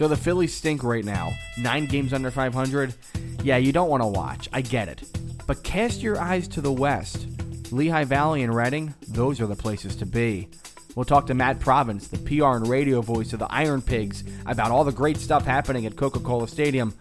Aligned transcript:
So 0.00 0.08
the 0.08 0.16
Phillies 0.16 0.54
stink 0.54 0.82
right 0.82 1.04
now. 1.04 1.34
Nine 1.58 1.84
games 1.84 2.14
under 2.14 2.30
500. 2.30 2.94
Yeah, 3.42 3.58
you 3.58 3.70
don't 3.70 3.90
want 3.90 4.02
to 4.02 4.06
watch. 4.06 4.48
I 4.50 4.62
get 4.62 4.88
it. 4.88 5.02
But 5.46 5.62
cast 5.62 6.00
your 6.00 6.18
eyes 6.18 6.48
to 6.48 6.62
the 6.62 6.72
west. 6.72 7.26
Lehigh 7.70 8.04
Valley 8.04 8.42
and 8.42 8.56
Reading, 8.56 8.94
those 9.08 9.42
are 9.42 9.46
the 9.46 9.54
places 9.54 9.94
to 9.96 10.06
be. 10.06 10.48
We'll 10.94 11.04
talk 11.04 11.26
to 11.26 11.34
Matt 11.34 11.60
Provence, 11.60 12.08
the 12.08 12.16
PR 12.16 12.56
and 12.56 12.66
radio 12.66 13.02
voice 13.02 13.34
of 13.34 13.40
the 13.40 13.52
Iron 13.52 13.82
Pigs, 13.82 14.24
about 14.46 14.70
all 14.70 14.84
the 14.84 14.90
great 14.90 15.18
stuff 15.18 15.44
happening 15.44 15.84
at 15.84 15.96
Coca 15.96 16.20
Cola 16.20 16.48
Stadium. 16.48 16.94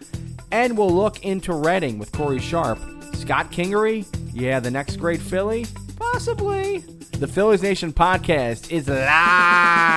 And 0.51 0.77
we'll 0.77 0.93
look 0.93 1.23
into 1.23 1.53
Reading 1.53 1.99
with 1.99 2.11
Corey 2.11 2.39
Sharp. 2.39 2.79
Scott 3.13 3.49
Kingery? 3.49 4.05
Yeah, 4.33 4.59
the 4.59 4.71
next 4.71 4.97
great 4.97 5.21
Philly? 5.21 5.65
Possibly. 5.95 6.79
The 7.17 7.27
Phillies 7.27 7.63
Nation 7.63 7.93
podcast 7.93 8.69
is 8.69 8.89
live. 8.89 9.89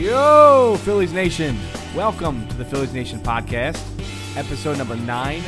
Yo, 0.00 0.78
Phillies 0.80 1.12
Nation. 1.12 1.58
Welcome 1.94 2.48
to 2.48 2.56
the 2.56 2.64
Phillies 2.64 2.94
Nation 2.94 3.20
podcast, 3.20 3.78
episode 4.34 4.78
number 4.78 4.96
nine. 4.96 5.42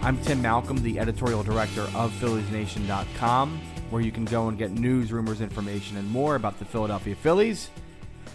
I'm 0.00 0.16
Tim 0.22 0.40
Malcolm, 0.40 0.82
the 0.82 0.98
editorial 0.98 1.42
director 1.42 1.82
of 1.94 2.10
PhilliesNation.com, 2.12 3.60
where 3.90 4.00
you 4.00 4.10
can 4.10 4.24
go 4.24 4.48
and 4.48 4.56
get 4.56 4.70
news, 4.70 5.12
rumors, 5.12 5.42
information, 5.42 5.98
and 5.98 6.10
more 6.10 6.34
about 6.34 6.58
the 6.58 6.64
Philadelphia 6.64 7.14
Phillies. 7.14 7.68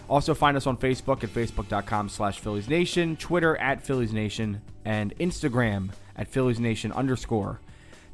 Also, 0.08 0.34
find 0.34 0.56
us 0.56 0.68
on 0.68 0.76
Facebook 0.76 1.24
at 1.24 1.30
facebook.com 1.30 2.08
slash 2.08 2.38
Phillies 2.38 2.68
Nation, 2.68 3.16
Twitter 3.16 3.56
at 3.56 3.82
Phillies 3.82 4.12
Nation, 4.12 4.62
and 4.84 5.18
Instagram 5.18 5.90
at 6.14 6.28
Phillies 6.28 6.60
Nation 6.60 6.92
underscore. 6.92 7.60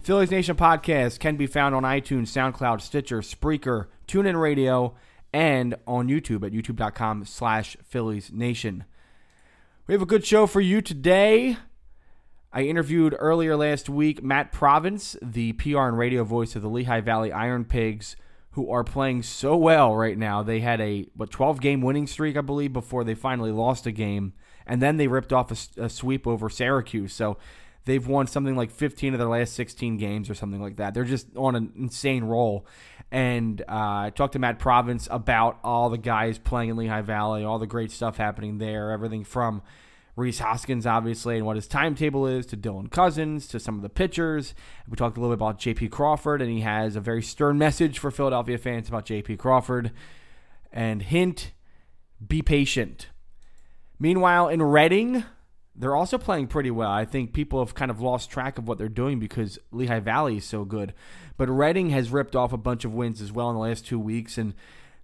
Phillies 0.00 0.30
Nation 0.30 0.56
podcast 0.56 1.18
can 1.18 1.36
be 1.36 1.46
found 1.46 1.74
on 1.74 1.82
iTunes, 1.82 2.28
SoundCloud, 2.28 2.80
Stitcher, 2.80 3.20
Spreaker, 3.20 3.88
TuneIn 4.08 4.41
Radio, 4.41 4.94
and 5.34 5.74
on 5.84 6.06
YouTube 6.06 6.46
at 6.46 6.52
youtube.com 6.52 7.24
slash 7.24 7.77
Phillies 7.82 8.30
Nation. 8.32 8.84
We 9.88 9.92
have 9.92 10.00
a 10.00 10.06
good 10.06 10.24
show 10.24 10.46
for 10.46 10.60
you 10.60 10.80
today. 10.80 11.56
I 12.52 12.62
interviewed 12.62 13.16
earlier 13.18 13.56
last 13.56 13.88
week 13.88 14.22
Matt 14.22 14.52
Provence, 14.52 15.16
the 15.20 15.52
PR 15.54 15.80
and 15.80 15.98
radio 15.98 16.22
voice 16.22 16.54
of 16.54 16.62
the 16.62 16.68
Lehigh 16.68 17.00
Valley 17.00 17.32
Iron 17.32 17.64
Pigs, 17.64 18.14
who 18.52 18.70
are 18.70 18.84
playing 18.84 19.24
so 19.24 19.56
well 19.56 19.96
right 19.96 20.16
now. 20.16 20.44
They 20.44 20.60
had 20.60 20.80
a 20.80 21.08
what 21.16 21.32
12 21.32 21.60
game 21.60 21.82
winning 21.82 22.06
streak, 22.06 22.36
I 22.36 22.41
believe, 22.41 22.72
before 22.72 23.02
they 23.02 23.16
finally 23.16 23.50
lost 23.50 23.88
a 23.88 23.92
game, 23.92 24.34
and 24.69 24.80
then 24.80 24.98
they 24.98 25.08
ripped 25.08 25.32
off 25.32 25.50
a, 25.50 25.82
a 25.82 25.88
sweep 25.91 26.28
over 26.28 26.48
Syracuse. 26.48 27.12
So 27.12 27.38
they've 27.84 28.06
won 28.06 28.27
something 28.27 28.56
like 28.56 28.70
15 28.70 29.14
of 29.14 29.18
their 29.18 29.28
last 29.28 29.54
16 29.54 29.96
games 29.96 30.30
or 30.30 30.34
something 30.34 30.60
like 30.60 30.77
that. 30.77 30.94
They're 30.94 31.04
just 31.04 31.27
on 31.36 31.54
an 31.54 31.72
insane 31.77 32.24
roll. 32.24 32.66
And 33.10 33.60
uh, 33.62 33.64
I 33.68 34.12
talked 34.14 34.32
to 34.32 34.38
Matt 34.38 34.58
Provence 34.58 35.06
about 35.10 35.58
all 35.62 35.91
the 35.91 35.98
guys 35.98 36.38
playing 36.38 36.70
in 36.70 36.76
Lehigh 36.76 37.02
Valley, 37.02 37.44
all 37.44 37.58
the 37.58 37.66
great 37.66 37.91
stuff 37.91 38.16
happening 38.16 38.58
there, 38.58 38.91
everything 38.91 39.24
from 39.24 39.62
Rhys 40.16 40.38
Hoskins, 40.38 40.86
obviously, 40.86 41.36
and 41.36 41.46
what 41.46 41.56
his 41.56 41.66
timetable 41.66 42.26
is, 42.26 42.46
to 42.46 42.56
Dylan 42.56 42.91
Cozens, 42.91 43.46
to 43.48 43.58
some 43.58 43.76
of 43.76 43.82
the 43.82 43.88
pitchers. 43.88 44.54
We 44.88 44.96
talked 44.96 45.16
a 45.16 45.20
little 45.20 45.34
bit 45.34 45.42
about 45.42 45.58
J.P. 45.58 45.88
Crawford, 45.88 46.41
and 46.41 46.50
he 46.50 46.60
has 46.60 46.94
a 46.96 47.00
very 47.00 47.22
stern 47.22 47.58
message 47.58 47.98
for 47.98 48.10
Philadelphia 48.10 48.58
fans 48.58 48.88
about 48.88 49.06
J.P. 49.06 49.36
Crawford. 49.36 49.91
And 50.72 51.02
hint, 51.02 51.52
be 52.26 52.42
patient. 52.42 53.08
Meanwhile, 53.98 54.48
in 54.48 54.62
Reading, 54.62 55.24
they're 55.77 55.97
also 55.97 56.19
playing 56.19 56.47
pretty 56.47 56.70
well. 56.70 56.91
I 56.91 57.05
think 57.05 57.33
people 57.33 57.64
have 57.64 57.75
kind 57.75 57.91
of 57.91 58.00
lost 58.00 58.30
track 58.30 58.58
of 58.58 58.69
what 58.69 58.78
they're 58.78 58.89
doing 58.89 59.19
because 59.19 59.58
Lehigh 59.72 60.00
Valley 60.00 60.36
is 60.36 60.44
so 60.44 60.64
good. 60.64 60.94
But 61.36 61.48
Reading 61.48 61.91
has 61.91 62.11
ripped 62.11 62.36
off 62.36 62.53
a 62.53 62.58
bunch 62.58 62.84
of 62.84 62.94
wins 62.94 63.20
as 63.20 63.33
well 63.33 63.50
in 63.50 63.56
the 63.56 63.62
last 63.62 63.86
two 63.86 63.98
weeks, 63.98 64.39
and 64.39 64.55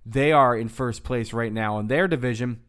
they 0.07 0.33
are 0.33 0.57
in 0.57 0.69
first 0.69 1.03
place 1.03 1.33
right 1.33 1.53
now 1.53 1.79
in 1.79 1.89
their 1.89 2.07
division. 2.07 2.61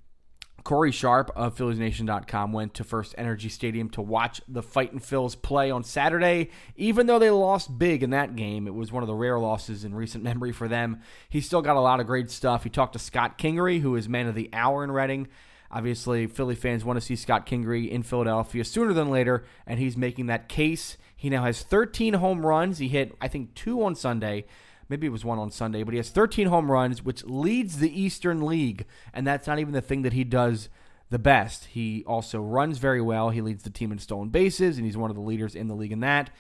Corey 0.64 0.92
Sharp 0.92 1.32
of 1.36 1.56
PhilliesNation.com 1.56 2.54
went 2.54 2.74
to 2.76 2.84
First 2.84 3.16
Energy 3.18 3.50
Stadium 3.50 3.90
to 3.92 4.02
watch 4.02 4.42
the 4.48 4.62
Fightin' 4.62 5.00
Phils 5.00 5.40
play 5.40 5.72
on 5.72 5.84
Saturday. 5.84 6.50
Even 6.76 7.08
though 7.08 7.20
they 7.20 7.32
lost 7.32 7.80
big 7.80 8.04
in 8.04 8.12
that 8.12 8.36
game, 8.36 8.68
it 8.68 8.76
was 8.76 8.92
one 8.92 9.02
of 9.02 9.08
the 9.08 9.16
rare 9.16 9.40
losses 9.40 9.84
in 9.84 9.96
recent 9.96 10.24
memory 10.26 10.52
for 10.52 10.68
them. 10.68 11.02
He 11.30 11.42
still 11.42 11.62
got 11.62 11.78
a 11.78 11.82
lot 11.82 12.00
of 12.00 12.08
great 12.08 12.30
stuff. 12.30 12.64
He 12.64 12.70
talked 12.70 12.94
to 12.94 13.00
Scott 13.00 13.38
Kingery, 13.38 13.82
who 13.82 13.96
is 13.96 14.08
man 14.08 14.28
of 14.28 14.36
the 14.36 14.50
hour 14.54 14.84
in 14.84 14.92
Reading. 14.92 15.28
Obviously, 15.72 16.28
Philly 16.28 16.56
fans 16.56 16.84
want 16.84 16.98
to 16.98 17.06
see 17.06 17.16
Scott 17.16 17.46
Kingery 17.46 17.90
in 17.90 18.04
Philadelphia 18.04 18.66
sooner 18.66 18.92
than 18.92 19.10
later, 19.10 19.46
and 19.66 19.80
he's 19.80 19.96
making 19.96 20.26
that 20.26 20.50
case. 20.50 20.98
He 21.16 21.30
now 21.30 21.44
has 21.44 21.64
13 21.64 22.16
home 22.16 22.46
runs. 22.46 22.80
He 22.80 22.90
hit, 22.90 23.16
I 23.22 23.30
think, 23.30 23.56
two 23.56 23.82
on 23.84 23.96
Sunday. 23.96 24.46
Maybe 24.90 25.08
it 25.08 25.12
was 25.12 25.24
one 25.24 25.40
on 25.40 25.50
Sunday, 25.50 25.84
but 25.84 25.94
he 25.94 25.98
has 25.98 26.10
13 26.10 26.48
home 26.48 26.70
runs, 26.70 27.04
which 27.04 27.24
leads 27.24 27.78
the 27.78 28.02
Eastern 28.02 28.42
League. 28.46 28.86
And 29.14 29.26
that's 29.26 29.48
not 29.48 29.60
even 29.60 29.72
the 29.72 29.82
thing 29.82 30.02
that 30.02 30.12
he 30.12 30.26
does 30.26 30.68
the 31.10 31.20
best. 31.20 31.66
He 31.66 32.04
also 32.06 32.42
runs 32.42 32.78
very 32.78 33.02
well. 33.02 33.30
He 33.30 33.42
leads 33.42 33.64
the 33.64 33.70
team 33.70 33.94
in 33.94 34.00
stolen 34.00 34.30
bases, 34.30 34.78
and 34.78 34.86
he's 34.86 34.98
one 34.98 35.10
of 35.10 35.16
the 35.16 35.22
leaders 35.22 35.56
in 35.56 35.68
the 35.70 35.76
league 35.76 35.94
in 35.94 36.02
that. 36.02 36.32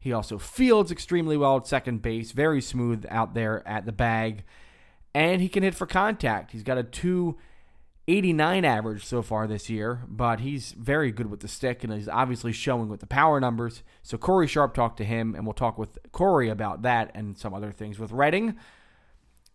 He 0.00 0.12
also 0.12 0.38
fields 0.38 0.90
extremely 0.90 1.36
well 1.36 1.58
at 1.58 1.68
second 1.68 2.02
base, 2.02 2.32
very 2.32 2.60
smooth 2.60 3.06
out 3.08 3.34
there 3.34 3.66
at 3.68 3.86
the 3.86 3.92
bag, 3.92 4.42
and 5.14 5.40
he 5.40 5.48
can 5.48 5.62
hit 5.62 5.76
for 5.76 5.86
contact. 5.86 6.50
He's 6.50 6.64
got 6.64 6.78
a 6.78 6.82
289 8.06 8.64
average 8.64 9.04
so 9.04 9.22
far 9.22 9.46
this 9.46 9.70
year, 9.70 10.02
but 10.08 10.40
he's 10.40 10.72
very 10.72 11.12
good 11.12 11.30
with 11.30 11.40
the 11.40 11.48
stick, 11.48 11.84
and 11.84 11.92
he's 11.92 12.08
obviously 12.08 12.52
showing 12.52 12.88
with 12.88 13.00
the 13.00 13.06
power 13.06 13.38
numbers. 13.38 13.82
So 14.02 14.18
Corey 14.18 14.48
Sharp 14.48 14.74
talked 14.74 14.96
to 14.98 15.04
him, 15.04 15.34
and 15.34 15.46
we'll 15.46 15.54
talk 15.54 15.78
with 15.78 15.98
Corey 16.10 16.48
about 16.48 16.82
that 16.82 17.12
and 17.14 17.38
some 17.38 17.54
other 17.54 17.70
things 17.70 17.98
with 17.98 18.10
Reading. 18.10 18.56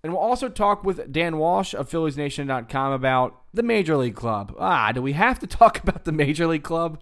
And 0.01 0.13
we'll 0.13 0.21
also 0.21 0.47
talk 0.47 0.83
with 0.83 1.11
Dan 1.11 1.37
Walsh 1.37 1.73
of 1.73 1.89
PhilliesNation.com 1.89 2.93
about 2.93 3.41
the 3.53 3.63
Major 3.63 3.97
League 3.97 4.15
Club. 4.15 4.55
Ah, 4.57 4.91
do 4.93 5.01
we 5.01 5.13
have 5.13 5.39
to 5.39 5.47
talk 5.47 5.83
about 5.83 6.05
the 6.05 6.13
Major 6.13 6.47
League 6.47 6.63
Club? 6.63 7.01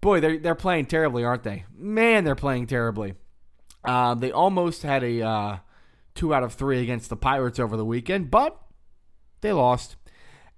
Boy, 0.00 0.18
they're, 0.20 0.38
they're 0.38 0.54
playing 0.56 0.86
terribly, 0.86 1.24
aren't 1.24 1.44
they? 1.44 1.64
Man, 1.76 2.24
they're 2.24 2.34
playing 2.34 2.66
terribly. 2.66 3.14
Uh, 3.84 4.14
they 4.14 4.32
almost 4.32 4.82
had 4.82 5.04
a 5.04 5.22
uh, 5.22 5.58
two 6.16 6.34
out 6.34 6.42
of 6.42 6.54
three 6.54 6.82
against 6.82 7.10
the 7.10 7.16
Pirates 7.16 7.60
over 7.60 7.76
the 7.76 7.84
weekend, 7.84 8.30
but 8.30 8.60
they 9.40 9.52
lost. 9.52 9.94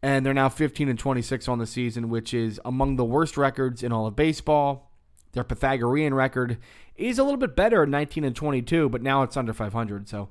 And 0.03 0.25
they're 0.25 0.33
now 0.33 0.49
15 0.49 0.88
and 0.88 0.99
26 0.99 1.47
on 1.49 1.59
the 1.59 1.66
season, 1.66 2.09
which 2.09 2.33
is 2.33 2.61
among 2.65 2.97
the 2.97 3.05
worst 3.05 3.37
records 3.37 3.83
in 3.83 3.93
all 3.93 4.06
of 4.06 4.16
baseball. 4.16 4.91
Their 5.33 5.44
Pythagorean 5.44 6.15
record 6.15 6.59
is 6.97 7.19
a 7.19 7.22
little 7.22 7.38
bit 7.38 7.55
better, 7.55 7.87
19 7.87 8.25
and 8.25 8.34
22, 8.34 8.89
but 8.89 9.03
now 9.03 9.22
it's 9.22 9.37
under 9.37 9.53
500. 9.53 10.09
So 10.09 10.28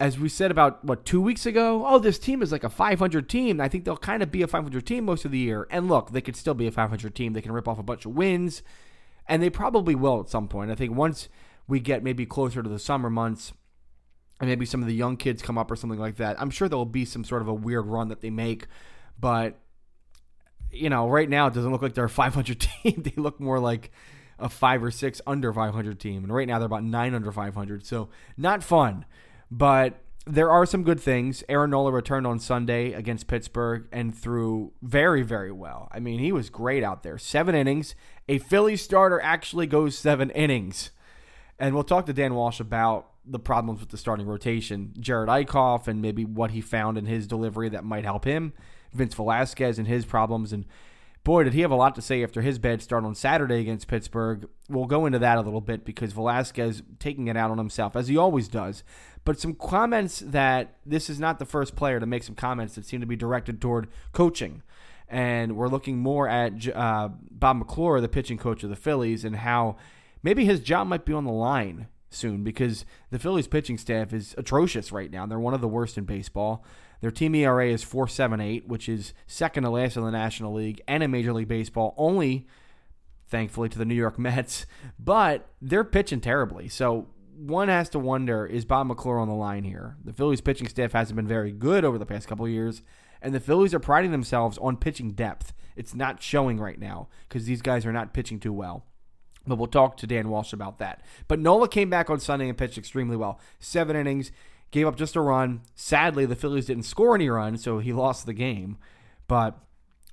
as 0.00 0.18
we 0.18 0.28
said 0.28 0.50
about 0.50 0.84
what 0.84 1.04
two 1.04 1.20
weeks 1.20 1.44
ago, 1.44 1.84
oh, 1.86 1.98
this 1.98 2.18
team 2.18 2.42
is 2.42 2.52
like 2.52 2.64
a 2.64 2.70
500 2.70 3.28
team. 3.28 3.60
I 3.60 3.68
think 3.68 3.84
they'll 3.84 3.96
kind 3.96 4.22
of 4.22 4.30
be 4.30 4.42
a 4.42 4.46
500 4.46 4.86
team 4.86 5.04
most 5.04 5.24
of 5.24 5.32
the 5.32 5.38
year. 5.38 5.66
And 5.70 5.88
look, 5.88 6.12
they 6.12 6.20
could 6.20 6.36
still 6.36 6.54
be 6.54 6.66
a 6.66 6.72
500 6.72 7.14
team. 7.14 7.32
They 7.32 7.42
can 7.42 7.52
rip 7.52 7.66
off 7.66 7.78
a 7.78 7.82
bunch 7.82 8.06
of 8.06 8.12
wins, 8.12 8.62
and 9.26 9.42
they 9.42 9.50
probably 9.50 9.94
will 9.94 10.20
at 10.20 10.28
some 10.28 10.48
point. 10.48 10.70
I 10.70 10.76
think 10.76 10.94
once 10.94 11.28
we 11.66 11.80
get 11.80 12.04
maybe 12.04 12.26
closer 12.26 12.62
to 12.62 12.68
the 12.68 12.78
summer 12.78 13.10
months, 13.10 13.52
and 14.40 14.48
maybe 14.48 14.66
some 14.66 14.80
of 14.80 14.86
the 14.88 14.94
young 14.94 15.16
kids 15.16 15.42
come 15.42 15.58
up 15.58 15.70
or 15.70 15.76
something 15.76 15.98
like 15.98 16.16
that, 16.16 16.40
I'm 16.40 16.50
sure 16.50 16.68
there 16.68 16.78
will 16.78 16.84
be 16.84 17.04
some 17.04 17.24
sort 17.24 17.42
of 17.42 17.48
a 17.48 17.54
weird 17.54 17.86
run 17.86 18.08
that 18.08 18.20
they 18.20 18.30
make. 18.30 18.66
But 19.18 19.58
you 20.70 20.90
know, 20.90 21.08
right 21.08 21.28
now 21.28 21.46
it 21.46 21.54
doesn't 21.54 21.72
look 21.72 21.82
like 21.82 21.94
they're 21.94 22.04
a 22.04 22.10
500 22.10 22.60
team. 22.60 23.02
they 23.02 23.14
look 23.16 23.40
more 23.40 23.58
like 23.58 23.90
a 24.38 24.48
five 24.48 24.82
or 24.82 24.90
six 24.90 25.20
under 25.26 25.52
500 25.52 25.98
team, 25.98 26.24
and 26.24 26.32
right 26.32 26.46
now 26.46 26.58
they're 26.58 26.66
about 26.66 26.84
nine 26.84 27.14
under 27.14 27.32
500. 27.32 27.84
So 27.84 28.08
not 28.36 28.62
fun. 28.62 29.04
But 29.50 30.00
there 30.26 30.50
are 30.50 30.66
some 30.66 30.82
good 30.82 31.00
things. 31.00 31.42
Aaron 31.48 31.70
Nola 31.70 31.90
returned 31.90 32.26
on 32.26 32.38
Sunday 32.38 32.92
against 32.92 33.26
Pittsburgh 33.26 33.88
and 33.90 34.16
threw 34.16 34.72
very, 34.82 35.22
very 35.22 35.50
well. 35.50 35.88
I 35.90 36.00
mean, 36.00 36.18
he 36.18 36.32
was 36.32 36.50
great 36.50 36.84
out 36.84 37.02
there. 37.02 37.16
Seven 37.16 37.54
innings. 37.54 37.94
A 38.28 38.38
Philly 38.38 38.76
starter 38.76 39.20
actually 39.22 39.66
goes 39.66 39.96
seven 39.96 40.30
innings. 40.30 40.90
And 41.58 41.74
we'll 41.74 41.84
talk 41.84 42.06
to 42.06 42.12
Dan 42.12 42.34
Walsh 42.34 42.60
about 42.60 43.10
the 43.24 43.38
problems 43.38 43.80
with 43.80 43.90
the 43.90 43.98
starting 43.98 44.26
rotation. 44.26 44.92
Jared 44.98 45.28
Eickhoff 45.28 45.88
and 45.88 46.00
maybe 46.00 46.24
what 46.24 46.52
he 46.52 46.60
found 46.60 46.96
in 46.96 47.06
his 47.06 47.26
delivery 47.26 47.68
that 47.70 47.84
might 47.84 48.04
help 48.04 48.24
him. 48.24 48.52
Vince 48.92 49.14
Velasquez 49.14 49.78
and 49.78 49.86
his 49.86 50.04
problems. 50.04 50.52
And 50.52 50.64
boy, 51.24 51.44
did 51.44 51.52
he 51.52 51.60
have 51.60 51.70
a 51.70 51.76
lot 51.76 51.94
to 51.96 52.02
say 52.02 52.22
after 52.22 52.40
his 52.40 52.58
bad 52.58 52.80
start 52.80 53.04
on 53.04 53.14
Saturday 53.14 53.60
against 53.60 53.88
Pittsburgh. 53.88 54.48
We'll 54.68 54.86
go 54.86 55.04
into 55.04 55.18
that 55.18 55.36
a 55.36 55.42
little 55.42 55.60
bit 55.60 55.84
because 55.84 56.12
Velasquez 56.12 56.82
taking 56.98 57.28
it 57.28 57.36
out 57.36 57.50
on 57.50 57.58
himself, 57.58 57.96
as 57.96 58.08
he 58.08 58.16
always 58.16 58.48
does. 58.48 58.82
But 59.24 59.38
some 59.38 59.54
comments 59.54 60.20
that 60.20 60.76
this 60.86 61.10
is 61.10 61.20
not 61.20 61.38
the 61.38 61.44
first 61.44 61.76
player 61.76 62.00
to 62.00 62.06
make 62.06 62.22
some 62.22 62.34
comments 62.34 62.76
that 62.76 62.86
seem 62.86 63.00
to 63.00 63.06
be 63.06 63.16
directed 63.16 63.60
toward 63.60 63.88
coaching. 64.12 64.62
And 65.06 65.56
we're 65.56 65.68
looking 65.68 65.98
more 65.98 66.28
at 66.28 66.68
uh, 66.74 67.10
Bob 67.30 67.56
McClure, 67.56 68.00
the 68.00 68.08
pitching 68.08 68.38
coach 68.38 68.62
of 68.62 68.70
the 68.70 68.76
Phillies, 68.76 69.24
and 69.24 69.36
how 69.36 69.76
maybe 70.22 70.44
his 70.44 70.60
job 70.60 70.86
might 70.86 71.04
be 71.04 71.12
on 71.12 71.24
the 71.24 71.32
line 71.32 71.88
soon 72.10 72.42
because 72.42 72.84
the 73.10 73.18
Phillies 73.18 73.48
pitching 73.48 73.78
staff 73.78 74.12
is 74.12 74.34
atrocious 74.38 74.92
right 74.92 75.10
now. 75.10 75.26
They're 75.26 75.38
one 75.38 75.54
of 75.54 75.60
the 75.60 75.68
worst 75.68 75.98
in 75.98 76.04
baseball. 76.04 76.64
Their 77.00 77.10
team 77.10 77.34
ERA 77.34 77.68
is 77.68 77.84
4.78, 77.84 78.66
which 78.66 78.88
is 78.88 79.14
second 79.26 79.62
to 79.64 79.70
last 79.70 79.96
in 79.96 80.04
the 80.04 80.10
National 80.10 80.54
League 80.54 80.82
and 80.88 81.02
in 81.02 81.10
Major 81.10 81.32
League 81.32 81.48
Baseball, 81.48 81.94
only 81.96 82.46
thankfully 83.28 83.68
to 83.68 83.78
the 83.78 83.84
New 83.84 83.94
York 83.94 84.18
Mets, 84.18 84.66
but 84.98 85.48
they're 85.62 85.84
pitching 85.84 86.20
terribly. 86.20 86.68
So 86.68 87.08
one 87.36 87.68
has 87.68 87.88
to 87.90 87.98
wonder 87.98 88.46
is 88.46 88.64
Bob 88.64 88.88
McClure 88.88 89.18
on 89.18 89.28
the 89.28 89.34
line 89.34 89.64
here? 89.64 89.96
The 90.04 90.12
Phillies 90.12 90.40
pitching 90.40 90.68
staff 90.68 90.92
hasn't 90.92 91.16
been 91.16 91.28
very 91.28 91.52
good 91.52 91.84
over 91.84 91.98
the 91.98 92.06
past 92.06 92.26
couple 92.26 92.48
years, 92.48 92.82
and 93.22 93.34
the 93.34 93.40
Phillies 93.40 93.74
are 93.74 93.80
priding 93.80 94.10
themselves 94.10 94.58
on 94.58 94.76
pitching 94.76 95.12
depth. 95.12 95.52
It's 95.76 95.94
not 95.94 96.22
showing 96.22 96.58
right 96.58 96.78
now 96.80 97.08
because 97.28 97.44
these 97.44 97.62
guys 97.62 97.86
are 97.86 97.92
not 97.92 98.12
pitching 98.12 98.40
too 98.40 98.52
well. 98.52 98.84
But 99.48 99.56
we'll 99.56 99.66
talk 99.66 99.96
to 99.96 100.06
Dan 100.06 100.28
Walsh 100.28 100.52
about 100.52 100.78
that. 100.78 101.02
But 101.26 101.40
Nola 101.40 101.68
came 101.68 101.88
back 101.88 102.10
on 102.10 102.20
Sunday 102.20 102.48
and 102.48 102.56
pitched 102.56 102.78
extremely 102.78 103.16
well. 103.16 103.40
Seven 103.58 103.96
innings, 103.96 104.30
gave 104.70 104.86
up 104.86 104.96
just 104.96 105.16
a 105.16 105.20
run. 105.20 105.62
Sadly, 105.74 106.26
the 106.26 106.36
Phillies 106.36 106.66
didn't 106.66 106.82
score 106.84 107.14
any 107.14 107.28
runs, 107.28 107.62
so 107.62 107.78
he 107.78 107.92
lost 107.92 108.26
the 108.26 108.34
game. 108.34 108.76
But 109.26 109.58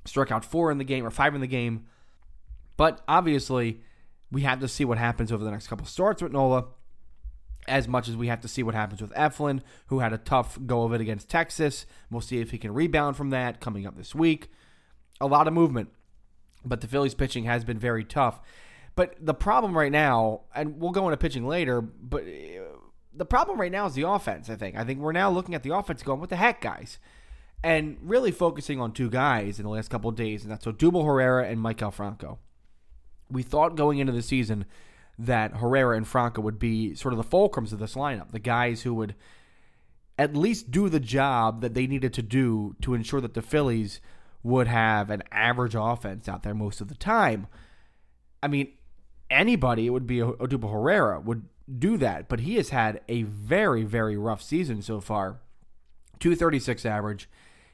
struck 0.05 0.31
out 0.31 0.45
four 0.45 0.71
in 0.71 0.77
the 0.77 0.83
game 0.83 1.05
or 1.05 1.11
five 1.11 1.35
in 1.35 1.41
the 1.41 1.47
game. 1.47 1.85
But 2.77 3.01
obviously, 3.07 3.81
we 4.31 4.41
have 4.41 4.59
to 4.59 4.67
see 4.67 4.85
what 4.85 4.97
happens 4.97 5.31
over 5.31 5.43
the 5.43 5.51
next 5.51 5.67
couple 5.67 5.85
starts 5.85 6.21
with 6.21 6.31
Nola 6.31 6.65
as 7.67 7.87
much 7.87 8.07
as 8.07 8.15
we 8.15 8.27
have 8.27 8.41
to 8.41 8.47
see 8.47 8.61
what 8.63 8.75
happens 8.75 9.01
with 9.01 9.11
Eflin, 9.13 9.61
who 9.87 9.99
had 9.99 10.13
a 10.13 10.17
tough 10.17 10.57
go 10.65 10.83
of 10.83 10.93
it 10.93 11.01
against 11.01 11.29
Texas. 11.29 11.85
We'll 12.11 12.21
see 12.21 12.39
if 12.39 12.51
he 12.51 12.57
can 12.57 12.73
rebound 12.73 13.17
from 13.17 13.31
that 13.31 13.59
coming 13.59 13.87
up 13.87 13.97
this 13.97 14.13
week. 14.13 14.51
A 15.19 15.25
lot 15.25 15.47
of 15.47 15.53
movement, 15.53 15.89
but 16.63 16.81
the 16.81 16.87
Phillies 16.87 17.15
pitching 17.15 17.45
has 17.45 17.63
been 17.63 17.79
very 17.79 18.03
tough. 18.03 18.39
But 18.95 19.15
the 19.19 19.33
problem 19.33 19.77
right 19.77 19.91
now, 19.91 20.41
and 20.53 20.79
we'll 20.79 20.91
go 20.91 21.07
into 21.07 21.17
pitching 21.17 21.45
later, 21.45 21.81
but 21.81 22.23
uh, 22.23 22.77
the 23.13 23.25
problem 23.25 23.59
right 23.59 23.71
now 23.71 23.85
is 23.85 23.93
the 23.93 24.07
offense, 24.07 24.49
I 24.49 24.55
think. 24.55 24.77
I 24.77 24.83
think 24.83 24.99
we're 24.99 25.11
now 25.11 25.29
looking 25.29 25.55
at 25.55 25.63
the 25.63 25.75
offense 25.75 26.01
going, 26.01 26.19
what 26.19 26.29
the 26.29 26.37
heck, 26.37 26.61
guys? 26.61 26.99
And 27.63 27.97
really 28.01 28.31
focusing 28.31 28.79
on 28.79 28.93
two 28.93 29.09
guys 29.09 29.59
in 29.59 29.63
the 29.63 29.69
last 29.69 29.89
couple 29.89 30.11
days, 30.11 30.43
and 30.43 30.51
that's 30.51 30.65
Odubel 30.65 31.05
Herrera 31.05 31.47
and 31.47 31.59
Maikel 31.59 31.91
Franco. 31.91 32.39
We 33.29 33.43
thought 33.43 33.75
going 33.75 33.99
into 33.99 34.13
the 34.13 34.21
season 34.21 34.65
that 35.17 35.57
Herrera 35.57 35.97
and 35.97 36.07
Franco 36.07 36.41
would 36.41 36.59
be 36.59 36.93
sort 36.95 37.13
of 37.13 37.17
the 37.17 37.23
fulcrums 37.23 37.73
of 37.73 37.79
this 37.79 37.95
lineup, 37.95 38.31
the 38.31 38.39
guys 38.39 38.83
who 38.83 38.93
would 38.93 39.15
at 40.17 40.35
least 40.35 40.71
do 40.71 40.87
the 40.87 40.99
job 40.99 41.61
that 41.61 41.73
they 41.73 41.87
needed 41.87 42.13
to 42.13 42.21
do 42.21 42.75
to 42.81 42.93
ensure 42.93 43.19
that 43.21 43.33
the 43.33 43.41
Phillies 43.41 43.99
would 44.43 44.67
have 44.67 45.09
an 45.09 45.23
average 45.31 45.75
offense 45.77 46.29
out 46.29 46.43
there 46.43 46.53
most 46.53 46.79
of 46.79 46.87
the 46.87 46.95
time. 46.95 47.47
I 48.43 48.47
mean, 48.47 48.73
anybody, 49.29 49.87
it 49.87 49.91
would 49.91 50.07
be 50.07 50.17
Odubel 50.17 50.71
Herrera, 50.71 51.19
would 51.19 51.45
do 51.79 51.97
that, 51.97 52.27
but 52.27 52.41
he 52.41 52.55
has 52.55 52.69
had 52.69 53.01
a 53.07 53.23
very, 53.23 53.83
very 53.83 54.17
rough 54.17 54.41
season 54.41 54.81
so 54.81 55.01
far. 55.01 55.39
236 56.19 56.85
average. 56.85 57.29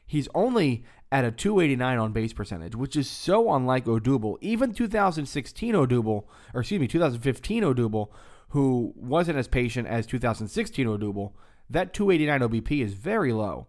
He's 0.06 0.28
only 0.34 0.84
at 1.12 1.26
a 1.26 1.32
289 1.32 1.98
on 1.98 2.14
base 2.14 2.34
percentage, 2.34 2.76
which 2.76 2.96
is 2.96 3.10
so 3.10 3.54
unlike 3.54 3.86
Odubel. 3.86 4.38
Even 4.42 4.74
2016 4.74 5.74
Odubel, 5.74 6.24
or 6.54 6.62
excuse 6.62 6.80
me, 6.80 6.88
2015 6.88 7.64
Odubel, 7.64 8.08
who 8.50 8.94
wasn't 8.96 9.38
as 9.38 9.48
patient 9.48 9.88
as 9.88 10.06
2016 10.06 10.86
Odubel, 10.88 11.34
that 11.70 11.94
289 11.94 12.50
OBP 12.50 12.84
is 12.84 12.94
very 12.94 13.34
low, 13.34 13.68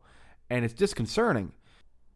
and 0.50 0.64
it's 0.64 0.75
disconcerting. 0.75 1.52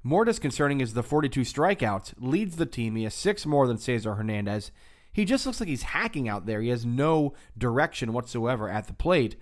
More 0.03 0.25
disconcerting 0.25 0.81
is 0.81 0.95
the 0.95 1.03
42 1.03 1.41
strikeouts, 1.41 2.15
leads 2.19 2.57
the 2.57 2.67
team. 2.67 2.95
He 2.95 3.05
has 3.05 3.15
six 3.15 3.45
more 3.45 3.67
than 3.67 3.79
Cesar 3.79 4.15
Hernandez. 4.15 4.71
He 5.17 5.25
just 5.25 5.47
looks 5.47 5.61
like 5.61 5.69
he's 5.71 5.83
hacking 5.83 6.29
out 6.29 6.45
there. 6.45 6.61
He 6.61 6.69
has 6.69 6.85
no 6.85 7.33
direction 7.57 8.13
whatsoever 8.13 8.69
at 8.69 8.87
the 8.87 8.93
plate. 8.93 9.35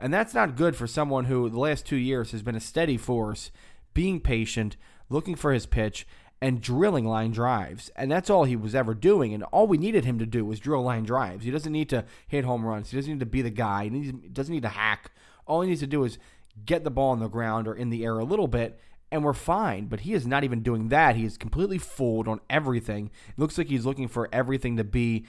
And 0.00 0.10
that's 0.10 0.32
not 0.32 0.56
good 0.56 0.74
for 0.74 0.86
someone 0.86 1.26
who, 1.26 1.50
the 1.50 1.60
last 1.60 1.84
two 1.84 1.96
years, 1.96 2.30
has 2.30 2.40
been 2.40 2.54
a 2.54 2.60
steady 2.60 2.96
force, 2.96 3.50
being 3.92 4.20
patient, 4.20 4.78
looking 5.10 5.34
for 5.34 5.52
his 5.52 5.66
pitch, 5.66 6.06
and 6.40 6.62
drilling 6.62 7.04
line 7.04 7.30
drives. 7.30 7.90
And 7.94 8.10
that's 8.10 8.30
all 8.30 8.44
he 8.44 8.56
was 8.56 8.74
ever 8.74 8.94
doing. 8.94 9.34
And 9.34 9.42
all 9.44 9.66
we 9.66 9.76
needed 9.76 10.06
him 10.06 10.18
to 10.18 10.24
do 10.24 10.46
was 10.46 10.60
drill 10.60 10.82
line 10.82 11.04
drives. 11.04 11.44
He 11.44 11.50
doesn't 11.50 11.72
need 11.72 11.90
to 11.90 12.06
hit 12.26 12.46
home 12.46 12.64
runs. 12.64 12.88
He 12.88 12.96
doesn't 12.96 13.12
need 13.12 13.20
to 13.20 13.26
be 13.26 13.42
the 13.42 13.50
guy. 13.50 13.86
He, 13.86 14.10
doesn't 14.10 14.54
need 14.54 14.62
to 14.62 14.70
hack. 14.70 15.10
All 15.46 15.60
he 15.60 15.68
needs 15.68 15.80
to 15.80 15.86
do 15.86 16.04
is 16.04 16.16
get 16.64 16.84
the 16.84 16.90
ball 16.90 17.10
on 17.10 17.20
the 17.20 17.28
ground 17.28 17.68
or 17.68 17.74
in 17.74 17.90
the 17.90 18.02
air 18.02 18.18
a 18.18 18.24
little 18.24 18.48
bit, 18.48 18.80
and 19.10 19.24
we're 19.24 19.32
fine. 19.32 19.86
But 19.86 20.00
he 20.00 20.14
is 20.14 20.26
not 20.26 20.44
even 20.44 20.62
doing 20.62 20.88
that. 20.88 21.16
He 21.16 21.24
is 21.24 21.36
completely 21.36 21.78
fooled 21.78 22.28
on 22.28 22.40
everything. 22.48 23.10
It 23.28 23.38
looks 23.38 23.58
like 23.58 23.68
he's 23.68 23.86
looking 23.86 24.08
for 24.08 24.28
everything 24.32 24.76
to 24.76 24.84
be 24.84 25.26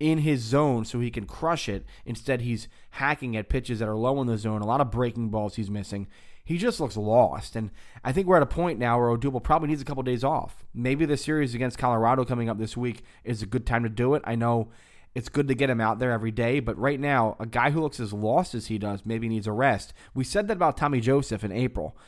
in 0.00 0.18
his 0.18 0.40
zone 0.40 0.84
so 0.84 1.00
he 1.00 1.10
can 1.10 1.26
crush 1.26 1.68
it. 1.68 1.84
Instead, 2.06 2.42
he's 2.42 2.68
hacking 2.90 3.36
at 3.36 3.48
pitches 3.48 3.80
that 3.80 3.88
are 3.88 3.96
low 3.96 4.20
in 4.20 4.26
the 4.26 4.38
zone. 4.38 4.62
A 4.62 4.66
lot 4.66 4.80
of 4.80 4.90
breaking 4.90 5.30
balls 5.30 5.56
he's 5.56 5.70
missing 5.70 6.06
he 6.48 6.56
just 6.56 6.80
looks 6.80 6.96
lost. 6.96 7.56
And 7.56 7.70
I 8.02 8.10
think 8.10 8.26
we're 8.26 8.38
at 8.38 8.42
a 8.42 8.46
point 8.46 8.78
now 8.78 8.98
where 8.98 9.14
Odubel 9.14 9.42
probably 9.42 9.68
needs 9.68 9.82
a 9.82 9.84
couple 9.84 10.02
days 10.02 10.24
off. 10.24 10.64
Maybe 10.72 11.04
the 11.04 11.18
series 11.18 11.54
against 11.54 11.76
Colorado 11.76 12.24
coming 12.24 12.48
up 12.48 12.56
this 12.56 12.74
week 12.74 13.04
is 13.22 13.42
a 13.42 13.46
good 13.46 13.66
time 13.66 13.82
to 13.82 13.90
do 13.90 14.14
it. 14.14 14.22
I 14.24 14.34
know 14.34 14.70
it's 15.14 15.28
good 15.28 15.46
to 15.48 15.54
get 15.54 15.68
him 15.68 15.78
out 15.78 15.98
there 15.98 16.10
every 16.10 16.30
day, 16.30 16.60
but 16.60 16.78
right 16.78 16.98
now, 16.98 17.36
a 17.38 17.44
guy 17.44 17.68
who 17.68 17.82
looks 17.82 18.00
as 18.00 18.14
lost 18.14 18.54
as 18.54 18.68
he 18.68 18.78
does 18.78 19.04
maybe 19.04 19.28
needs 19.28 19.46
a 19.46 19.52
rest. 19.52 19.92
We 20.14 20.24
said 20.24 20.48
that 20.48 20.56
about 20.56 20.78
Tommy 20.78 21.02
Joseph 21.02 21.44
in 21.44 21.52
April, 21.52 21.98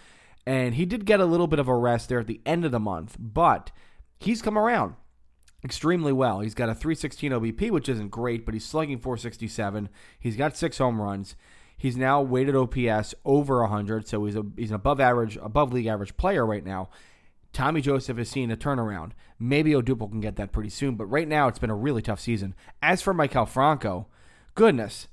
and 0.47 0.75
he 0.75 0.85
did 0.85 1.05
get 1.05 1.21
a 1.21 1.27
little 1.27 1.47
bit 1.47 1.59
of 1.59 1.69
a 1.69 1.75
rest 1.75 2.09
there 2.09 2.21
at 2.21 2.27
the 2.27 2.41
end 2.45 2.65
of 2.65 2.73
the 2.73 2.81
month, 2.81 3.17
but 3.19 3.71
he's 4.19 4.43
come 4.43 4.59
around 4.59 4.95
extremely 5.65 6.13
well. 6.13 6.41
He's 6.41 6.55
got 6.55 6.69
a 6.69 6.75
316 6.75 7.33
OBP, 7.33 7.71
which 7.71 7.89
isn't 7.89 8.11
great, 8.11 8.45
but 8.45 8.55
he's 8.55 8.65
slugging 8.65 8.99
467. 8.99 9.89
He's 10.19 10.37
got 10.37 10.57
six 10.57 10.79
home 10.79 11.01
runs. 11.01 11.37
He's 11.77 11.97
now 11.97 12.21
weighted 12.21 12.57
OPS 12.57 13.15
over 13.25 13.61
100, 13.63 14.07
so 14.07 14.25
he's 14.25 14.37
a, 14.37 14.45
he's 14.57 14.71
an 14.71 14.77
above 14.77 15.01
average, 15.01 15.39
above 15.43 15.73
league 15.73 15.87
average 15.87 16.17
player 16.17 16.45
right 16.45 16.65
now. 16.65 16.91
Tommy 17.53 17.81
Joseph 17.81 18.19
is 18.19 18.31
seeing 18.31 18.51
a 18.51 18.57
turnaround. 18.57 19.13
Maybe 19.39 19.73
Odubel 19.73 20.11
can 20.11 20.21
get 20.21 20.37
that 20.37 20.53
pretty 20.53 20.69
soon, 20.69 20.95
but 20.95 21.07
right 21.07 21.27
now 21.27 21.49
it's 21.49 21.59
been 21.59 21.71
a 21.71 21.75
really 21.75 22.03
tough 22.03 22.21
season. 22.21 22.55
As 22.83 23.03
for 23.03 23.15
Maikel 23.15 23.49
Franco, 23.49 24.07
goodness, 24.55 25.09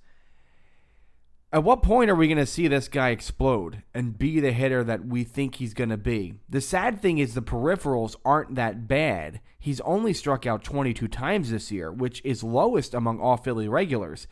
at 1.53 1.63
what 1.63 1.81
point 1.81 2.09
are 2.09 2.15
we 2.15 2.27
going 2.27 2.37
to 2.37 2.45
see 2.45 2.67
this 2.67 2.87
guy 2.87 3.09
explode 3.09 3.83
and 3.93 4.17
be 4.17 4.39
the 4.39 4.51
hitter 4.51 4.83
that 4.83 5.05
we 5.05 5.23
think 5.23 5.55
he's 5.55 5.73
going 5.73 5.89
to 5.89 5.97
be? 5.97 6.35
The 6.49 6.61
sad 6.61 7.01
thing 7.01 7.17
is 7.17 7.33
the 7.33 7.41
peripherals 7.41 8.15
aren't 8.25 8.55
that 8.55 8.87
bad. 8.87 9.41
He's 9.59 9.81
only 9.81 10.13
struck 10.13 10.45
out 10.45 10.63
22 10.63 11.07
times 11.07 11.51
this 11.51 11.71
year, 11.71 11.91
which 11.91 12.21
is 12.23 12.43
lowest 12.43 12.93
among 12.93 13.19
all 13.19 13.37
Philly 13.37 13.67
regulars 13.67 14.27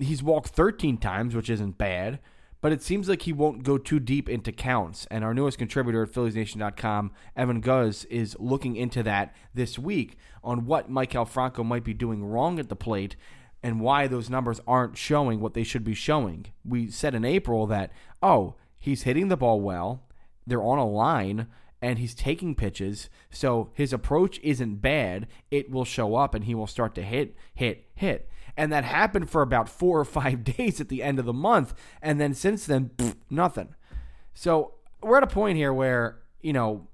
he's 0.00 0.22
walked 0.22 0.48
13 0.48 0.98
times, 0.98 1.34
which 1.34 1.50
isn't 1.50 1.78
bad, 1.78 2.18
but 2.60 2.72
it 2.72 2.82
seems 2.82 3.08
like 3.08 3.22
he 3.22 3.32
won't 3.32 3.62
go 3.62 3.78
too 3.78 4.00
deep 4.00 4.28
into 4.28 4.52
counts. 4.52 5.06
And 5.10 5.24
our 5.24 5.34
newest 5.34 5.58
contributor 5.58 6.02
at 6.02 6.10
PhilliesNation.com, 6.10 7.12
Evan 7.36 7.60
Guz, 7.60 8.04
is 8.06 8.36
looking 8.38 8.76
into 8.76 9.02
that 9.02 9.34
this 9.54 9.78
week 9.78 10.16
on 10.42 10.66
what 10.66 10.90
Maikel 10.90 11.28
Franco 11.28 11.62
might 11.62 11.84
be 11.84 11.94
doing 11.94 12.24
wrong 12.24 12.58
at 12.58 12.68
the 12.68 12.76
plate 12.76 13.16
and 13.66 13.80
why 13.80 14.06
those 14.06 14.30
numbers 14.30 14.60
aren't 14.64 14.96
showing 14.96 15.40
what 15.40 15.54
they 15.54 15.64
should 15.64 15.82
be 15.82 15.92
showing. 15.92 16.46
We 16.64 16.88
said 16.88 17.16
in 17.16 17.24
April 17.24 17.66
that, 17.66 17.90
oh, 18.22 18.54
he's 18.78 19.02
hitting 19.02 19.26
the 19.26 19.36
ball 19.36 19.60
well, 19.60 20.04
they're 20.46 20.62
on 20.62 20.78
a 20.78 20.86
line, 20.86 21.48
and 21.82 21.98
he's 21.98 22.14
taking 22.14 22.54
pitches. 22.54 23.10
So 23.28 23.70
his 23.74 23.92
approach 23.92 24.38
isn't 24.44 24.76
bad. 24.76 25.26
It 25.50 25.68
will 25.68 25.84
show 25.84 26.14
up 26.14 26.32
and 26.32 26.44
he 26.44 26.54
will 26.54 26.68
start 26.68 26.94
to 26.94 27.02
hit, 27.02 27.34
hit, 27.56 27.88
hit. 27.96 28.30
And 28.56 28.72
that 28.72 28.84
happened 28.84 29.30
for 29.30 29.42
about 29.42 29.68
four 29.80 29.98
or 29.98 30.04
five 30.04 30.44
days 30.44 30.80
at 30.80 30.88
the 30.88 31.02
end 31.02 31.18
of 31.18 31.24
the 31.24 31.32
month. 31.32 31.74
And 32.00 32.20
then 32.20 32.34
since 32.34 32.66
then, 32.66 32.92
nothing. 33.28 33.74
So 34.32 34.74
we're 35.02 35.16
at 35.16 35.24
a 35.24 35.26
point 35.26 35.56
here 35.56 35.72
where, 35.72 36.20
you 36.40 36.52
know, 36.52 36.86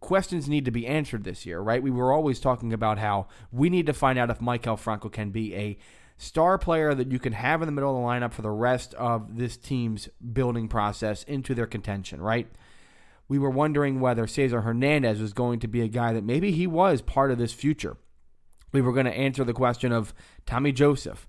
questions 0.00 0.50
need 0.50 0.64
to 0.66 0.70
be 0.70 0.86
answered 0.86 1.24
this 1.24 1.46
year, 1.46 1.60
right? 1.60 1.82
We 1.82 1.90
were 1.90 2.12
always 2.12 2.40
talking 2.40 2.74
about 2.74 2.98
how 2.98 3.28
we 3.50 3.70
need 3.70 3.86
to 3.86 3.94
find 3.94 4.18
out 4.18 4.28
if 4.28 4.40
Maikel 4.40 4.78
Franco 4.78 5.08
can 5.08 5.30
be 5.30 5.54
a 5.54 5.78
star 6.20 6.58
player 6.58 6.94
that 6.94 7.10
you 7.10 7.18
can 7.18 7.32
have 7.32 7.62
in 7.62 7.66
the 7.66 7.72
middle 7.72 7.96
of 7.96 8.02
the 8.02 8.06
lineup 8.06 8.32
for 8.32 8.42
the 8.42 8.50
rest 8.50 8.94
of 8.94 9.36
this 9.36 9.56
team's 9.56 10.08
building 10.32 10.68
process 10.68 11.22
into 11.24 11.54
their 11.54 11.66
contention, 11.66 12.20
right? 12.20 12.48
We 13.28 13.38
were 13.38 13.50
wondering 13.50 14.00
whether 14.00 14.26
Cesar 14.26 14.62
Hernandez 14.62 15.20
was 15.20 15.32
going 15.32 15.60
to 15.60 15.68
be 15.68 15.80
a 15.80 15.88
guy 15.88 16.12
that 16.12 16.24
maybe 16.24 16.50
he 16.52 16.66
was 16.66 17.00
part 17.00 17.30
of 17.30 17.38
this 17.38 17.52
future 17.52 17.96
we 18.72 18.80
were 18.80 18.92
going 18.92 19.06
to 19.06 19.16
answer 19.16 19.44
the 19.44 19.52
question 19.52 19.92
of 19.92 20.14
Tommy 20.46 20.72
Joseph. 20.72 21.26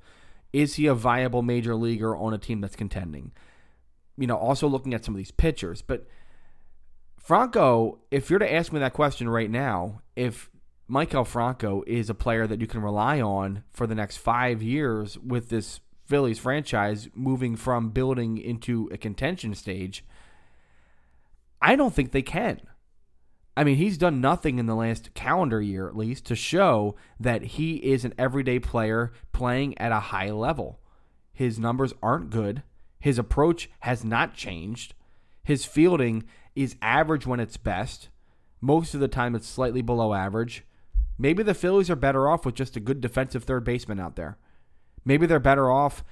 Is 0.53 0.75
he 0.75 0.85
a 0.85 0.93
viable 0.93 1.41
major 1.41 1.75
leaguer 1.75 2.15
on 2.15 2.33
a 2.33 2.37
team 2.37 2.61
that's 2.61 2.75
contending? 2.75 3.31
You 4.17 4.27
know, 4.27 4.35
also 4.35 4.67
looking 4.67 4.93
at 4.93 5.05
some 5.05 5.13
of 5.15 5.17
these 5.17 5.31
pitchers. 5.31 5.81
But 5.81 6.07
Franco, 7.17 7.99
if 8.11 8.29
you're 8.29 8.39
to 8.39 8.53
ask 8.53 8.71
me 8.71 8.79
that 8.79 8.93
question 8.93 9.29
right 9.29 9.49
now, 9.49 10.01
if 10.15 10.49
Maikel 10.91 11.25
Franco 11.25 11.83
is 11.87 12.09
a 12.09 12.13
player 12.13 12.45
that 12.45 12.59
you 12.59 12.67
can 12.67 12.81
rely 12.81 13.21
on 13.21 13.63
for 13.71 13.87
the 13.87 13.95
next 13.95 14.17
five 14.17 14.61
years 14.61 15.17
with 15.17 15.47
this 15.47 15.79
Phillies 16.05 16.39
franchise 16.39 17.07
moving 17.15 17.55
from 17.55 17.91
building 17.91 18.37
into 18.37 18.89
a 18.91 18.97
contention 18.97 19.55
stage, 19.55 20.03
I 21.61 21.77
don't 21.77 21.93
think 21.93 22.11
they 22.11 22.21
can. 22.21 22.59
I 23.55 23.63
mean, 23.63 23.77
he's 23.77 23.97
done 23.97 24.19
nothing 24.19 24.59
in 24.59 24.65
the 24.65 24.75
last 24.75 25.13
calendar 25.13 25.61
year, 25.61 25.87
at 25.87 25.95
least, 25.95 26.25
to 26.25 26.35
show 26.35 26.97
that 27.17 27.43
he 27.43 27.75
is 27.77 28.03
an 28.03 28.13
everyday 28.17 28.59
player 28.59 29.13
playing 29.31 29.77
at 29.77 29.93
a 29.93 29.99
high 29.99 30.31
level. 30.31 30.81
His 31.31 31.57
numbers 31.57 31.93
aren't 32.03 32.31
good. 32.31 32.63
His 32.99 33.17
approach 33.17 33.69
has 33.81 34.03
not 34.03 34.33
changed. 34.33 34.93
His 35.41 35.63
fielding 35.63 36.25
is 36.53 36.75
average 36.81 37.25
when 37.25 37.39
it's 37.39 37.55
best. 37.55 38.09
Most 38.59 38.93
of 38.93 38.99
the 38.99 39.07
time, 39.07 39.35
it's 39.35 39.47
slightly 39.47 39.81
below 39.81 40.13
average. 40.13 40.65
Maybe 41.21 41.43
the 41.43 41.53
Phillies 41.53 41.91
are 41.91 41.95
better 41.95 42.27
off 42.27 42.47
with 42.47 42.55
just 42.55 42.75
a 42.75 42.79
good 42.79 42.99
defensive 42.99 43.43
third 43.43 43.63
baseman 43.63 43.99
out 43.99 44.15
there. 44.15 44.39
Maybe 45.05 45.27
they're 45.27 45.39
better 45.39 45.69
off 45.69 46.03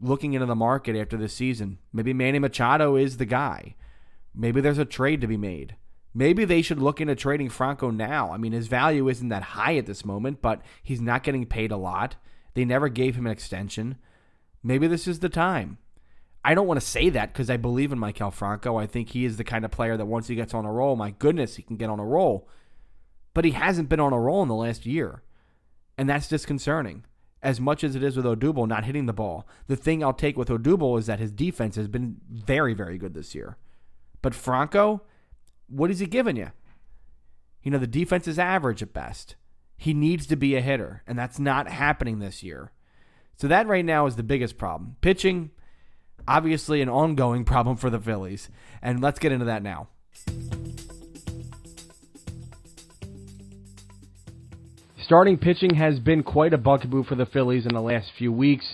looking 0.00 0.32
into 0.32 0.46
the 0.46 0.54
market 0.54 0.94
after 0.94 1.16
this 1.16 1.34
season. 1.34 1.78
Maybe 1.92 2.12
Manny 2.12 2.38
Machado 2.38 2.94
is 2.94 3.16
the 3.16 3.24
guy. 3.24 3.74
Maybe 4.32 4.60
there's 4.60 4.78
a 4.78 4.84
trade 4.84 5.20
to 5.22 5.26
be 5.26 5.36
made. 5.36 5.74
Maybe 6.14 6.44
they 6.44 6.62
should 6.62 6.78
look 6.78 7.00
into 7.00 7.16
trading 7.16 7.48
Franco 7.48 7.90
now. 7.90 8.32
I 8.32 8.36
mean, 8.36 8.52
his 8.52 8.68
value 8.68 9.08
isn't 9.08 9.28
that 9.30 9.42
high 9.42 9.76
at 9.76 9.86
this 9.86 10.04
moment, 10.04 10.40
but 10.40 10.62
he's 10.84 11.00
not 11.00 11.24
getting 11.24 11.46
paid 11.46 11.72
a 11.72 11.76
lot. 11.76 12.14
They 12.54 12.64
never 12.64 12.88
gave 12.88 13.16
him 13.16 13.26
an 13.26 13.32
extension. 13.32 13.96
Maybe 14.62 14.86
this 14.86 15.08
is 15.08 15.18
the 15.18 15.28
time. 15.28 15.78
I 16.44 16.54
don't 16.54 16.68
want 16.68 16.78
to 16.78 16.86
say 16.86 17.08
that 17.10 17.32
because 17.32 17.50
I 17.50 17.56
believe 17.56 17.90
in 17.90 17.98
Maikel 17.98 18.32
Franco. 18.32 18.76
I 18.76 18.86
think 18.86 19.08
he 19.08 19.24
is 19.24 19.36
the 19.36 19.42
kind 19.42 19.64
of 19.64 19.72
player 19.72 19.96
that 19.96 20.06
once 20.06 20.28
he 20.28 20.36
gets 20.36 20.54
on 20.54 20.64
a 20.64 20.70
roll, 20.70 20.94
my 20.94 21.10
goodness, 21.10 21.56
he 21.56 21.64
can 21.64 21.74
get 21.74 21.90
on 21.90 21.98
a 21.98 22.04
roll. 22.04 22.48
But 23.34 23.44
he 23.44 23.50
hasn't 23.50 23.88
been 23.88 24.00
on 24.00 24.12
a 24.12 24.20
roll 24.20 24.42
in 24.42 24.48
the 24.48 24.54
last 24.54 24.86
year. 24.86 25.22
And 25.98 26.08
that's 26.08 26.28
disconcerting. 26.28 27.04
As 27.42 27.60
much 27.60 27.84
as 27.84 27.94
it 27.94 28.02
is 28.02 28.16
with 28.16 28.24
Odubel 28.24 28.66
not 28.66 28.86
hitting 28.86 29.04
the 29.06 29.12
ball, 29.12 29.46
the 29.66 29.76
thing 29.76 30.02
I'll 30.02 30.14
take 30.14 30.36
with 30.36 30.48
Odubel 30.48 30.98
is 30.98 31.06
that 31.06 31.18
his 31.18 31.30
defense 31.30 31.76
has 31.76 31.88
been 31.88 32.16
very, 32.30 32.72
very 32.72 32.96
good 32.96 33.12
this 33.12 33.34
year. 33.34 33.58
But 34.22 34.34
Franco, 34.34 35.02
what 35.68 35.90
is 35.90 35.98
he 35.98 36.06
giving 36.06 36.36
you? 36.36 36.52
You 37.62 37.70
know, 37.70 37.78
the 37.78 37.86
defense 37.86 38.26
is 38.26 38.38
average 38.38 38.82
at 38.82 38.94
best. 38.94 39.36
He 39.76 39.92
needs 39.92 40.26
to 40.28 40.36
be 40.36 40.54
a 40.54 40.60
hitter, 40.60 41.02
and 41.06 41.18
that's 41.18 41.38
not 41.38 41.68
happening 41.68 42.18
this 42.18 42.42
year. 42.42 42.72
So 43.36 43.48
that 43.48 43.66
right 43.66 43.84
now 43.84 44.06
is 44.06 44.16
the 44.16 44.22
biggest 44.22 44.56
problem. 44.56 44.96
Pitching, 45.00 45.50
obviously 46.26 46.80
an 46.80 46.88
ongoing 46.88 47.44
problem 47.44 47.76
for 47.76 47.90
the 47.90 48.00
Phillies. 48.00 48.48
And 48.80 49.00
let's 49.02 49.18
get 49.18 49.32
into 49.32 49.46
that 49.46 49.62
now. 49.62 49.88
Starting 55.04 55.36
pitching 55.36 55.74
has 55.74 55.98
been 55.98 56.22
quite 56.22 56.54
a 56.54 56.58
bugaboo 56.58 57.04
for 57.04 57.14
the 57.14 57.26
Phillies 57.26 57.66
in 57.66 57.74
the 57.74 57.82
last 57.82 58.10
few 58.16 58.32
weeks, 58.32 58.64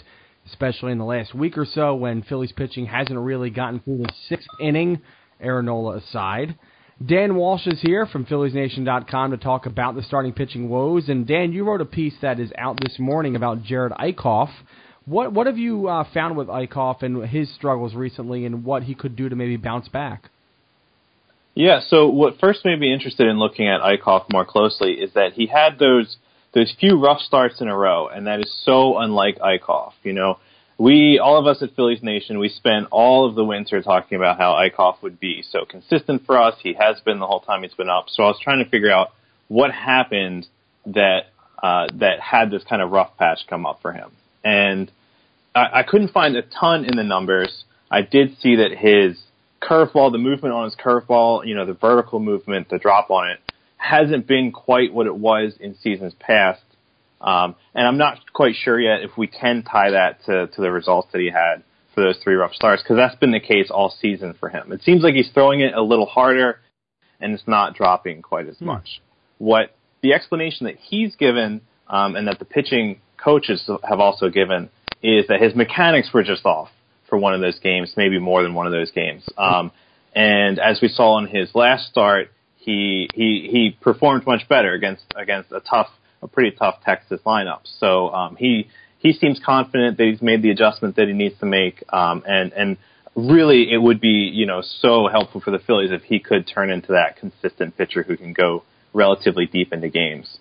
especially 0.46 0.92
in 0.92 0.98
the 0.98 1.04
last 1.04 1.34
week 1.34 1.58
or 1.58 1.64
so 1.64 1.96
when 1.96 2.22
Phillies 2.22 2.52
pitching 2.52 2.86
hasn't 2.86 3.18
really 3.18 3.50
gotten 3.50 3.80
through 3.80 3.98
the 3.98 4.12
sixth 4.28 4.46
inning, 4.60 5.00
Aaron 5.40 5.66
Nola 5.66 5.96
aside. 5.96 6.56
Dan 7.04 7.34
Walsh 7.34 7.66
is 7.66 7.80
here 7.80 8.06
from 8.06 8.26
PhilliesNation.com 8.26 9.32
to 9.32 9.38
talk 9.38 9.66
about 9.66 9.96
the 9.96 10.04
starting 10.04 10.32
pitching 10.32 10.68
woes. 10.68 11.08
And 11.08 11.26
Dan, 11.26 11.52
you 11.52 11.64
wrote 11.64 11.80
a 11.80 11.86
piece 11.86 12.14
that 12.22 12.38
is 12.38 12.52
out 12.56 12.78
this 12.80 13.00
morning 13.00 13.34
about 13.34 13.64
Jared 13.64 13.92
Eickhoff. 13.92 14.50
What 15.06 15.32
what 15.32 15.48
have 15.48 15.58
you 15.58 15.88
uh, 15.88 16.04
found 16.14 16.36
with 16.36 16.46
Eickhoff 16.46 17.02
and 17.02 17.26
his 17.26 17.52
struggles 17.54 17.94
recently, 17.94 18.46
and 18.46 18.64
what 18.64 18.84
he 18.84 18.94
could 18.94 19.16
do 19.16 19.28
to 19.28 19.34
maybe 19.34 19.56
bounce 19.56 19.88
back? 19.88 20.30
Yeah. 21.54 21.80
So 21.88 22.08
what 22.08 22.38
first 22.38 22.64
made 22.64 22.78
me 22.78 22.92
interested 22.92 23.26
in 23.26 23.38
looking 23.38 23.68
at 23.68 23.80
Eickhoff 23.80 24.32
more 24.32 24.44
closely 24.44 24.94
is 24.94 25.12
that 25.14 25.32
he 25.34 25.46
had 25.46 25.78
those 25.78 26.16
those 26.52 26.74
few 26.78 26.98
rough 26.98 27.20
starts 27.20 27.60
in 27.60 27.68
a 27.68 27.76
row, 27.76 28.08
and 28.08 28.26
that 28.26 28.40
is 28.40 28.52
so 28.64 28.98
unlike 28.98 29.38
Eickhoff. 29.38 29.92
You 30.02 30.12
know, 30.12 30.38
we 30.78 31.18
all 31.18 31.38
of 31.38 31.46
us 31.46 31.62
at 31.62 31.74
Phillies 31.76 32.02
Nation, 32.02 32.38
we 32.38 32.48
spent 32.48 32.88
all 32.90 33.28
of 33.28 33.34
the 33.34 33.44
winter 33.44 33.82
talking 33.82 34.16
about 34.16 34.38
how 34.38 34.52
Eickhoff 34.54 35.02
would 35.02 35.20
be 35.20 35.44
so 35.48 35.64
consistent 35.64 36.24
for 36.24 36.40
us. 36.40 36.54
He 36.62 36.74
has 36.74 37.00
been 37.00 37.18
the 37.18 37.26
whole 37.26 37.40
time 37.40 37.62
he's 37.62 37.74
been 37.74 37.90
up. 37.90 38.06
So 38.08 38.22
I 38.22 38.26
was 38.26 38.38
trying 38.42 38.64
to 38.64 38.70
figure 38.70 38.90
out 38.90 39.12
what 39.48 39.72
happened 39.72 40.46
that 40.86 41.26
uh, 41.62 41.88
that 41.94 42.20
had 42.20 42.50
this 42.50 42.64
kind 42.64 42.80
of 42.80 42.90
rough 42.90 43.16
patch 43.18 43.40
come 43.48 43.66
up 43.66 43.82
for 43.82 43.92
him, 43.92 44.10
and 44.44 44.90
I, 45.54 45.80
I 45.80 45.82
couldn't 45.82 46.12
find 46.12 46.36
a 46.36 46.42
ton 46.42 46.84
in 46.84 46.96
the 46.96 47.04
numbers. 47.04 47.64
I 47.90 48.02
did 48.02 48.38
see 48.40 48.56
that 48.56 48.70
his 48.70 49.18
curveball, 49.62 50.12
the 50.12 50.18
movement 50.18 50.54
on 50.54 50.64
his 50.64 50.76
curveball, 50.76 51.46
you 51.46 51.54
know, 51.54 51.66
the 51.66 51.74
vertical 51.74 52.18
movement, 52.18 52.68
the 52.68 52.78
drop 52.78 53.10
on 53.10 53.30
it, 53.30 53.38
hasn't 53.76 54.26
been 54.26 54.52
quite 54.52 54.92
what 54.92 55.06
it 55.06 55.16
was 55.16 55.54
in 55.60 55.74
seasons 55.76 56.14
past. 56.18 56.62
Um, 57.20 57.54
and 57.74 57.86
I'm 57.86 57.98
not 57.98 58.18
quite 58.32 58.54
sure 58.54 58.80
yet 58.80 59.02
if 59.02 59.16
we 59.16 59.26
can 59.26 59.62
tie 59.62 59.90
that 59.90 60.24
to, 60.26 60.46
to 60.46 60.60
the 60.60 60.70
results 60.70 61.08
that 61.12 61.20
he 61.20 61.30
had 61.30 61.62
for 61.94 62.02
those 62.02 62.16
three 62.22 62.34
rough 62.34 62.54
starts, 62.54 62.82
because 62.82 62.96
that's 62.96 63.16
been 63.16 63.32
the 63.32 63.40
case 63.40 63.70
all 63.70 63.94
season 64.00 64.34
for 64.38 64.48
him. 64.48 64.72
It 64.72 64.82
seems 64.82 65.02
like 65.02 65.14
he's 65.14 65.30
throwing 65.32 65.60
it 65.60 65.74
a 65.74 65.82
little 65.82 66.06
harder, 66.06 66.60
and 67.20 67.34
it's 67.34 67.46
not 67.46 67.74
dropping 67.74 68.22
quite 68.22 68.46
as 68.48 68.56
hmm. 68.58 68.66
much. 68.66 69.02
What 69.38 69.74
the 70.02 70.14
explanation 70.14 70.66
that 70.66 70.76
he's 70.76 71.16
given, 71.16 71.60
um, 71.88 72.16
and 72.16 72.28
that 72.28 72.38
the 72.38 72.44
pitching 72.44 73.00
coaches 73.22 73.68
have 73.88 74.00
also 74.00 74.30
given, 74.30 74.70
is 75.02 75.26
that 75.28 75.42
his 75.42 75.54
mechanics 75.54 76.10
were 76.12 76.22
just 76.22 76.46
off 76.46 76.70
for 77.10 77.18
one 77.18 77.34
of 77.34 77.40
those 77.42 77.58
games, 77.58 77.92
maybe 77.96 78.18
more 78.18 78.42
than 78.42 78.54
one 78.54 78.66
of 78.66 78.72
those 78.72 78.90
games. 78.92 79.28
Um, 79.36 79.72
and 80.14 80.58
as 80.58 80.80
we 80.80 80.88
saw 80.88 81.18
in 81.18 81.26
his 81.26 81.54
last 81.54 81.88
start, 81.88 82.30
he 82.56 83.08
he 83.14 83.48
he 83.50 83.76
performed 83.80 84.26
much 84.26 84.48
better 84.48 84.72
against 84.72 85.04
against 85.14 85.52
a 85.52 85.60
tough, 85.60 85.88
a 86.22 86.28
pretty 86.28 86.56
tough 86.56 86.76
Texas 86.84 87.20
lineup. 87.26 87.60
So 87.78 88.10
um, 88.10 88.36
he 88.36 88.68
he 88.98 89.12
seems 89.12 89.40
confident 89.44 89.98
that 89.98 90.04
he's 90.04 90.22
made 90.22 90.42
the 90.42 90.50
adjustment 90.50 90.96
that 90.96 91.08
he 91.08 91.14
needs 91.14 91.38
to 91.40 91.46
make, 91.46 91.82
um, 91.92 92.22
and 92.26 92.52
and 92.52 92.76
really 93.14 93.72
it 93.72 93.78
would 93.78 94.00
be 94.00 94.30
you 94.32 94.46
know 94.46 94.62
so 94.62 95.08
helpful 95.10 95.40
for 95.40 95.50
the 95.50 95.58
Phillies 95.58 95.90
if 95.90 96.02
he 96.02 96.20
could 96.20 96.46
turn 96.46 96.70
into 96.70 96.92
that 96.92 97.16
consistent 97.18 97.76
pitcher 97.76 98.02
who 98.02 98.16
can 98.16 98.32
go 98.32 98.62
relatively 98.92 99.46
deep 99.46 99.72
into 99.72 99.88
games. 99.88 100.38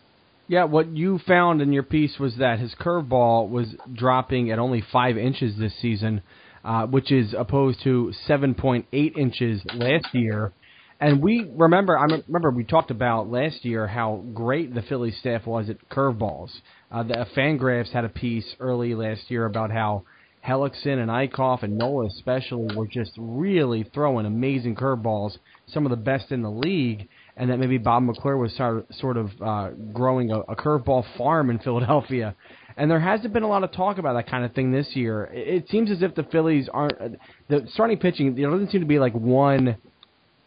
Yeah, 0.47 0.63
what 0.63 0.87
you 0.87 1.19
found 1.19 1.61
in 1.61 1.71
your 1.71 1.83
piece 1.83 2.17
was 2.17 2.37
that 2.37 2.57
his 2.57 2.73
curveball 2.73 3.49
was 3.49 3.75
dropping 3.93 4.49
at 4.49 4.57
only 4.57 4.83
five 4.91 5.15
inches 5.15 5.55
this 5.59 5.79
season, 5.79 6.23
uh, 6.63 6.85
which 6.87 7.11
is 7.11 7.33
opposed 7.37 7.81
to 7.83 8.13
7.8 8.27 9.17
inches 9.17 9.61
last 9.73 10.07
year. 10.13 10.51
And 10.99 11.21
we 11.21 11.49
remember, 11.55 11.97
I 11.97 12.03
remember 12.03 12.51
we 12.51 12.65
talked 12.65 12.91
about 12.91 13.29
last 13.29 13.63
year 13.63 13.87
how 13.87 14.23
great 14.33 14.73
the 14.73 14.81
Phillies 14.81 15.17
staff 15.19 15.45
was 15.45 15.69
at 15.69 15.77
curveballs. 15.89 16.51
Uh, 16.91 17.03
the 17.03 17.25
Fangraphs 17.35 17.91
had 17.91 18.03
a 18.03 18.09
piece 18.09 18.55
early 18.59 18.95
last 18.95 19.31
year 19.31 19.45
about 19.45 19.71
how 19.71 20.03
Hellickson 20.45 20.97
and 21.01 21.09
Eickhoff 21.09 21.63
and 21.63 21.77
Nola 21.77 22.07
especially 22.07 22.75
were 22.75 22.87
just 22.87 23.11
really 23.17 23.83
throwing 23.93 24.25
amazing 24.25 24.75
curveballs, 24.75 25.37
some 25.67 25.85
of 25.85 25.89
the 25.89 25.97
best 25.97 26.31
in 26.31 26.41
the 26.41 26.51
league 26.51 27.07
and 27.39 27.49
that 27.49 27.57
maybe 27.57 27.77
Bob 27.77 28.03
McClure 28.03 28.37
was 28.37 28.53
sort 28.53 29.17
of 29.17 29.31
uh, 29.41 29.69
growing 29.93 30.29
a, 30.29 30.39
a 30.41 30.55
curveball 30.57 31.05
farm 31.17 31.49
in 31.49 31.57
Philadelphia. 31.59 32.35
And 32.79 32.89
there 32.89 32.99
hasn't 33.01 33.33
been 33.33 33.43
a 33.43 33.47
lot 33.47 33.65
of 33.65 33.73
talk 33.73 33.97
about 33.97 34.13
that 34.13 34.29
kind 34.29 34.45
of 34.45 34.53
thing 34.53 34.71
this 34.71 34.95
year. 34.95 35.29
It, 35.33 35.67
seems 35.67 35.91
as 35.91 36.01
if 36.01 36.15
the 36.15 36.23
Phillies 36.23 36.69
aren't 36.71 37.01
uh, 37.01 37.09
the 37.49 37.67
starting 37.73 37.97
pitching. 37.97 38.35
There 38.35 38.49
doesn't 38.49 38.71
seem 38.71 38.79
to 38.79 38.87
be 38.87 38.99
like 38.99 39.13
one 39.13 39.75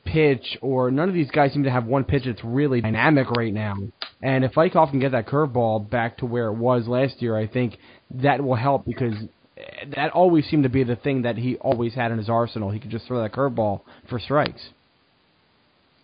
pitch, 0.06 0.56
or 0.62 0.90
none 0.90 1.10
of 1.10 1.14
these 1.14 1.30
guys 1.30 1.52
seem 1.52 1.64
to 1.64 1.70
have 1.70 1.84
one 1.84 2.04
pitch 2.04 2.22
that's 2.24 2.42
really 2.42 2.80
dynamic 2.80 3.30
right 3.32 3.52
now. 3.52 3.74
And 4.22 4.46
if 4.46 4.52
Eickhoff 4.52 4.92
can 4.92 4.98
get 4.98 5.12
that 5.12 5.26
curveball 5.26 5.90
back 5.90 6.16
to 6.18 6.26
where 6.26 6.46
it 6.46 6.54
was 6.54 6.88
last 6.88 7.20
year, 7.20 7.36
I 7.36 7.46
think 7.46 7.76
that 8.22 8.42
will 8.42 8.54
help 8.54 8.86
because 8.86 9.12
eh, 9.58 9.84
that 9.94 10.12
always 10.12 10.46
seemed 10.46 10.62
to 10.62 10.70
be 10.70 10.84
the 10.84 10.96
thing 10.96 11.22
that 11.22 11.36
he 11.36 11.56
always 11.56 11.92
had 11.92 12.12
in 12.12 12.18
his 12.18 12.30
arsenal. 12.30 12.70
He 12.70 12.80
could 12.80 12.90
just 12.90 13.06
throw 13.06 13.20
that 13.20 13.32
curveball 13.32 13.82
for 14.08 14.18
strikes. 14.18 14.70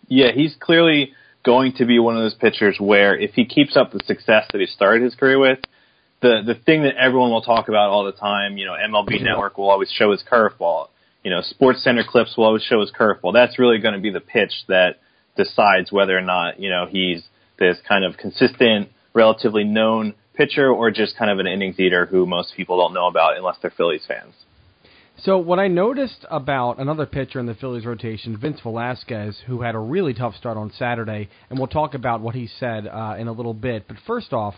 Yeah, 0.07 0.31
he's 0.31 0.55
clearly 0.59 1.13
going 1.43 1.73
to 1.77 1.85
be 1.85 1.97
one 1.97 2.15
of 2.15 2.21
those 2.21 2.35
pitchers 2.35 2.77
where 2.79 3.17
if 3.17 3.33
he 3.33 3.45
keeps 3.45 3.75
up 3.75 3.91
the 3.91 3.99
success 4.05 4.45
that 4.51 4.61
he 4.61 4.67
started 4.67 5.01
his 5.01 5.15
career 5.15 5.39
with, 5.39 5.59
the 6.21 6.41
the 6.45 6.55
thing 6.55 6.83
that 6.83 6.95
everyone 6.95 7.31
will 7.31 7.41
talk 7.41 7.69
about 7.69 7.89
all 7.89 8.03
the 8.05 8.11
time, 8.11 8.57
you 8.57 8.65
know, 8.65 8.73
MLB 8.73 9.21
Network 9.21 9.57
will 9.57 9.69
always 9.69 9.91
show 9.91 10.11
his 10.11 10.23
curveball. 10.29 10.87
You 11.23 11.31
know, 11.31 11.41
Sports 11.41 11.83
Center 11.83 12.03
clips 12.07 12.35
will 12.37 12.45
always 12.45 12.63
show 12.63 12.79
his 12.81 12.91
curveball. 12.91 13.33
That's 13.33 13.59
really 13.59 13.79
going 13.79 13.93
to 13.93 13.99
be 13.99 14.11
the 14.11 14.21
pitch 14.21 14.53
that 14.67 14.99
decides 15.35 15.91
whether 15.91 16.17
or 16.17 16.21
not 16.21 16.59
you 16.59 16.69
know 16.69 16.85
he's 16.89 17.23
this 17.57 17.77
kind 17.87 18.05
of 18.05 18.17
consistent, 18.17 18.89
relatively 19.13 19.63
known 19.63 20.15
pitcher 20.33 20.69
or 20.69 20.89
just 20.89 21.17
kind 21.17 21.29
of 21.29 21.39
an 21.39 21.47
innings 21.47 21.77
eater 21.79 22.05
who 22.05 22.25
most 22.25 22.53
people 22.55 22.77
don't 22.77 22.93
know 22.93 23.07
about 23.07 23.35
unless 23.37 23.57
they're 23.61 23.71
Phillies 23.71 24.05
fans. 24.07 24.33
So 25.23 25.37
what 25.37 25.59
I 25.59 25.67
noticed 25.67 26.25
about 26.31 26.79
another 26.79 27.05
pitcher 27.05 27.41
in 27.41 27.45
the 27.45 27.53
Phillies 27.53 27.85
rotation, 27.85 28.37
Vince 28.37 28.61
Velasquez, 28.63 29.37
who 29.47 29.61
had 29.61 29.75
a 29.75 29.79
really 29.79 30.13
tough 30.13 30.33
start 30.35 30.55
on 30.55 30.71
Saturday, 30.71 31.27
and 31.49 31.59
we'll 31.59 31.67
talk 31.67 31.93
about 31.93 32.21
what 32.21 32.35
he 32.35 32.47
said 32.47 32.87
uh, 32.87 33.15
in 33.19 33.27
a 33.27 33.33
little 33.33 33.53
bit. 33.53 33.85
But 33.85 33.97
first 34.07 34.31
off, 34.31 34.55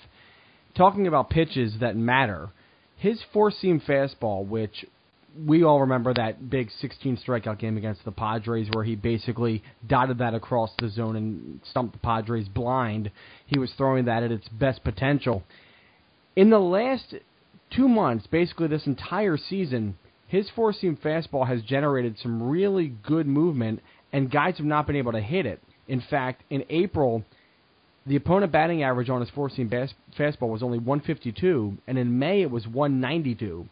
talking 0.75 1.08
about 1.08 1.30
pitches 1.30 1.74
that 1.80 1.96
matter, 1.96 2.50
his 2.98 3.22
four-seam 3.34 3.82
fastball, 3.82 4.48
which 4.48 4.86
we 5.46 5.63
all 5.63 5.82
remember 5.82 6.13
that 6.13 6.50
big 6.50 6.70
16 6.80 7.18
strikeout 7.25 7.58
game 7.58 7.78
against 7.78 8.04
the 8.04 8.12
Padres 8.12 8.68
where 8.74 8.84
he 8.84 8.96
basically 8.96 9.63
dotted 9.88 10.18
that 10.18 10.34
across 10.34 10.72
the 10.80 10.90
zone 10.90 11.16
and 11.16 11.62
stumped 11.70 11.94
the 11.94 12.00
Padres 12.00 12.50
blind. 12.50 13.12
He 13.46 13.58
was 13.58 13.72
throwing 13.78 14.06
that 14.06 14.24
at 14.24 14.32
its 14.32 14.48
best 14.50 14.84
potential. 14.84 15.44
In 16.36 16.50
the 16.50 16.60
last 16.60 17.16
two 17.75 17.88
months, 17.88 18.28
basically 18.28 18.68
this 18.68 18.86
entire 18.86 19.38
season, 19.38 19.98
his 20.28 20.50
four 20.56 20.74
seam 20.74 20.98
fastball 20.98 21.48
has 21.48 21.62
generated 21.62 22.18
some 22.22 22.44
really 22.44 22.94
good 23.04 23.28
movement, 23.28 23.82
and 24.13 24.32
guys 24.32 24.58
have 24.58 24.66
not 24.66 24.88
been 24.88 24.96
able 24.96 25.12
to 25.13 25.22
hit 25.22 25.46
it. 25.46 25.62
In 25.88 26.01
fact, 26.10 26.44
in 26.50 26.63
April, 26.70 27.24
the 28.05 28.15
opponent 28.15 28.51
batting 28.51 28.84
average 28.84 29.10
on 29.10 29.22
his 29.22 29.29
four 29.29 29.50
seam 29.50 29.70
fastball 29.70 30.50
was 30.50 30.63
only 30.63 30.79
152, 30.79 31.77
and 31.88 31.98
in 31.98 32.17
May 32.17 32.41
it 32.41 32.50
was 32.50 32.67
192. 32.67 33.67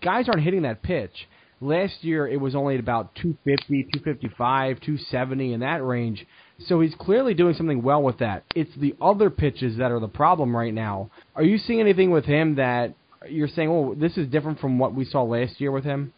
Guys 0.00 0.28
aren't 0.28 0.42
hitting 0.42 0.62
that 0.62 0.82
pitch. 0.82 1.28
Last 1.60 2.02
year 2.02 2.26
it 2.26 2.40
was 2.40 2.54
only 2.54 2.74
at 2.74 2.80
about 2.80 3.14
250, 3.16 3.82
255, 3.98 4.80
270 4.80 5.52
in 5.52 5.60
that 5.60 5.84
range. 5.84 6.26
So 6.66 6.80
he's 6.80 6.94
clearly 6.98 7.34
doing 7.34 7.54
something 7.54 7.82
well 7.82 8.02
with 8.02 8.18
that. 8.18 8.44
It's 8.54 8.74
the 8.76 8.94
other 9.00 9.28
pitches 9.28 9.76
that 9.76 9.90
are 9.90 10.00
the 10.00 10.08
problem 10.08 10.56
right 10.56 10.72
now. 10.72 11.10
Are 11.36 11.42
you 11.42 11.58
seeing 11.58 11.80
anything 11.80 12.10
with 12.10 12.24
him 12.24 12.54
that 12.56 12.94
you're 13.28 13.48
saying, 13.48 13.68
oh, 13.68 13.94
this 13.94 14.16
is 14.16 14.26
different 14.28 14.58
from 14.60 14.78
what 14.78 14.94
we 14.94 15.04
saw 15.04 15.22
last 15.22 15.60
year 15.60 15.70
with 15.70 15.84
him? 15.84 16.14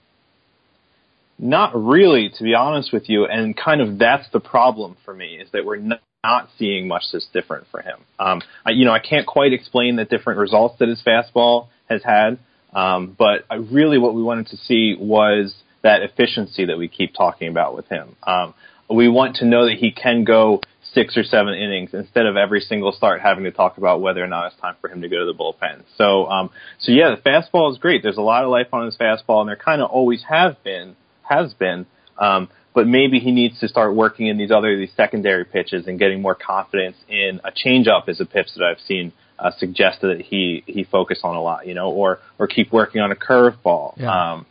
Not 1.38 1.74
really, 1.74 2.30
to 2.38 2.44
be 2.44 2.54
honest 2.54 2.92
with 2.92 3.08
you, 3.08 3.26
and 3.26 3.56
kind 3.56 3.80
of 3.80 3.98
that's 3.98 4.28
the 4.32 4.38
problem 4.38 4.96
for 5.04 5.12
me 5.12 5.38
is 5.38 5.48
that 5.52 5.64
we're 5.64 5.76
not 5.76 6.00
seeing 6.56 6.86
much 6.86 7.02
that's 7.12 7.26
different 7.32 7.66
for 7.72 7.80
him. 7.82 7.98
Um, 8.18 8.42
I, 8.64 8.70
you 8.70 8.84
know, 8.84 8.92
I 8.92 9.00
can't 9.00 9.26
quite 9.26 9.52
explain 9.52 9.96
the 9.96 10.04
different 10.04 10.38
results 10.38 10.78
that 10.78 10.88
his 10.88 11.02
fastball 11.04 11.66
has 11.88 12.02
had, 12.04 12.38
um, 12.72 13.16
but 13.18 13.44
I 13.50 13.56
really 13.56 13.98
what 13.98 14.14
we 14.14 14.22
wanted 14.22 14.46
to 14.48 14.56
see 14.56 14.94
was 14.96 15.52
that 15.82 16.02
efficiency 16.02 16.66
that 16.66 16.78
we 16.78 16.86
keep 16.86 17.12
talking 17.12 17.48
about 17.48 17.74
with 17.74 17.88
him. 17.88 18.14
Um, 18.22 18.54
we 18.88 19.08
want 19.08 19.36
to 19.36 19.46
know 19.46 19.66
that 19.66 19.78
he 19.78 19.90
can 19.90 20.22
go 20.22 20.60
six 20.94 21.16
or 21.16 21.24
seven 21.24 21.54
innings 21.54 21.90
instead 21.92 22.26
of 22.26 22.36
every 22.36 22.60
single 22.60 22.92
start 22.92 23.20
having 23.20 23.42
to 23.42 23.50
talk 23.50 23.78
about 23.78 24.00
whether 24.00 24.22
or 24.22 24.28
not 24.28 24.52
it's 24.52 24.60
time 24.60 24.76
for 24.80 24.88
him 24.88 25.02
to 25.02 25.08
go 25.08 25.18
to 25.18 25.26
the 25.26 25.34
bullpen. 25.34 25.82
So, 25.96 26.26
um, 26.26 26.50
so 26.78 26.92
yeah, 26.92 27.16
the 27.16 27.20
fastball 27.28 27.72
is 27.72 27.78
great. 27.78 28.04
There's 28.04 28.16
a 28.16 28.22
lot 28.22 28.44
of 28.44 28.50
life 28.50 28.68
on 28.72 28.86
his 28.86 28.96
fastball, 28.96 29.40
and 29.40 29.48
there 29.48 29.56
kind 29.56 29.82
of 29.82 29.90
always 29.90 30.22
have 30.28 30.62
been, 30.62 30.94
has 31.22 31.52
been. 31.54 31.86
Um, 32.16 32.48
but 32.74 32.86
maybe 32.86 33.18
he 33.18 33.30
needs 33.30 33.60
to 33.60 33.68
start 33.68 33.94
working 33.94 34.26
in 34.26 34.38
these 34.38 34.50
other 34.50 34.76
these 34.76 34.92
secondary 34.96 35.44
pitches 35.44 35.86
and 35.86 35.98
getting 35.98 36.22
more 36.22 36.34
confidence 36.34 36.96
in 37.08 37.40
a 37.44 37.50
changeup 37.50 38.08
as 38.08 38.20
a 38.20 38.24
pitch 38.24 38.48
that 38.56 38.64
I've 38.64 38.80
seen 38.86 39.12
uh, 39.38 39.50
suggested 39.58 40.18
that 40.18 40.24
he 40.24 40.62
he 40.66 40.84
focus 40.84 41.20
on 41.24 41.36
a 41.36 41.42
lot, 41.42 41.66
you 41.66 41.74
know, 41.74 41.90
or 41.90 42.20
or 42.38 42.46
keep 42.46 42.72
working 42.72 43.00
on 43.00 43.12
a 43.12 43.16
curveball, 43.16 43.94
yeah. 43.98 44.32
um, 44.32 44.46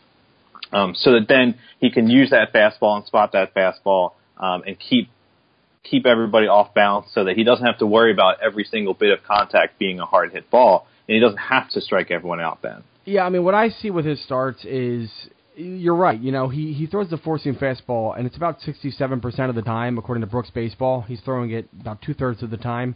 um, 0.71 0.95
so 0.95 1.13
that 1.13 1.27
then 1.27 1.55
he 1.79 1.91
can 1.91 2.09
use 2.09 2.29
that 2.31 2.53
fastball 2.53 2.97
and 2.97 3.05
spot 3.05 3.31
that 3.33 3.53
fastball 3.53 4.13
um, 4.37 4.63
and 4.65 4.77
keep 4.79 5.09
keep 5.83 6.05
everybody 6.05 6.47
off 6.47 6.73
balance 6.73 7.07
so 7.13 7.23
that 7.23 7.35
he 7.35 7.43
doesn't 7.43 7.65
have 7.65 7.79
to 7.79 7.85
worry 7.85 8.11
about 8.11 8.41
every 8.41 8.63
single 8.63 8.93
bit 8.93 9.11
of 9.11 9.23
contact 9.25 9.79
being 9.79 9.99
a 9.99 10.05
hard 10.05 10.31
hit 10.31 10.49
ball, 10.49 10.87
and 11.07 11.15
he 11.15 11.19
doesn't 11.19 11.37
have 11.37 11.69
to 11.71 11.81
strike 11.81 12.11
everyone 12.11 12.39
out 12.39 12.61
then. 12.61 12.83
Yeah, 13.05 13.23
I 13.23 13.29
mean, 13.29 13.43
what 13.43 13.55
I 13.55 13.69
see 13.69 13.89
with 13.89 14.05
his 14.05 14.23
starts 14.23 14.63
is 14.63 15.09
you're 15.55 15.95
right. 15.95 16.19
You 16.19 16.31
know, 16.31 16.47
he 16.47 16.73
he 16.73 16.87
throws 16.87 17.09
the 17.09 17.17
four 17.17 17.37
seam 17.39 17.55
fastball, 17.55 18.17
and 18.17 18.25
it's 18.25 18.37
about 18.37 18.61
67 18.61 19.21
percent 19.21 19.49
of 19.49 19.55
the 19.55 19.61
time, 19.61 19.97
according 19.97 20.21
to 20.21 20.27
Brooks 20.27 20.49
Baseball. 20.49 21.01
He's 21.01 21.21
throwing 21.21 21.51
it 21.51 21.67
about 21.79 22.01
two 22.01 22.13
thirds 22.13 22.41
of 22.43 22.49
the 22.49 22.57
time. 22.57 22.95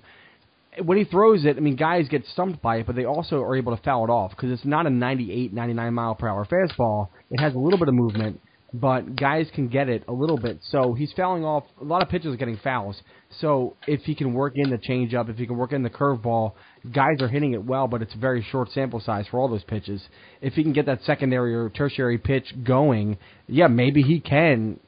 When 0.84 0.98
he 0.98 1.06
throws 1.06 1.46
it, 1.46 1.56
I 1.56 1.62
mean, 1.62 1.78
guys 1.78 2.10
get 2.10 2.26
stumped 2.26 2.62
by 2.62 2.78
it, 2.78 2.86
but 2.86 2.98
they 2.98 3.06
also 3.06 3.42
are 3.42 3.56
able 3.56 3.76
to 3.76 3.82
foul 3.82 4.04
it 4.04 4.10
off 4.10 4.32
because 4.32 4.52
it's 4.52 4.66
not 4.66 4.86
a 4.86 4.90
98, 4.90 5.54
99 5.54 5.94
mile 5.94 6.16
per 6.16 6.28
hour 6.28 6.46
fastball. 6.46 7.08
It 7.32 7.40
has 7.40 7.56
a 7.56 7.58
little 7.58 7.80
bit 7.80 7.88
of 7.88 7.94
movement, 7.94 8.42
but 8.80 9.16
guys 9.16 9.48
can 9.54 9.68
get 9.68 9.90
it 9.90 10.04
a 10.08 10.12
little 10.12 10.38
bit. 10.38 10.60
So 10.70 10.94
he's 10.94 11.12
fouling 11.14 11.46
off. 11.46 11.64
A 11.80 11.84
lot 11.84 12.02
of 12.02 12.10
pitchers 12.10 12.34
are 12.34 12.38
getting 12.38 12.58
fouls. 12.58 13.02
So 13.40 13.76
if 13.88 14.02
he 14.02 14.16
can 14.16 14.34
work 14.34 14.54
in 14.56 14.70
the 14.70 14.78
changeup, 14.78 15.30
if 15.30 15.38
he 15.38 15.46
can 15.46 15.58
work 15.58 15.72
in 15.72 15.84
the 15.84 15.90
curveball, 15.90 16.54
guys 16.92 17.22
are 17.22 17.28
hitting 17.28 17.54
it 17.54 17.64
well, 17.64 17.88
but 17.88 18.02
it's 18.02 18.14
a 18.14 18.18
very 18.18 18.46
short 18.52 18.72
sample 18.72 19.00
size 19.00 19.26
for 19.30 19.40
all 19.40 19.48
those 19.48 19.64
pitches. 19.64 20.02
If 20.42 20.54
he 20.54 20.64
can 20.64 20.74
get 20.74 20.86
that 20.88 21.04
secondary 21.04 21.56
or 21.56 21.70
tertiary 21.70 22.18
pitch 22.18 22.54
going, 22.64 23.18
yeah, 23.48 23.68
maybe 23.68 24.02
he 24.02 24.20
can 24.20 24.80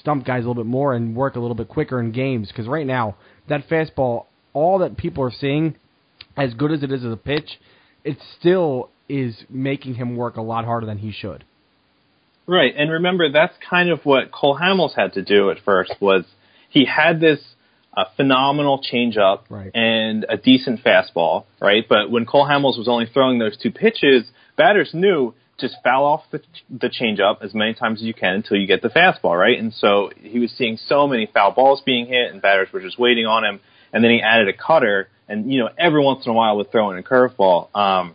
stump 0.00 0.24
guys 0.24 0.44
a 0.44 0.48
little 0.48 0.62
bit 0.62 0.68
more 0.68 0.94
and 0.94 1.14
work 1.14 1.36
a 1.36 1.40
little 1.40 1.56
bit 1.56 1.68
quicker 1.68 2.00
in 2.00 2.12
games. 2.12 2.48
Because 2.48 2.66
right 2.66 2.86
now, 2.86 3.16
that 3.48 3.68
fastball, 3.68 4.26
all 4.52 4.78
that 4.78 4.96
people 4.96 5.22
are 5.24 5.32
seeing, 5.32 5.76
as 6.36 6.54
good 6.54 6.72
as 6.72 6.82
it 6.82 6.90
is 6.90 7.04
as 7.04 7.12
a 7.12 7.16
pitch, 7.16 7.60
it 8.04 8.16
still 8.38 8.90
is 9.08 9.36
making 9.48 9.94
him 9.94 10.16
work 10.16 10.36
a 10.36 10.42
lot 10.42 10.64
harder 10.64 10.86
than 10.86 10.98
he 10.98 11.12
should. 11.12 11.44
Right, 12.46 12.74
and 12.76 12.90
remember 12.90 13.30
that's 13.30 13.54
kind 13.68 13.90
of 13.90 14.00
what 14.04 14.32
Cole 14.32 14.58
Hamels 14.60 14.94
had 14.96 15.12
to 15.14 15.22
do 15.22 15.50
at 15.50 15.58
first 15.64 15.94
was 16.00 16.24
he 16.68 16.84
had 16.84 17.20
this 17.20 17.40
uh, 17.96 18.04
phenomenal 18.16 18.80
changeup 18.80 19.42
right. 19.48 19.70
and 19.74 20.24
a 20.28 20.36
decent 20.36 20.82
fastball, 20.82 21.44
right? 21.60 21.84
But 21.88 22.10
when 22.10 22.26
Cole 22.26 22.46
Hamels 22.46 22.78
was 22.78 22.88
only 22.88 23.06
throwing 23.12 23.38
those 23.38 23.56
two 23.56 23.70
pitches, 23.70 24.24
batters 24.56 24.90
knew 24.92 25.34
just 25.60 25.76
foul 25.84 26.04
off 26.04 26.22
the 26.30 26.40
the 26.70 26.88
changeup 26.88 27.42
as 27.44 27.52
many 27.52 27.74
times 27.74 28.00
as 28.00 28.06
you 28.06 28.14
can 28.14 28.34
until 28.34 28.56
you 28.56 28.66
get 28.66 28.82
the 28.82 28.88
fastball, 28.88 29.38
right? 29.38 29.58
And 29.58 29.72
so 29.74 30.10
he 30.16 30.38
was 30.38 30.50
seeing 30.52 30.78
so 30.78 31.06
many 31.06 31.26
foul 31.32 31.52
balls 31.52 31.82
being 31.84 32.06
hit, 32.06 32.32
and 32.32 32.40
batters 32.40 32.68
were 32.72 32.80
just 32.80 32.98
waiting 32.98 33.26
on 33.26 33.44
him. 33.44 33.60
And 33.92 34.02
then 34.02 34.10
he 34.10 34.22
added 34.22 34.48
a 34.48 34.52
cutter, 34.52 35.08
and 35.28 35.52
you 35.52 35.60
know 35.60 35.68
every 35.78 36.02
once 36.02 36.24
in 36.24 36.30
a 36.30 36.34
while 36.34 36.56
would 36.56 36.70
throw 36.70 36.90
in 36.90 36.98
a 36.98 37.02
curveball, 37.02 37.74
um, 37.76 38.14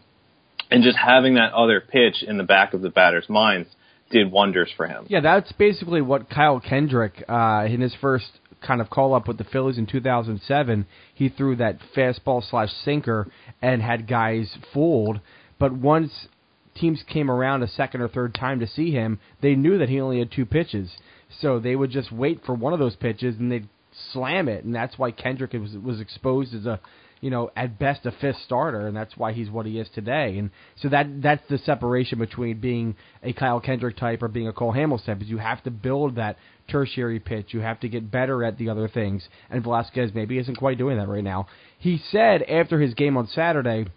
and 0.72 0.84
just 0.84 0.98
having 0.98 1.36
that 1.36 1.54
other 1.54 1.82
pitch 1.82 2.24
in 2.24 2.38
the 2.38 2.44
back 2.44 2.74
of 2.74 2.82
the 2.82 2.90
batter's 2.90 3.30
minds 3.30 3.70
did 4.12 4.32
wonders 4.32 4.72
for 4.76 4.88
him. 4.88 5.06
Yeah, 5.10 5.22
that's 5.22 5.52
basically 5.54 6.02
what 6.02 6.30
Kyle 6.30 6.60
Kendrick 6.60 7.24
uh, 7.28 7.66
in 7.68 7.82
his 7.82 7.96
first 8.00 8.26
kind 8.66 8.82
of 8.82 8.90
call 8.90 9.14
up 9.14 9.28
with 9.28 9.38
the 9.38 9.44
Phillies 9.44 9.78
in 9.78 9.86
2007. 9.86 10.86
He 11.14 11.30
threw 11.30 11.56
that 11.58 11.80
fastball 11.96 12.48
slash 12.48 12.70
sinker 12.84 13.28
and 13.62 13.82
had 13.82 14.08
guys 14.08 14.58
fooled. 14.74 15.20
But 15.60 15.74
once 15.74 16.28
teams 16.76 17.04
came 17.08 17.32
around 17.32 17.64
a 17.64 17.68
second 17.68 18.02
or 18.02 18.08
third 18.08 18.34
time 18.34 18.60
to 18.60 18.68
see 18.68 18.92
him, 18.92 19.20
they 19.42 19.56
knew 19.56 19.78
that 19.78 19.90
he 19.90 20.00
only 20.00 20.20
had 20.20 20.32
two 20.32 20.46
pitches. 20.46 20.92
So 21.40 21.60
they 21.60 21.76
would 21.76 21.92
just 21.92 22.12
wait 22.12 22.42
for 22.46 22.54
one 22.54 22.74
of 22.74 22.80
those 22.80 22.96
pitches 22.96 23.36
and 23.38 23.52
they'd 23.52 23.68
slam 24.12 24.48
it, 24.48 24.64
and 24.64 24.76
that's 24.76 24.98
why 24.98 25.12
Kendrick 25.12 25.54
was 25.54 25.76
was 25.78 26.00
exposed 26.00 26.54
as 26.54 26.66
a 26.66 26.80
you 27.22 27.30
know, 27.30 27.50
at 27.56 27.80
best 27.80 28.06
a 28.06 28.12
fifth 28.12 28.38
starter, 28.46 28.88
and 28.88 28.96
that's 28.96 29.16
why 29.18 29.34
he's 29.34 29.50
what 29.50 29.66
he 29.66 29.80
is 29.80 29.88
today. 29.94 30.38
And 30.38 30.52
so 30.82 30.90
that 30.90 31.22
that's 31.22 31.48
the 31.50 31.58
separation 31.60 32.20
between 32.20 32.60
being 32.60 32.96
a 33.24 33.34
Kyle 33.34 33.60
Kendrick 33.60 33.98
type 33.98 34.22
or 34.22 34.28
being 34.28 34.48
a 34.48 34.54
Cole 34.54 34.74
Hamels 34.74 35.06
type. 35.06 35.22
Is 35.22 35.28
you 35.28 35.38
have 35.38 35.64
to 35.64 35.72
build 35.72 36.16
that 36.16 36.38
tertiary 36.70 37.20
pitch. 37.20 37.48
You 37.50 37.62
have 37.62 37.80
to 37.82 37.90
get 37.90 38.12
better 38.12 38.44
at 38.44 38.58
the 38.58 38.70
other 38.70 38.88
things. 38.88 39.28
And 39.50 39.64
Velasquez 39.64 40.12
maybe 40.14 40.38
isn't 40.38 40.58
quite 40.58 40.78
doing 40.78 40.98
that 40.98 41.08
right 41.08 41.24
now. 41.24 41.48
He 41.80 42.02
said 42.12 42.44
after 42.44 42.80
his 42.80 42.94
game 42.94 43.18
on 43.18 43.28
Saturday, 43.28 43.88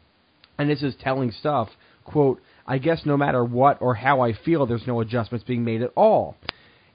and 0.59 0.71
this 0.71 0.83
is 0.83 0.95
telling 1.01 1.33
stuff. 1.33 1.69
Quote: 2.05 2.41
I 2.67 2.79
guess 2.79 3.03
no 3.05 3.17
matter 3.17 3.45
what 3.45 3.83
or 3.83 3.95
how 3.95 4.21
I 4.21 4.33
feel, 4.33 4.67
there's 4.67 4.87
no 4.87 5.01
adjustments 5.01 5.45
being 5.47 5.65
made 5.65 5.83
at 5.83 5.93
all 5.95 6.37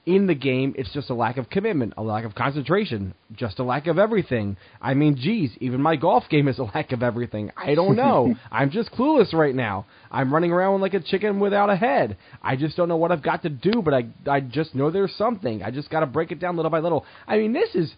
in 0.06 0.28
the 0.28 0.36
game, 0.36 0.76
it's 0.78 0.92
just 0.92 1.10
a 1.10 1.14
lack 1.14 1.38
of 1.38 1.50
commitment, 1.50 1.94
a 1.96 2.04
lack 2.04 2.26
of 2.26 2.36
concentration, 2.36 3.14
just 3.32 3.60
a 3.60 3.64
lack 3.64 3.88
of 3.88 3.98
everything. 3.98 4.58
I 4.82 4.94
mean, 4.96 5.16
geez, 5.16 5.52
even 5.62 5.82
my 5.82 5.96
golf 5.96 6.26
game 6.30 6.50
is 6.50 6.60
a 6.60 6.64
lack 6.64 6.92
of 6.92 7.02
everything. 7.02 7.52
I 7.56 7.74
don't 7.74 7.96
know. 7.96 8.36
I'm 8.52 8.70
just 8.70 8.92
clueless 8.92 9.34
right 9.34 9.56
now. 9.56 9.86
I'm 10.12 10.34
running 10.34 10.52
around 10.52 10.82
like 10.82 10.94
a 10.94 11.00
chicken 11.00 11.40
without 11.40 11.70
a 11.70 11.76
head. 11.78 12.18
I 12.42 12.58
just 12.58 12.76
don't 12.76 12.90
know 12.90 12.98
what 12.98 13.14
I've 13.14 13.24
got 13.24 13.44
to 13.44 13.50
do, 13.50 13.82
but 13.84 13.94
I 13.94 14.08
I 14.28 14.42
just 14.42 14.76
know 14.76 14.92
there's 14.92 15.16
something. 15.16 15.64
I 15.64 15.72
just 15.72 15.90
got 15.90 16.02
to 16.02 16.06
break 16.06 16.32
it 16.32 16.40
down 16.40 16.58
little 16.58 16.72
by 16.72 16.80
little. 16.80 17.06
I 17.26 17.38
mean, 17.38 17.54
this 17.54 17.74
is 17.74 17.94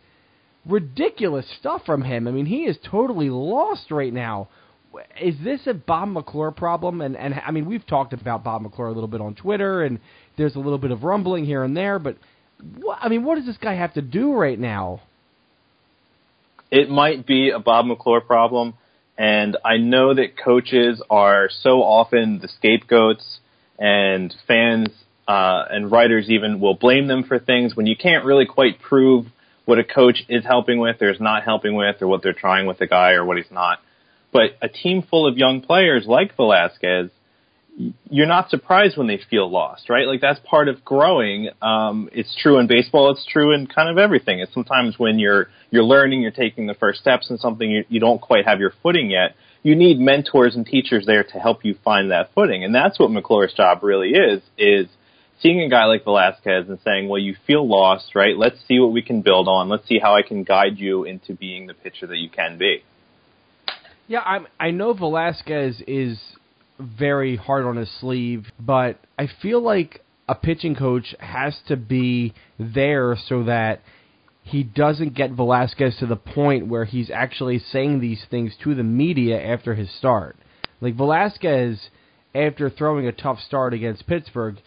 ridiculous 0.66 1.46
stuff 1.60 1.82
from 1.86 2.04
him. 2.04 2.28
I 2.28 2.32
mean, 2.32 2.46
he 2.46 2.66
is 2.66 2.78
totally 2.90 3.30
lost 3.32 3.90
right 3.90 4.14
now 4.14 4.50
is 5.20 5.36
this 5.44 5.62
a 5.68 5.74
Bob 5.74 6.10
McClure 6.10 6.52
problem? 6.52 7.02
And 7.02 7.16
and 7.18 7.34
I 7.46 7.52
mean, 7.52 7.66
we've 7.66 7.86
talked 7.86 8.14
about 8.14 8.44
Bob 8.44 8.62
McClure 8.62 8.88
a 8.88 8.94
little 8.94 9.08
bit 9.08 9.22
on 9.22 9.36
Twitter, 9.36 9.84
and 9.84 10.00
there's 10.38 10.56
a 10.56 10.60
little 10.60 10.78
bit 10.78 10.92
of 10.92 11.04
rumbling 11.04 11.46
here 11.46 11.64
and 11.64 11.76
there, 11.76 12.00
but 12.00 12.18
what, 12.80 13.00
I 13.02 13.10
mean, 13.10 13.24
what 13.24 13.36
does 13.36 13.46
this 13.46 13.58
guy 13.58 13.76
have 13.76 13.94
to 13.94 14.02
do 14.02 14.34
right 14.34 14.58
now? 14.58 15.02
It 16.72 16.90
might 16.90 17.26
be 17.26 17.52
a 17.52 17.60
Bob 17.60 17.86
McClure 17.86 18.22
problem, 18.22 18.74
and 19.18 19.58
I 19.64 19.78
know 19.78 20.14
that 20.14 20.38
coaches 20.38 21.02
are 21.10 21.50
so 21.62 21.84
often 21.84 22.40
the 22.40 22.48
scapegoats, 22.48 23.40
and 23.78 24.34
fans 24.48 24.90
uh, 25.28 25.66
and 25.70 25.92
writers 25.92 26.30
even 26.30 26.60
will 26.60 26.76
blame 26.76 27.08
them 27.08 27.24
for 27.24 27.40
things 27.40 27.76
when 27.76 27.86
you 27.86 27.96
can't 27.96 28.26
really 28.26 28.46
quite 28.46 28.80
prove 28.80 29.26
what 29.66 29.80
a 29.80 29.84
coach 29.84 30.24
is 30.30 30.46
helping 30.46 30.80
with 30.80 31.02
or 31.02 31.10
is 31.10 31.20
not 31.20 31.44
helping 31.44 31.76
with, 31.76 32.02
or 32.02 32.08
what 32.08 32.22
they're 32.22 32.34
trying 32.34 32.68
with 32.68 32.80
a 32.82 32.88
guy 32.88 33.12
or 33.14 33.26
what 33.26 33.38
he's 33.38 33.52
not. 33.52 33.80
But 34.32 34.58
a 34.62 34.70
team 34.70 35.02
full 35.02 35.28
of 35.28 35.38
young 35.38 35.62
players 35.62 36.06
like 36.06 36.36
Velasquez 36.36 37.10
you're 38.10 38.26
not 38.26 38.50
surprised 38.50 38.98
when 38.98 39.08
they 39.08 39.20
feel 39.30 39.50
lost, 39.50 39.90
right? 39.90 40.08
Like 40.08 40.22
that's 40.22 40.40
part 40.46 40.70
of 40.70 40.84
growing. 40.86 41.50
Um, 41.62 42.10
it's 42.14 42.34
true 42.42 42.58
in 42.60 42.68
baseball. 42.68 43.12
It's 43.12 43.26
true 43.26 43.54
in 43.54 43.68
kind 43.68 43.90
of 43.90 43.98
everything. 43.98 44.40
It's 44.40 44.54
sometimes 44.54 44.98
when 44.98 45.20
you're 45.20 45.50
you're 45.72 45.84
learning, 45.84 46.22
you're 46.22 46.32
taking 46.32 46.68
the 46.68 46.74
first 46.74 47.00
steps 47.00 47.30
in 47.30 47.38
something, 47.38 47.70
you, 47.70 47.84
you 47.90 48.00
don't 48.00 48.22
quite 48.22 48.46
have 48.46 48.60
your 48.60 48.72
footing 48.82 49.12
yet. 49.12 49.36
You 49.62 49.76
need 49.76 50.00
mentors 50.00 50.56
and 50.56 50.66
teachers 50.66 51.06
there 51.06 51.24
to 51.24 51.40
help 51.40 51.66
you 51.66 51.76
find 51.84 52.12
that 52.12 52.30
footing, 52.34 52.64
and 52.64 52.74
that's 52.74 53.00
what 53.00 53.12
McClure's 53.12 53.54
job 53.54 53.84
really 53.84 54.12
is. 54.12 54.42
Is 54.58 54.88
seeing 55.42 55.60
a 55.62 55.70
guy 55.70 55.86
like 55.86 56.06
Velasquez 56.06 56.70
and 56.70 56.80
saying, 56.86 57.10
"Well, 57.10 57.20
you 57.20 57.36
feel 57.46 57.68
lost, 57.68 58.16
right? 58.16 58.38
Let's 58.38 58.58
see 58.68 58.80
what 58.80 58.94
we 58.94 59.02
can 59.02 59.22
build 59.22 59.50
on. 59.50 59.68
Let's 59.68 59.88
see 59.88 60.00
how 60.00 60.16
I 60.16 60.22
can 60.22 60.44
guide 60.44 60.78
you 60.78 61.04
into 61.04 61.34
being 61.34 61.68
the 61.68 61.74
pitcher 61.74 62.08
that 62.08 62.18
you 62.18 62.30
can 62.30 62.58
be." 62.58 62.84
Yeah, 64.08 64.22
I'm, 64.22 64.48
I 64.60 64.70
know 64.70 64.94
Velasquez 64.94 65.82
is 65.88 66.20
very 66.80 67.36
hard 67.36 67.66
on 67.66 67.78
his 67.78 67.90
sleeve, 68.00 68.48
but 68.60 69.00
I 69.18 69.28
feel 69.42 69.62
like 69.62 70.02
a 70.28 70.36
pitching 70.36 70.76
coach 70.76 71.16
has 71.20 71.56
to 71.68 71.76
be 71.76 72.34
there 72.60 73.16
so 73.28 73.44
that 73.44 73.82
he 74.42 74.64
doesn't 74.64 75.16
get 75.16 75.32
Velasquez 75.32 75.98
to 75.98 76.06
the 76.06 76.16
point 76.16 76.68
where 76.68 76.86
he's 76.86 77.10
actually 77.10 77.60
saying 77.60 78.00
these 78.00 78.24
things 78.30 78.54
to 78.64 78.76
the 78.76 78.84
media 78.84 79.42
after 79.42 79.74
his 79.74 79.90
start. 79.98 80.38
Like 80.82 80.96
Velasquez, 80.96 81.90
after 82.34 82.70
throwing 82.70 83.08
a 83.08 83.12
tough 83.12 83.40
start 83.40 83.74
against 83.74 84.08
Pittsburgh, 84.08 84.58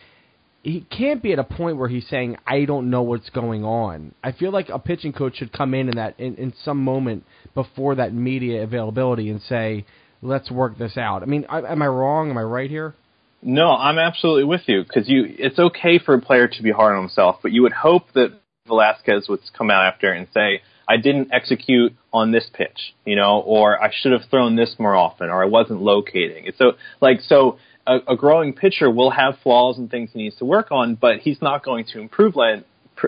he 0.63 0.81
can't 0.81 1.23
be 1.23 1.33
at 1.33 1.39
a 1.39 1.45
point 1.45 1.77
where 1.77 1.89
he's 1.89 2.09
saying, 2.09 2.37
"I 2.47 2.65
don't 2.65 2.91
know 2.91 3.03
what's 3.03 3.31
going 3.31 3.65
on." 3.65 4.15
I 4.25 4.33
feel 4.33 4.51
like 4.51 4.69
a 4.69 4.79
pitching 4.79 5.13
coach 5.13 5.37
should 5.37 5.53
come 5.53 5.75
in 5.75 5.89
in 5.89 5.97
that 5.97 6.19
in, 6.19 6.35
in 6.37 6.53
some 6.65 6.83
moment 6.83 7.25
before 7.55 7.95
that 7.95 8.13
media 8.13 8.65
availability 8.65 9.31
and 9.31 9.41
say, 9.43 9.85
let's 10.23 10.51
work 10.51 10.79
this 10.79 10.97
out. 10.97 11.23
I 11.23 11.27
mean, 11.27 11.47
I, 11.49 11.61
am 11.61 11.83
I 11.83 11.87
wrong? 11.87 12.31
Am 12.31 12.39
I 12.39 12.43
right 12.43 12.71
here? 12.71 12.95
No, 13.43 13.71
I'm 13.71 13.99
absolutely 13.99 14.45
with 14.45 14.63
you 14.67 14.83
because 14.83 15.09
you. 15.09 15.25
It's 15.39 15.59
okay 15.59 15.99
for 15.99 16.15
a 16.15 16.21
player 16.21 16.49
to 16.49 16.63
be 16.63 16.73
hard 16.73 16.97
on 16.97 17.03
himself, 17.03 17.37
but 17.43 17.53
you 17.53 17.63
would 17.63 17.73
hope 17.73 18.13
that 18.15 18.33
Velasquez 18.67 19.29
would 19.29 19.41
come 19.57 19.71
out 19.71 19.85
after 19.85 20.13
and 20.13 20.27
say, 20.35 20.63
"I 20.89 20.97
didn't 20.97 21.33
execute 21.33 21.95
on 22.13 22.33
this 22.33 22.51
pitch," 22.53 22.95
you 23.05 23.15
know, 23.15 23.39
or 23.41 23.81
"I 23.81 23.93
should 23.93 24.13
have 24.13 24.25
thrown 24.29 24.57
this 24.57 24.75
more 24.79 24.97
often," 24.97 25.31
or 25.31 25.43
"I 25.43 25.47
wasn't 25.47 25.83
locating." 25.83 26.51
So 26.57 26.73
like 27.01 27.21
so. 27.21 27.59
A, 27.87 28.13
a 28.13 28.17
growing 28.17 28.53
pitcher 28.53 28.91
will 28.91 29.09
have 29.09 29.39
flaws 29.43 29.79
and 29.79 29.91
things 29.91 30.11
he 30.13 30.19
needs 30.19 30.37
to 30.37 30.45
work 30.45 30.71
on, 30.71 30.95
but 30.95 31.21
he's 31.21 31.41
not 31.41 31.65
going 31.65 31.87
to 31.87 32.01
improve 32.01 32.35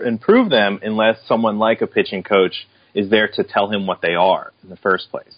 improve 0.03 0.49
them 0.49 0.79
unless 0.81 1.17
someone 1.27 1.59
like 1.59 1.81
a 1.81 1.87
pitching 1.87 2.23
coach 2.23 2.67
is 2.95 3.07
there 3.11 3.27
to 3.27 3.43
tell 3.43 3.69
him 3.69 3.85
what 3.85 4.01
they 4.01 4.15
are 4.15 4.53
in 4.63 4.69
the 4.69 4.77
first 4.77 5.11
place. 5.11 5.35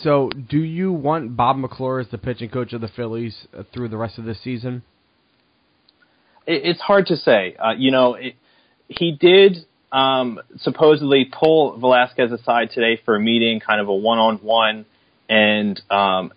So, 0.00 0.30
do 0.30 0.58
you 0.58 0.92
want 0.92 1.36
Bob 1.36 1.58
McClure 1.58 2.00
as 2.00 2.08
the 2.08 2.18
pitching 2.18 2.48
coach 2.48 2.72
of 2.72 2.80
the 2.80 2.88
Phillies 2.88 3.46
uh, 3.56 3.62
through 3.74 3.88
the 3.88 3.98
rest 3.98 4.18
of 4.18 4.24
the 4.24 4.34
season? 4.34 4.82
It's 6.46 6.80
hard 6.80 7.06
to 7.06 7.16
say. 7.16 7.54
Uh, 7.56 7.72
you 7.76 7.90
know, 7.90 8.14
it, 8.14 8.34
he 8.88 9.12
did 9.12 9.58
um, 9.92 10.40
supposedly 10.56 11.30
pull 11.30 11.78
Velasquez 11.78 12.32
aside 12.32 12.70
today 12.72 13.00
for 13.04 13.14
a 13.14 13.20
meeting, 13.20 13.60
kind 13.60 13.80
of 13.80 13.88
a 13.88 13.94
one-on-one, 13.94 14.86
and 15.28 15.80
um, 15.90 16.32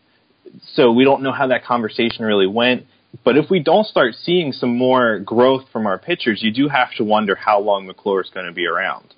so 0.73 0.91
we 0.91 1.05
don't 1.05 1.23
know 1.23 1.31
how 1.31 1.47
that 1.47 1.65
conversation 1.65 2.25
really 2.25 2.47
went. 2.47 2.85
But 3.23 3.37
if 3.37 3.49
we 3.49 3.59
don't 3.59 3.87
start 3.87 4.13
seeing 4.15 4.51
some 4.51 4.77
more 4.77 5.19
growth 5.19 5.69
from 5.71 5.87
our 5.87 5.97
pitchers, 5.97 6.43
you 6.43 6.51
do 6.51 6.67
have 6.67 6.93
to 6.97 7.03
wonder 7.03 7.35
how 7.35 7.61
long 7.61 7.87
McClure 7.87 8.21
is 8.21 8.29
going 8.29 8.45
to 8.45 8.51
be 8.51 8.67
around. 8.67 9.13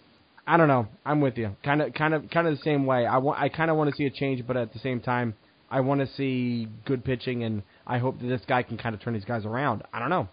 I 0.48 0.56
don't 0.56 0.70
know. 0.70 0.88
I'm 1.06 1.20
with 1.20 1.38
you. 1.38 1.56
Kind 1.64 1.82
of, 1.82 1.94
kind 1.94 2.14
of, 2.14 2.30
kind 2.32 2.48
of 2.48 2.56
the 2.56 2.64
same 2.64 2.86
way. 2.86 3.06
I 3.06 3.18
want. 3.18 3.40
I 3.40 3.50
kind 3.50 3.70
of 3.70 3.76
want 3.76 3.90
to 3.90 3.96
see 3.96 4.06
a 4.06 4.10
change, 4.10 4.48
but 4.48 4.56
at 4.56 4.72
the 4.72 4.80
same 4.80 5.02
time, 5.02 5.36
I 5.70 5.82
want 5.82 6.00
to 6.00 6.08
see 6.16 6.70
good 6.86 7.04
pitching, 7.04 7.44
and 7.44 7.64
I 7.86 7.98
hope 7.98 8.20
that 8.22 8.28
this 8.28 8.42
guy 8.48 8.64
can 8.64 8.78
kind 8.78 8.96
of 8.96 9.02
turn 9.02 9.14
these 9.14 9.26
guys 9.26 9.46
around. 9.46 9.84
I 9.92 10.00
don't 10.00 10.10
know. 10.10 10.30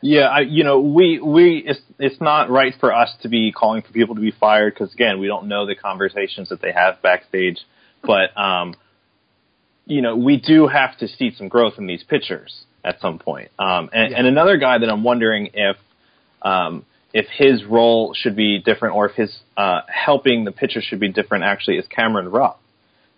Yeah, 0.00 0.26
I, 0.26 0.40
you 0.40 0.64
know, 0.64 0.80
we 0.80 1.20
we 1.20 1.62
it's 1.64 1.80
it's 1.98 2.20
not 2.20 2.50
right 2.50 2.74
for 2.80 2.92
us 2.92 3.10
to 3.22 3.28
be 3.28 3.52
calling 3.52 3.82
for 3.82 3.92
people 3.92 4.16
to 4.16 4.20
be 4.20 4.32
fired 4.32 4.74
because 4.74 4.92
again, 4.92 5.20
we 5.20 5.28
don't 5.28 5.46
know 5.46 5.64
the 5.64 5.76
conversations 5.76 6.48
that 6.48 6.60
they 6.60 6.72
have 6.72 7.00
backstage. 7.00 7.58
But 8.02 8.36
um, 8.36 8.74
you 9.86 10.02
know, 10.02 10.16
we 10.16 10.38
do 10.40 10.66
have 10.66 10.98
to 10.98 11.08
see 11.08 11.32
some 11.36 11.48
growth 11.48 11.74
in 11.78 11.86
these 11.86 12.02
pitchers 12.02 12.64
at 12.84 13.00
some 13.00 13.18
point. 13.18 13.50
Um, 13.58 13.90
and, 13.92 14.10
yeah. 14.10 14.18
and 14.18 14.26
another 14.26 14.56
guy 14.56 14.78
that 14.78 14.88
I'm 14.88 15.04
wondering 15.04 15.50
if 15.54 15.76
um, 16.42 16.84
if 17.18 17.26
his 17.36 17.64
role 17.64 18.14
should 18.14 18.36
be 18.36 18.60
different 18.60 18.94
or 18.94 19.08
if 19.08 19.16
his 19.16 19.40
uh, 19.56 19.80
helping 19.88 20.44
the 20.44 20.52
pitcher 20.52 20.80
should 20.80 21.00
be 21.00 21.08
different 21.08 21.42
actually 21.42 21.76
is 21.76 21.84
Cameron 21.88 22.28
Rupp 22.28 22.60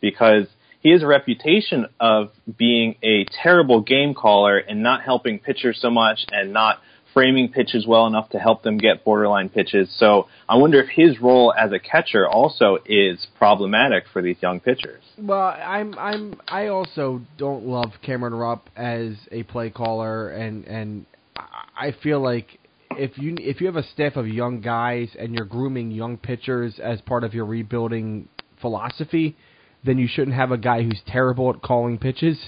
because 0.00 0.46
he 0.80 0.90
has 0.92 1.02
a 1.02 1.06
reputation 1.06 1.84
of 2.00 2.30
being 2.56 2.94
a 3.02 3.26
terrible 3.42 3.82
game 3.82 4.14
caller 4.14 4.56
and 4.56 4.82
not 4.82 5.02
helping 5.02 5.38
pitchers 5.38 5.78
so 5.82 5.90
much 5.90 6.20
and 6.32 6.54
not 6.54 6.78
framing 7.12 7.52
pitches 7.52 7.86
well 7.86 8.06
enough 8.06 8.30
to 8.30 8.38
help 8.38 8.62
them 8.62 8.78
get 8.78 9.04
borderline 9.04 9.50
pitches. 9.50 9.94
So 9.98 10.28
I 10.48 10.56
wonder 10.56 10.80
if 10.80 10.88
his 10.88 11.20
role 11.20 11.52
as 11.52 11.70
a 11.70 11.78
catcher 11.78 12.26
also 12.26 12.78
is 12.86 13.26
problematic 13.36 14.04
for 14.10 14.22
these 14.22 14.36
young 14.40 14.60
pitchers. 14.60 15.02
Well, 15.18 15.54
I'm 15.62 15.94
I'm 15.98 16.40
I 16.48 16.68
also 16.68 17.20
don't 17.36 17.66
love 17.66 17.90
Cameron 18.00 18.32
Rupp 18.32 18.70
as 18.76 19.16
a 19.30 19.42
play 19.42 19.68
caller 19.68 20.30
and 20.30 20.64
and 20.64 21.04
I 21.36 21.92
feel 22.02 22.20
like 22.20 22.60
if 22.96 23.16
you 23.18 23.37
if 23.38 23.61
you 23.61 23.66
have 23.66 23.76
a 23.76 23.87
staff 23.88 24.16
of 24.16 24.26
young 24.26 24.61
guys 24.61 25.09
and 25.18 25.35
you're 25.35 25.44
grooming 25.44 25.90
young 25.90 26.16
pitchers 26.16 26.79
as 26.83 27.00
part 27.00 27.24
of 27.24 27.35
your 27.35 27.44
rebuilding 27.44 28.29
philosophy, 28.61 29.37
then 29.85 29.98
you 29.98 30.09
shouldn't 30.09 30.37
have 30.37 30.50
a 30.50 30.59
guy 30.59 30.83
who's 30.83 31.00
terrible 31.07 31.50
at 31.50 31.62
calling 31.62 31.98
pitches 31.98 32.38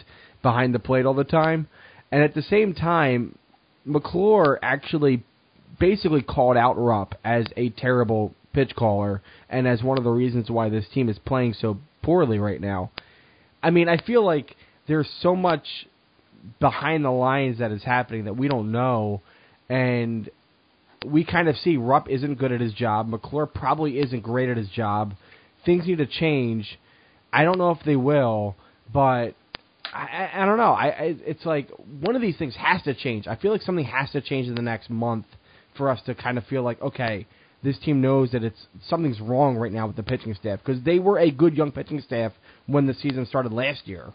behind 0.42 0.74
the 0.74 0.78
plate 0.78 1.06
all 1.06 1.14
the 1.14 1.24
time. 1.24 1.68
And 2.10 2.22
at 2.22 2.34
the 2.34 2.42
same 2.42 2.74
time, 2.74 3.38
McClure 3.84 4.58
actually 4.62 5.22
basically 5.78 6.22
called 6.22 6.56
out 6.56 6.74
Rupp 6.74 7.14
as 7.24 7.46
a 7.56 7.70
terrible 7.70 8.34
pitch 8.52 8.74
caller 8.76 9.22
and 9.48 9.66
as 9.66 9.82
one 9.82 9.96
of 9.96 10.04
the 10.04 10.10
reasons 10.10 10.50
why 10.50 10.68
this 10.68 10.84
team 10.92 11.08
is 11.08 11.18
playing 11.24 11.54
so 11.54 11.78
poorly 12.02 12.38
right 12.38 12.60
now. 12.60 12.90
I 13.62 13.70
mean, 13.70 13.88
I 13.88 13.96
feel 13.96 14.24
like 14.24 14.56
there's 14.86 15.08
so 15.20 15.34
much 15.34 15.64
behind 16.60 17.04
the 17.04 17.10
lines 17.10 17.60
that 17.60 17.70
is 17.70 17.84
happening 17.84 18.24
that 18.24 18.36
we 18.36 18.48
don't 18.48 18.72
know 18.72 19.22
and 19.72 20.28
we 21.06 21.24
kind 21.24 21.48
of 21.48 21.56
see 21.56 21.78
Rupp 21.78 22.10
isn't 22.10 22.34
good 22.34 22.52
at 22.52 22.60
his 22.60 22.74
job. 22.74 23.08
McClure 23.08 23.46
probably 23.46 23.98
isn't 24.00 24.22
great 24.22 24.50
at 24.50 24.58
his 24.58 24.68
job. 24.68 25.14
Things 25.64 25.86
need 25.86 25.96
to 25.96 26.06
change. 26.06 26.78
I 27.32 27.44
don't 27.44 27.56
know 27.56 27.70
if 27.70 27.78
they 27.86 27.96
will, 27.96 28.54
but 28.92 29.34
I, 29.94 30.28
I, 30.34 30.44
don't 30.44 30.58
know. 30.58 30.72
I, 30.72 30.86
I 30.88 31.16
it's 31.24 31.46
like 31.46 31.70
one 32.00 32.14
of 32.14 32.20
these 32.20 32.36
things 32.36 32.54
has 32.56 32.82
to 32.82 32.92
change. 32.92 33.26
I 33.26 33.36
feel 33.36 33.50
like 33.50 33.62
something 33.62 33.86
has 33.86 34.10
to 34.10 34.20
change 34.20 34.46
in 34.46 34.54
the 34.54 34.62
next 34.62 34.90
month 34.90 35.24
for 35.78 35.88
us 35.88 36.02
to 36.04 36.14
kind 36.14 36.36
of 36.36 36.44
feel 36.44 36.62
like 36.62 36.82
okay, 36.82 37.26
this 37.62 37.78
team 37.78 38.02
knows 38.02 38.32
that 38.32 38.44
it's 38.44 38.66
something's 38.88 39.22
wrong 39.22 39.56
right 39.56 39.72
now 39.72 39.86
with 39.86 39.96
the 39.96 40.02
pitching 40.02 40.34
staff 40.34 40.58
because 40.62 40.84
they 40.84 40.98
were 40.98 41.18
a 41.18 41.30
good 41.30 41.56
young 41.56 41.72
pitching 41.72 42.02
staff 42.02 42.32
when 42.66 42.86
the 42.86 42.94
season 42.94 43.24
started 43.24 43.54
last 43.54 43.88
year. 43.88 44.12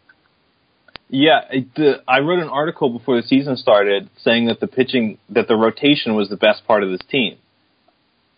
Yeah, 1.09 1.39
the, 1.75 2.03
I 2.07 2.19
wrote 2.19 2.39
an 2.39 2.49
article 2.49 2.89
before 2.89 3.21
the 3.21 3.27
season 3.27 3.55
started 3.55 4.09
saying 4.17 4.47
that 4.47 4.59
the 4.59 4.67
pitching, 4.67 5.17
that 5.29 5.47
the 5.47 5.55
rotation 5.55 6.15
was 6.15 6.29
the 6.29 6.35
best 6.35 6.67
part 6.67 6.83
of 6.83 6.89
this 6.89 6.99
team. 7.09 7.37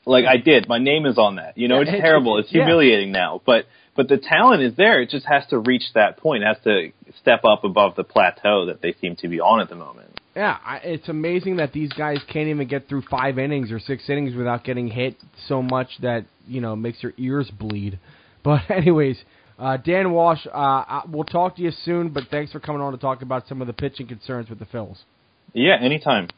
Like 0.05 0.25
I 0.25 0.37
did, 0.37 0.67
my 0.67 0.77
name 0.77 1.05
is 1.05 1.17
on 1.17 1.35
that. 1.35 1.57
You 1.57 1.67
know, 1.67 1.81
it's 1.81 1.91
terrible. 1.91 2.37
It's 2.37 2.49
humiliating 2.49 3.09
yeah. 3.09 3.19
now, 3.19 3.41
but 3.45 3.65
but 3.95 4.07
the 4.07 4.17
talent 4.17 4.63
is 4.63 4.75
there. 4.75 5.01
It 5.01 5.09
just 5.09 5.25
has 5.25 5.45
to 5.49 5.59
reach 5.59 5.83
that 5.93 6.17
point. 6.17 6.43
It 6.43 6.47
has 6.47 6.57
to 6.63 6.91
step 7.19 7.43
up 7.43 7.63
above 7.63 7.95
the 7.95 8.03
plateau 8.03 8.67
that 8.67 8.81
they 8.81 8.93
seem 9.01 9.15
to 9.17 9.27
be 9.27 9.39
on 9.39 9.59
at 9.59 9.69
the 9.69 9.75
moment. 9.75 10.19
Yeah, 10.35 10.57
I, 10.63 10.77
it's 10.77 11.09
amazing 11.09 11.57
that 11.57 11.73
these 11.73 11.91
guys 11.91 12.19
can't 12.31 12.47
even 12.47 12.67
get 12.67 12.87
through 12.87 13.03
five 13.09 13.37
innings 13.37 13.71
or 13.71 13.79
six 13.79 14.09
innings 14.09 14.35
without 14.35 14.63
getting 14.63 14.87
hit 14.87 15.17
so 15.47 15.61
much 15.61 15.89
that 16.01 16.25
you 16.47 16.61
know 16.61 16.75
makes 16.75 17.03
your 17.03 17.13
ears 17.17 17.51
bleed. 17.51 17.99
But 18.43 18.61
anyways, 18.69 19.21
uh, 19.59 19.77
Dan 19.77 20.11
Walsh, 20.11 20.45
uh, 20.51 21.01
we'll 21.09 21.25
talk 21.25 21.57
to 21.57 21.61
you 21.61 21.71
soon, 21.83 22.09
but 22.09 22.23
thanks 22.31 22.51
for 22.51 22.59
coming 22.59 22.81
on 22.81 22.93
to 22.93 22.97
talk 22.97 23.21
about 23.21 23.47
some 23.47 23.61
of 23.61 23.67
the 23.67 23.73
pitching 23.73 24.07
concerns 24.07 24.49
with 24.49 24.59
the 24.59 24.65
Phils. 24.65 24.97
Yeah, 25.53 25.77
anytime. 25.81 26.29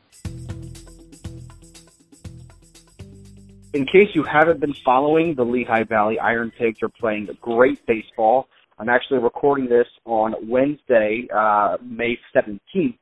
In 3.73 3.85
case 3.85 4.09
you 4.13 4.23
haven't 4.23 4.59
been 4.59 4.73
following, 4.83 5.35
the 5.35 5.43
Lehigh 5.43 5.83
Valley 5.83 6.19
Iron 6.19 6.51
Pigs 6.57 6.79
are 6.81 6.89
playing 6.89 7.29
great 7.39 7.85
baseball. 7.85 8.47
I'm 8.77 8.89
actually 8.89 9.19
recording 9.19 9.69
this 9.69 9.87
on 10.05 10.33
Wednesday, 10.49 11.27
uh, 11.33 11.77
May 11.81 12.17
17th. 12.35 12.97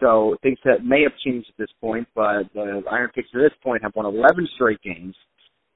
So 0.00 0.36
things 0.42 0.58
that 0.64 0.84
may 0.84 1.02
have 1.02 1.12
changed 1.24 1.48
at 1.50 1.56
this 1.58 1.70
point, 1.80 2.08
but 2.14 2.44
the 2.54 2.82
Iron 2.90 3.10
Pigs 3.14 3.28
at 3.34 3.38
this 3.38 3.52
point 3.62 3.82
have 3.82 3.92
won 3.94 4.06
11 4.06 4.48
straight 4.54 4.80
games. 4.82 5.14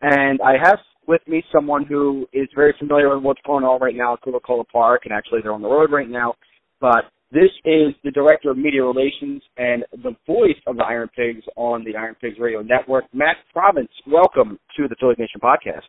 And 0.02 0.40
I 0.42 0.54
have 0.62 0.78
with 1.06 1.20
me 1.28 1.42
someone 1.52 1.84
who 1.84 2.26
is 2.32 2.48
very 2.54 2.74
familiar 2.78 3.14
with 3.14 3.24
what's 3.24 3.40
going 3.46 3.64
on 3.64 3.80
right 3.80 3.94
now 3.94 4.14
at 4.14 4.22
Coca-Cola 4.22 4.64
Park, 4.64 5.02
and 5.04 5.12
actually 5.12 5.40
they're 5.42 5.52
on 5.52 5.62
the 5.62 5.68
road 5.68 5.92
right 5.92 6.08
now. 6.08 6.34
But 6.80 7.04
this 7.30 7.50
is 7.64 7.94
the 8.02 8.10
director 8.10 8.50
of 8.50 8.58
media 8.58 8.82
relations 8.82 9.42
and 9.56 9.84
the 10.02 10.14
voice 10.26 10.58
of 10.66 10.76
the 10.76 10.82
Iron 10.82 11.08
Pigs 11.16 11.44
on 11.56 11.84
the 11.84 11.96
Iron 11.96 12.16
Pigs 12.20 12.36
Radio 12.38 12.62
Network, 12.62 13.04
Matt 13.14 13.36
Provence. 13.52 13.90
Welcome 14.06 14.58
to 14.76 14.88
the 14.88 14.96
Phillies 14.98 15.18
Nation 15.18 15.40
podcast. 15.40 15.86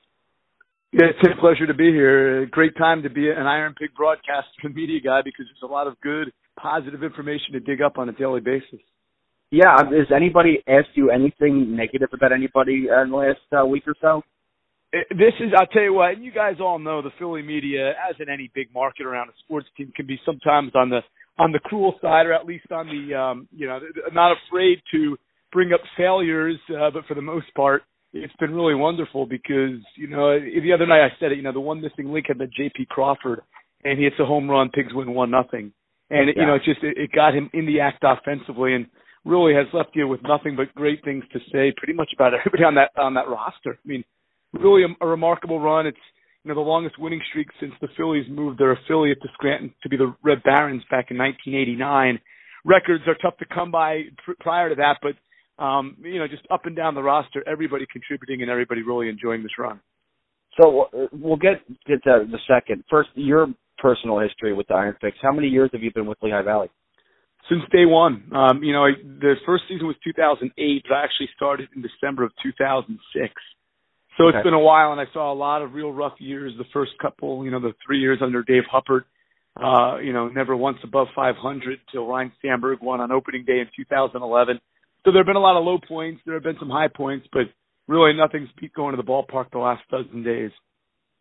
Yeah, 0.91 1.07
it's 1.09 1.27
a 1.27 1.41
pleasure 1.41 1.65
to 1.65 1.73
be 1.73 1.91
here. 1.91 2.45
Great 2.45 2.77
time 2.77 3.01
to 3.01 3.09
be 3.09 3.31
an 3.31 3.47
Iron 3.47 3.73
Pig 3.73 3.89
broadcaster 3.97 4.45
and 4.61 4.75
media 4.75 4.99
guy 5.03 5.21
because 5.25 5.47
there's 5.47 5.67
a 5.67 5.73
lot 5.73 5.87
of 5.87 5.99
good, 6.01 6.31
positive 6.59 7.03
information 7.03 7.53
to 7.53 7.59
dig 7.59 7.81
up 7.81 7.97
on 7.97 8.09
a 8.09 8.13
daily 8.13 8.41
basis. 8.41 8.79
Yeah, 9.53 9.77
has 9.77 10.07
anybody 10.09 10.63
asked 10.67 10.95
you 10.95 11.11
anything 11.11 11.75
negative 11.75 12.09
about 12.11 12.31
anybody 12.31 12.87
in 12.89 13.11
the 13.11 13.15
last 13.15 13.37
uh, 13.55 13.63
week 13.63 13.83
or 13.85 13.93
so? 14.01 14.23
this 15.11 15.33
is 15.39 15.53
I'll 15.55 15.67
tell 15.67 15.83
you 15.83 15.93
what, 15.93 16.15
and 16.15 16.25
you 16.25 16.31
guys 16.31 16.55
all 16.59 16.79
know 16.79 17.03
the 17.03 17.11
Philly 17.19 17.43
media, 17.43 17.91
as 18.09 18.15
in 18.19 18.29
any 18.29 18.49
big 18.55 18.73
market 18.73 19.05
around 19.05 19.29
a 19.29 19.33
sports 19.45 19.67
team, 19.77 19.93
can 19.95 20.07
be 20.07 20.19
sometimes 20.25 20.71
on 20.73 20.89
the 20.89 21.01
on 21.37 21.51
the 21.51 21.59
cruel 21.59 21.93
side, 22.01 22.25
or 22.25 22.33
at 22.33 22.47
least 22.47 22.71
on 22.71 22.87
the 22.87 23.15
um, 23.15 23.47
you 23.51 23.67
know 23.67 23.79
not 24.11 24.35
afraid 24.47 24.79
to 24.91 25.15
bring 25.51 25.71
up 25.71 25.81
failures. 25.95 26.57
Uh, 26.67 26.89
but 26.89 27.05
for 27.05 27.13
the 27.13 27.21
most 27.21 27.53
part, 27.55 27.83
it's 28.11 28.33
been 28.39 28.55
really 28.55 28.73
wonderful 28.73 29.27
because 29.27 29.77
you 29.95 30.07
know 30.07 30.39
the 30.39 30.73
other 30.73 30.87
night 30.87 31.05
I 31.05 31.09
said 31.19 31.31
it. 31.31 31.37
You 31.37 31.43
know 31.43 31.53
the 31.53 31.59
one 31.59 31.79
missing 31.79 32.11
link 32.11 32.25
had 32.27 32.39
been 32.39 32.49
J.P. 32.57 32.87
Crawford, 32.89 33.41
and 33.83 33.99
he 33.99 34.05
hits 34.05 34.15
a 34.19 34.25
home 34.25 34.49
run. 34.49 34.71
Pigs 34.71 34.95
win 34.95 35.13
one 35.13 35.29
nothing, 35.29 35.73
and 36.09 36.29
it, 36.29 36.37
yeah. 36.37 36.41
you 36.41 36.47
know 36.47 36.55
it 36.55 36.63
just 36.65 36.83
it, 36.83 36.97
it 36.97 37.11
got 37.11 37.35
him 37.35 37.51
in 37.53 37.67
the 37.67 37.81
act 37.81 38.03
offensively 38.03 38.73
and 38.73 38.87
really 39.25 39.53
has 39.53 39.67
left 39.73 39.91
you 39.93 40.07
with 40.07 40.21
nothing 40.23 40.55
but 40.55 40.73
great 40.75 41.03
things 41.03 41.23
to 41.31 41.39
say 41.51 41.73
pretty 41.77 41.93
much 41.93 42.09
about 42.13 42.33
everybody 42.33 42.63
on 42.63 42.75
that 42.75 42.91
on 42.97 43.13
that 43.13 43.27
roster. 43.27 43.79
I 43.83 43.87
mean 43.87 44.03
really 44.53 44.83
a, 44.83 45.05
a 45.05 45.07
remarkable 45.07 45.59
run. 45.59 45.87
It's 45.87 45.97
you 46.43 46.49
know 46.49 46.55
the 46.55 46.61
longest 46.61 46.99
winning 46.99 47.21
streak 47.29 47.47
since 47.59 47.73
the 47.81 47.87
Phillies 47.97 48.25
moved 48.29 48.59
their 48.59 48.73
affiliate 48.73 49.21
to 49.21 49.29
Scranton 49.33 49.73
to 49.81 49.89
be 49.89 49.97
the 49.97 50.13
Red 50.23 50.43
Barons 50.43 50.83
back 50.91 51.11
in 51.11 51.17
1989. 51.17 52.19
Records 52.65 53.03
are 53.07 53.15
tough 53.21 53.37
to 53.37 53.45
come 53.53 53.71
by 53.71 54.03
pr- 54.23 54.33
prior 54.39 54.69
to 54.69 54.75
that, 54.75 54.97
but 55.01 55.63
um, 55.63 55.97
you 56.01 56.19
know 56.19 56.27
just 56.27 56.43
up 56.51 56.65
and 56.65 56.75
down 56.75 56.95
the 56.95 57.03
roster, 57.03 57.43
everybody 57.47 57.85
contributing 57.91 58.41
and 58.41 58.51
everybody 58.51 58.81
really 58.83 59.09
enjoying 59.09 59.43
this 59.43 59.57
run. 59.57 59.79
So 60.61 60.81
uh, 60.81 61.07
we'll 61.11 61.37
get 61.37 61.63
get 61.87 62.03
to 62.03 62.25
the 62.29 62.39
second. 62.47 62.83
First, 62.89 63.09
your 63.15 63.47
personal 63.77 64.19
history 64.19 64.53
with 64.53 64.67
the 64.67 64.75
Iron 64.75 64.95
Pigs. 65.01 65.17
How 65.21 65.33
many 65.33 65.47
years 65.47 65.69
have 65.73 65.81
you 65.81 65.91
been 65.93 66.05
with 66.05 66.17
Lehigh 66.21 66.43
Valley? 66.43 66.69
Since 67.49 67.63
day 67.71 67.85
one. 67.85 68.31
Um, 68.33 68.63
you 68.63 68.71
know, 68.71 68.85
I, 68.85 68.91
the 69.03 69.35
first 69.45 69.63
season 69.67 69.87
was 69.87 69.97
2008, 70.03 70.85
but 70.87 70.95
I 70.95 71.03
actually 71.03 71.29
started 71.35 71.69
in 71.75 71.81
December 71.81 72.23
of 72.23 72.31
2006. 72.41 73.33
So 74.17 74.25
okay. 74.25 74.37
it's 74.37 74.43
been 74.43 74.53
a 74.53 74.59
while, 74.59 74.91
and 74.91 75.01
I 75.01 75.05
saw 75.11 75.31
a 75.31 75.35
lot 75.35 75.61
of 75.61 75.73
real 75.73 75.91
rough 75.91 76.13
years. 76.19 76.53
The 76.57 76.65
first 76.71 76.91
couple, 77.01 77.43
you 77.43 77.51
know, 77.51 77.59
the 77.59 77.73
three 77.85 77.99
years 77.99 78.19
under 78.21 78.43
Dave 78.43 78.63
Huppert, 78.71 79.03
uh, 79.61 79.99
you 79.99 80.13
know, 80.13 80.29
never 80.29 80.55
once 80.55 80.77
above 80.83 81.07
500 81.15 81.79
till 81.91 82.07
Ryne 82.07 82.31
Sandberg 82.41 82.79
won 82.81 83.01
on 83.01 83.11
opening 83.11 83.43
day 83.45 83.59
in 83.59 83.67
2011. 83.75 84.59
So 85.03 85.11
there 85.11 85.19
have 85.19 85.27
been 85.27 85.35
a 85.35 85.39
lot 85.39 85.57
of 85.57 85.65
low 85.65 85.79
points. 85.85 86.21
There 86.25 86.35
have 86.35 86.43
been 86.43 86.57
some 86.59 86.69
high 86.69 86.87
points, 86.87 87.27
but 87.33 87.43
really 87.87 88.13
nothing's 88.13 88.49
beat 88.59 88.73
going 88.73 88.95
to 88.95 89.01
the 89.01 89.07
ballpark 89.07 89.51
the 89.51 89.59
last 89.59 89.81
dozen 89.91 90.23
days. 90.23 90.51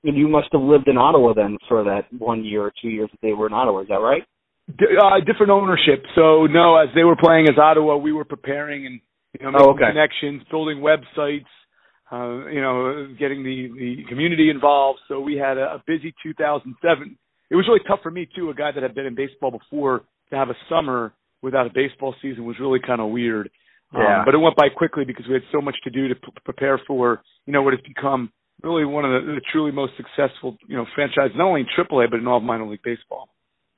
And 0.04 0.16
you 0.16 0.28
must 0.28 0.48
have 0.52 0.62
lived 0.62 0.88
in 0.88 0.98
Ottawa 0.98 1.32
then 1.35 1.58
for 1.68 1.85
that 1.85 2.12
one 2.16 2.44
year 2.44 2.62
or 2.62 2.72
two 2.80 2.88
years 2.88 3.08
that 3.11 3.20
they 3.22 3.32
were 3.32 3.46
in 3.46 3.52
Ottawa. 3.52 3.80
Is 3.82 3.88
that 3.88 3.96
right? 3.96 4.22
D- 4.68 4.87
uh, 5.01 5.20
different 5.27 5.51
ownership. 5.51 6.05
So 6.14 6.46
no, 6.46 6.77
as 6.77 6.88
they 6.94 7.05
were 7.05 7.16
playing 7.16 7.48
as 7.48 7.59
Ottawa, 7.59 7.96
we 7.96 8.12
were 8.12 8.25
preparing 8.25 8.87
and 8.87 9.01
you 9.38 9.44
know 9.44 9.53
making 9.53 9.66
oh, 9.66 9.70
okay. 9.72 9.90
connections, 9.90 10.42
building 10.51 10.79
websites, 10.79 11.51
uh, 12.12 12.46
you 12.48 12.61
know, 12.61 13.09
getting 13.18 13.42
the 13.42 13.68
the 13.77 14.05
community 14.09 14.51
involved. 14.51 15.01
So 15.09 15.20
we 15.20 15.37
had 15.37 15.59
a, 15.59 15.75
a 15.75 15.83
busy 15.87 16.14
2007. 16.22 17.18
It 17.51 17.57
was 17.57 17.66
really 17.68 17.81
tough 17.87 18.01
for 18.03 18.11
me 18.11 18.29
too, 18.35 18.51
a 18.51 18.55
guy 18.55 18.70
that 18.72 18.83
had 18.83 18.94
been 18.94 19.07
in 19.07 19.14
baseball 19.14 19.51
before, 19.51 20.05
to 20.31 20.37
have 20.37 20.48
a 20.48 20.57
summer 20.68 21.12
without 21.42 21.66
a 21.66 21.70
baseball 21.75 22.14
season 22.22 22.44
was 22.44 22.57
really 22.61 22.81
kind 22.81 23.01
of 23.01 23.11
weird. 23.11 23.51
Um, 23.94 24.01
yeah. 24.01 24.18
Um, 24.20 24.25
but 24.25 24.35
it 24.35 24.38
went 24.38 24.57
by 24.57 24.68
quickly 24.68 25.05
because 25.05 25.27
we 25.27 25.35
had 25.35 25.42
so 25.53 25.61
much 25.61 25.77
to 25.85 25.90
do 25.90 26.09
to 26.09 26.14
p- 26.14 26.33
prepare 26.44 26.81
for, 26.87 27.20
you 27.46 27.53
know, 27.53 27.62
what 27.62 27.75
has 27.75 27.81
become 27.83 28.33
really 28.62 28.85
one 28.85 29.05
of 29.05 29.11
the, 29.11 29.33
the 29.33 29.40
truly 29.53 29.72
most 29.72 29.92
successful, 29.96 30.57
you 30.66 30.77
know, 30.77 30.87
franchises, 30.94 31.33
not 31.37 31.48
only 31.48 31.61
in 31.61 31.66
AAA 31.66 32.11
but 32.11 32.20
in 32.20 32.27
all 32.27 32.38
of 32.38 32.42
minor 32.42 32.66
league 32.66 32.83
baseball. 32.83 33.29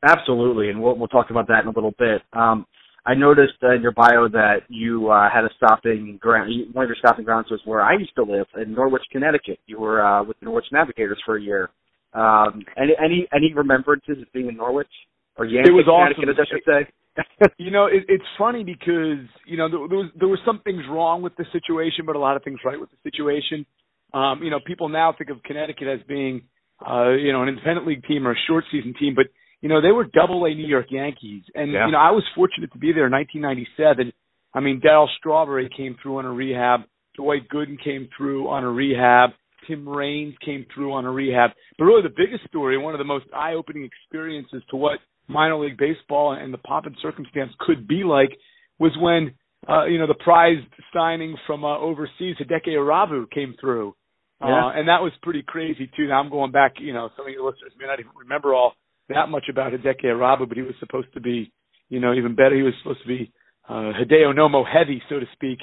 Absolutely, 0.05 0.69
and 0.69 0.83
we'll 0.83 0.97
we'll 0.97 1.09
talk 1.09 1.31
about 1.31 1.49
that 1.49 1.63
in 1.63 1.69
a 1.69 1.73
little 1.73 1.95
bit. 1.99 2.23
Um, 2.33 2.67
I 3.07 3.15
noticed 3.15 3.55
in 3.63 3.83
your 3.83 3.93
bio 3.93 4.29
that 4.29 4.61
you 4.69 5.11
uh, 5.11 5.29
had 5.33 5.45
a 5.45 5.51
stopping 5.57 6.19
ground. 6.21 6.51
One 6.73 6.85
of 6.85 6.89
your 6.89 6.97
stopping 6.97 7.25
grounds 7.25 7.49
was 7.51 7.61
where 7.65 7.83
I 7.83 7.95
used 7.95 8.15
to 8.17 8.23
live 8.23 8.47
in 8.61 8.73
Norwich, 8.73 9.03
Connecticut. 9.13 9.59
You 9.67 9.81
were 9.81 10.05
uh, 10.05 10.25
with 10.25 10.39
the 10.41 10.47
Norwich 10.47 10.67
Navigators 10.73 11.21
for 11.25 11.37
a 11.37 11.43
year. 11.43 11.71
Um, 12.13 12.63
any 12.77 12.93
any 13.03 13.29
any 13.35 13.53
remembrances 13.55 14.19
of 14.21 14.33
being 14.33 14.49
in 14.49 14.57
Norwich 14.57 14.89
or 15.37 15.45
Yankee, 15.45 15.71
it 15.71 15.73
was 15.73 15.85
Connecticut, 15.85 16.29
awesome. 16.29 16.41
I 16.41 16.85
should 16.85 16.87
say? 16.87 17.55
you 17.59 17.71
know, 17.71 17.87
it, 17.87 18.05
it's 18.09 18.25
funny 18.39 18.65
because 18.65 19.25
you 19.47 19.57
know 19.57 19.69
there, 19.69 19.89
there 19.89 19.99
was 19.99 20.11
there 20.19 20.29
were 20.29 20.41
some 20.45 20.61
things 20.65 20.83
wrong 20.91 21.23
with 21.23 21.37
the 21.37 21.45
situation, 21.53 22.05
but 22.07 22.17
a 22.17 22.19
lot 22.19 22.37
of 22.37 22.43
things 22.43 22.59
right 22.65 22.79
with 22.79 22.91
the 22.91 23.11
situation. 23.11 23.67
Um, 24.13 24.43
you 24.43 24.51
know, 24.51 24.61
people 24.65 24.89
now 24.89 25.15
think 25.17 25.31
of 25.31 25.43
Connecticut 25.43 25.89
as 25.89 26.01
being 26.07 26.43
uh, 26.87 27.11
you 27.11 27.33
know 27.33 27.43
an 27.43 27.49
independent 27.49 27.87
league 27.87 28.05
team 28.05 28.27
or 28.27 28.33
a 28.33 28.41
short 28.49 28.65
season 28.71 28.95
team, 28.99 29.15
but 29.15 29.27
you 29.65 29.71
know 29.71 29.81
they 29.81 29.93
were 29.93 30.05
Double 30.05 30.45
A 30.45 30.55
New 30.55 30.67
York 30.67 30.89
Yankees, 30.91 31.43
and 31.55 31.73
yeah. 31.73 31.87
you 31.87 31.93
know 31.93 31.99
I 31.99 32.11
was 32.11 32.23
fortunate 32.35 32.71
to 32.75 32.79
be 32.79 32.93
there 32.93 33.07
in 33.07 33.13
1997. 33.13 34.13
I 34.53 34.61
mean, 34.61 34.79
Darryl 34.85 35.09
Strawberry 35.17 35.71
came 35.75 35.97
through 36.01 36.19
on 36.19 36.27
a 36.27 36.31
rehab. 36.31 36.81
Dwight 37.17 37.49
Gooden 37.49 37.83
came 37.83 38.11
through 38.15 38.51
on 38.51 38.63
a 38.63 38.71
rehab. 38.71 39.31
Tim 39.67 39.89
Raines 39.89 40.35
came 40.45 40.67
through 40.75 40.93
on 40.93 41.07
a 41.07 41.11
rehab. 41.11 41.53
But 41.79 41.87
really, 41.87 42.03
the 42.03 42.15
biggest 42.15 42.47
story, 42.47 42.77
one 42.77 42.93
of 42.93 42.99
the 42.99 43.05
most 43.05 43.25
eye-opening 43.35 43.85
experiences 43.85 44.63
to 44.69 44.77
what 44.77 44.99
minor 45.29 45.57
league 45.57 45.79
baseball 45.79 46.37
and 46.39 46.53
the 46.53 46.59
pop 46.59 46.85
and 46.85 46.95
circumstance 47.01 47.51
could 47.59 47.89
be 47.89 48.05
like 48.05 48.37
was 48.79 48.93
when 49.01 49.33
uh, 49.67 49.87
you 49.87 49.99
know 49.99 50.07
the 50.07 50.23
prized 50.23 50.67
signing 50.93 51.39
from 51.47 51.65
uh, 51.65 51.79
overseas, 51.79 52.37
Hideki 52.39 52.77
Irabu, 52.77 53.31
came 53.31 53.55
through, 53.59 53.95
yeah. 54.43 54.67
uh, 54.67 54.73
and 54.75 54.89
that 54.89 55.01
was 55.01 55.13
pretty 55.23 55.43
crazy 55.43 55.91
too. 55.97 56.07
Now 56.09 56.21
I'm 56.21 56.29
going 56.29 56.53
back, 56.53 56.75
you 56.81 56.93
know, 56.93 57.09
some 57.17 57.27
of 57.27 57.33
your 57.33 57.51
listeners 57.51 57.73
may 57.81 57.87
not 57.87 57.99
even 57.99 58.13
remember 58.15 58.53
all 58.53 58.75
that 59.09 59.29
much 59.29 59.45
about 59.51 59.73
Hideki 59.73 60.05
Irabu, 60.05 60.49
but 60.49 60.57
he 60.57 60.63
was 60.63 60.75
supposed 60.81 61.13
to 61.15 61.21
be, 61.21 61.53
you 61.89 62.01
know, 62.01 62.15
even 62.15 62.35
better. 62.35 62.57
He 62.57 62.63
was 62.63 62.75
supposed 62.83 63.03
to 63.03 63.09
be 63.09 63.33
uh, 63.69 63.93
Hideo 63.93 64.35
Nomo 64.35 64.65
heavy, 64.67 65.03
so 65.09 65.19
to 65.21 65.27
speak, 65.33 65.59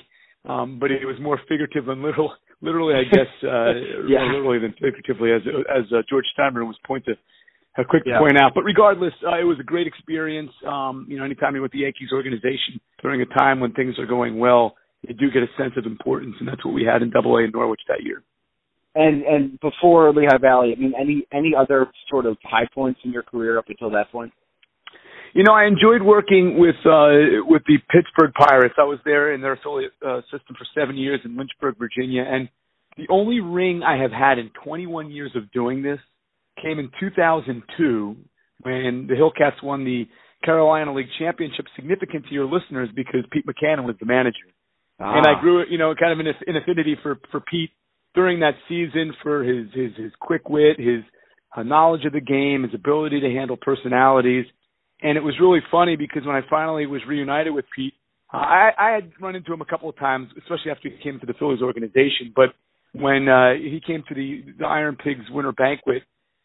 um, 0.47 0.79
but 0.79 0.91
it 0.91 1.05
was 1.05 1.17
more 1.21 1.39
figurative 1.47 1.85
than 1.85 2.03
literal. 2.03 2.33
Literally, 2.63 2.93
I 2.93 3.09
guess, 3.09 3.25
uh, 3.41 3.73
yeah. 4.07 4.21
more 4.21 4.33
literally 4.33 4.59
than 4.59 4.73
figuratively, 4.73 5.31
as 5.31 5.41
as 5.65 5.91
uh, 5.91 6.03
George 6.07 6.25
Steinbrenner 6.37 6.67
was 6.67 6.77
pointing 6.85 7.15
to 7.15 7.81
a 7.81 7.83
quick 7.83 8.03
yeah. 8.05 8.19
point 8.19 8.37
out. 8.37 8.51
But 8.53 8.65
regardless, 8.65 9.13
uh, 9.25 9.39
it 9.39 9.45
was 9.45 9.57
a 9.59 9.63
great 9.63 9.87
experience. 9.87 10.51
Um, 10.67 11.07
you 11.09 11.17
know, 11.17 11.25
anytime 11.25 11.55
you're 11.55 11.63
with 11.63 11.71
the 11.71 11.79
Yankees 11.79 12.09
organization 12.13 12.79
during 13.01 13.19
a 13.21 13.25
time 13.25 13.61
when 13.61 13.73
things 13.73 13.97
are 13.97 14.05
going 14.05 14.37
well, 14.37 14.75
you 15.01 15.15
do 15.15 15.31
get 15.31 15.41
a 15.41 15.49
sense 15.57 15.73
of 15.75 15.87
importance, 15.87 16.35
and 16.39 16.47
that's 16.47 16.63
what 16.63 16.75
we 16.75 16.83
had 16.83 17.01
in 17.01 17.09
Double 17.09 17.35
A 17.37 17.43
in 17.43 17.49
Norwich 17.51 17.81
that 17.87 18.03
year. 18.03 18.21
And 18.93 19.23
and 19.23 19.59
before 19.61 20.13
Lehigh 20.13 20.37
Valley, 20.41 20.73
I 20.75 20.79
mean, 20.79 20.93
any 20.99 21.25
any 21.31 21.53
other 21.57 21.87
sort 22.09 22.25
of 22.25 22.37
high 22.43 22.67
points 22.73 22.99
in 23.05 23.11
your 23.11 23.23
career 23.23 23.57
up 23.57 23.65
until 23.69 23.89
that 23.91 24.11
point? 24.11 24.33
You 25.33 25.43
know, 25.43 25.53
I 25.53 25.65
enjoyed 25.65 26.01
working 26.01 26.59
with 26.59 26.75
uh, 26.85 27.47
with 27.47 27.61
the 27.67 27.77
Pittsburgh 27.89 28.33
Pirates. 28.33 28.75
I 28.77 28.83
was 28.83 28.99
there 29.05 29.33
in 29.33 29.39
their 29.39 29.53
affiliate 29.53 29.93
uh, 30.05 30.21
system 30.23 30.55
for 30.57 30.65
seven 30.75 30.97
years 30.97 31.21
in 31.23 31.37
Lynchburg, 31.37 31.77
Virginia, 31.79 32.25
and 32.27 32.49
the 32.97 33.07
only 33.09 33.39
ring 33.39 33.81
I 33.81 34.01
have 34.01 34.11
had 34.11 34.37
in 34.37 34.51
21 34.65 35.09
years 35.09 35.31
of 35.35 35.49
doing 35.51 35.81
this 35.81 35.99
came 36.61 36.79
in 36.79 36.91
2002 36.99 38.17
when 38.63 39.07
the 39.07 39.15
Hillcats 39.15 39.63
won 39.63 39.85
the 39.85 40.03
Carolina 40.43 40.93
League 40.93 41.07
Championship. 41.17 41.65
Significant 41.77 42.25
to 42.27 42.33
your 42.33 42.45
listeners 42.45 42.89
because 42.93 43.21
Pete 43.31 43.45
Mackanin 43.47 43.85
was 43.85 43.95
the 44.01 44.05
manager, 44.05 44.51
ah. 44.99 45.15
and 45.15 45.25
I 45.25 45.39
grew, 45.39 45.63
you 45.69 45.77
know, 45.77 45.95
kind 45.97 46.11
of 46.11 46.19
an, 46.19 46.33
an 46.45 46.57
affinity 46.57 46.97
for 47.01 47.17
for 47.31 47.39
Pete 47.39 47.71
during 48.13 48.39
that 48.41 48.55
season 48.67 49.13
for 49.23 49.43
his 49.43 49.67
his 49.73 49.91
his 49.95 50.11
quick 50.19 50.49
wit, 50.49 50.79
his 50.79 51.03
uh, 51.55 51.63
knowledge 51.63 52.05
of 52.05 52.13
the 52.13 52.21
game, 52.21 52.63
his 52.63 52.73
ability 52.73 53.19
to 53.21 53.29
handle 53.29 53.57
personalities, 53.57 54.45
and 55.01 55.17
it 55.17 55.21
was 55.21 55.35
really 55.39 55.59
funny 55.71 55.95
because 55.95 56.25
when 56.25 56.35
I 56.35 56.41
finally 56.49 56.85
was 56.85 57.01
reunited 57.07 57.53
with 57.53 57.65
Pete, 57.75 57.93
uh, 58.33 58.37
I, 58.37 58.71
I 58.77 58.89
had 58.91 59.11
run 59.19 59.35
into 59.35 59.53
him 59.53 59.61
a 59.61 59.65
couple 59.65 59.89
of 59.89 59.97
times, 59.97 60.29
especially 60.37 60.71
after 60.71 60.89
he 60.89 60.97
came 61.03 61.19
to 61.19 61.25
the 61.25 61.33
Phillies 61.33 61.61
organization, 61.61 62.31
but 62.35 62.49
when 62.93 63.27
uh, 63.27 63.53
he 63.53 63.81
came 63.85 64.03
to 64.09 64.15
the, 64.15 64.43
the 64.59 64.65
Iron 64.65 64.97
Pigs 65.01 65.25
Winter 65.31 65.51
Banquet 65.53 66.03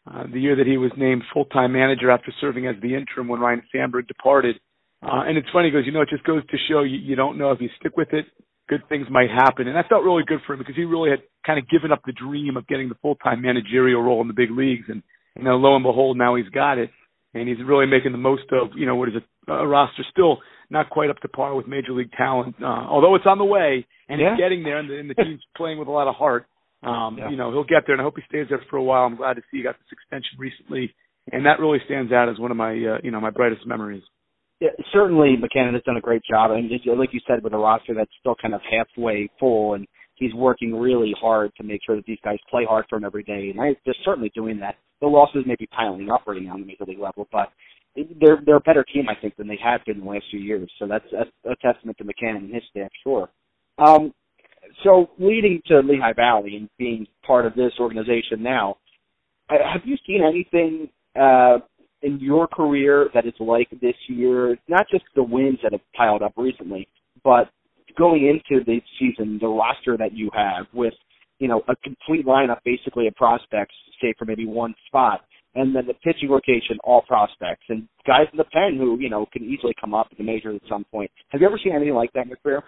uh, 0.09 0.23
the 0.31 0.39
year 0.39 0.55
that 0.55 0.65
he 0.65 0.77
was 0.77 0.91
named 0.97 1.23
full-time 1.33 1.73
manager 1.73 2.09
after 2.09 2.31
serving 2.39 2.65
as 2.65 2.75
the 2.81 2.95
interim 2.95 3.27
when 3.27 3.41
Ryne 3.41 3.61
Sandberg 3.71 4.07
departed. 4.07 4.55
Uh, 5.03 5.23
and 5.27 5.37
it's 5.37 5.49
funny, 5.51 5.69
because 5.69 5.85
you 5.85 5.91
know, 5.91 6.01
it 6.01 6.09
just 6.09 6.23
goes 6.23 6.45
to 6.47 6.57
show 6.69 6.83
you, 6.83 6.97
you 6.97 7.15
don't 7.15 7.37
know 7.37 7.51
if 7.51 7.59
you 7.59 7.69
stick 7.79 7.97
with 7.97 8.13
it, 8.13 8.25
good 8.67 8.83
things 8.89 9.07
might 9.09 9.29
happen. 9.29 9.67
And 9.67 9.77
I 9.77 9.83
felt 9.87 10.03
really 10.03 10.23
good 10.25 10.39
for 10.45 10.53
him 10.53 10.59
because 10.59 10.75
he 10.75 10.83
really 10.83 11.09
had 11.09 11.19
kind 11.45 11.59
of 11.59 11.69
given 11.69 11.91
up 11.91 12.01
the 12.05 12.11
dream 12.11 12.57
of 12.57 12.67
getting 12.67 12.89
the 12.89 12.95
full-time 13.01 13.41
managerial 13.41 14.01
role 14.01 14.21
in 14.21 14.27
the 14.27 14.33
big 14.33 14.51
leagues. 14.51 14.85
And, 14.89 15.03
you 15.35 15.43
know, 15.43 15.55
lo 15.55 15.75
and 15.75 15.83
behold, 15.83 16.17
now 16.17 16.35
he's 16.35 16.49
got 16.49 16.77
it. 16.77 16.89
And 17.33 17.47
he's 17.47 17.57
really 17.65 17.85
making 17.85 18.11
the 18.11 18.17
most 18.17 18.43
of, 18.51 18.69
you 18.75 18.85
know, 18.85 18.95
what 18.95 19.09
is 19.09 19.15
a, 19.47 19.51
a 19.51 19.67
roster 19.67 20.03
still 20.11 20.39
not 20.69 20.89
quite 20.89 21.09
up 21.09 21.19
to 21.19 21.27
par 21.27 21.55
with 21.55 21.67
major 21.67 21.93
league 21.93 22.11
talent, 22.17 22.55
uh, 22.61 22.65
although 22.65 23.15
it's 23.15 23.25
on 23.25 23.37
the 23.37 23.45
way 23.45 23.85
and 24.09 24.19
yeah. 24.19 24.31
it's 24.31 24.39
getting 24.39 24.63
there 24.63 24.79
and 24.79 24.89
the, 24.89 24.97
and 24.97 25.09
the 25.09 25.13
team's 25.15 25.43
playing 25.57 25.79
with 25.79 25.87
a 25.87 25.91
lot 25.91 26.07
of 26.07 26.15
heart. 26.15 26.45
Um, 26.83 27.17
yeah. 27.17 27.29
You 27.29 27.37
know, 27.37 27.51
he'll 27.51 27.63
get 27.63 27.83
there, 27.85 27.95
and 27.95 28.01
I 28.01 28.03
hope 28.03 28.15
he 28.17 28.23
stays 28.29 28.47
there 28.49 28.61
for 28.69 28.77
a 28.77 28.83
while. 28.83 29.05
I'm 29.05 29.15
glad 29.15 29.33
to 29.35 29.41
see 29.49 29.57
he 29.57 29.63
got 29.63 29.75
this 29.77 29.91
extension 29.91 30.37
recently, 30.37 30.93
and 31.31 31.45
that 31.45 31.59
really 31.59 31.79
stands 31.85 32.11
out 32.11 32.29
as 32.29 32.37
one 32.37 32.51
of 32.51 32.57
my, 32.57 32.71
uh, 32.71 32.97
you 33.03 33.09
know, 33.09 33.19
my 33.19 33.31
brightest 33.31 33.65
memories. 33.65 34.03
Certainly 34.91 35.37
Mackanin 35.37 35.73
has 35.73 35.83
done 35.83 35.97
a 35.97 36.01
great 36.01 36.23
job, 36.29 36.51
and 36.51 36.69
like 36.97 37.13
you 37.13 37.19
said, 37.27 37.43
with 37.43 37.53
a 37.53 37.57
roster 37.57 37.93
that's 37.93 38.11
still 38.19 38.35
kind 38.41 38.53
of 38.53 38.61
halfway 38.69 39.29
full, 39.39 39.75
and 39.75 39.87
he's 40.15 40.33
working 40.33 40.75
really 40.75 41.13
hard 41.19 41.51
to 41.57 41.63
make 41.63 41.81
sure 41.85 41.95
that 41.95 42.05
these 42.05 42.17
guys 42.23 42.37
play 42.49 42.65
hard 42.67 42.85
for 42.89 42.97
him 42.97 43.05
every 43.05 43.23
day, 43.23 43.51
and 43.51 43.61
I, 43.61 43.75
they're 43.85 43.95
certainly 44.03 44.31
doing 44.33 44.59
that. 44.59 44.75
The 44.99 45.07
losses 45.07 45.43
may 45.45 45.55
be 45.59 45.67
piling 45.67 46.09
up 46.09 46.23
right 46.25 46.41
now 46.41 46.53
on 46.53 46.61
the 46.61 46.65
major 46.65 46.85
league 46.85 46.99
level, 46.99 47.27
but 47.31 47.49
they're 48.19 48.39
they're 48.45 48.57
a 48.57 48.61
better 48.61 48.83
team, 48.83 49.07
I 49.09 49.19
think, 49.19 49.35
than 49.35 49.47
they 49.47 49.59
have 49.63 49.81
been 49.85 49.97
in 49.97 50.05
the 50.05 50.09
last 50.09 50.25
few 50.31 50.39
years. 50.39 50.69
So 50.79 50.87
that's, 50.87 51.05
a 51.13 51.55
testament 51.61 51.97
to 51.99 52.03
Mackanin 52.03 52.37
and 52.37 52.53
his 52.53 52.63
staff, 52.71 52.89
sure. 53.03 53.29
Um, 53.77 54.13
so 54.83 55.09
leading 55.19 55.61
to 55.67 55.79
Lehigh 55.79 56.13
Valley 56.13 56.55
and 56.55 56.69
being 56.77 57.07
part 57.25 57.45
of 57.45 57.53
this 57.55 57.73
organization 57.79 58.41
now, 58.41 58.77
have 59.49 59.81
you 59.85 59.97
seen 60.05 60.21
anything 60.27 60.89
uh, 61.15 61.59
in 62.01 62.19
your 62.19 62.47
career 62.47 63.09
that 63.13 63.25
is 63.25 63.33
like 63.39 63.69
this 63.81 63.95
year? 64.07 64.57
Not 64.67 64.87
just 64.89 65.03
the 65.15 65.23
wins 65.23 65.59
that 65.63 65.71
have 65.71 65.81
piled 65.95 66.21
up 66.21 66.33
recently, 66.37 66.87
but 67.23 67.49
going 67.97 68.27
into 68.27 68.63
the 68.63 68.79
season, 68.99 69.37
the 69.41 69.47
roster 69.47 69.97
that 69.97 70.13
you 70.13 70.29
have 70.33 70.65
with 70.73 70.93
you 71.39 71.47
know 71.47 71.61
a 71.67 71.75
complete 71.77 72.25
lineup 72.25 72.59
basically 72.63 73.07
of 73.07 73.15
prospects, 73.15 73.75
save 74.01 74.15
for 74.17 74.25
maybe 74.25 74.45
one 74.45 74.73
spot, 74.87 75.21
and 75.55 75.75
then 75.75 75.85
the 75.87 75.93
pitching 75.95 76.29
rotation, 76.29 76.77
all 76.83 77.01
prospects 77.01 77.63
and 77.69 77.87
guys 78.05 78.27
in 78.31 78.37
the 78.37 78.45
pen 78.45 78.77
who 78.77 78.99
you 78.99 79.09
know 79.09 79.25
can 79.33 79.43
easily 79.43 79.73
come 79.79 79.93
up 79.93 80.07
at 80.11 80.17
the 80.17 80.23
majors 80.23 80.59
at 80.61 80.69
some 80.69 80.85
point. 80.91 81.09
Have 81.29 81.41
you 81.41 81.47
ever 81.47 81.59
seen 81.63 81.73
anything 81.73 81.95
like 81.95 82.13
that 82.13 82.23
in 82.23 82.29
your 82.29 82.37
career? 82.37 82.63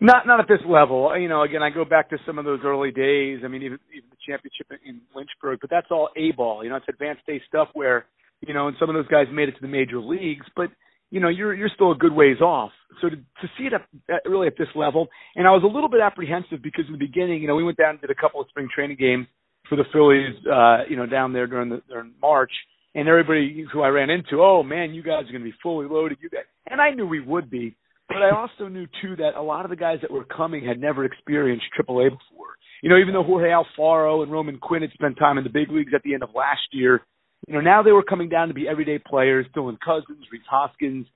Not 0.00 0.26
not 0.26 0.40
at 0.40 0.48
this 0.48 0.60
level. 0.68 1.16
You 1.18 1.28
know, 1.28 1.42
again, 1.42 1.62
I 1.62 1.70
go 1.70 1.84
back 1.84 2.10
to 2.10 2.18
some 2.26 2.38
of 2.38 2.44
those 2.44 2.60
early 2.64 2.90
days. 2.90 3.40
I 3.44 3.48
mean, 3.48 3.62
even 3.62 3.78
even 3.96 4.08
the 4.10 4.16
championship 4.26 4.66
in 4.84 5.00
Lynchburg, 5.14 5.58
but 5.60 5.70
that's 5.70 5.86
all 5.90 6.10
A 6.16 6.32
ball. 6.32 6.64
You 6.64 6.70
know, 6.70 6.76
it's 6.76 6.86
advanced 6.88 7.24
day 7.26 7.40
stuff 7.48 7.68
where 7.72 8.06
you 8.46 8.54
know, 8.54 8.68
and 8.68 8.76
some 8.78 8.88
of 8.88 8.94
those 8.94 9.08
guys 9.08 9.26
made 9.32 9.48
it 9.48 9.52
to 9.52 9.60
the 9.60 9.68
major 9.68 10.00
leagues, 10.00 10.46
but 10.56 10.70
you 11.10 11.20
know, 11.20 11.28
you're 11.28 11.54
you're 11.54 11.70
still 11.74 11.92
a 11.92 11.96
good 11.96 12.12
ways 12.12 12.40
off. 12.40 12.72
So 13.00 13.10
to 13.10 13.16
to 13.16 13.48
see 13.58 13.64
it 13.64 13.72
at, 13.74 13.82
at, 14.08 14.28
really 14.28 14.46
at 14.46 14.56
this 14.58 14.68
level, 14.74 15.08
and 15.36 15.46
I 15.46 15.50
was 15.50 15.62
a 15.62 15.72
little 15.72 15.90
bit 15.90 16.00
apprehensive 16.00 16.62
because 16.62 16.84
in 16.86 16.92
the 16.92 16.98
beginning, 16.98 17.42
you 17.42 17.48
know, 17.48 17.54
we 17.54 17.64
went 17.64 17.76
down 17.76 17.90
and 17.90 18.00
did 18.00 18.10
a 18.10 18.14
couple 18.14 18.40
of 18.40 18.48
spring 18.48 18.68
training 18.74 18.96
games 18.98 19.26
for 19.68 19.76
the 19.76 19.84
Phillies, 19.92 20.34
uh, 20.50 20.88
you 20.88 20.96
know, 20.96 21.06
down 21.06 21.32
there 21.32 21.46
during 21.46 21.68
the 21.68 21.82
during 21.88 22.12
March, 22.20 22.50
and 22.94 23.08
everybody 23.08 23.66
who 23.72 23.82
I 23.82 23.88
ran 23.88 24.10
into, 24.10 24.42
oh 24.42 24.62
man, 24.62 24.94
you 24.94 25.02
guys 25.02 25.24
are 25.28 25.32
going 25.32 25.44
to 25.44 25.50
be 25.50 25.56
fully 25.62 25.86
loaded. 25.86 26.18
You 26.20 26.30
guys, 26.30 26.44
and 26.68 26.80
I 26.80 26.90
knew 26.90 27.06
we 27.06 27.20
would 27.20 27.50
be, 27.50 27.76
but 28.08 28.18
I 28.18 28.34
also 28.34 28.68
knew 28.68 28.86
too 29.02 29.16
that 29.16 29.34
a 29.36 29.42
lot 29.42 29.64
of 29.64 29.70
the 29.70 29.76
guys 29.76 29.98
that 30.00 30.10
were 30.10 30.24
coming 30.24 30.64
had 30.64 30.80
never 30.80 31.04
experienced 31.04 31.66
AAA 31.78 32.10
before. 32.10 32.56
You 32.82 32.88
know, 32.88 32.96
even 32.96 33.12
though 33.14 33.22
Jorge 33.22 33.50
Alfaro 33.50 34.22
and 34.22 34.32
Roman 34.32 34.58
Quinn 34.58 34.82
had 34.82 34.90
spent 34.92 35.18
time 35.18 35.38
in 35.38 35.44
the 35.44 35.50
big 35.50 35.70
leagues 35.70 35.92
at 35.94 36.02
the 36.02 36.14
end 36.14 36.22
of 36.22 36.30
last 36.34 36.66
year, 36.72 37.02
you 37.46 37.54
know, 37.54 37.60
now 37.60 37.82
they 37.82 37.92
were 37.92 38.02
coming 38.02 38.28
down 38.28 38.48
to 38.48 38.54
be 38.54 38.68
everyday 38.68 38.98
players. 38.98 39.46
Dylan 39.54 39.78
Cozens, 39.84 40.26
Rhys 40.30 40.42
Hoskins, 40.48 41.06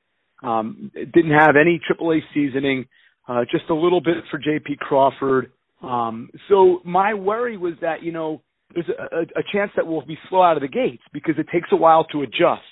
um, 0.42 0.90
didn't 0.94 1.32
have 1.32 1.56
any 1.60 1.80
AAA 1.90 2.20
seasoning, 2.34 2.86
uh, 3.28 3.42
just 3.50 3.64
a 3.70 3.74
little 3.74 4.00
bit 4.00 4.16
for 4.30 4.38
J.P. 4.38 4.76
Crawford. 4.80 5.52
Um, 5.82 6.30
so 6.48 6.80
my 6.84 7.14
worry 7.14 7.56
was 7.56 7.74
that 7.80 8.02
you 8.02 8.12
know 8.12 8.42
there's 8.74 8.88
a, 8.88 9.16
a, 9.16 9.20
a 9.22 9.44
chance 9.52 9.70
that 9.76 9.86
we'll 9.86 10.04
be 10.04 10.18
slow 10.28 10.42
out 10.42 10.56
of 10.56 10.62
the 10.62 10.68
gates 10.68 11.02
because 11.12 11.34
it 11.38 11.46
takes 11.52 11.68
a 11.72 11.76
while 11.76 12.04
to 12.12 12.22
adjust. 12.22 12.62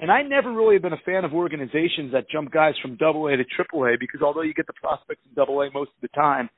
And 0.00 0.10
I 0.10 0.22
never 0.22 0.52
really 0.52 0.74
have 0.74 0.82
been 0.82 0.92
a 0.92 1.04
fan 1.04 1.24
of 1.24 1.32
organizations 1.32 2.12
that 2.12 2.28
jump 2.28 2.50
guys 2.50 2.74
from 2.82 2.96
Double 2.96 3.28
A 3.28 3.36
to 3.36 3.44
Triple 3.44 3.84
A 3.84 3.92
because 3.98 4.22
although 4.22 4.42
you 4.42 4.52
get 4.52 4.66
the 4.66 4.72
prospects 4.72 5.20
in 5.28 5.34
Double 5.34 5.60
A 5.60 5.70
most 5.72 5.90
of 5.90 6.00
the 6.02 6.08
time, 6.08 6.50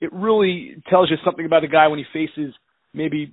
it 0.00 0.12
really 0.12 0.76
tells 0.90 1.10
you 1.10 1.16
something 1.24 1.46
about 1.46 1.64
a 1.64 1.68
guy 1.68 1.88
when 1.88 1.98
he 1.98 2.04
faces 2.12 2.52
maybe 2.94 3.32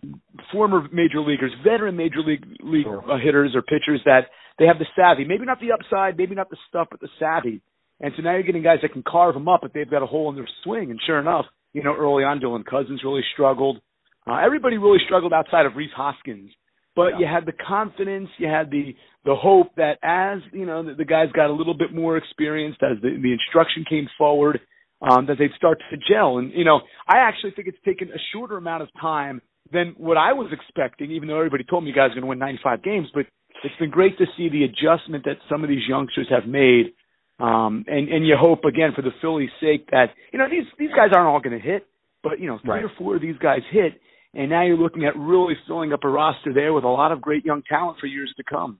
former 0.52 0.88
major 0.91 1.22
leaguers, 1.22 1.52
veteran 1.63 1.95
major 1.95 2.22
league 2.26 2.45
league 2.62 2.88
uh, 2.88 3.17
hitters 3.17 3.54
or 3.56 3.62
pitchers 3.62 4.02
that 4.06 4.28
they 4.58 4.65
have 4.65 4.80
the 4.80 4.86
savvy, 4.95 5.26
maybe 5.26 5.45
not 5.45 5.60
the 5.60 5.72
upside, 5.72 6.17
maybe 6.17 6.36
not 6.36 6.50
the 6.50 6.58
stuff, 6.67 6.88
but 6.91 7.00
the 7.00 7.10
savvy. 7.19 7.62
And 8.02 8.13
so 8.15 8.22
now 8.22 8.34
you're 8.34 8.43
getting 8.43 8.63
guys 8.63 8.80
that 8.82 8.93
can 8.93 9.04
carve 9.04 9.34
them 9.34 9.48
up, 9.48 9.62
but 9.62 9.74
they've 9.74 9.89
got 9.89 10.04
a 10.04 10.06
hole 10.06 10.30
in 10.30 10.36
their 10.36 10.48
swing. 10.63 10.91
And 10.91 11.00
sure 11.06 11.19
enough, 11.19 11.45
you 11.74 11.84
know, 11.84 11.95
early 11.98 12.24
on, 12.24 12.39
Dylan 12.39 12.65
Cozens 12.65 13.04
really 13.04 13.24
struggled. 13.34 13.80
Uh, 14.28 14.38
everybody 14.43 14.78
really 14.78 15.00
struggled 15.06 15.34
outside 15.34 15.65
of 15.65 15.76
Rhys 15.76 15.89
Hoskins, 15.95 16.52
but 16.95 17.12
yeah. 17.12 17.19
you 17.19 17.26
had 17.26 17.45
the 17.45 17.54
confidence, 17.67 18.30
you 18.38 18.48
had 18.48 18.69
the 18.69 18.95
the 19.26 19.36
hope 19.36 19.76
that 19.76 19.98
as 20.02 20.39
you 20.54 20.65
know 20.65 20.84
the, 20.84 20.93
the 20.93 21.06
guys 21.06 21.28
got 21.34 21.50
a 21.50 21.54
little 21.54 21.74
bit 21.74 21.93
more 21.93 22.17
experienced, 22.17 22.80
as 22.84 23.02
the, 23.02 23.10
the 23.22 23.34
instruction 23.34 23.86
came 23.89 24.08
forward, 24.17 24.60
um, 25.02 25.26
that 25.28 25.38
they'd 25.39 25.56
start 25.56 25.80
to 25.91 25.98
gel. 25.98 26.38
And 26.38 26.52
you 26.54 26.65
know, 26.65 26.82
I 27.08 27.19
actually 27.19 27.52
think 27.52 27.67
it's 27.67 27.78
taken 27.86 28.10
a 28.10 28.19
shorter 28.34 28.58
amount 28.58 28.84
of 28.84 28.89
time 29.00 29.41
than 29.72 29.95
what 29.98 30.17
I 30.17 30.34
was 30.34 30.52
expecting, 30.52 31.12
even 31.12 31.28
though 31.28 31.38
everybody 31.38 31.63
told 31.63 31.84
me 31.84 31.89
you 31.89 31.95
guys 31.95 32.12
are 32.12 32.15
going 32.15 32.22
to 32.22 32.28
win 32.28 32.39
95 32.39 32.84
games. 32.84 33.08
But 33.13 33.26
it's 33.63 33.76
been 33.80 33.89
great 33.89 34.17
to 34.17 34.26
see 34.38 34.50
the 34.50 34.63
adjustment 34.63 35.26
that 35.26 35.38
some 35.50 35.63
of 35.63 35.69
these 35.69 35.88
youngsters 35.88 36.28
have 36.30 36.48
made. 36.48 36.93
Um, 37.39 37.86
and, 37.88 38.10
and 38.10 38.28
you 38.28 38.36
hope 38.38 38.65
again 38.65 38.91
for 38.95 39.02
the 39.02 39.12
Phillies' 39.22 39.50
sake 39.62 39.89
that, 39.91 40.08
you 40.34 40.39
know, 40.39 40.50
these, 40.50 40.65
these 40.78 40.89
guys 40.89 41.10
aren't 41.13 41.28
all 41.28 41.39
going 41.39 41.58
to 41.58 41.65
hit, 41.65 41.88
but, 42.22 42.39
you 42.39 42.48
know, 42.48 42.60
three 42.62 42.72
right. 42.72 42.84
or 42.84 42.91
four 42.98 43.15
of 43.15 43.22
these 43.22 43.38
guys 43.38 43.62
hit. 43.72 43.93
And 44.34 44.50
now 44.50 44.65
you're 44.65 44.78
looking 44.78 45.06
at 45.06 45.17
really 45.17 45.56
filling 45.65 45.93
up 45.93 46.04
a 46.04 46.10
roster 46.10 46.54
there 46.54 46.74
with 46.74 46.84
a 46.84 46.89
lot 46.89 47.12
of 47.12 47.22
great 47.22 47.45
young 47.45 47.63
talent 47.67 47.98
for 48.00 48.08
years 48.08 48.34
to 48.38 48.43
come. 48.43 48.80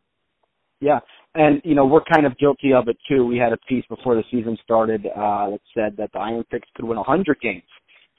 Yeah. 0.82 1.00
And, 1.36 1.62
you 1.64 1.76
know, 1.76 1.86
we're 1.86 2.04
kind 2.04 2.26
of 2.26 2.38
guilty 2.38 2.74
of 2.74 2.88
it 2.88 2.98
too. 3.10 3.26
We 3.26 3.38
had 3.38 3.54
a 3.54 3.58
piece 3.58 3.86
before 3.88 4.16
the 4.16 4.24
season 4.30 4.58
started, 4.64 5.06
uh, 5.06 5.52
that 5.52 5.60
said 5.74 5.98
that 5.98 6.12
the 6.14 6.20
Iron 6.20 6.44
Pigs 6.52 6.68
could 6.76 6.86
win 6.86 6.98
100 6.98 7.40
games. 7.42 7.64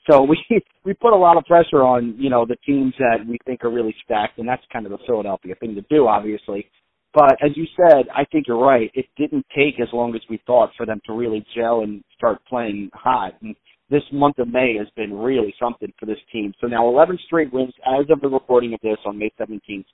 So 0.09 0.23
we 0.23 0.39
we 0.85 0.95
put 0.95 1.13
a 1.13 1.17
lot 1.17 1.37
of 1.37 1.45
pressure 1.45 1.83
on 1.83 2.15
you 2.19 2.31
know 2.31 2.47
the 2.47 2.57
teams 2.67 2.95
that 2.99 3.27
we 3.27 3.39
think 3.45 3.65
are 3.65 3.71
really 3.71 3.95
stacked, 4.05 4.39
and 4.39 4.49
that's 4.49 4.63
kind 4.73 4.87
of 4.87 4.93
the 4.93 4.99
Philadelphia 5.07 5.55
thing 5.59 5.75
to 5.75 5.83
do, 5.83 6.07
obviously. 6.07 6.67
But 7.13 7.39
as 7.43 7.51
you 7.57 7.67
said, 7.77 8.07
I 8.15 8.25
think 8.25 8.47
you're 8.47 8.63
right. 8.63 8.91
It 8.95 9.07
didn't 9.17 9.45
take 9.55 9.81
as 9.81 9.89
long 9.93 10.15
as 10.15 10.21
we 10.31 10.41
thought 10.47 10.71
for 10.77 10.87
them 10.87 11.01
to 11.07 11.13
really 11.13 11.45
gel 11.57 11.81
and 11.81 12.05
start 12.17 12.39
playing 12.49 12.91
hot. 12.95 13.35
And 13.43 13.57
this 13.91 14.03
month 14.13 14.39
of 14.39 14.49
May 14.49 14.77
has 14.79 14.87
been 14.95 15.13
really 15.13 15.53
something 15.61 15.93
for 15.99 16.07
this 16.07 16.19
team. 16.33 16.55
So 16.61 16.69
now 16.69 16.89
11 16.89 17.19
straight 17.27 17.53
wins 17.53 17.75
as 17.85 18.07
of 18.11 18.21
the 18.21 18.29
recording 18.29 18.75
of 18.75 18.81
this 18.81 18.99
on 19.05 19.19
May 19.19 19.33
17th. 19.41 19.87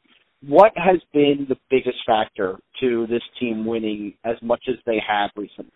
What 0.47 0.73
has 0.77 1.01
been 1.15 1.47
the 1.49 1.57
biggest 1.71 1.97
factor 2.07 2.59
to 2.81 3.07
this 3.07 3.23
team 3.41 3.65
winning 3.65 4.13
as 4.25 4.37
much 4.43 4.65
as 4.69 4.77
they 4.85 4.99
have 5.09 5.31
recently? 5.35 5.73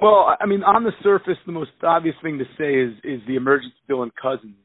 Well, 0.00 0.36
I 0.40 0.46
mean, 0.46 0.62
on 0.64 0.82
the 0.82 0.92
surface, 1.02 1.36
the 1.46 1.52
most 1.52 1.70
obvious 1.82 2.16
thing 2.22 2.38
to 2.38 2.44
say 2.58 2.74
is 2.74 2.94
is 3.04 3.26
the 3.26 3.36
emergence 3.36 3.72
of 3.82 3.94
Dylan 3.94 4.10
Cozens. 4.20 4.56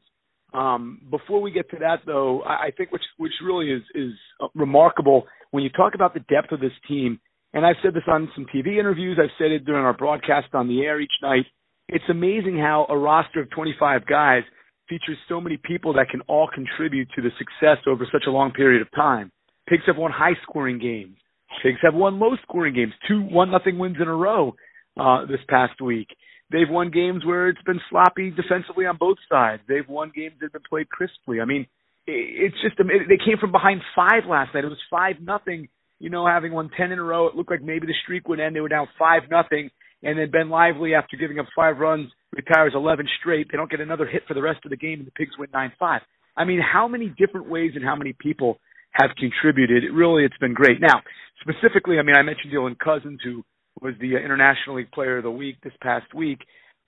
Um, 0.52 1.00
before 1.08 1.40
we 1.40 1.52
get 1.52 1.70
to 1.70 1.76
that, 1.80 2.00
though, 2.04 2.42
I, 2.42 2.66
I 2.66 2.70
think 2.76 2.90
which 2.90 3.04
which 3.16 3.32
really 3.44 3.70
is 3.70 3.82
is 3.94 4.12
remarkable 4.54 5.26
when 5.52 5.62
you 5.62 5.70
talk 5.70 5.94
about 5.94 6.14
the 6.14 6.20
depth 6.20 6.52
of 6.52 6.60
this 6.60 6.72
team. 6.88 7.20
And 7.52 7.66
I've 7.66 7.76
said 7.82 7.94
this 7.94 8.04
on 8.06 8.30
some 8.34 8.46
TV 8.54 8.78
interviews. 8.78 9.18
I've 9.20 9.30
said 9.38 9.50
it 9.50 9.64
during 9.64 9.84
our 9.84 9.96
broadcast 9.96 10.48
on 10.54 10.68
the 10.68 10.82
air 10.82 11.00
each 11.00 11.10
night. 11.20 11.46
It's 11.88 12.04
amazing 12.08 12.58
how 12.58 12.86
a 12.88 12.96
roster 12.96 13.40
of 13.40 13.50
25 13.50 14.06
guys 14.06 14.42
features 14.88 15.18
so 15.28 15.40
many 15.40 15.56
people 15.56 15.92
that 15.94 16.08
can 16.10 16.20
all 16.22 16.48
contribute 16.52 17.08
to 17.16 17.22
the 17.22 17.30
success 17.38 17.78
over 17.88 18.06
such 18.12 18.24
a 18.28 18.30
long 18.30 18.52
period 18.52 18.82
of 18.82 18.88
time. 18.92 19.32
Pigs 19.68 19.82
have 19.86 19.96
won 19.96 20.12
high 20.12 20.34
scoring 20.42 20.78
games. 20.78 21.16
Pigs 21.62 21.78
have 21.82 21.94
won 21.94 22.20
low 22.20 22.36
scoring 22.42 22.74
games, 22.74 22.92
two 23.08 23.22
one 23.22 23.50
nothing 23.50 23.78
wins 23.78 23.96
in 24.00 24.06
a 24.06 24.14
row 24.14 24.54
uh, 24.98 25.26
this 25.26 25.40
past 25.48 25.80
week. 25.80 26.08
They've 26.50 26.68
won 26.68 26.90
games 26.90 27.24
where 27.24 27.48
it's 27.48 27.62
been 27.62 27.80
sloppy 27.90 28.30
defensively 28.30 28.86
on 28.86 28.96
both 28.96 29.18
sides. 29.30 29.62
They've 29.68 29.88
won 29.88 30.10
games 30.14 30.34
that 30.40 30.46
have 30.46 30.52
been 30.52 30.68
played 30.68 30.88
crisply. 30.88 31.40
I 31.40 31.44
mean, 31.44 31.66
it's 32.06 32.56
just 32.62 32.76
they 32.76 33.18
came 33.24 33.38
from 33.40 33.52
behind 33.52 33.82
five 33.94 34.24
last 34.28 34.54
night. 34.54 34.64
It 34.64 34.68
was 34.68 34.82
five 34.90 35.16
nothing. 35.20 35.68
You 36.00 36.10
know, 36.10 36.26
having 36.26 36.52
won 36.52 36.70
ten 36.76 36.92
in 36.92 36.98
a 36.98 37.02
row, 37.02 37.28
it 37.28 37.36
looked 37.36 37.50
like 37.50 37.62
maybe 37.62 37.86
the 37.86 37.94
streak 38.02 38.26
would 38.26 38.40
end. 38.40 38.56
They 38.56 38.60
were 38.60 38.68
down 38.68 38.88
five 38.98 39.22
nothing, 39.30 39.70
and 40.02 40.18
then 40.18 40.30
Ben 40.30 40.48
Lively, 40.48 40.94
after 40.94 41.16
giving 41.16 41.38
up 41.38 41.46
five 41.54 41.78
runs, 41.78 42.10
retires 42.32 42.72
eleven 42.74 43.06
straight. 43.20 43.48
They 43.50 43.56
don't 43.56 43.70
get 43.70 43.80
another 43.80 44.06
hit 44.06 44.22
for 44.26 44.34
the 44.34 44.42
rest 44.42 44.60
of 44.64 44.70
the 44.70 44.76
game, 44.76 44.98
and 44.98 45.06
the 45.06 45.12
Pigs 45.12 45.38
win 45.38 45.50
nine 45.52 45.72
five. 45.78 46.00
I 46.36 46.44
mean, 46.44 46.60
how 46.60 46.88
many 46.88 47.12
different 47.16 47.48
ways 47.48 47.72
and 47.74 47.84
how 47.84 47.96
many 47.96 48.14
people 48.18 48.58
have 48.92 49.10
contributed? 49.18 49.84
It 49.84 49.92
really, 49.92 50.24
it's 50.24 50.38
been 50.38 50.54
great. 50.54 50.80
Now, 50.80 51.02
specifically, 51.42 51.98
I 51.98 52.02
mean, 52.02 52.16
I 52.16 52.22
mentioned 52.22 52.52
Dylan 52.52 52.78
Cozens, 52.78 53.20
who 53.22 53.44
was 53.80 53.94
the 54.00 54.16
uh, 54.16 54.18
International 54.18 54.76
League 54.76 54.90
Player 54.92 55.18
of 55.18 55.24
the 55.24 55.30
Week 55.30 55.56
this 55.62 55.72
past 55.82 56.12
week. 56.14 56.40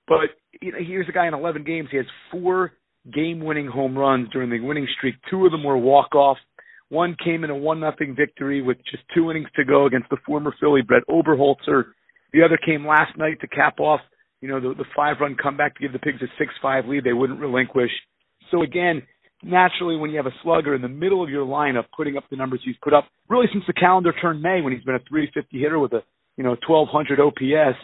But 0.07 0.31
you 0.61 0.73
know, 0.73 0.79
here's 0.81 1.09
a 1.09 1.13
guy 1.13 1.27
in 1.27 1.35
11 1.35 1.65
games. 1.65 1.89
He 1.91 1.97
has 1.97 2.07
four 2.31 2.73
game-winning 3.13 3.67
home 3.67 3.97
runs 3.97 4.29
during 4.31 4.51
the 4.51 4.61
winning 4.61 4.87
streak. 4.97 5.17
Two 5.31 5.45
of 5.47 5.53
them 5.53 5.65
were 5.65 5.77
walk-offs. 5.77 6.41
One 6.89 7.17
came 7.25 7.43
in 7.43 7.51
a 7.51 7.57
one 7.57 7.81
nothing 7.81 8.15
victory 8.15 8.61
with 8.61 8.77
just 8.91 9.03
two 9.15 9.31
innings 9.31 9.49
to 9.57 9.65
go 9.65 9.87
against 9.87 10.11
the 10.11 10.19
former 10.27 10.55
Philly 10.61 10.83
Brett 10.83 11.03
Oberholtzer. 11.09 11.85
The 12.33 12.43
other 12.45 12.59
came 12.65 12.87
last 12.87 13.17
night 13.17 13.41
to 13.41 13.49
cap 13.49 13.81
off, 13.81 14.01
you 14.41 14.49
know, 14.49 14.61
the, 14.61 14.75
the 14.75 14.85
five-run 14.95 15.37
comeback 15.43 15.75
to 15.77 15.81
give 15.81 15.93
the 15.93 15.99
Pigs 15.99 16.21
a 16.23 16.27
six-five 16.39 16.87
lead. 16.87 17.05
They 17.05 17.13
wouldn't 17.13 17.41
relinquish. 17.41 17.91
So 18.51 18.63
again, 18.63 19.03
naturally, 19.43 19.97
when 19.97 20.11
you 20.11 20.17
have 20.19 20.27
a 20.27 20.35
slugger 20.43 20.75
in 20.75 20.83
the 20.83 20.89
middle 20.89 21.23
of 21.23 21.31
your 21.31 21.47
lineup 21.47 21.85
putting 21.97 22.17
up 22.17 22.25
the 22.31 22.37
numbers 22.37 22.61
he's 22.65 22.77
put 22.83 22.93
up, 22.93 23.09
really 23.29 23.47
since 23.53 23.65
the 23.67 23.73
calendar 23.73 24.13
turned 24.21 24.43
May 24.43 24.61
when 24.61 24.73
he's 24.73 24.85
been 24.85 24.95
a 24.95 25.01
350 25.09 25.59
hitter 25.59 25.79
with 25.79 25.93
a 25.93 26.03
you 26.37 26.45
know, 26.45 26.57
1200 26.67 27.21
OPS, 27.21 27.79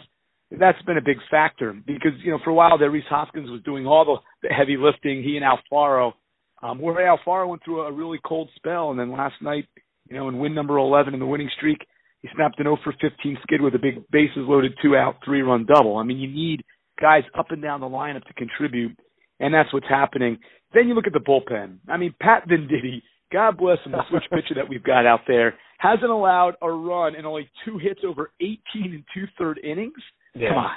that's 0.57 0.81
been 0.83 0.97
a 0.97 1.01
big 1.01 1.17
factor 1.29 1.73
because, 1.85 2.13
you 2.23 2.31
know, 2.31 2.39
for 2.43 2.49
a 2.49 2.53
while 2.53 2.77
there, 2.77 2.89
Rhys 2.89 3.03
Hoskins 3.09 3.49
was 3.49 3.61
doing 3.63 3.85
all 3.85 4.05
the, 4.05 4.47
the 4.47 4.53
heavy 4.53 4.77
lifting, 4.77 5.23
he 5.23 5.37
and 5.37 5.45
Alfaro. 5.45 6.13
Um, 6.61 6.79
where 6.79 6.95
Alfaro 6.95 7.47
went 7.47 7.63
through 7.63 7.81
a 7.81 7.91
really 7.91 8.19
cold 8.25 8.49
spell, 8.55 8.91
and 8.91 8.99
then 8.99 9.11
last 9.11 9.35
night, 9.41 9.65
you 10.09 10.17
know, 10.17 10.27
in 10.27 10.39
win 10.39 10.53
number 10.53 10.77
11 10.77 11.13
in 11.13 11.19
the 11.19 11.25
winning 11.25 11.49
streak, 11.55 11.77
he 12.21 12.27
snapped 12.35 12.59
an 12.59 12.65
0 12.65 12.77
for 12.83 12.93
15 12.99 13.37
skid 13.43 13.61
with 13.61 13.75
a 13.75 13.79
big 13.79 14.03
bases 14.11 14.39
loaded 14.39 14.73
two 14.81 14.95
out, 14.95 15.17
three 15.23 15.41
run 15.41 15.65
double. 15.65 15.95
I 15.97 16.03
mean, 16.03 16.17
you 16.17 16.27
need 16.27 16.63
guys 16.99 17.23
up 17.37 17.51
and 17.51 17.61
down 17.61 17.79
the 17.79 17.87
lineup 17.87 18.25
to 18.25 18.33
contribute, 18.33 18.97
and 19.39 19.53
that's 19.53 19.71
what's 19.71 19.87
happening. 19.87 20.37
Then 20.73 20.89
you 20.89 20.95
look 20.95 21.07
at 21.07 21.13
the 21.13 21.19
bullpen. 21.19 21.77
I 21.87 21.95
mean, 21.95 22.13
Pat 22.19 22.47
Venditti, 22.49 23.03
God 23.31 23.57
bless 23.57 23.77
him, 23.85 23.93
the 23.93 24.01
switch 24.09 24.23
pitcher 24.31 24.55
that 24.55 24.67
we've 24.67 24.83
got 24.83 25.05
out 25.05 25.21
there 25.27 25.55
hasn't 25.79 26.11
allowed 26.11 26.53
a 26.61 26.69
run 26.69 27.15
in 27.15 27.25
only 27.25 27.49
two 27.65 27.77
hits 27.77 28.01
over 28.05 28.31
18 28.41 28.57
and 28.75 29.03
two 29.13 29.25
third 29.37 29.59
innings. 29.63 29.93
Yeah. 30.35 30.49
Come 30.49 30.57
on. 30.57 30.71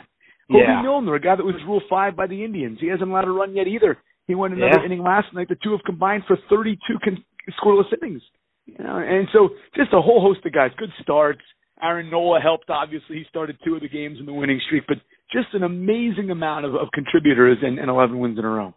Yeah. 0.49 0.59
Hoby 0.67 0.83
Milner, 0.83 1.15
a 1.17 1.21
guy 1.21 1.37
that 1.37 1.45
was 1.45 1.55
Rule 1.67 1.83
Five 1.91 2.17
by 2.17 2.27
the 2.27 2.43
Indians, 2.45 2.79
he 2.81 2.89
hasn't 2.89 3.11
allowed 3.11 3.27
a 3.29 3.31
run 3.31 3.55
yet 3.55 3.67
either. 3.69 3.99
He 4.27 4.35
won 4.35 4.53
another 4.53 4.79
Yeah. 4.81 4.85
inning 4.87 5.03
last 5.03 5.33
night. 5.35 5.49
The 5.49 5.57
two 5.63 5.73
have 5.73 5.83
combined 5.85 6.25
for 6.27 6.37
32 6.49 6.99
con- 7.05 7.25
scoreless 7.61 7.93
innings. 8.01 8.23
You 8.67 8.77
know, 8.85 8.97
and 8.99 9.29
so 9.33 9.51
just 9.75 9.93
a 9.93 10.01
whole 10.01 10.21
host 10.21 10.47
of 10.47 10.53
guys, 10.53 10.71
good 10.77 10.93
starts. 11.03 11.43
Aaron 11.83 12.09
Nola 12.11 12.39
helped. 12.41 12.71
Obviously, 12.71 13.17
he 13.17 13.25
started 13.29 13.59
two 13.65 13.75
of 13.75 13.81
the 13.81 13.89
games 13.89 14.19
in 14.21 14.27
the 14.27 14.33
winning 14.33 14.61
streak, 14.67 14.85
but 14.87 14.99
just 15.33 15.49
an 15.55 15.65
amazing 15.65 16.31
amount 16.31 16.65
of, 16.65 16.77
of 16.77 16.87
contributors 16.95 17.59
and, 17.63 17.81
and 17.81 17.91
11 17.91 18.17
wins 18.21 18.39
in 18.39 18.45
a 18.45 18.49
row. 18.49 18.73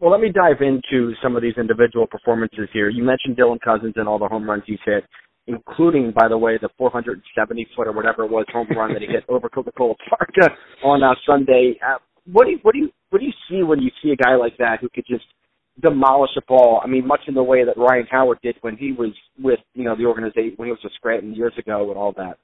Well, 0.00 0.10
let 0.10 0.20
me 0.20 0.30
dive 0.30 0.60
into 0.60 1.14
some 1.22 1.36
of 1.36 1.42
these 1.42 1.56
individual 1.56 2.06
performances 2.06 2.68
here. 2.72 2.90
You 2.90 3.02
mentioned 3.02 3.38
Dylan 3.38 3.60
Cozens 3.64 3.94
and 3.96 4.06
all 4.06 4.18
the 4.18 4.28
home 4.28 4.48
runs 4.50 4.64
he's 4.66 4.80
hit, 4.84 5.04
including, 5.46 6.12
by 6.12 6.28
the 6.28 6.38
way, 6.38 6.58
the 6.60 6.68
470 6.78 7.68
foot 7.76 7.86
or 7.86 7.92
whatever 7.92 8.24
it 8.24 8.30
was 8.30 8.46
home 8.52 8.68
run 8.76 8.92
that 8.92 9.02
he 9.02 9.08
hit 9.08 9.24
over 9.28 9.48
Coca-Cola 9.48 9.94
Park 10.08 10.30
uh, 10.42 10.86
on 10.86 11.02
uh, 11.02 11.14
Sunday. 11.26 11.78
Uh, 11.86 11.98
what 12.30 12.44
do 12.44 12.52
you, 12.52 12.58
what 12.62 12.72
do 12.72 12.78
you 12.78 12.90
what 13.10 13.20
do 13.20 13.26
you 13.26 13.32
see 13.48 13.62
when 13.62 13.80
you 13.80 13.90
see 14.02 14.10
a 14.10 14.16
guy 14.16 14.34
like 14.34 14.56
that 14.58 14.80
who 14.80 14.88
could 14.88 15.06
just 15.06 15.24
demolish 15.80 16.30
a 16.36 16.40
ball? 16.48 16.80
I 16.82 16.88
mean, 16.88 17.06
much 17.06 17.20
in 17.28 17.34
the 17.34 17.42
way 17.42 17.64
that 17.64 17.76
Ryan 17.76 18.06
Howard 18.10 18.38
did 18.42 18.56
when 18.62 18.76
he 18.76 18.92
was 18.92 19.10
with 19.38 19.60
you 19.74 19.84
know 19.84 19.94
the 19.96 20.06
organization 20.06 20.54
when 20.56 20.66
he 20.66 20.72
was 20.72 20.80
with 20.82 20.92
Scranton 20.94 21.34
years 21.34 21.52
ago 21.58 21.90
and 21.90 21.98
all 21.98 22.12
that. 22.16 22.38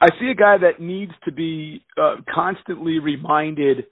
I 0.00 0.08
see 0.18 0.30
a 0.30 0.34
guy 0.34 0.56
that 0.58 0.80
needs 0.80 1.12
to 1.24 1.32
be 1.32 1.84
uh, 2.00 2.16
constantly 2.32 2.98
reminded 2.98 3.86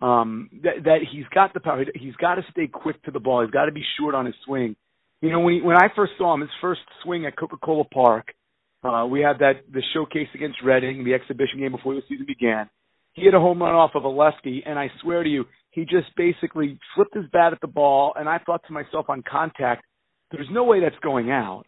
um, 0.00 0.48
that, 0.62 0.84
that 0.84 0.98
he's 1.10 1.24
got 1.34 1.54
the 1.54 1.60
power. 1.60 1.84
He's 1.94 2.16
got 2.16 2.36
to 2.36 2.42
stay 2.50 2.66
quick 2.66 3.02
to 3.04 3.10
the 3.10 3.20
ball. 3.20 3.42
He's 3.42 3.50
got 3.50 3.66
to 3.66 3.72
be 3.72 3.84
short 3.98 4.14
on 4.14 4.26
his 4.26 4.34
swing. 4.44 4.74
You 5.22 5.30
know, 5.30 5.40
when 5.40 5.54
he, 5.54 5.60
when 5.62 5.76
I 5.76 5.86
first 5.94 6.12
saw 6.18 6.34
him, 6.34 6.40
his 6.40 6.50
first 6.60 6.80
swing 7.02 7.26
at 7.26 7.38
Coca-Cola 7.38 7.84
Park, 7.84 8.34
uh, 8.82 9.06
we 9.08 9.20
had 9.20 9.38
that 9.38 9.62
the 9.72 9.82
showcase 9.94 10.26
against 10.34 10.58
Reading, 10.64 11.04
the 11.04 11.14
exhibition 11.14 11.60
game 11.60 11.70
before 11.70 11.94
the 11.94 12.02
season 12.08 12.26
began. 12.26 12.68
He 13.12 13.22
hit 13.22 13.34
a 13.34 13.38
home 13.38 13.62
run 13.62 13.74
off 13.74 13.92
of 13.94 14.02
a 14.02 14.08
lefty, 14.08 14.64
and 14.66 14.78
I 14.78 14.88
swear 15.00 15.22
to 15.22 15.28
you, 15.28 15.44
he 15.70 15.82
just 15.82 16.14
basically 16.16 16.78
flipped 16.94 17.14
his 17.14 17.26
bat 17.32 17.52
at 17.52 17.60
the 17.60 17.68
ball, 17.68 18.14
and 18.16 18.28
I 18.28 18.38
thought 18.38 18.62
to 18.66 18.72
myself 18.72 19.06
on 19.08 19.22
contact, 19.22 19.84
there's 20.32 20.48
no 20.50 20.64
way 20.64 20.80
that's 20.80 20.98
going 21.02 21.30
out. 21.30 21.64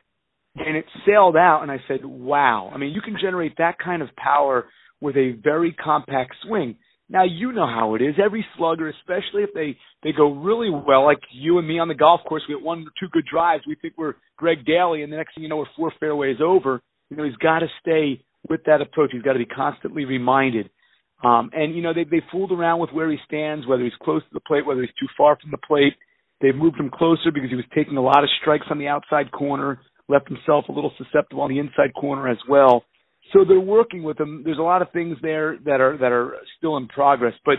And 0.57 0.77
it 0.77 0.85
sailed 1.07 1.37
out, 1.37 1.63
and 1.63 1.71
I 1.71 1.79
said, 1.87 2.05
wow. 2.05 2.71
I 2.75 2.79
mean, 2.79 2.93
you 2.93 3.01
can 3.01 3.17
generate 3.21 3.57
that 3.59 3.79
kind 3.79 4.03
of 4.03 4.09
power 4.17 4.67
with 5.01 5.17
a 5.17 5.39
very 5.43 5.73
compact 5.73 6.35
swing. 6.47 6.77
Now 7.09 7.25
you 7.25 7.53
know 7.53 7.67
how 7.67 7.95
it 7.95 8.03
is. 8.03 8.15
Every 8.23 8.45
slugger, 8.57 8.89
especially 8.89 9.43
if 9.43 9.51
they 9.55 9.77
they 10.03 10.13
go 10.13 10.33
really 10.33 10.71
well, 10.71 11.05
like 11.05 11.19
you 11.33 11.59
and 11.59 11.69
me 11.69 11.79
on 11.79 11.89
the 11.89 11.95
golf 11.95 12.21
course, 12.27 12.43
we 12.49 12.55
get 12.55 12.65
one 12.65 12.81
or 12.81 12.91
two 12.99 13.09
good 13.13 13.27
drives. 13.31 13.65
We 13.67 13.75
think 13.75 13.95
we're 13.97 14.15
Greg 14.37 14.65
Daily, 14.65 15.03
and 15.03 15.13
the 15.13 15.17
next 15.17 15.35
thing 15.35 15.43
you 15.43 15.51
know, 15.51 15.59
we're 15.59 15.65
four 15.77 15.93
fairways 16.01 16.39
over. 16.43 16.81
You 17.11 17.17
know, 17.17 17.25
he's 17.25 17.37
got 17.37 17.59
to 17.61 17.67
stay 17.81 18.25
with 18.49 18.65
that 18.65 18.81
approach. 18.81 19.11
He's 19.13 19.23
got 19.23 19.35
to 19.35 19.39
be 19.39 19.47
constantly 19.47 20.05
reminded. 20.05 20.71
Um, 21.23 21.51
and 21.53 21.75
you 21.75 21.83
know, 21.83 21.93
they 21.93 22.05
they 22.05 22.23
fooled 22.33 22.53
around 22.53 22.81
with 22.81 22.91
where 22.91 23.11
he 23.11 23.19
stands, 23.27 23.67
whether 23.67 23.83
he's 23.83 23.93
close 24.03 24.23
to 24.23 24.35
the 24.35 24.41
plate, 24.41 24.67
whether 24.67 24.81
he's 24.81 24.91
too 24.99 25.09
far 25.17 25.39
from 25.41 25.51
the 25.51 25.59
plate. 25.59 25.95
They've 26.41 26.55
moved 26.55 26.79
him 26.79 26.91
closer 26.91 27.31
because 27.33 27.51
he 27.51 27.57
was 27.57 27.65
taking 27.75 27.97
a 27.97 28.03
lot 28.03 28.25
of 28.25 28.31
strikes 28.41 28.67
on 28.71 28.79
the 28.79 28.89
outside 28.89 29.31
corner, 29.31 29.81
left 30.09 30.29
himself 30.29 30.67
a 30.69 30.73
little 30.73 30.93
susceptible 30.99 31.43
on 31.43 31.51
the 31.51 31.59
inside 31.59 31.95
corner 31.95 32.29
as 32.29 32.39
well. 32.49 32.85
So 33.35 33.45
they're 33.45 33.61
working 33.61 34.05
with 34.05 34.19
him. 34.19 34.43
There's 34.45 34.59
a 34.59 34.63
lot 34.63 34.81
of 34.81 34.91
things 34.93 35.19
there 35.21 35.59
that 35.65 35.81
are 35.81 35.99
that 35.99 36.13
are 36.13 36.37
still 36.57 36.77
in 36.77 36.87
progress. 36.87 37.35
But 37.45 37.57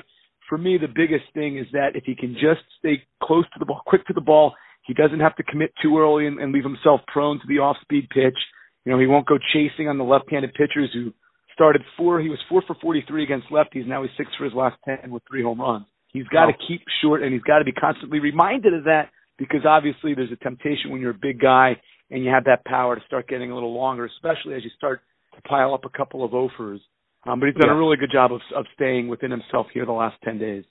for 0.48 0.58
me, 0.58 0.78
the 0.80 0.88
biggest 0.88 1.26
thing 1.34 1.58
is 1.58 1.68
that 1.74 1.96
if 1.96 2.06
he 2.06 2.16
can 2.16 2.34
just 2.34 2.64
stay 2.80 3.04
close 3.22 3.44
to 3.54 3.60
the 3.60 3.66
ball, 3.66 3.82
quick 3.86 4.08
to 4.08 4.14
the 4.14 4.22
ball, 4.22 4.54
he 4.88 4.94
doesn't 4.94 5.20
have 5.20 5.36
to 5.36 5.44
commit 5.44 5.74
too 5.84 5.98
early 5.98 6.28
and, 6.28 6.40
and 6.40 6.54
leave 6.54 6.64
himself 6.64 7.02
prone 7.08 7.40
to 7.40 7.48
the 7.48 7.60
off-speed 7.60 8.08
pitch. 8.10 8.38
You 8.86 8.92
know, 8.92 9.00
he 9.00 9.08
won't 9.08 9.28
go 9.28 9.38
chasing 9.52 9.90
on 9.90 9.98
the 9.98 10.04
left-handed 10.04 10.54
pitchers 10.54 10.92
who 10.94 11.12
started 11.54 11.82
four. 11.98 12.22
He 12.22 12.30
was 12.30 12.40
four 12.48 12.64
for 12.66 12.76
43 12.82 13.24
against 13.24 13.48
lefties. 13.50 13.88
Now 13.88 14.04
he's 14.04 14.12
six 14.18 14.30
for 14.38 14.46
his 14.46 14.54
last 14.54 14.78
ten 14.86 15.12
with 15.12 15.24
three 15.28 15.44
home 15.44 15.60
runs. 15.60 15.86
He's 16.14 16.28
got 16.28 16.46
to 16.46 16.54
keep 16.68 16.82
short, 17.02 17.24
and 17.24 17.34
he's 17.34 17.44
got 17.44 17.60
to 17.60 17.66
be 17.66 17.74
constantly 17.74 18.20
reminded 18.20 18.74
of 18.74 18.86
that 18.86 19.10
because 19.38 19.66
obviously 19.68 20.14
there's 20.14 20.32
a 20.32 20.38
temptation 20.38 20.92
when 20.92 21.02
you're 21.02 21.12
a 21.12 21.20
big 21.22 21.42
guy 21.42 21.76
and 22.10 22.24
you 22.24 22.30
have 22.30 22.46
that 22.46 22.64
power 22.64 22.96
to 22.96 23.02
start 23.06 23.28
getting 23.28 23.52
a 23.52 23.54
little 23.54 23.74
longer, 23.74 24.06
especially 24.06 24.54
as 24.54 24.64
you 24.64 24.70
start 24.78 25.02
to 25.36 25.42
pile 25.44 25.74
up 25.74 25.86
a 25.86 25.98
couple 25.98 26.24
of 26.24 26.34
offers. 26.34 26.82
Um, 27.26 27.40
but 27.40 27.48
he's 27.48 27.56
done 27.56 27.70
yeah. 27.70 27.76
a 27.76 27.80
really 27.80 27.98
good 27.98 28.12
job 28.12 28.32
of, 28.32 28.42
of 28.56 28.66
staying 28.76 29.08
within 29.08 29.32
himself 29.32 29.68
here 29.74 29.86
the 29.86 29.92
last 29.92 30.16
ten 30.24 30.38
days. 30.38 30.64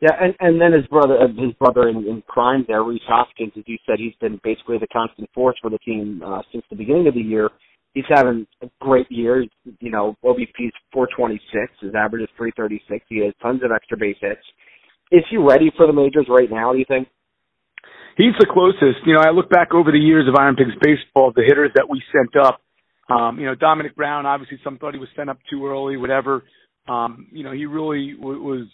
Yeah, 0.00 0.14
and 0.20 0.34
and 0.38 0.60
then 0.60 0.72
his 0.72 0.86
brother, 0.86 1.18
uh, 1.18 1.26
his 1.26 1.52
brother 1.58 1.88
in, 1.88 1.96
in 2.06 2.22
crime 2.28 2.64
there, 2.68 2.84
Rhys 2.84 3.00
Hoskins, 3.08 3.52
as 3.56 3.64
you 3.66 3.78
said, 3.84 3.98
he's 3.98 4.14
been 4.20 4.40
basically 4.44 4.78
the 4.78 4.86
constant 4.92 5.28
force 5.34 5.56
for 5.60 5.70
the 5.70 5.78
team 5.78 6.22
uh, 6.24 6.42
since 6.52 6.64
the 6.70 6.76
beginning 6.76 7.08
of 7.08 7.14
the 7.14 7.20
year. 7.20 7.50
He's 7.94 8.04
having 8.08 8.46
a 8.62 8.68
great 8.80 9.10
year. 9.10 9.44
You 9.80 9.90
know, 9.90 10.14
OBP's 10.24 10.74
426, 10.92 11.72
his 11.80 11.94
average 11.96 12.22
is 12.22 12.28
336. 12.36 13.04
He 13.08 13.24
has 13.24 13.34
tons 13.42 13.62
of 13.64 13.72
extra 13.72 13.96
base 13.96 14.16
hits. 14.20 14.44
Is 15.10 15.24
he 15.30 15.36
ready 15.36 15.72
for 15.76 15.86
the 15.86 15.92
majors 15.92 16.26
right 16.28 16.50
now? 16.50 16.72
Do 16.72 16.78
you 16.78 16.84
think? 16.86 17.08
He's 18.16 18.34
the 18.38 18.46
closest. 18.46 19.06
You 19.06 19.14
know, 19.14 19.20
I 19.20 19.30
look 19.30 19.50
back 19.50 19.74
over 19.74 19.90
the 19.90 19.98
years 19.98 20.28
of 20.28 20.36
Iron 20.36 20.54
Pigs 20.54 20.74
baseball, 20.80 21.32
the 21.34 21.42
hitters 21.42 21.72
that 21.74 21.88
we 21.88 22.02
sent 22.12 22.36
up 22.36 22.60
um, 23.08 23.38
you 23.38 23.46
know, 23.46 23.54
Domonic 23.54 23.94
Brown, 23.94 24.26
obviously 24.26 24.58
some 24.62 24.78
thought 24.78 24.94
he 24.94 25.00
was 25.00 25.08
sent 25.16 25.30
up 25.30 25.38
too 25.50 25.66
early, 25.66 25.96
whatever. 25.96 26.44
Um, 26.88 27.28
you 27.32 27.44
know, 27.44 27.52
he 27.52 27.66
really 27.66 28.14
w- 28.18 28.42
was 28.42 28.66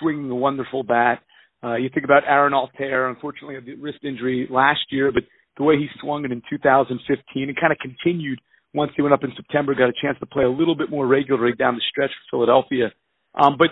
swinging 0.00 0.30
a 0.30 0.34
wonderful 0.34 0.82
bat. 0.82 1.22
Uh, 1.62 1.76
you 1.76 1.88
think 1.92 2.04
about 2.04 2.22
Aaron 2.26 2.52
Altherr, 2.52 3.08
unfortunately 3.08 3.54
had 3.54 3.66
the 3.66 3.74
wrist 3.76 3.98
injury 4.04 4.46
last 4.50 4.80
year, 4.90 5.10
but 5.12 5.22
the 5.56 5.64
way 5.64 5.76
he 5.76 5.86
swung 6.00 6.24
it 6.24 6.32
in 6.32 6.42
2015, 6.50 7.48
it 7.48 7.56
kind 7.60 7.72
of 7.72 7.78
continued 7.78 8.38
once 8.74 8.92
he 8.94 9.02
went 9.02 9.14
up 9.14 9.24
in 9.24 9.32
September, 9.36 9.74
got 9.74 9.88
a 9.88 10.02
chance 10.02 10.18
to 10.20 10.26
play 10.26 10.44
a 10.44 10.50
little 10.50 10.76
bit 10.76 10.90
more 10.90 11.06
regularly 11.06 11.54
down 11.58 11.74
the 11.74 11.82
stretch 11.90 12.10
for 12.10 12.38
Philadelphia. 12.38 12.92
Um, 13.34 13.56
but 13.58 13.68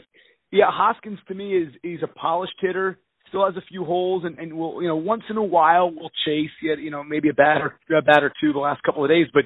yeah, 0.50 0.66
Hoskins 0.70 1.18
to 1.28 1.34
me 1.34 1.56
is 1.56 1.68
he's 1.82 2.02
a 2.02 2.06
polished 2.06 2.54
hitter, 2.60 2.98
still 3.28 3.44
has 3.44 3.56
a 3.56 3.66
few 3.68 3.84
holes, 3.84 4.22
and, 4.24 4.38
and 4.38 4.54
will 4.56 4.80
you 4.80 4.88
know 4.88 4.96
once 4.96 5.24
in 5.28 5.36
a 5.36 5.42
while 5.42 5.90
will 5.90 6.10
chase 6.24 6.50
yet 6.62 6.78
you 6.78 6.90
know 6.90 7.04
maybe 7.04 7.28
a 7.28 7.34
bat 7.34 7.58
or 7.60 7.96
a 7.96 8.02
bat 8.02 8.22
or 8.22 8.32
two 8.40 8.52
the 8.52 8.58
last 8.58 8.82
couple 8.82 9.04
of 9.04 9.10
days, 9.10 9.26
but 9.34 9.44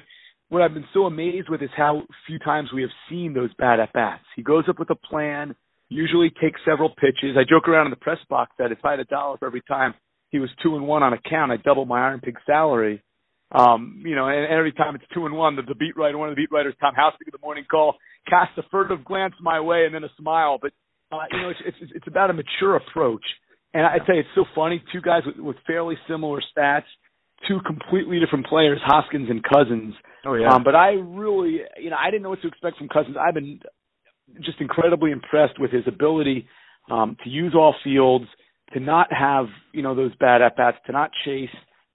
what 0.49 0.61
I've 0.61 0.73
been 0.73 0.85
so 0.93 1.05
amazed 1.05 1.49
with 1.49 1.61
is 1.61 1.69
how 1.75 2.01
few 2.27 2.39
times 2.39 2.69
we 2.73 2.81
have 2.81 2.91
seen 3.09 3.33
those 3.33 3.53
bad 3.55 3.79
at 3.79 3.93
bats. 3.93 4.23
He 4.35 4.41
goes 4.41 4.65
up 4.67 4.79
with 4.79 4.89
a 4.89 4.95
plan, 4.95 5.55
usually 5.89 6.31
takes 6.41 6.59
several 6.67 6.89
pitches. 6.89 7.37
I 7.37 7.43
joke 7.47 7.67
around 7.67 7.85
in 7.85 7.91
the 7.91 7.97
press 7.97 8.17
box 8.29 8.51
that 8.57 8.71
if 8.71 8.79
I 8.83 8.91
had 8.91 8.99
a 8.99 9.05
dollar 9.05 9.37
for 9.37 9.45
every 9.45 9.61
time 9.67 9.93
he 10.29 10.39
was 10.39 10.49
two 10.61 10.75
and 10.75 10.87
one 10.87 11.03
on 11.03 11.13
a 11.13 11.17
count, 11.29 11.51
I'd 11.51 11.63
double 11.63 11.85
my 11.85 11.99
Iron 12.07 12.19
Pig 12.19 12.37
salary. 12.45 13.01
Um, 13.51 14.03
you 14.05 14.15
know, 14.15 14.27
and, 14.27 14.51
every 14.51 14.71
time 14.71 14.95
it's 14.95 15.05
two 15.13 15.25
and 15.25 15.35
one, 15.35 15.55
the, 15.55 15.63
the 15.63 15.75
beat 15.75 15.97
writer, 15.97 16.17
one 16.17 16.29
of 16.29 16.35
the 16.35 16.41
beat 16.41 16.51
writers, 16.51 16.75
Tom 16.79 16.93
House, 16.93 17.13
of 17.13 17.31
the 17.31 17.39
morning 17.43 17.65
call, 17.69 17.95
casts 18.29 18.57
a 18.57 18.63
furtive 18.69 19.03
glance 19.03 19.33
my 19.41 19.59
way 19.59 19.85
and 19.85 19.93
then 19.93 20.03
a 20.03 20.11
smile. 20.19 20.59
But 20.61 20.71
uh, 21.11 21.17
you 21.31 21.41
know, 21.41 21.49
it's, 21.49 21.59
it's 21.65 21.91
it's 21.95 22.07
about 22.07 22.29
a 22.29 22.33
mature 22.33 22.75
approach. 22.75 23.23
And 23.73 23.85
I 23.85 23.97
tell 24.05 24.15
you, 24.15 24.21
it's 24.21 24.29
so 24.35 24.45
funny. 24.55 24.83
Two 24.91 25.01
guys 25.01 25.21
with, 25.25 25.37
with 25.37 25.57
fairly 25.65 25.95
similar 26.07 26.41
stats, 26.55 26.89
two 27.47 27.59
completely 27.65 28.19
different 28.19 28.47
players, 28.47 28.79
Hoskins 28.83 29.29
and 29.29 29.43
Cozens. 29.43 29.93
Oh 30.25 30.33
yeah. 30.35 30.53
Um, 30.53 30.63
but 30.63 30.75
I 30.75 30.91
really, 30.91 31.59
you 31.81 31.89
know, 31.89 31.97
I 31.99 32.11
didn't 32.11 32.23
know 32.23 32.29
what 32.29 32.41
to 32.41 32.47
expect 32.47 32.77
from 32.77 32.89
Cozens. 32.89 33.15
I've 33.19 33.33
been 33.33 33.59
just 34.41 34.59
incredibly 34.59 35.11
impressed 35.11 35.59
with 35.59 35.71
his 35.71 35.83
ability 35.87 36.47
um, 36.91 37.17
to 37.23 37.29
use 37.29 37.53
all 37.55 37.75
fields, 37.83 38.25
to 38.73 38.79
not 38.79 39.11
have 39.11 39.45
you 39.73 39.81
know 39.81 39.95
those 39.95 40.15
bad 40.15 40.41
at 40.41 40.57
bats, 40.57 40.77
to 40.87 40.91
not 40.91 41.11
chase, 41.25 41.49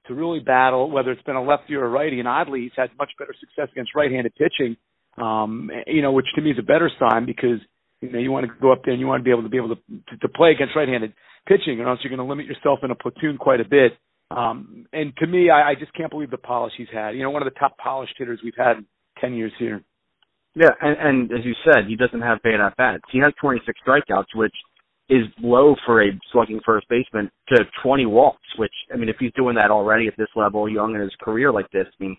to 0.06 0.14
really 0.14 0.40
battle, 0.40 0.90
whether 0.90 1.10
it's 1.10 1.22
been 1.22 1.36
a 1.36 1.42
lefty 1.42 1.74
or 1.74 1.84
a 1.84 1.88
righty. 1.88 2.18
And 2.18 2.28
oddly, 2.28 2.62
he's 2.62 2.72
had 2.76 2.90
much 2.98 3.10
better 3.18 3.34
success 3.38 3.68
against 3.72 3.94
right-handed 3.94 4.34
pitching. 4.34 4.76
Um, 5.16 5.70
you 5.86 6.02
know, 6.02 6.12
which 6.12 6.26
to 6.34 6.42
me 6.42 6.50
is 6.50 6.58
a 6.58 6.62
better 6.62 6.90
sign 6.98 7.24
because 7.26 7.60
you 8.00 8.10
know 8.10 8.18
you 8.18 8.32
want 8.32 8.46
to 8.46 8.52
go 8.60 8.72
up 8.72 8.82
there 8.84 8.92
and 8.92 9.00
you 9.00 9.06
want 9.06 9.20
to 9.20 9.24
be 9.24 9.30
able 9.30 9.42
to 9.42 9.48
be 9.48 9.56
able 9.56 9.76
to 9.76 9.82
to, 10.10 10.16
to 10.22 10.28
play 10.28 10.50
against 10.50 10.74
right-handed 10.74 11.12
pitching, 11.46 11.80
or 11.80 11.88
else 11.88 12.00
you're 12.02 12.14
going 12.14 12.24
to 12.24 12.28
limit 12.28 12.46
yourself 12.46 12.80
in 12.82 12.90
a 12.90 12.94
platoon 12.94 13.36
quite 13.36 13.60
a 13.60 13.68
bit. 13.68 13.92
Um, 14.30 14.86
and 14.92 15.16
to 15.18 15.26
me, 15.26 15.50
I, 15.50 15.70
I 15.70 15.74
just 15.74 15.92
can't 15.94 16.10
believe 16.10 16.30
the 16.30 16.38
polish 16.38 16.72
he's 16.76 16.88
had. 16.92 17.14
You 17.14 17.22
know, 17.22 17.30
one 17.30 17.42
of 17.42 17.52
the 17.52 17.58
top 17.58 17.76
polished 17.78 18.14
hitters 18.18 18.40
we've 18.42 18.54
had 18.56 18.78
in 18.78 18.86
10 19.20 19.34
years 19.34 19.52
here. 19.58 19.82
Yeah, 20.54 20.70
and, 20.80 20.96
and 20.98 21.32
as 21.32 21.44
you 21.44 21.54
said, 21.64 21.86
he 21.88 21.96
doesn't 21.96 22.20
have 22.20 22.42
bad 22.42 22.60
at 22.60 22.76
bats. 22.76 23.02
He 23.10 23.18
has 23.18 23.32
26 23.40 23.78
strikeouts, 23.86 24.34
which 24.34 24.54
is 25.08 25.24
low 25.42 25.74
for 25.84 26.02
a 26.02 26.10
slugging 26.32 26.60
first 26.64 26.88
baseman 26.88 27.30
to 27.48 27.64
20 27.82 28.06
walks, 28.06 28.46
which, 28.56 28.72
I 28.92 28.96
mean, 28.96 29.08
if 29.08 29.16
he's 29.18 29.32
doing 29.36 29.56
that 29.56 29.70
already 29.70 30.06
at 30.06 30.16
this 30.16 30.28
level, 30.34 30.68
young 30.68 30.94
in 30.94 31.00
his 31.00 31.14
career 31.20 31.52
like 31.52 31.70
this, 31.72 31.86
I 31.88 32.02
mean, 32.02 32.16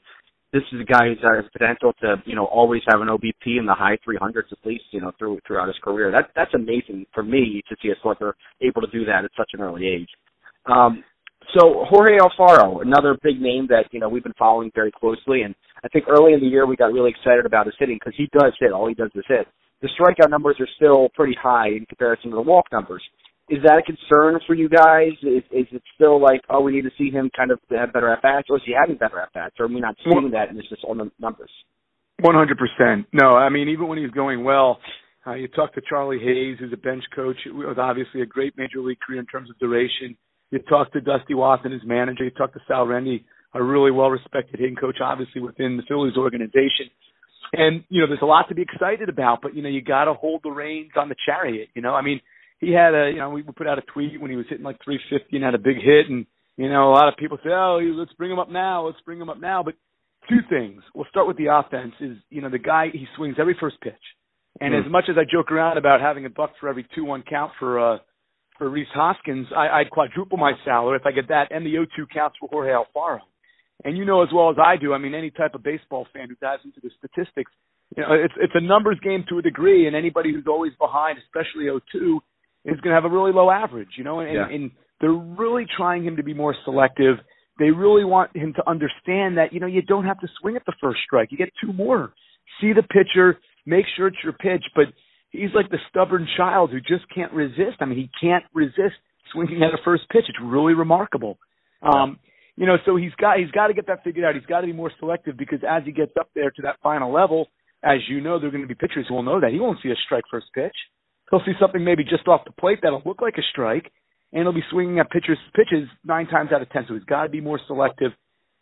this 0.54 0.64
is 0.72 0.82
a 0.82 0.86
guy 0.86 1.08
who's 1.08 1.18
has 1.22 1.44
potential 1.52 1.94
to, 2.02 2.16
you 2.26 2.36
know, 2.36 2.46
always 2.46 2.82
have 2.88 3.02
an 3.02 3.08
OBP 3.08 3.58
in 3.58 3.66
the 3.66 3.74
high 3.74 3.98
300s 4.08 4.52
at 4.52 4.66
least, 4.66 4.86
you 4.92 5.02
know, 5.02 5.12
through 5.18 5.40
throughout 5.46 5.68
his 5.68 5.78
career. 5.84 6.12
That 6.12 6.30
that's 6.36 6.54
amazing 6.54 7.06
for 7.14 7.24
me 7.24 7.62
to 7.68 7.76
see 7.82 7.90
a 7.90 7.96
slugger 8.02 8.36
able 8.62 8.82
to 8.82 8.88
do 8.88 9.04
that 9.06 9.26
at 9.26 9.32
such 9.36 9.50
an 9.54 9.62
early 9.62 9.88
age. 9.88 10.08
Um, 10.66 11.04
so 11.54 11.86
Jorge 11.90 12.18
Alfaro, 12.18 12.82
another 12.82 13.18
big 13.22 13.42
name 13.42 13.68
that 13.70 13.86
you 13.92 14.00
know 14.00 14.10
we've 14.10 14.24
been 14.24 14.34
following 14.38 14.72
very 14.74 14.92
closely, 14.92 15.42
and 15.42 15.54
I 15.84 15.88
think 15.90 16.06
early 16.08 16.34
in 16.34 16.40
the 16.40 16.48
year 16.48 16.66
we 16.66 16.76
got 16.76 16.94
really 16.94 17.12
excited 17.12 17.46
about 17.46 17.66
his 17.66 17.76
hitting 17.78 17.98
because 18.00 18.16
he 18.18 18.30
does 18.38 18.54
hit. 18.60 18.72
All 18.72 18.88
he 18.88 18.94
does 18.94 19.12
is 19.16 19.26
hit. 19.28 19.48
The 19.82 19.90
strikeout 20.00 20.30
numbers 20.30 20.58
are 20.60 20.68
still 20.76 21.10
pretty 21.14 21.36
high 21.42 21.68
in 21.68 21.86
comparison 21.86 22.32
to 22.32 22.36
the 22.36 22.42
walk 22.42 22.66
numbers. 22.72 23.04
Is 23.50 23.60
that 23.64 23.78
a 23.78 23.84
concern 23.84 24.40
for 24.48 24.56
you 24.56 24.68
guys? 24.68 25.12
Is, 25.22 25.44
is 25.52 25.68
it 25.72 25.84
still 25.94 26.20
like, 26.20 26.42
oh, 26.50 26.62
we 26.62 26.72
need 26.72 26.82
to 26.82 26.92
see 26.98 27.12
him 27.12 27.30
kind 27.38 27.52
of 27.52 27.60
have 27.70 27.94
better 27.94 28.12
at 28.12 28.24
bats, 28.24 28.48
or 28.50 28.58
is 28.58 28.64
he 28.66 28.74
having 28.74 28.98
better 28.98 29.20
at 29.20 29.32
bats, 29.34 29.56
or 29.60 29.66
are 29.66 29.68
we 29.68 29.80
not 29.80 29.96
seeing 30.04 30.32
that 30.32 30.50
and 30.50 30.58
it's 30.58 30.70
just 30.70 30.84
on 30.86 30.98
the 30.98 31.12
numbers? 31.20 31.52
One 32.22 32.36
hundred 32.36 32.58
percent. 32.58 33.06
No, 33.12 33.36
I 33.36 33.50
mean 33.50 33.70
even 33.70 33.88
when 33.88 33.98
he's 33.98 34.12
going 34.12 34.44
well, 34.44 34.80
uh, 35.28 35.34
you 35.34 35.48
talk 35.50 35.74
to 35.76 35.82
Charlie 35.88 36.20
Hayes, 36.20 36.58
who's 36.60 36.74
a 36.74 36.78
bench 36.78 37.04
coach, 37.14 37.38
with 37.46 37.78
obviously 37.78 38.22
a 38.22 38.26
great 38.26 38.58
major 38.58 38.80
league 38.80 39.00
career 39.06 39.20
in 39.20 39.26
terms 39.26 39.50
of 39.50 39.60
duration 39.60 40.16
you 40.52 40.60
talk 40.60 40.92
to 40.94 41.02
Dusty 41.02 41.34
Wathan, 41.34 41.72
his 41.72 41.82
manager. 41.86 42.24
You 42.24 42.32
talk 42.32 42.54
to 42.54 42.60
Sal 42.68 42.86
Rende, 42.86 43.24
a 43.54 43.64
really 43.64 43.92
well-respected 43.92 44.60
hitting 44.60 44.76
coach, 44.76 44.98
obviously 45.02 45.42
within 45.42 45.78
the 45.78 45.84
Phillies 45.88 46.18
organization. 46.18 46.90
And 47.54 47.84
you 47.90 48.02
know, 48.02 48.08
there's 48.08 48.22
a 48.22 48.26
lot 48.26 48.50
to 48.50 48.56
be 48.56 48.62
excited 48.62 49.10
about, 49.10 49.40
but 49.42 49.56
you 49.56 49.62
know, 49.62 49.70
you 49.70 49.82
got 49.82 50.06
to 50.06 50.14
hold 50.14 50.42
the 50.44 50.50
reins 50.50 50.92
on 50.96 51.10
the 51.10 51.16
chariot. 51.26 51.70
You 51.74 51.82
know, 51.82 51.94
I 51.94 52.02
mean, 52.02 52.22
he 52.60 52.72
had 52.72 52.94
a, 52.94 53.12
you 53.12 53.20
know, 53.20 53.30
we 53.30 53.44
put 53.44 53.68
out 53.68 53.78
a 53.78 53.84
tweet 53.94 54.20
when 54.20 54.32
he 54.32 54.38
was 54.38 54.46
hitting 54.50 54.64
like 54.64 54.78
350 54.84 55.36
and 55.36 55.46
had 55.46 55.56
a 55.56 55.60
big 55.60 55.78
hit, 55.78 56.10
and 56.10 56.26
you 56.58 56.70
know, 56.70 56.90
a 56.90 56.94
lot 56.94 57.08
of 57.08 57.18
people 57.18 57.38
say, 57.44 57.50
oh, 57.52 57.80
let's 57.98 58.14
bring 58.14 58.32
him 58.32 58.40
up 58.40 58.50
now, 58.50 58.86
let's 58.86 59.02
bring 59.06 59.20
him 59.20 59.30
up 59.30 59.40
now. 59.40 59.62
But 59.64 59.76
two 60.30 60.40
things. 60.50 60.82
We'll 60.94 61.08
start 61.10 61.28
with 61.28 61.38
the 61.38 61.48
offense. 61.54 61.94
Is 62.00 62.18
you 62.30 62.42
know, 62.42 62.50
the 62.50 62.60
guy 62.60 62.88
he 62.92 63.06
swings 63.16 63.36
every 63.40 63.56
first 63.60 63.80
pitch, 63.82 63.94
and 64.60 64.74
mm. 64.74 64.86
as 64.86 64.92
much 64.92 65.06
as 65.10 65.16
I 65.18 65.24
joke 65.30 65.52
around 65.52 65.78
about 65.78 66.02
having 66.02 66.26
a 66.26 66.30
buck 66.30 66.52
for 66.60 66.70
every 66.70 66.86
two-one 66.96 67.24
count 67.30 67.52
for 67.60 67.80
uh 67.80 67.98
for 68.58 68.70
Rhys 68.70 68.88
Hoskins, 68.94 69.48
I, 69.56 69.80
I'd 69.80 69.90
quadruple 69.90 70.38
my 70.38 70.54
salary 70.64 70.98
if 70.98 71.06
I 71.06 71.12
get 71.12 71.28
that 71.30 71.52
and 71.52 71.66
the 71.66 71.76
O2 71.76 72.10
counts 72.14 72.38
for 72.40 72.50
Jorge 72.50 72.72
Alfaro. 72.72 73.20
And 73.84 73.98
you 73.98 74.06
know 74.06 74.24
as 74.24 74.30
well 74.34 74.50
as 74.50 74.56
I 74.64 74.78
do, 74.78 74.94
I 74.94 74.98
mean, 74.98 75.14
any 75.14 75.32
type 75.32 75.54
of 75.54 75.64
baseball 75.64 76.08
fan 76.14 76.30
who 76.30 76.36
dives 76.36 76.64
into 76.64 76.80
the 76.82 76.90
statistics, 76.98 77.52
you 77.96 78.04
know, 78.04 78.14
it's 78.14 78.34
it's 78.38 78.54
a 78.56 78.62
numbers 78.62 79.00
game 79.04 79.26
to 79.30 79.38
a 79.38 79.42
degree, 79.42 79.86
and 79.86 79.96
anybody 79.96 80.34
who's 80.34 80.46
always 80.48 80.74
behind, 80.80 81.20
especially 81.20 81.66
O2, 81.66 82.18
is 82.66 82.80
going 82.82 82.96
to 82.96 83.02
have 83.02 83.06
a 83.06 83.14
really 83.14 83.32
low 83.32 83.52
average, 83.52 83.90
you 83.98 84.04
know, 84.04 84.22
and, 84.22 84.34
yeah. 84.34 84.48
and 84.50 84.72
they're 85.02 85.12
really 85.12 85.66
trying 85.78 86.04
him 86.04 86.16
to 86.16 86.24
be 86.24 86.34
more 86.34 86.56
selective. 86.64 87.18
they 87.60 87.70
really 87.70 88.04
want 88.04 88.36
him 88.36 88.54
to 88.54 88.70
understand 88.70 89.38
that, 89.38 89.54
you 89.54 89.60
know, 89.60 89.68
you 89.68 89.82
don't 89.82 90.06
have 90.06 90.20
to 90.20 90.28
swing 90.40 90.56
at 90.56 90.66
the 90.66 90.74
first 90.82 91.00
strike. 91.06 91.32
You 91.32 91.38
get 91.38 91.50
two 91.62 91.74
more. 91.74 92.14
See 92.60 92.74
the 92.74 92.84
pitcher, 92.84 93.40
make 93.66 93.86
sure 93.96 94.08
it's 94.08 94.18
your 94.24 94.34
pitch, 94.34 94.64
but 94.76 94.86
he's 95.38 95.54
like 95.54 95.70
the 95.70 95.80
stubborn 95.90 96.28
child 96.38 96.72
who 96.72 96.80
just 96.80 97.06
can't 97.14 97.34
resist. 97.34 97.78
I 97.80 97.86
mean, 97.86 97.98
he 97.98 98.10
can't 98.22 98.44
resist 98.54 98.96
swinging 99.32 99.64
at 99.64 99.74
a 99.74 99.84
first 99.84 100.04
pitch. 100.10 100.26
It's 100.28 100.38
really 100.42 100.74
remarkable. 100.74 101.38
Um, 101.82 102.20
you 102.56 102.66
know, 102.66 102.78
so 102.86 102.96
he's 102.96 103.14
got 103.20 103.38
he's 103.38 103.52
got 103.52 103.68
to 103.68 103.74
get 103.74 103.88
that 103.88 104.04
figured 104.04 104.26
out. 104.26 104.36
He's 104.36 104.46
got 104.46 104.62
to 104.62 104.68
be 104.68 104.74
more 104.74 104.92
selective 105.00 105.38
because 105.38 105.60
as 105.68 105.84
he 105.86 105.92
gets 105.92 106.14
up 106.20 106.30
there 106.34 106.52
to 106.52 106.62
that 106.64 106.78
final 106.82 107.12
level, 107.12 107.48
as 107.84 108.00
you 108.08 108.22
know, 108.22 108.40
there 108.40 108.48
are 108.48 108.52
going 108.52 108.64
to 108.64 108.68
be 108.68 108.76
pitchers 108.76 109.06
who 109.08 109.16
will 109.16 109.24
know 109.24 109.40
that 109.42 109.52
he 109.52 109.60
won't 109.60 109.80
see 109.84 109.90
a 109.90 109.96
strike 110.06 110.24
first 110.32 110.48
pitch. 110.54 110.76
He'll 111.30 111.42
see 111.46 111.54
something 111.60 111.84
maybe 111.84 112.04
just 112.04 112.28
off 112.28 112.46
the 112.46 112.52
plate 112.52 112.80
that'll 112.82 113.02
look 113.06 113.22
like 113.22 113.36
a 113.38 113.42
strike, 113.52 113.92
and 114.32 114.44
he'll 114.44 114.54
be 114.54 114.64
swinging 114.72 115.00
at 115.00 115.10
pitchers 115.12 115.38
pitches 115.54 115.90
nine 116.04 116.28
times 116.28 116.52
out 116.54 116.62
of 116.62 116.70
ten. 116.70 116.86
So 116.88 116.94
he's 116.94 117.04
got 117.04 117.24
to 117.24 117.30
be 117.30 117.42
more 117.42 117.60
selective. 117.68 118.12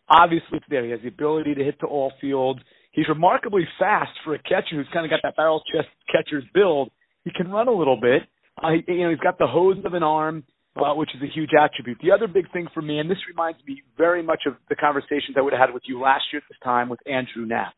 Obviously, 0.09 0.57
it's 0.57 0.65
there. 0.69 0.83
He 0.83 0.91
has 0.91 1.01
the 1.01 1.07
ability 1.09 1.55
to 1.55 1.63
hit 1.63 1.79
to 1.81 1.85
all 1.85 2.11
field. 2.19 2.61
He's 2.93 3.07
remarkably 3.09 3.67
fast 3.77 4.11
for 4.23 4.33
a 4.35 4.39
catcher 4.39 4.75
who's 4.75 4.87
kind 4.93 5.05
of 5.05 5.09
got 5.09 5.19
that 5.23 5.35
barrel 5.35 5.61
chest 5.73 5.89
catcher's 6.11 6.45
build. 6.53 6.89
He 7.25 7.31
can 7.35 7.49
run 7.49 7.67
a 7.67 7.73
little 7.73 7.99
bit. 7.99 8.23
Uh, 8.63 8.69
you 8.87 9.03
know, 9.03 9.09
he's 9.09 9.19
got 9.19 9.37
the 9.37 9.47
hose 9.47 9.77
of 9.83 9.93
an 9.93 10.03
arm 10.03 10.43
uh, 10.75 10.93
which 10.95 11.09
is 11.15 11.21
a 11.21 11.31
huge 11.33 11.51
attribute. 11.59 11.97
The 12.01 12.11
other 12.11 12.27
big 12.27 12.51
thing 12.51 12.67
for 12.73 12.81
me, 12.81 12.99
and 12.99 13.09
this 13.09 13.17
reminds 13.27 13.59
me 13.67 13.83
very 13.97 14.23
much 14.23 14.41
of 14.47 14.55
the 14.69 14.75
conversations 14.75 15.35
I 15.37 15.41
would 15.41 15.53
have 15.53 15.59
had 15.67 15.73
with 15.73 15.83
you 15.85 16.01
last 16.01 16.23
year 16.31 16.41
at 16.43 16.49
this 16.49 16.57
time 16.63 16.89
with 16.89 16.99
Andrew 17.05 17.45
Knapp. 17.45 17.73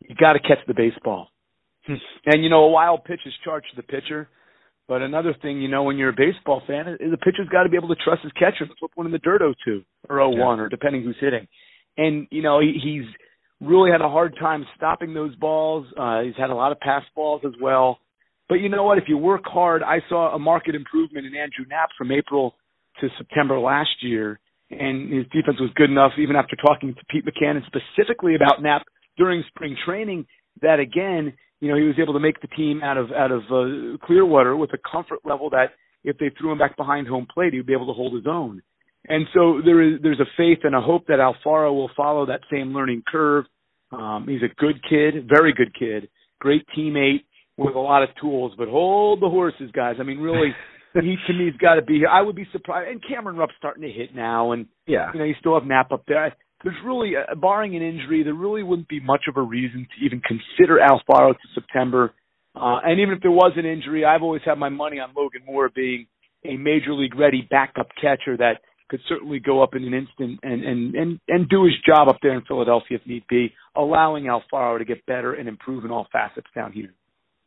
You 0.00 0.14
got 0.14 0.34
to 0.34 0.40
catch 0.40 0.64
the 0.66 0.74
baseball. 0.74 1.28
Hmm. 1.86 2.00
and 2.24 2.42
you 2.42 2.48
know, 2.48 2.64
a 2.64 2.70
wild 2.70 3.04
pitch 3.04 3.20
is 3.26 3.34
charged 3.44 3.66
to 3.70 3.76
the 3.76 3.82
pitcher. 3.82 4.28
But 4.88 5.02
another 5.02 5.34
thing, 5.40 5.60
you 5.60 5.68
know, 5.68 5.82
when 5.82 5.96
you're 5.96 6.10
a 6.10 6.16
baseball 6.16 6.62
fan, 6.66 6.88
is 6.88 7.10
the 7.10 7.18
pitcher's 7.18 7.48
got 7.50 7.64
to 7.64 7.68
be 7.68 7.76
able 7.76 7.88
to 7.88 8.02
trust 8.02 8.22
his 8.22 8.32
catcher 8.32 8.66
to 8.66 8.74
flip 8.78 8.90
one 8.94 9.06
in 9.06 9.12
the 9.12 9.18
dirt 9.18 9.40
0-2 9.40 9.84
or 10.08 10.16
0-1 10.16 10.36
yeah. 10.36 10.62
or 10.62 10.68
depending 10.68 11.02
who's 11.02 11.16
hitting. 11.20 11.46
And 11.96 12.26
you 12.30 12.42
know, 12.42 12.60
he, 12.60 12.78
he's 12.82 13.04
really 13.66 13.90
had 13.90 14.00
a 14.00 14.08
hard 14.08 14.36
time 14.38 14.64
stopping 14.76 15.14
those 15.14 15.34
balls. 15.36 15.86
Uh, 15.98 16.22
he's 16.22 16.36
had 16.36 16.50
a 16.50 16.54
lot 16.54 16.72
of 16.72 16.80
pass 16.80 17.02
balls 17.14 17.42
as 17.44 17.52
well. 17.60 17.98
But 18.48 18.56
you 18.56 18.68
know 18.68 18.84
what? 18.84 18.98
If 18.98 19.04
you 19.08 19.16
work 19.16 19.42
hard, 19.44 19.82
I 19.82 19.98
saw 20.08 20.34
a 20.34 20.38
market 20.38 20.74
improvement 20.74 21.26
in 21.26 21.34
Andrew 21.34 21.64
Knapp 21.68 21.90
from 21.96 22.12
April 22.12 22.54
to 23.00 23.08
September 23.18 23.58
last 23.58 24.02
year, 24.02 24.38
and 24.70 25.12
his 25.12 25.24
defense 25.26 25.58
was 25.60 25.70
good 25.74 25.90
enough, 25.90 26.12
even 26.18 26.36
after 26.36 26.56
talking 26.56 26.94
to 26.94 27.00
Pete 27.10 27.24
Mackanin 27.24 27.62
specifically 27.66 28.34
about 28.34 28.62
Knapp 28.62 28.82
during 29.16 29.42
spring 29.48 29.76
training, 29.84 30.26
that 30.60 30.78
again, 30.78 31.32
you 31.60 31.68
know, 31.68 31.76
he 31.76 31.84
was 31.84 31.96
able 32.00 32.12
to 32.12 32.20
make 32.20 32.40
the 32.40 32.48
team 32.48 32.82
out 32.82 32.98
of 32.98 33.10
out 33.12 33.30
of 33.30 33.42
uh, 33.50 33.96
Clearwater 34.06 34.56
with 34.56 34.70
a 34.74 34.78
comfort 34.90 35.20
level 35.24 35.50
that 35.50 35.72
if 36.02 36.18
they 36.18 36.30
threw 36.38 36.52
him 36.52 36.58
back 36.58 36.76
behind 36.76 37.08
home 37.08 37.26
plate, 37.32 37.54
he'd 37.54 37.66
be 37.66 37.72
able 37.72 37.86
to 37.86 37.92
hold 37.92 38.14
his 38.14 38.26
own. 38.26 38.62
And 39.08 39.26
so 39.34 39.60
there 39.64 39.82
is 39.82 40.00
there's 40.02 40.20
a 40.20 40.28
faith 40.36 40.60
and 40.64 40.74
a 40.74 40.80
hope 40.80 41.06
that 41.06 41.18
Alfaro 41.18 41.74
will 41.74 41.90
follow 41.96 42.26
that 42.26 42.40
same 42.50 42.72
learning 42.72 43.02
curve. 43.06 43.46
Um, 43.98 44.26
he's 44.28 44.42
a 44.42 44.54
good 44.56 44.82
kid, 44.88 45.28
very 45.28 45.52
good 45.52 45.74
kid, 45.78 46.08
great 46.40 46.66
teammate 46.76 47.24
with 47.56 47.74
a 47.74 47.80
lot 47.80 48.02
of 48.02 48.08
tools, 48.20 48.52
but 48.58 48.68
hold 48.68 49.20
the 49.20 49.28
horses, 49.28 49.70
guys. 49.72 49.96
I 50.00 50.02
mean, 50.02 50.18
really, 50.18 50.54
he 50.94 51.16
to 51.26 51.32
me's 51.32 51.56
got 51.58 51.74
to 51.74 51.82
be 51.82 51.98
here. 51.98 52.08
I 52.08 52.22
would 52.22 52.36
be 52.36 52.46
surprised. 52.52 52.90
And 52.90 53.02
Cameron 53.06 53.36
Rupp's 53.36 53.54
starting 53.58 53.82
to 53.82 53.90
hit 53.90 54.14
now, 54.14 54.52
and 54.52 54.66
yeah, 54.86 55.10
you 55.12 55.20
know, 55.20 55.24
you 55.24 55.34
still 55.38 55.54
have 55.58 55.66
Knapp 55.66 55.92
up 55.92 56.04
there. 56.06 56.34
There's 56.62 56.76
really, 56.84 57.12
uh, 57.16 57.34
barring 57.34 57.76
an 57.76 57.82
injury, 57.82 58.22
there 58.22 58.34
really 58.34 58.62
wouldn't 58.62 58.88
be 58.88 59.00
much 59.00 59.24
of 59.28 59.36
a 59.36 59.42
reason 59.42 59.86
to 59.86 60.04
even 60.04 60.20
consider 60.20 60.78
Alfaro 60.78 61.32
to 61.32 61.48
September. 61.54 62.14
Uh, 62.54 62.78
and 62.84 63.00
even 63.00 63.14
if 63.14 63.20
there 63.20 63.30
was 63.30 63.52
an 63.56 63.66
injury, 63.66 64.04
I've 64.04 64.22
always 64.22 64.42
had 64.46 64.58
my 64.58 64.70
money 64.70 64.98
on 64.98 65.10
Logan 65.14 65.42
Moore 65.44 65.70
being 65.74 66.06
a 66.44 66.56
major 66.56 66.94
league 66.94 67.16
ready 67.16 67.46
backup 67.50 67.88
catcher 68.00 68.36
that 68.38 68.60
could 68.88 69.00
certainly 69.08 69.38
go 69.38 69.62
up 69.62 69.74
in 69.74 69.84
an 69.84 69.94
instant 69.94 70.38
and 70.42 70.62
and 70.62 70.94
and 70.94 71.20
and 71.28 71.48
do 71.48 71.64
his 71.64 71.74
job 71.86 72.08
up 72.08 72.18
there 72.22 72.34
in 72.34 72.42
Philadelphia 72.42 72.98
if 73.00 73.06
need 73.06 73.24
be, 73.28 73.52
allowing 73.76 74.24
Alfaro 74.24 74.78
to 74.78 74.84
get 74.84 75.04
better 75.06 75.34
and 75.34 75.48
improve 75.48 75.84
in 75.84 75.90
all 75.90 76.06
facets 76.12 76.46
down 76.54 76.72
here. 76.72 76.92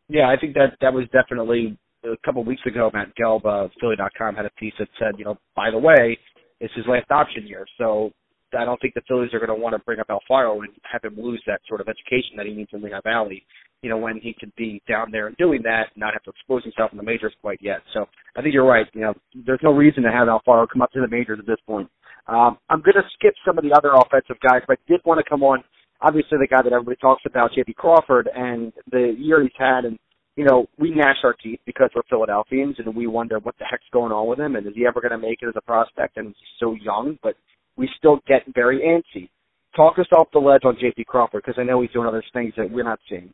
Yeah, 0.10 0.30
I 0.30 0.40
think 0.40 0.54
that 0.56 0.78
that 0.82 0.94
was 0.94 1.06
definitely 1.12 1.78
a 2.04 2.16
couple 2.26 2.42
of 2.42 2.48
weeks 2.48 2.62
ago. 2.66 2.90
Matt 2.94 3.14
Gelb, 3.20 3.46
uh, 3.46 3.68
Philly.com, 3.80 4.36
had 4.36 4.46
a 4.46 4.52
piece 4.52 4.74
that 4.80 4.88
said, 4.98 5.16
you 5.18 5.26
know, 5.26 5.38
by 5.56 5.70
the 5.72 5.78
way, 5.78 6.18
it's 6.60 6.74
his 6.76 6.86
last 6.88 7.12
option 7.12 7.46
year. 7.46 7.66
So 7.78 8.12
I 8.58 8.66
don't 8.66 8.80
think 8.80 8.94
the 8.94 9.02
Phillies 9.08 9.34
are 9.34 9.40
going 9.40 9.56
to 9.56 9.62
want 9.62 9.74
to 9.74 9.80
bring 9.80 10.00
up 10.00 10.08
Alfaro 10.08 10.60
and 10.60 10.70
have 10.90 11.04
him 11.04 11.20
lose 11.22 11.42
that 11.48 11.62
sort 11.68 11.82
of 11.82 11.88
education 11.88 12.38
that 12.38 12.46
he 12.46 12.54
needs 12.54 12.70
in 12.74 12.82
Lehigh 12.82 13.02
Valley. 13.04 13.46
You 13.82 13.90
know, 13.92 13.98
when 13.98 14.20
he 14.20 14.36
could 14.40 14.52
be 14.56 14.82
down 14.88 15.12
there 15.12 15.30
doing 15.38 15.62
that, 15.64 15.88
and 15.94 16.02
not 16.02 16.14
have 16.14 16.24
to 16.24 16.32
expose 16.32 16.64
himself 16.64 16.92
in 16.92 16.98
the 16.98 17.04
majors 17.04 17.34
quite 17.42 17.60
yet. 17.62 17.80
So 17.94 18.06
I 18.36 18.42
think 18.42 18.54
you're 18.54 18.66
right. 18.66 18.88
You 18.94 19.02
know, 19.02 19.14
there's 19.46 19.62
no 19.62 19.72
reason 19.72 20.04
to 20.04 20.12
have 20.12 20.28
Alfaro 20.28 20.68
come 20.72 20.82
up 20.82 20.92
to 20.92 21.02
the 21.02 21.08
majors 21.08 21.40
at 21.40 21.46
this 21.46 21.60
point. 21.68 21.90
Um, 22.28 22.58
I'm 22.70 22.82
going 22.82 22.96
to 22.96 23.08
skip 23.14 23.36
some 23.46 23.58
of 23.58 23.64
the 23.64 23.72
other 23.72 23.92
offensive 23.94 24.38
guys, 24.42 24.62
but 24.68 24.80
I 24.80 24.92
did 24.92 25.02
want 25.06 25.24
to 25.24 25.30
come 25.30 25.44
on 25.44 25.64
obviously 26.02 26.38
the 26.40 26.48
guy 26.48 26.62
that 26.64 26.74
everybody 26.74 26.98
talks 26.98 27.24
about, 27.26 27.52
J.P. 27.54 27.74
Crawford, 27.74 28.30
and 28.34 28.72
the 28.92 29.16
year 29.18 29.42
he's 29.42 29.52
had, 29.58 29.86
and 29.86 29.98
you 30.36 30.46
know, 30.46 30.68
we 30.78 30.92
gnash 30.92 31.18
our 31.24 31.34
teeth 31.34 31.60
because 31.66 31.90
we're 31.96 32.04
Philadelphians, 32.10 32.76
and 32.78 32.96
we 32.96 33.08
wonder 33.08 33.40
what 33.40 33.58
the 33.58 33.66
heck's 33.70 33.84
going 33.92 34.12
on 34.12 34.28
with 34.28 34.40
him, 34.40 34.56
and 34.56 34.68
is 34.68 34.74
he 34.76 34.86
ever 34.86 35.02
going 35.02 35.12
to 35.12 35.18
make 35.18 35.40
it 35.42 35.48
as 35.48 35.56
a 35.56 35.62
prospect? 35.62 36.18
And 36.18 36.28
he's 36.28 36.36
so 36.60 36.76
young, 36.76 37.18
but 37.24 37.36
we 37.76 37.90
still 37.98 38.20
get 38.28 38.44
very 38.54 38.82
antsy. 38.82 39.30
Talk 39.76 39.98
us 40.00 40.08
off 40.16 40.28
the 40.34 40.40
ledge 40.40 40.62
on 40.64 40.78
J.P. 40.80 41.06
Crawford 41.06 41.44
because 41.44 41.60
I 41.60 41.64
know 41.64 41.82
he's 41.82 41.92
doing 41.92 42.08
other 42.08 42.24
things 42.34 42.54
that 42.58 42.70
we're 42.70 42.84
not 42.84 43.00
seeing. 43.10 43.34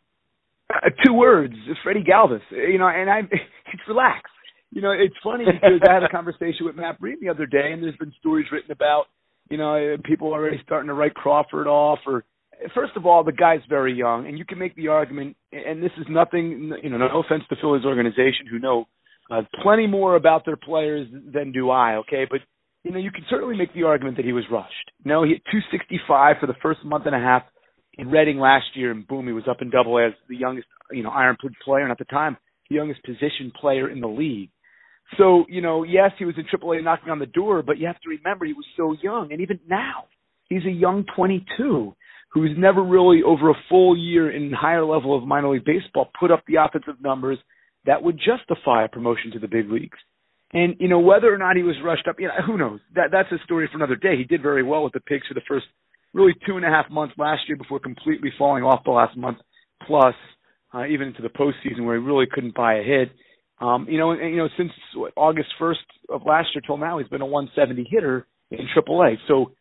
Uh, 0.81 0.89
two 1.05 1.13
words, 1.13 1.53
Freddie 1.83 2.03
Galvis. 2.03 2.41
You 2.51 2.77
know, 2.77 2.87
and 2.87 3.09
I, 3.09 3.19
it's 3.73 3.83
relax. 3.87 4.29
You 4.71 4.81
know, 4.81 4.91
it's 4.91 5.15
funny 5.23 5.45
because 5.45 5.79
I 5.87 5.93
had 5.93 6.03
a 6.03 6.09
conversation 6.09 6.65
with 6.65 6.75
Matt 6.75 6.99
Breen 6.99 7.17
the 7.21 7.29
other 7.29 7.45
day, 7.45 7.71
and 7.71 7.83
there's 7.83 7.97
been 7.97 8.13
stories 8.19 8.47
written 8.51 8.71
about, 8.71 9.05
you 9.49 9.57
know, 9.57 9.97
people 10.03 10.29
already 10.29 10.59
starting 10.65 10.87
to 10.87 10.93
write 10.93 11.13
Crawford 11.13 11.67
off 11.67 11.99
or 12.07 12.23
first 12.73 12.93
of 12.95 13.05
all, 13.05 13.23
the 13.23 13.31
guy's 13.31 13.59
very 13.69 13.93
young, 13.93 14.27
and 14.27 14.37
you 14.37 14.45
can 14.45 14.57
make 14.57 14.75
the 14.75 14.87
argument, 14.87 15.35
and 15.51 15.81
this 15.81 15.91
is 15.97 16.05
nothing, 16.09 16.73
you 16.81 16.89
know, 16.89 16.97
no 16.97 17.19
offense 17.19 17.43
to 17.49 17.55
Philly's 17.61 17.85
organization, 17.85 18.47
who 18.49 18.59
know 18.59 18.85
uh, 19.31 19.41
plenty 19.61 19.87
more 19.87 20.15
about 20.15 20.45
their 20.45 20.57
players 20.57 21.07
than 21.11 21.51
do 21.51 21.69
I. 21.69 21.95
Okay, 21.97 22.25
but 22.29 22.39
you 22.83 22.91
know, 22.91 22.99
you 22.99 23.11
can 23.11 23.23
certainly 23.29 23.55
make 23.55 23.73
the 23.73 23.83
argument 23.83 24.17
that 24.17 24.25
he 24.25 24.33
was 24.33 24.43
rushed. 24.51 24.91
No, 25.05 25.23
he 25.23 25.31
hit 25.31 25.41
265 25.51 26.35
for 26.39 26.47
the 26.47 26.55
first 26.61 26.83
month 26.83 27.05
and 27.05 27.15
a 27.15 27.19
half 27.19 27.43
in 27.97 28.09
Reading 28.09 28.39
last 28.39 28.65
year, 28.75 28.91
and 28.91 29.07
boom, 29.07 29.27
he 29.27 29.33
was 29.33 29.47
up 29.49 29.61
in 29.61 29.69
Double 29.69 29.99
as 29.99 30.13
the 30.27 30.35
youngest, 30.35 30.67
you 30.91 31.03
know, 31.03 31.09
Iron 31.09 31.37
player, 31.63 31.83
and 31.83 31.91
at 31.91 31.99
the 31.99 32.05
time, 32.05 32.37
the 32.69 32.75
youngest 32.75 33.03
position 33.03 33.51
player 33.59 33.89
in 33.89 34.01
the 34.01 34.07
league. 34.07 34.49
So, 35.17 35.45
you 35.47 35.61
know, 35.61 35.83
yes, 35.83 36.11
he 36.17 36.25
was 36.25 36.35
in 36.37 36.45
AAA 36.45 36.83
knocking 36.83 37.09
on 37.09 37.19
the 37.19 37.25
door, 37.27 37.61
but 37.61 37.77
you 37.77 37.87
have 37.87 37.99
to 38.01 38.09
remember 38.09 38.45
he 38.45 38.53
was 38.53 38.65
so 38.75 38.95
young, 39.01 39.31
and 39.31 39.41
even 39.41 39.59
now, 39.67 40.05
he's 40.49 40.65
a 40.65 40.71
young 40.71 41.05
22 41.15 41.95
who's 42.33 42.51
never 42.57 42.83
really 42.83 43.21
over 43.23 43.51
a 43.51 43.55
full 43.69 43.95
year 43.95 44.31
in 44.31 44.51
higher 44.51 44.83
level 44.83 45.15
of 45.15 45.23
minor 45.23 45.49
league 45.49 45.65
baseball 45.65 46.09
put 46.19 46.31
up 46.31 46.43
the 46.47 46.55
offensive 46.55 46.99
numbers 46.99 47.37
that 47.85 48.01
would 48.01 48.17
justify 48.17 48.85
a 48.85 48.87
promotion 48.87 49.31
to 49.31 49.39
the 49.39 49.47
big 49.47 49.69
leagues. 49.69 49.97
And 50.51 50.75
you 50.79 50.87
know 50.87 50.99
whether 50.99 51.33
or 51.33 51.37
not 51.37 51.55
he 51.55 51.63
was 51.63 51.75
rushed 51.83 52.07
up, 52.07 52.19
you 52.19 52.27
know 52.27 52.33
who 52.45 52.57
knows. 52.57 52.79
That 52.95 53.09
that's 53.11 53.31
a 53.31 53.43
story 53.43 53.67
for 53.71 53.77
another 53.77 53.95
day. 53.95 54.17
He 54.17 54.23
did 54.23 54.41
very 54.41 54.63
well 54.63 54.83
with 54.83 54.93
the 54.93 54.99
Pigs 54.99 55.27
for 55.27 55.33
the 55.33 55.41
first 55.47 55.65
really 56.13 56.33
two 56.45 56.55
and 56.55 56.65
a 56.65 56.69
half 56.69 56.89
months 56.89 57.15
last 57.17 57.41
year 57.47 57.57
before 57.57 57.79
completely 57.79 58.31
falling 58.37 58.63
off 58.63 58.83
the 58.83 58.91
last 58.91 59.17
month, 59.17 59.37
plus 59.87 60.15
uh, 60.73 60.85
even 60.85 61.07
into 61.07 61.21
the 61.21 61.29
postseason 61.29 61.85
where 61.85 61.99
he 61.99 62.03
really 62.03 62.25
couldn't 62.31 62.55
buy 62.55 62.75
a 62.75 62.83
hit. 62.83 63.11
Um, 63.59 63.87
you 63.89 63.97
know, 63.97 64.11
and, 64.11 64.31
you 64.31 64.37
know 64.37 64.49
since 64.57 64.71
August 65.15 65.49
1st 65.59 65.75
of 66.09 66.21
last 66.25 66.49
year 66.53 66.61
till 66.65 66.77
now, 66.77 66.99
he's 66.99 67.07
been 67.07 67.21
a 67.21 67.25
170 67.25 67.87
hitter 67.89 68.27
in 68.51 68.67
AAA. 68.75 69.15
So 69.27 69.51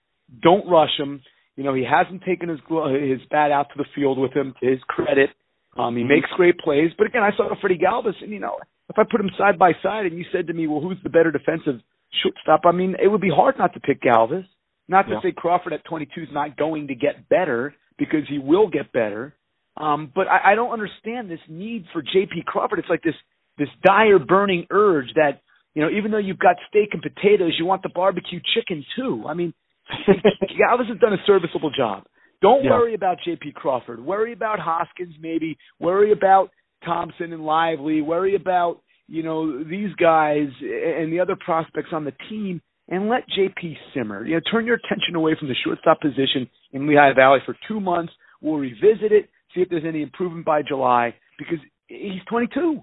don't 0.43 0.69
rush 0.69 0.99
him. 0.99 1.23
You 1.57 1.65
know, 1.65 1.75
he 1.75 1.85
hasn't 1.85 2.23
taken 2.25 2.49
his 2.49 2.61
his 2.61 3.21
bat 3.31 3.53
out 3.53 3.69
to 3.69 3.77
the 3.77 3.85
field 3.95 4.19
with 4.19 4.33
him. 4.33 4.55
To 4.63 4.71
his 4.71 4.81
credit, 4.89 5.31
um, 5.77 5.97
he 5.97 6.03
mm-hmm. 6.03 6.09
makes 6.09 6.29
great 6.37 6.59
plays. 6.59 6.91
But 6.97 7.07
again, 7.07 7.23
I 7.23 7.37
saw 7.37 7.49
Freddie 7.61 7.79
Galvis, 7.79 8.23
and 8.23 8.31
you 8.31 8.41
know, 8.41 8.57
if 8.89 8.99
I 8.99 9.03
put 9.09 9.21
him 9.21 9.31
side 9.37 9.59
by 9.59 9.73
side, 9.83 10.07
and 10.07 10.17
you 10.17 10.25
said 10.33 10.47
to 10.47 10.55
me, 10.55 10.67
"Well, 10.67 10.81
who's 10.81 10.99
the 11.03 11.11
better 11.11 11.31
defensive 11.31 11.81
shortstop?" 12.23 12.63
I 12.65 12.73
mean, 12.73 12.97
it 13.03 13.09
would 13.09 13.21
be 13.21 13.31
hard 13.31 13.59
not 13.59 13.75
to 13.75 13.81
pick 13.81 14.01
Galvis. 14.01 14.47
Not 14.89 15.03
to 15.03 15.13
yeah. 15.13 15.21
say 15.23 15.33
Crawford 15.33 15.73
at 15.73 15.85
22 15.85 16.23
is 16.23 16.29
not 16.33 16.57
going 16.57 16.89
to 16.89 16.95
get 16.95 17.29
better 17.29 17.75
because 17.99 18.23
he 18.29 18.39
will 18.39 18.69
get 18.69 18.93
better. 18.93 19.35
Um, 19.77 20.13
but 20.15 20.27
I, 20.29 20.53
I 20.53 20.55
don't 20.55 20.73
understand 20.73 21.31
this 21.31 21.41
need 21.49 21.87
for 21.93 22.03
J.P. 22.03 22.43
Crawford. 22.47 22.79
It's 22.79 22.89
like 22.91 23.03
this 23.03 23.15
this 23.59 23.69
dire 23.85 24.19
burning 24.19 24.67
urge 24.71 25.09
that 25.15 25.41
you 25.75 25.83
know, 25.83 25.89
even 25.91 26.11
though 26.11 26.19
you've 26.19 26.39
got 26.39 26.57
steak 26.69 26.91
and 26.93 27.03
potatoes, 27.03 27.57
you 27.59 27.65
want 27.65 27.83
the 27.83 27.89
barbecue 27.89 28.41
chicken 28.55 28.85
too. 28.95 29.25
I 29.27 29.35
mean, 29.35 29.55
Galvis 29.91 30.89
has 30.89 30.99
done 31.01 31.15
a 31.15 31.23
serviceable 31.27 31.71
job. 31.71 32.05
Don't 32.43 32.65
yeah. 32.65 32.71
worry 32.71 32.95
about 32.95 33.19
J.P. 33.25 33.53
Crawford. 33.53 34.05
Worry 34.05 34.33
about 34.33 34.59
Hoskins, 34.59 35.15
maybe. 35.21 35.57
Worry 35.79 36.13
about 36.13 36.51
Thompson 36.85 37.33
and 37.33 37.45
Lively. 37.45 38.03
Worry 38.03 38.35
about 38.35 38.81
you 39.09 39.23
know 39.23 39.63
these 39.65 39.95
guys 39.95 40.49
and 40.61 41.13
the 41.13 41.21
other 41.21 41.37
prospects 41.37 41.91
on 41.93 42.05
the 42.05 42.13
team, 42.29 42.61
and 42.93 43.09
let 43.09 43.27
J.P. 43.35 43.75
simmer. 43.95 44.25
You 44.25 44.35
know, 44.35 44.41
turn 44.53 44.67
your 44.67 44.77
attention 44.77 45.17
away 45.17 45.35
from 45.39 45.49
the 45.49 45.55
shortstop 45.65 46.03
position 46.03 46.49
in 46.73 46.87
Lehigh 46.87 47.15
Valley 47.17 47.39
for 47.47 47.57
two 47.67 47.81
months. 47.81 48.13
We'll 48.43 48.59
revisit 48.59 49.13
it, 49.13 49.31
see 49.55 49.63
if 49.63 49.71
there's 49.71 49.87
any 49.89 50.03
improvement 50.03 50.45
by 50.45 50.61
July, 50.61 51.15
because 51.39 51.59
he's 51.89 52.21
22. 52.29 52.83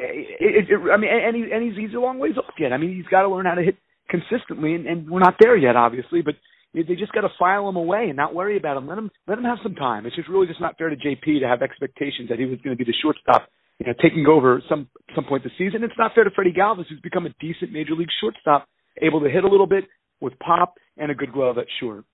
It, 0.00 0.26
it, 0.40 0.64
it, 0.68 0.90
I 0.92 0.96
mean, 0.96 1.10
and, 1.10 1.36
he, 1.36 1.44
and 1.52 1.62
he's 1.62 1.86
he's 1.86 1.94
a 1.94 2.00
long 2.00 2.18
ways 2.18 2.36
off 2.36 2.52
yet. 2.58 2.72
I 2.72 2.78
mean, 2.78 2.96
he's 2.96 3.06
got 3.06 3.22
to 3.22 3.28
learn 3.28 3.46
how 3.46 3.54
to 3.54 3.62
hit 3.62 3.76
consistently, 4.10 4.74
and, 4.74 4.86
and 4.86 5.08
we're 5.08 5.20
not 5.20 5.36
there 5.40 5.56
yet, 5.56 5.76
obviously, 5.76 6.20
but 6.20 6.34
they 6.74 6.96
just 6.96 7.12
got 7.12 7.22
to 7.22 7.30
file 7.38 7.68
him 7.68 7.76
away 7.76 8.06
and 8.08 8.16
not 8.16 8.34
worry 8.34 8.56
about 8.56 8.76
him. 8.76 8.88
Let 8.88 8.98
him 8.98 9.10
let 9.28 9.38
him 9.38 9.44
have 9.44 9.58
some 9.62 9.76
time. 9.76 10.04
It's 10.04 10.16
just 10.16 10.28
really 10.28 10.48
just 10.48 10.60
not 10.60 10.76
fair 10.78 10.90
to 10.90 10.96
JP 10.96 11.40
to 11.40 11.48
have 11.48 11.62
expectations 11.62 12.28
that 12.28 12.40
he 12.40 12.44
was 12.44 12.58
going 12.60 12.76
to 12.76 12.84
be 12.84 12.90
the 12.90 12.96
shortstop, 13.00 13.48
you 13.78 13.86
know, 13.86 13.94
taking 14.02 14.26
over 14.26 14.60
some 14.68 14.88
some 15.14 15.24
point 15.24 15.44
this 15.44 15.52
season. 15.56 15.84
It's 15.84 15.96
not 15.96 16.12
fair 16.12 16.24
to 16.24 16.30
Freddie 16.34 16.52
Galvis, 16.52 16.86
who's 16.88 17.00
become 17.00 17.24
a 17.24 17.34
decent 17.40 17.70
major 17.72 17.94
league 17.94 18.12
shortstop, 18.20 18.68
able 19.02 19.20
to 19.20 19.30
hit 19.30 19.44
a 19.44 19.48
little 19.48 19.66
bit 19.66 19.84
with 20.20 20.38
pop 20.38 20.74
and 20.96 21.10
a 21.10 21.14
good 21.14 21.32
glove 21.32 21.58
at 21.58 21.66
short. 21.80 22.04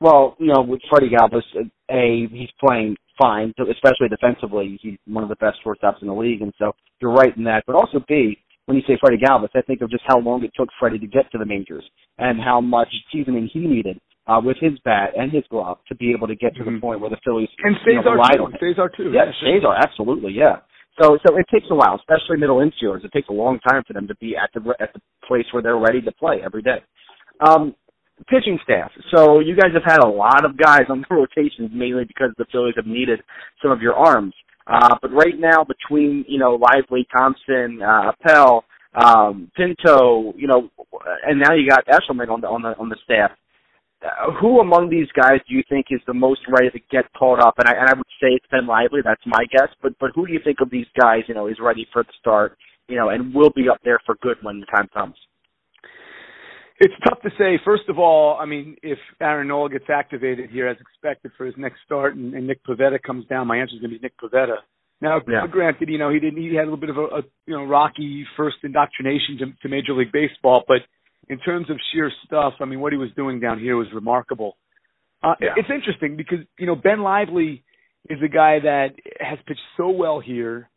Well, 0.00 0.36
you 0.38 0.52
know, 0.52 0.62
with 0.62 0.80
Freddie 0.90 1.10
Galvis, 1.10 1.42
a 1.90 2.28
he's 2.30 2.50
playing 2.58 2.96
fine, 3.20 3.54
especially 3.58 4.08
defensively. 4.08 4.78
He's 4.82 4.98
one 5.06 5.22
of 5.22 5.28
the 5.28 5.36
best 5.36 5.58
shortstops 5.64 6.02
in 6.02 6.08
the 6.08 6.14
league, 6.14 6.42
and 6.42 6.52
so 6.58 6.72
you're 7.00 7.12
right 7.12 7.36
in 7.36 7.44
that. 7.44 7.64
But 7.66 7.76
also, 7.76 8.00
B, 8.08 8.36
when 8.66 8.76
you 8.76 8.82
say 8.86 8.98
Freddie 9.00 9.22
Galvis, 9.22 9.50
I 9.54 9.62
think 9.62 9.80
of 9.80 9.90
just 9.90 10.04
how 10.06 10.18
long 10.18 10.42
it 10.44 10.50
took 10.56 10.68
Freddie 10.78 10.98
to 10.98 11.06
get 11.06 11.30
to 11.32 11.38
the 11.38 11.46
majors 11.46 11.84
and 12.18 12.40
how 12.40 12.60
much 12.60 12.88
seasoning 13.12 13.48
he 13.52 13.60
needed 13.60 14.00
uh, 14.26 14.40
with 14.42 14.56
his 14.60 14.72
bat 14.84 15.10
and 15.16 15.32
his 15.32 15.44
glove 15.50 15.78
to 15.88 15.94
be 15.94 16.12
able 16.12 16.26
to 16.28 16.36
get 16.36 16.54
to 16.54 16.62
mm-hmm. 16.62 16.76
the 16.76 16.80
point 16.80 17.00
where 17.00 17.10
the 17.10 17.18
Phillies 17.24 17.48
and 17.64 17.76
you 17.86 17.94
know, 17.94 18.12
relied 18.12 18.36
too. 18.36 18.44
on 18.44 18.52
Cesar 18.60 18.90
too. 18.96 19.12
Yeah, 19.12 19.26
yeah. 19.26 19.58
Cesar, 19.58 19.74
absolutely, 19.74 20.32
yeah. 20.32 20.56
So 21.00 21.18
so 21.26 21.36
it 21.36 21.46
takes 21.52 21.66
a 21.70 21.74
while, 21.74 21.96
especially 21.96 22.38
middle 22.38 22.58
infielders. 22.58 23.04
It 23.04 23.12
takes 23.12 23.28
a 23.28 23.32
long 23.32 23.58
time 23.60 23.82
for 23.86 23.92
them 23.92 24.06
to 24.08 24.14
be 24.16 24.36
at 24.36 24.50
the 24.54 24.74
at 24.80 24.92
the 24.92 25.00
place 25.26 25.46
where 25.52 25.62
they're 25.62 25.78
ready 25.78 26.00
to 26.02 26.12
play 26.12 26.40
every 26.44 26.62
day. 26.62 26.82
Um, 27.40 27.74
pitching 28.28 28.58
staff. 28.62 28.90
So 29.14 29.40
you 29.40 29.56
guys 29.56 29.70
have 29.74 29.84
had 29.84 30.00
a 30.00 30.08
lot 30.08 30.44
of 30.44 30.56
guys 30.56 30.84
on 30.88 31.04
the 31.08 31.14
rotations, 31.14 31.70
mainly 31.72 32.04
because 32.04 32.30
the 32.38 32.46
Phillies 32.52 32.74
have 32.76 32.86
needed 32.86 33.20
some 33.62 33.70
of 33.70 33.80
your 33.80 33.94
arms. 33.94 34.34
Uh, 34.66 34.94
but 35.02 35.12
right 35.12 35.38
now, 35.38 35.64
between 35.64 36.24
you 36.28 36.38
know 36.38 36.54
Lively, 36.54 37.06
Thompson, 37.16 37.80
uh, 37.82 38.12
Appel, 38.12 38.64
um, 38.94 39.50
Pinto, 39.56 40.34
you 40.36 40.46
know, 40.46 40.68
and 41.26 41.40
now 41.40 41.52
you 41.54 41.68
got 41.68 41.86
Eshelman 41.86 42.28
on 42.28 42.40
the 42.40 42.46
on 42.46 42.62
the 42.62 42.76
on 42.78 42.88
the 42.88 42.96
staff. 43.04 43.32
Uh, 44.02 44.32
who 44.40 44.60
among 44.60 44.90
these 44.90 45.06
guys 45.14 45.38
do 45.48 45.54
you 45.54 45.62
think 45.68 45.86
is 45.90 46.00
the 46.06 46.14
most 46.14 46.40
ready 46.48 46.70
to 46.70 46.80
get 46.90 47.04
called 47.16 47.38
up? 47.38 47.54
And 47.58 47.68
I 47.68 47.72
and 47.78 47.88
I 47.88 47.94
would 47.94 48.06
say 48.20 48.28
it's 48.34 48.46
Ben 48.50 48.66
Lively. 48.66 49.00
That's 49.04 49.22
my 49.26 49.44
guess. 49.50 49.68
But 49.82 49.92
but 50.00 50.10
who 50.14 50.26
do 50.26 50.32
you 50.32 50.40
think 50.42 50.60
of 50.60 50.70
these 50.70 50.86
guys? 51.00 51.22
You 51.28 51.34
know, 51.34 51.46
is 51.46 51.58
ready 51.60 51.86
for 51.92 52.02
the 52.02 52.12
start. 52.18 52.56
You 52.88 52.96
know, 52.96 53.10
and 53.10 53.32
will 53.34 53.50
be 53.54 53.68
up 53.68 53.78
there 53.84 54.00
for 54.04 54.16
good 54.20 54.36
when 54.42 54.60
the 54.60 54.66
time 54.66 54.88
comes. 54.92 55.14
It's 56.80 56.94
tough 57.08 57.22
to 57.22 57.30
say. 57.38 57.60
First 57.64 57.84
of 57.88 58.00
all, 58.00 58.36
I 58.40 58.44
mean, 58.44 58.76
if 58.82 58.98
Aaron 59.20 59.48
Nola 59.48 59.70
gets 59.70 59.84
activated 59.88 60.50
here 60.50 60.66
as 60.66 60.76
expected 60.80 61.30
for 61.38 61.46
his 61.46 61.54
next 61.56 61.78
start, 61.86 62.16
and, 62.16 62.34
and 62.34 62.48
Nick 62.48 62.64
Pivetta 62.64 63.00
comes 63.00 63.24
down, 63.26 63.46
my 63.46 63.58
answer 63.58 63.76
is 63.76 63.80
going 63.80 63.92
to 63.92 63.98
be 64.00 64.02
Nick 64.02 64.18
Pivetta. 64.18 64.56
Now, 65.00 65.20
yeah. 65.28 65.46
granted, 65.48 65.88
you 65.88 65.98
know 65.98 66.10
he 66.10 66.18
didn't. 66.18 66.40
He 66.40 66.54
had 66.54 66.62
a 66.62 66.70
little 66.70 66.76
bit 66.76 66.90
of 66.90 66.96
a, 66.96 67.04
a 67.04 67.22
you 67.46 67.54
know 67.54 67.64
rocky 67.64 68.26
first 68.36 68.56
indoctrination 68.64 69.38
to, 69.38 69.46
to 69.62 69.68
Major 69.68 69.94
League 69.94 70.12
Baseball, 70.12 70.64
but 70.66 70.78
in 71.32 71.38
terms 71.38 71.70
of 71.70 71.76
sheer 71.92 72.10
stuff, 72.26 72.54
I 72.60 72.64
mean, 72.66 72.80
what 72.80 72.92
he 72.92 72.98
was 72.98 73.10
doing 73.16 73.40
down 73.40 73.58
here 73.58 73.76
was 73.76 73.86
remarkable. 73.94 74.56
Uh, 75.22 75.34
yeah. 75.40 75.54
It's 75.56 75.68
interesting 75.72 76.16
because 76.16 76.40
you 76.58 76.66
know 76.66 76.74
Ben 76.74 77.00
Lively 77.02 77.64
is 78.10 78.18
a 78.24 78.28
guy 78.28 78.58
that 78.60 78.90
has 79.20 79.38
pitched 79.46 79.60
so 79.76 79.88
well 79.88 80.20
here, 80.20 80.68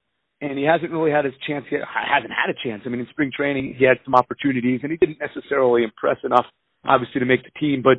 and 0.41 0.57
he 0.57 0.63
hasn't 0.63 0.91
really 0.91 1.11
had 1.11 1.25
his 1.25 1.33
chance 1.47 1.65
yet. 1.71 1.81
Hasn't 1.83 2.31
had 2.31 2.49
a 2.49 2.57
chance. 2.63 2.83
I 2.85 2.89
mean, 2.89 2.99
in 2.99 3.07
spring 3.09 3.31
training, 3.35 3.75
he 3.77 3.85
had 3.85 3.97
some 4.05 4.15
opportunities, 4.15 4.81
and 4.83 4.91
he 4.91 4.97
didn't 4.97 5.17
necessarily 5.19 5.83
impress 5.83 6.17
enough, 6.23 6.45
obviously, 6.85 7.19
to 7.19 7.25
make 7.25 7.43
the 7.43 7.59
team. 7.59 7.81
But 7.83 7.97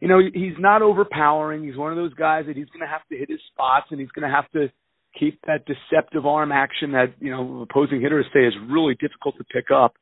you 0.00 0.08
know, 0.08 0.20
he's 0.20 0.58
not 0.58 0.82
overpowering. 0.82 1.64
He's 1.64 1.76
one 1.76 1.90
of 1.90 1.96
those 1.96 2.14
guys 2.14 2.44
that 2.46 2.56
he's 2.56 2.68
going 2.68 2.86
to 2.86 2.86
have 2.86 3.06
to 3.10 3.16
hit 3.16 3.30
his 3.30 3.40
spots, 3.52 3.86
and 3.90 3.98
he's 3.98 4.10
going 4.10 4.28
to 4.28 4.34
have 4.34 4.50
to 4.52 4.70
keep 5.18 5.40
that 5.46 5.64
deceptive 5.64 6.26
arm 6.26 6.52
action 6.52 6.92
that 6.92 7.14
you 7.20 7.30
know 7.30 7.66
opposing 7.68 8.00
hitters 8.00 8.26
say 8.34 8.40
is 8.46 8.54
really 8.70 8.94
difficult 9.00 9.36
to 9.38 9.44
pick 9.44 9.70
up 9.74 9.94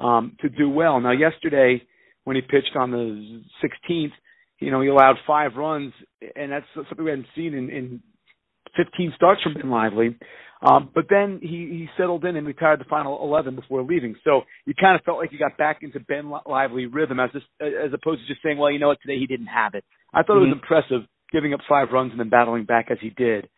um, 0.00 0.36
to 0.40 0.48
do 0.48 0.68
well. 0.68 1.00
Now, 1.00 1.12
yesterday 1.12 1.82
when 2.24 2.36
he 2.36 2.42
pitched 2.42 2.76
on 2.76 2.90
the 2.90 3.42
16th, 3.64 4.12
you 4.58 4.70
know 4.70 4.80
he 4.80 4.88
allowed 4.88 5.16
five 5.26 5.54
runs, 5.56 5.92
and 6.34 6.52
that's 6.52 6.66
something 6.74 7.04
we 7.04 7.10
hadn't 7.10 7.26
seen 7.34 7.54
in, 7.54 7.70
in 7.70 8.02
15 8.76 9.12
starts 9.16 9.42
from 9.42 9.54
Ben 9.54 9.70
Lively. 9.70 10.16
Um, 10.62 10.90
but 10.94 11.04
then 11.10 11.38
he, 11.42 11.48
he 11.48 11.88
settled 11.98 12.24
in 12.24 12.36
and 12.36 12.46
retired 12.46 12.80
the 12.80 12.84
final 12.84 13.22
11 13.22 13.56
before 13.56 13.82
leaving. 13.82 14.16
So 14.24 14.42
you 14.64 14.72
kind 14.74 14.98
of 14.98 15.04
felt 15.04 15.18
like 15.18 15.30
you 15.30 15.38
got 15.38 15.58
back 15.58 15.80
into 15.82 16.00
Ben 16.00 16.32
Lively 16.46 16.86
rhythm 16.86 17.20
as 17.20 17.30
just, 17.32 17.44
as 17.60 17.92
opposed 17.92 18.22
to 18.22 18.26
just 18.26 18.42
saying, 18.42 18.56
well, 18.56 18.70
you 18.70 18.78
know 18.78 18.88
what, 18.88 18.98
today 19.02 19.18
he 19.18 19.26
didn't 19.26 19.46
have 19.46 19.74
it. 19.74 19.84
I 20.14 20.22
thought 20.22 20.34
mm-hmm. 20.34 20.36
it 20.36 20.40
was 20.40 20.48
mm-hmm. 20.48 20.74
impressive 20.74 21.08
giving 21.30 21.52
up 21.52 21.60
five 21.68 21.88
runs 21.92 22.12
and 22.12 22.20
then 22.20 22.30
battling 22.30 22.64
back 22.64 22.86
as 22.90 22.98
he 23.00 23.10
did. 23.10 23.48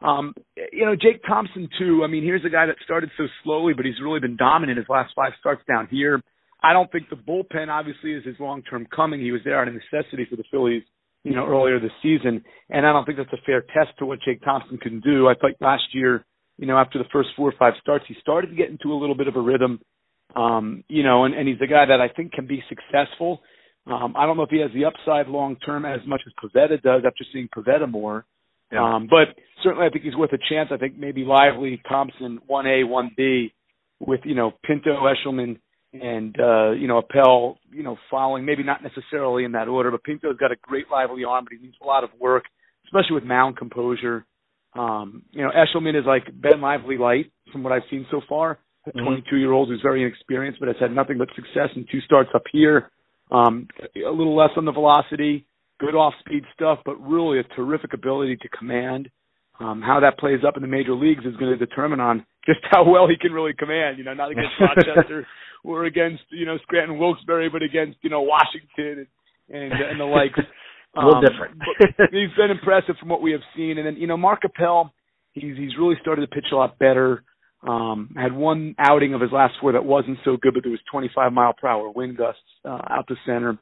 Um, 0.00 0.34
you 0.72 0.86
know, 0.86 0.94
Jake 0.94 1.22
Thompson 1.26 1.68
too. 1.78 2.02
I 2.04 2.06
mean, 2.06 2.22
here's 2.22 2.44
a 2.44 2.50
guy 2.50 2.66
that 2.66 2.76
started 2.84 3.10
so 3.16 3.24
slowly, 3.42 3.74
but 3.74 3.84
he's 3.84 4.00
really 4.02 4.20
been 4.20 4.36
dominant 4.36 4.78
his 4.78 4.88
last 4.88 5.12
five 5.16 5.32
starts 5.40 5.62
down 5.66 5.88
here. 5.90 6.22
I 6.62 6.72
don't 6.72 6.90
think 6.90 7.08
the 7.08 7.16
bullpen 7.16 7.68
obviously 7.68 8.12
is 8.12 8.24
his 8.24 8.36
long 8.38 8.62
term 8.62 8.86
coming. 8.94 9.20
He 9.20 9.32
was 9.32 9.40
there 9.44 9.60
out 9.60 9.68
of 9.68 9.74
necessity 9.74 10.26
for 10.28 10.36
the 10.36 10.44
Phillies, 10.50 10.82
you 11.24 11.34
know, 11.34 11.46
earlier 11.46 11.80
this 11.80 11.92
season, 12.02 12.44
and 12.70 12.86
I 12.86 12.92
don't 12.92 13.04
think 13.04 13.18
that's 13.18 13.32
a 13.32 13.44
fair 13.44 13.62
test 13.62 13.96
to 13.98 14.06
what 14.06 14.20
Jake 14.24 14.42
Thompson 14.42 14.78
can 14.78 15.00
do. 15.00 15.28
I 15.28 15.34
thought 15.34 15.52
last 15.60 15.84
year, 15.92 16.24
you 16.58 16.66
know, 16.66 16.78
after 16.78 16.98
the 16.98 17.08
first 17.12 17.30
four 17.36 17.48
or 17.48 17.54
five 17.58 17.74
starts, 17.80 18.04
he 18.08 18.16
started 18.20 18.48
to 18.48 18.56
get 18.56 18.70
into 18.70 18.92
a 18.92 18.98
little 18.98 19.14
bit 19.14 19.28
of 19.28 19.36
a 19.36 19.40
rhythm. 19.40 19.80
Um, 20.36 20.84
you 20.88 21.02
know, 21.02 21.24
and, 21.24 21.34
and 21.34 21.48
he's 21.48 21.60
a 21.62 21.66
guy 21.66 21.86
that 21.86 22.00
I 22.00 22.08
think 22.08 22.32
can 22.32 22.46
be 22.46 22.62
successful. 22.68 23.40
Um, 23.86 24.14
I 24.16 24.26
don't 24.26 24.36
know 24.36 24.42
if 24.42 24.50
he 24.50 24.60
has 24.60 24.70
the 24.74 24.84
upside 24.84 25.28
long 25.28 25.56
term 25.56 25.86
as 25.86 26.00
much 26.06 26.20
as 26.26 26.32
Pivetta 26.42 26.82
does 26.82 27.02
after 27.06 27.24
seeing 27.32 27.48
Pivetta 27.48 27.90
more. 27.90 28.26
Yeah. 28.72 28.96
Um, 28.96 29.08
but 29.08 29.36
certainly, 29.62 29.86
I 29.86 29.90
think 29.90 30.04
he's 30.04 30.16
worth 30.16 30.32
a 30.32 30.38
chance. 30.48 30.70
I 30.72 30.76
think 30.76 30.98
maybe 30.98 31.24
Lively, 31.24 31.80
Thompson, 31.88 32.40
one 32.46 32.66
A, 32.66 32.84
one 32.84 33.10
B, 33.16 33.52
with 34.00 34.20
you 34.24 34.34
know 34.34 34.52
Pinto, 34.64 34.90
Eshelman, 34.90 35.58
and 35.92 36.38
uh, 36.38 36.72
you 36.72 36.86
know 36.86 36.98
Appel, 36.98 37.58
you 37.70 37.82
know 37.82 37.96
following. 38.10 38.44
Maybe 38.44 38.62
not 38.62 38.82
necessarily 38.82 39.44
in 39.44 39.52
that 39.52 39.68
order, 39.68 39.90
but 39.90 40.04
Pinto's 40.04 40.36
got 40.36 40.52
a 40.52 40.56
great 40.60 40.86
lively 40.90 41.24
arm, 41.24 41.44
but 41.44 41.52
he 41.56 41.64
needs 41.64 41.76
a 41.82 41.86
lot 41.86 42.04
of 42.04 42.10
work, 42.20 42.44
especially 42.86 43.14
with 43.14 43.24
mound 43.24 43.56
composure. 43.56 44.24
Um, 44.74 45.22
you 45.30 45.42
know, 45.42 45.50
Eshelman 45.50 45.98
is 45.98 46.04
like 46.06 46.24
Ben 46.40 46.60
Lively 46.60 46.98
light 46.98 47.32
from 47.52 47.62
what 47.62 47.72
I've 47.72 47.82
seen 47.90 48.06
so 48.10 48.20
far. 48.28 48.58
A 48.86 48.90
mm-hmm. 48.90 49.04
22 49.04 49.36
year 49.36 49.52
old 49.52 49.68
who's 49.68 49.80
very 49.82 50.02
inexperienced, 50.02 50.60
but 50.60 50.68
has 50.68 50.76
had 50.78 50.94
nothing 50.94 51.18
but 51.18 51.28
success 51.34 51.70
in 51.74 51.86
two 51.90 52.00
starts 52.02 52.30
up 52.34 52.44
here. 52.52 52.90
Um, 53.30 53.68
a 53.96 54.10
little 54.10 54.36
less 54.36 54.50
on 54.56 54.64
the 54.64 54.72
velocity 54.72 55.46
good 55.78 55.94
off 55.94 56.14
speed 56.20 56.44
stuff, 56.54 56.80
but 56.84 56.94
really 57.00 57.38
a 57.38 57.44
terrific 57.54 57.92
ability 57.94 58.36
to 58.36 58.48
command. 58.48 59.10
Um, 59.60 59.82
how 59.82 59.98
that 60.00 60.18
plays 60.18 60.40
up 60.46 60.56
in 60.56 60.62
the 60.62 60.68
major 60.68 60.94
leagues 60.94 61.24
is 61.24 61.34
going 61.36 61.50
to 61.50 61.56
determine 61.56 61.98
on 61.98 62.24
just 62.46 62.60
how 62.70 62.88
well 62.88 63.08
he 63.08 63.16
can 63.16 63.32
really 63.32 63.52
command. 63.58 63.98
You 63.98 64.04
know, 64.04 64.14
not 64.14 64.30
against 64.30 64.54
Rochester 64.60 65.26
or 65.64 65.84
against 65.84 66.22
you 66.30 66.46
know 66.46 66.58
Scranton 66.62 66.98
Wilkes-Barre, 66.98 67.48
but 67.48 67.62
against 67.62 67.98
you 68.02 68.10
know 68.10 68.22
Washington 68.22 69.06
and 69.50 69.72
and, 69.72 69.72
and 69.72 70.00
the 70.00 70.04
likes. 70.04 70.38
a 70.96 71.04
little 71.04 71.16
um, 71.16 71.24
different. 71.24 71.60
he's 72.10 72.34
been 72.36 72.50
impressive 72.50 72.96
from 72.98 73.08
what 73.08 73.22
we 73.22 73.32
have 73.32 73.40
seen, 73.56 73.78
and 73.78 73.86
then 73.86 73.96
you 73.96 74.06
know 74.06 74.16
Mark 74.16 74.40
Appel, 74.44 74.92
he's 75.32 75.56
he's 75.56 75.76
really 75.78 75.96
started 76.00 76.22
to 76.22 76.28
pitch 76.28 76.46
a 76.52 76.56
lot 76.56 76.78
better. 76.78 77.24
Um, 77.66 78.14
had 78.16 78.32
one 78.32 78.76
outing 78.78 79.14
of 79.14 79.20
his 79.20 79.32
last 79.32 79.54
four 79.60 79.72
that 79.72 79.84
wasn't 79.84 80.18
so 80.24 80.36
good, 80.36 80.54
but 80.54 80.62
there 80.62 80.70
was 80.70 80.80
25 80.92 81.32
mile 81.32 81.52
per 81.60 81.66
hour 81.66 81.90
wind 81.90 82.16
gusts 82.16 82.40
uh, 82.64 82.78
out 82.88 83.06
to 83.08 83.16
center. 83.26 83.58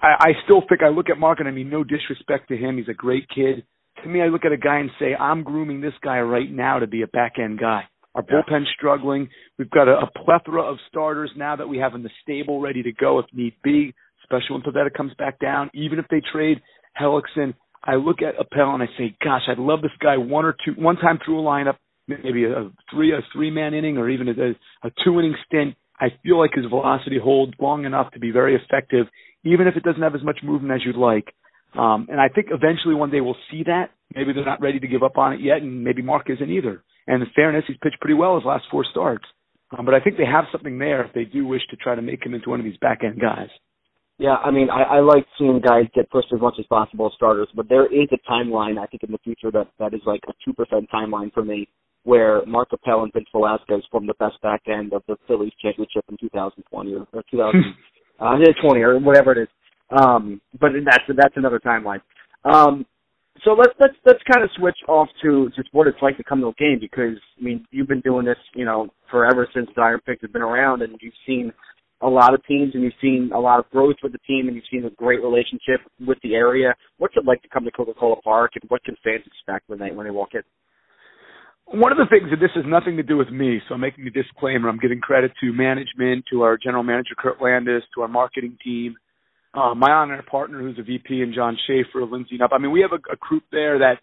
I, 0.00 0.14
I 0.18 0.28
still 0.44 0.62
think 0.68 0.82
I 0.82 0.88
look 0.88 1.10
at 1.10 1.18
Mark 1.18 1.40
and 1.40 1.48
I 1.48 1.52
mean 1.52 1.70
no 1.70 1.84
disrespect 1.84 2.48
to 2.48 2.56
him. 2.56 2.76
He's 2.76 2.88
a 2.88 2.94
great 2.94 3.28
kid. 3.34 3.64
To 4.02 4.08
me, 4.08 4.22
I 4.22 4.26
look 4.26 4.44
at 4.44 4.52
a 4.52 4.56
guy 4.56 4.78
and 4.78 4.90
say, 4.98 5.14
I'm 5.14 5.42
grooming 5.42 5.80
this 5.80 5.94
guy 6.02 6.20
right 6.20 6.50
now 6.50 6.78
to 6.78 6.86
be 6.86 7.02
a 7.02 7.06
back 7.06 7.34
end 7.38 7.58
guy. 7.58 7.82
Our 8.14 8.22
bullpen's 8.22 8.68
struggling. 8.76 9.28
We've 9.58 9.70
got 9.70 9.88
a, 9.88 9.92
a 9.92 10.24
plethora 10.24 10.62
of 10.62 10.78
starters 10.88 11.30
now 11.36 11.56
that 11.56 11.68
we 11.68 11.78
have 11.78 11.94
in 11.94 12.02
the 12.02 12.10
stable 12.22 12.60
ready 12.60 12.82
to 12.82 12.92
go 12.92 13.18
if 13.18 13.26
need 13.32 13.54
be, 13.62 13.94
especially 14.24 14.54
when 14.56 14.62
Pivetta 14.62 14.92
comes 14.92 15.12
back 15.18 15.38
down. 15.38 15.70
Even 15.72 15.98
if 15.98 16.06
they 16.10 16.20
trade 16.32 16.60
Hellickson, 17.00 17.54
I 17.84 17.94
look 17.94 18.18
at 18.22 18.38
Appel 18.38 18.74
and 18.74 18.82
I 18.82 18.86
say, 18.98 19.16
gosh, 19.24 19.42
I'd 19.48 19.58
love 19.58 19.82
this 19.82 19.90
guy 20.00 20.16
one 20.16 20.44
or 20.44 20.54
two, 20.64 20.72
one 20.76 20.96
time 20.96 21.18
through 21.24 21.40
a 21.40 21.42
lineup, 21.42 21.76
maybe 22.06 22.44
a 22.44 22.70
three, 22.92 23.12
a 23.12 23.20
three 23.32 23.50
man 23.50 23.74
inning 23.74 23.96
or 23.98 24.10
even 24.10 24.28
a, 24.28 24.86
a 24.86 24.90
two 25.04 25.18
inning 25.18 25.34
stint. 25.46 25.74
I 26.02 26.08
feel 26.22 26.38
like 26.38 26.50
his 26.54 26.66
velocity 26.66 27.18
holds 27.22 27.52
long 27.60 27.84
enough 27.84 28.12
to 28.12 28.18
be 28.18 28.32
very 28.32 28.56
effective 28.56 29.06
even 29.44 29.66
if 29.66 29.76
it 29.76 29.82
doesn't 29.82 30.02
have 30.02 30.14
as 30.14 30.22
much 30.22 30.38
movement 30.42 30.74
as 30.74 30.84
you'd 30.84 30.96
like. 30.96 31.34
Um, 31.74 32.06
and 32.10 32.20
I 32.20 32.28
think 32.28 32.48
eventually 32.50 32.94
one 32.94 33.10
day 33.10 33.20
we'll 33.20 33.36
see 33.50 33.62
that. 33.64 33.90
Maybe 34.14 34.32
they're 34.32 34.44
not 34.44 34.60
ready 34.60 34.78
to 34.78 34.86
give 34.86 35.02
up 35.02 35.16
on 35.16 35.32
it 35.32 35.40
yet, 35.40 35.58
and 35.62 35.82
maybe 35.82 36.02
Mark 36.02 36.28
isn't 36.28 36.50
either. 36.50 36.84
And 37.06 37.22
in 37.22 37.28
fairness, 37.34 37.64
he's 37.66 37.78
pitched 37.82 38.00
pretty 38.00 38.14
well 38.14 38.36
his 38.36 38.44
last 38.44 38.64
four 38.70 38.84
starts. 38.90 39.24
Um, 39.76 39.86
but 39.86 39.94
I 39.94 40.00
think 40.00 40.16
they 40.18 40.26
have 40.26 40.44
something 40.52 40.78
there 40.78 41.04
if 41.04 41.14
they 41.14 41.24
do 41.24 41.46
wish 41.46 41.62
to 41.70 41.76
try 41.76 41.94
to 41.94 42.02
make 42.02 42.24
him 42.24 42.34
into 42.34 42.50
one 42.50 42.60
of 42.60 42.64
these 42.64 42.76
back 42.76 43.02
end 43.02 43.20
guys. 43.20 43.48
Yeah, 44.18 44.36
I 44.36 44.50
mean, 44.50 44.68
I, 44.70 44.82
I 44.82 45.00
like 45.00 45.26
seeing 45.38 45.60
guys 45.60 45.86
get 45.94 46.10
pushed 46.10 46.32
as 46.32 46.40
much 46.40 46.54
as 46.58 46.66
possible 46.66 47.06
as 47.06 47.12
starters, 47.16 47.48
but 47.56 47.68
there 47.68 47.86
is 47.86 48.08
a 48.12 48.30
timeline 48.30 48.78
I 48.78 48.86
think 48.86 49.02
in 49.02 49.10
the 49.10 49.18
future 49.24 49.50
that 49.50 49.68
that 49.78 49.94
is 49.94 50.02
like 50.06 50.20
a 50.28 50.32
two 50.44 50.52
percent 50.52 50.88
timeline 50.94 51.32
for 51.32 51.42
me, 51.42 51.68
where 52.04 52.44
Mark 52.46 52.68
Appel 52.72 53.02
and 53.02 53.12
Vince 53.12 53.28
Velasquez 53.32 53.82
form 53.90 54.06
the 54.06 54.14
best 54.14 54.40
back 54.42 54.62
end 54.66 54.92
of 54.92 55.02
the 55.06 55.16
Phillies 55.26 55.52
championship 55.60 56.04
in 56.08 56.16
2020 56.18 56.94
or, 56.94 57.06
or 57.12 57.22
2000. 57.30 57.64
uh, 58.20 58.36
20 58.62 58.80
or 58.80 58.98
whatever 58.98 59.32
it 59.32 59.38
is. 59.38 59.48
Um, 59.90 60.40
but 60.58 60.70
that's 60.84 61.04
that's 61.16 61.36
another 61.36 61.60
timeline. 61.60 62.00
Um, 62.44 62.86
so 63.44 63.52
let's 63.52 63.72
let's 63.80 63.94
let's 64.06 64.22
kind 64.30 64.44
of 64.44 64.50
switch 64.56 64.78
off 64.88 65.08
to 65.22 65.50
just 65.56 65.68
what 65.72 65.86
it's 65.86 66.00
like 66.00 66.16
to 66.16 66.24
come 66.24 66.40
to 66.40 66.48
a 66.48 66.54
game 66.54 66.78
because 66.80 67.18
I 67.38 67.42
mean 67.42 67.66
you've 67.70 67.88
been 67.88 68.00
doing 68.00 68.24
this 68.24 68.38
you 68.54 68.64
know 68.64 68.88
forever 69.10 69.48
since 69.54 69.68
the 69.74 69.82
Iron 69.82 70.00
Pig 70.06 70.18
has 70.22 70.30
been 70.30 70.42
around 70.42 70.82
and 70.82 70.96
you've 71.00 71.14
seen 71.26 71.52
a 72.00 72.08
lot 72.08 72.34
of 72.34 72.44
teams 72.46 72.74
and 72.74 72.82
you've 72.82 72.92
seen 73.00 73.30
a 73.34 73.38
lot 73.38 73.58
of 73.58 73.70
growth 73.70 73.96
with 74.02 74.12
the 74.12 74.18
team 74.26 74.48
and 74.48 74.56
you've 74.56 74.64
seen 74.70 74.84
a 74.84 74.90
great 74.90 75.22
relationship 75.22 75.80
with 76.04 76.18
the 76.22 76.34
area. 76.34 76.74
What's 76.98 77.16
it 77.16 77.24
like 77.24 77.42
to 77.42 77.48
come 77.48 77.64
to 77.64 77.70
Coca-Cola 77.70 78.20
Park 78.22 78.52
and 78.60 78.68
what 78.70 78.82
can 78.82 78.96
fans 79.04 79.22
expect 79.26 79.68
when 79.68 79.78
they 79.78 79.90
when 79.90 80.06
they 80.06 80.10
walk 80.10 80.30
in? 80.34 80.42
One 81.66 81.92
of 81.92 81.98
the 81.98 82.06
things 82.10 82.30
that 82.30 82.40
this 82.40 82.50
has 82.54 82.64
nothing 82.66 82.96
to 82.98 83.02
do 83.02 83.16
with 83.16 83.30
me, 83.30 83.60
so 83.66 83.74
I'm 83.74 83.80
making 83.80 84.06
a 84.06 84.10
disclaimer. 84.10 84.68
I'm 84.68 84.78
giving 84.78 85.00
credit 85.00 85.32
to 85.40 85.52
management, 85.52 86.24
to 86.30 86.42
our 86.42 86.58
general 86.58 86.82
manager 86.82 87.14
Kurt 87.16 87.40
Landes, 87.40 87.82
to 87.94 88.02
our 88.02 88.08
marketing 88.08 88.58
team, 88.62 88.96
uh, 89.54 89.74
my 89.74 89.90
on-air 89.90 90.24
partner 90.30 90.60
who's 90.60 90.78
a 90.78 90.82
VP, 90.82 91.22
and 91.22 91.34
John 91.34 91.56
Schaefer, 91.66 92.04
Lindsay 92.04 92.38
Up. 92.42 92.50
I 92.52 92.58
mean, 92.58 92.72
we 92.72 92.80
have 92.80 92.92
a, 92.92 93.12
a 93.12 93.16
group 93.16 93.44
there 93.52 93.78
that 93.78 93.96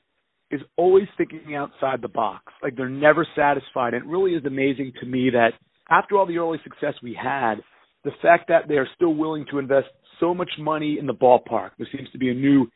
is 0.52 0.62
always 0.78 1.08
thinking 1.18 1.56
outside 1.56 2.02
the 2.02 2.08
box. 2.08 2.44
Like 2.64 2.76
they're 2.76 2.90
never 2.90 3.26
satisfied. 3.36 3.94
And 3.94 4.04
it 4.04 4.10
really 4.10 4.32
is 4.32 4.46
amazing 4.46 4.94
to 5.00 5.06
me 5.06 5.30
that 5.32 5.52
after 5.90 6.18
all 6.18 6.26
the 6.26 6.38
early 6.38 6.60
success 6.64 6.94
we 7.04 7.18
had, 7.22 7.56
the 8.04 8.12
fact 8.22 8.48
that 8.48 8.68
they 8.68 8.76
are 8.76 8.88
still 8.96 9.14
willing 9.14 9.46
to 9.52 9.60
invest 9.60 9.88
so 10.20 10.34
much 10.34 10.50
money 10.58 10.98
in 11.00 11.06
the 11.06 11.14
ballpark. 11.14 11.72
There 11.78 11.88
seems 11.96 12.10
to 12.12 12.18
be 12.18 12.30
a 12.30 12.34
new 12.34 12.68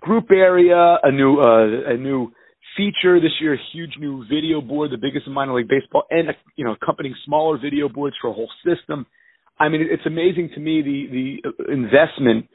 group 0.00 0.30
area, 0.30 0.98
a 1.02 1.12
new 1.12 1.40
uh, 1.40 1.92
a 1.92 1.96
new 1.96 2.32
feature 2.76 3.20
this 3.20 3.32
year, 3.40 3.54
a 3.54 3.58
huge 3.72 3.92
new 3.98 4.24
video 4.28 4.60
board, 4.60 4.90
the 4.90 4.96
biggest 4.96 5.26
in 5.26 5.32
minor 5.32 5.54
league 5.54 5.68
baseball, 5.68 6.04
and 6.10 6.28
you 6.56 6.64
know 6.64 6.72
accompanying 6.72 7.14
smaller 7.24 7.58
video 7.58 7.88
boards 7.88 8.16
for 8.20 8.30
a 8.30 8.32
whole 8.32 8.50
system. 8.64 9.06
I 9.58 9.68
mean, 9.68 9.86
it's 9.90 10.06
amazing 10.06 10.50
to 10.54 10.60
me 10.60 10.82
the 10.82 11.40
the 11.46 11.72
investment, 11.72 12.48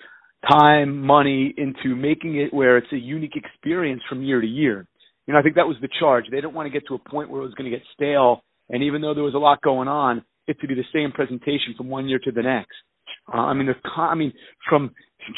time, 0.49 1.01
money 1.01 1.53
into 1.57 1.95
making 1.95 2.37
it 2.37 2.53
where 2.53 2.77
it's 2.77 2.91
a 2.91 2.97
unique 2.97 3.35
experience 3.35 4.01
from 4.09 4.23
year 4.23 4.41
to 4.41 4.47
year. 4.47 4.87
You 5.27 5.33
know, 5.33 5.39
I 5.39 5.43
think 5.43 5.55
that 5.55 5.67
was 5.67 5.77
the 5.81 5.89
charge. 5.99 6.25
They 6.29 6.37
didn't 6.37 6.53
want 6.53 6.67
to 6.67 6.71
get 6.71 6.87
to 6.87 6.95
a 6.95 7.09
point 7.09 7.29
where 7.29 7.41
it 7.41 7.45
was 7.45 7.53
going 7.55 7.69
to 7.69 7.75
get 7.75 7.85
stale, 7.93 8.43
and 8.69 8.83
even 8.83 9.01
though 9.01 9.13
there 9.13 9.23
was 9.23 9.33
a 9.33 9.39
lot 9.39 9.61
going 9.61 9.87
on, 9.87 10.23
it 10.47 10.59
to 10.61 10.67
be 10.67 10.75
the 10.75 10.83
same 10.93 11.11
presentation 11.11 11.73
from 11.77 11.89
one 11.89 12.07
year 12.07 12.19
to 12.23 12.31
the 12.31 12.43
next. 12.43 12.75
Uh, 13.31 13.37
I 13.37 13.53
mean, 13.53 13.67
the 13.67 13.75
I 13.99 14.15
mean, 14.15 14.33
from 14.69 14.91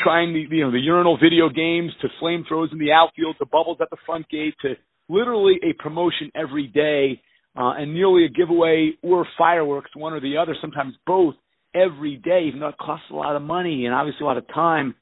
trying 0.03 0.33
the 0.33 0.55
you 0.55 0.63
know 0.63 0.71
the 0.71 0.79
urinal 0.79 1.17
video 1.17 1.49
games 1.49 1.91
to 2.01 2.07
flamethrowers 2.21 2.71
in 2.71 2.79
the 2.79 2.91
outfield 2.91 3.35
to 3.39 3.45
bubbles 3.45 3.77
at 3.81 3.89
the 3.89 3.97
front 4.05 4.27
gate 4.29 4.55
to 4.61 4.75
literally 5.09 5.59
a 5.63 5.73
promotion 5.81 6.31
every 6.35 6.67
day 6.67 7.21
uh, 7.57 7.73
and 7.77 7.93
nearly 7.93 8.25
a 8.25 8.29
giveaway 8.29 8.91
or 9.01 9.25
fireworks, 9.37 9.91
one 9.95 10.13
or 10.13 10.19
the 10.19 10.37
other, 10.37 10.55
sometimes 10.61 10.93
both 11.05 11.35
every 11.73 12.17
day, 12.17 12.45
even 12.47 12.59
though 12.59 12.67
it 12.67 12.77
costs 12.77 13.05
a 13.11 13.15
lot 13.15 13.35
of 13.35 13.41
money 13.41 13.85
and 13.85 13.95
obviously 13.95 14.23
a 14.23 14.25
lot 14.25 14.37
of 14.37 14.47
time. 14.53 14.95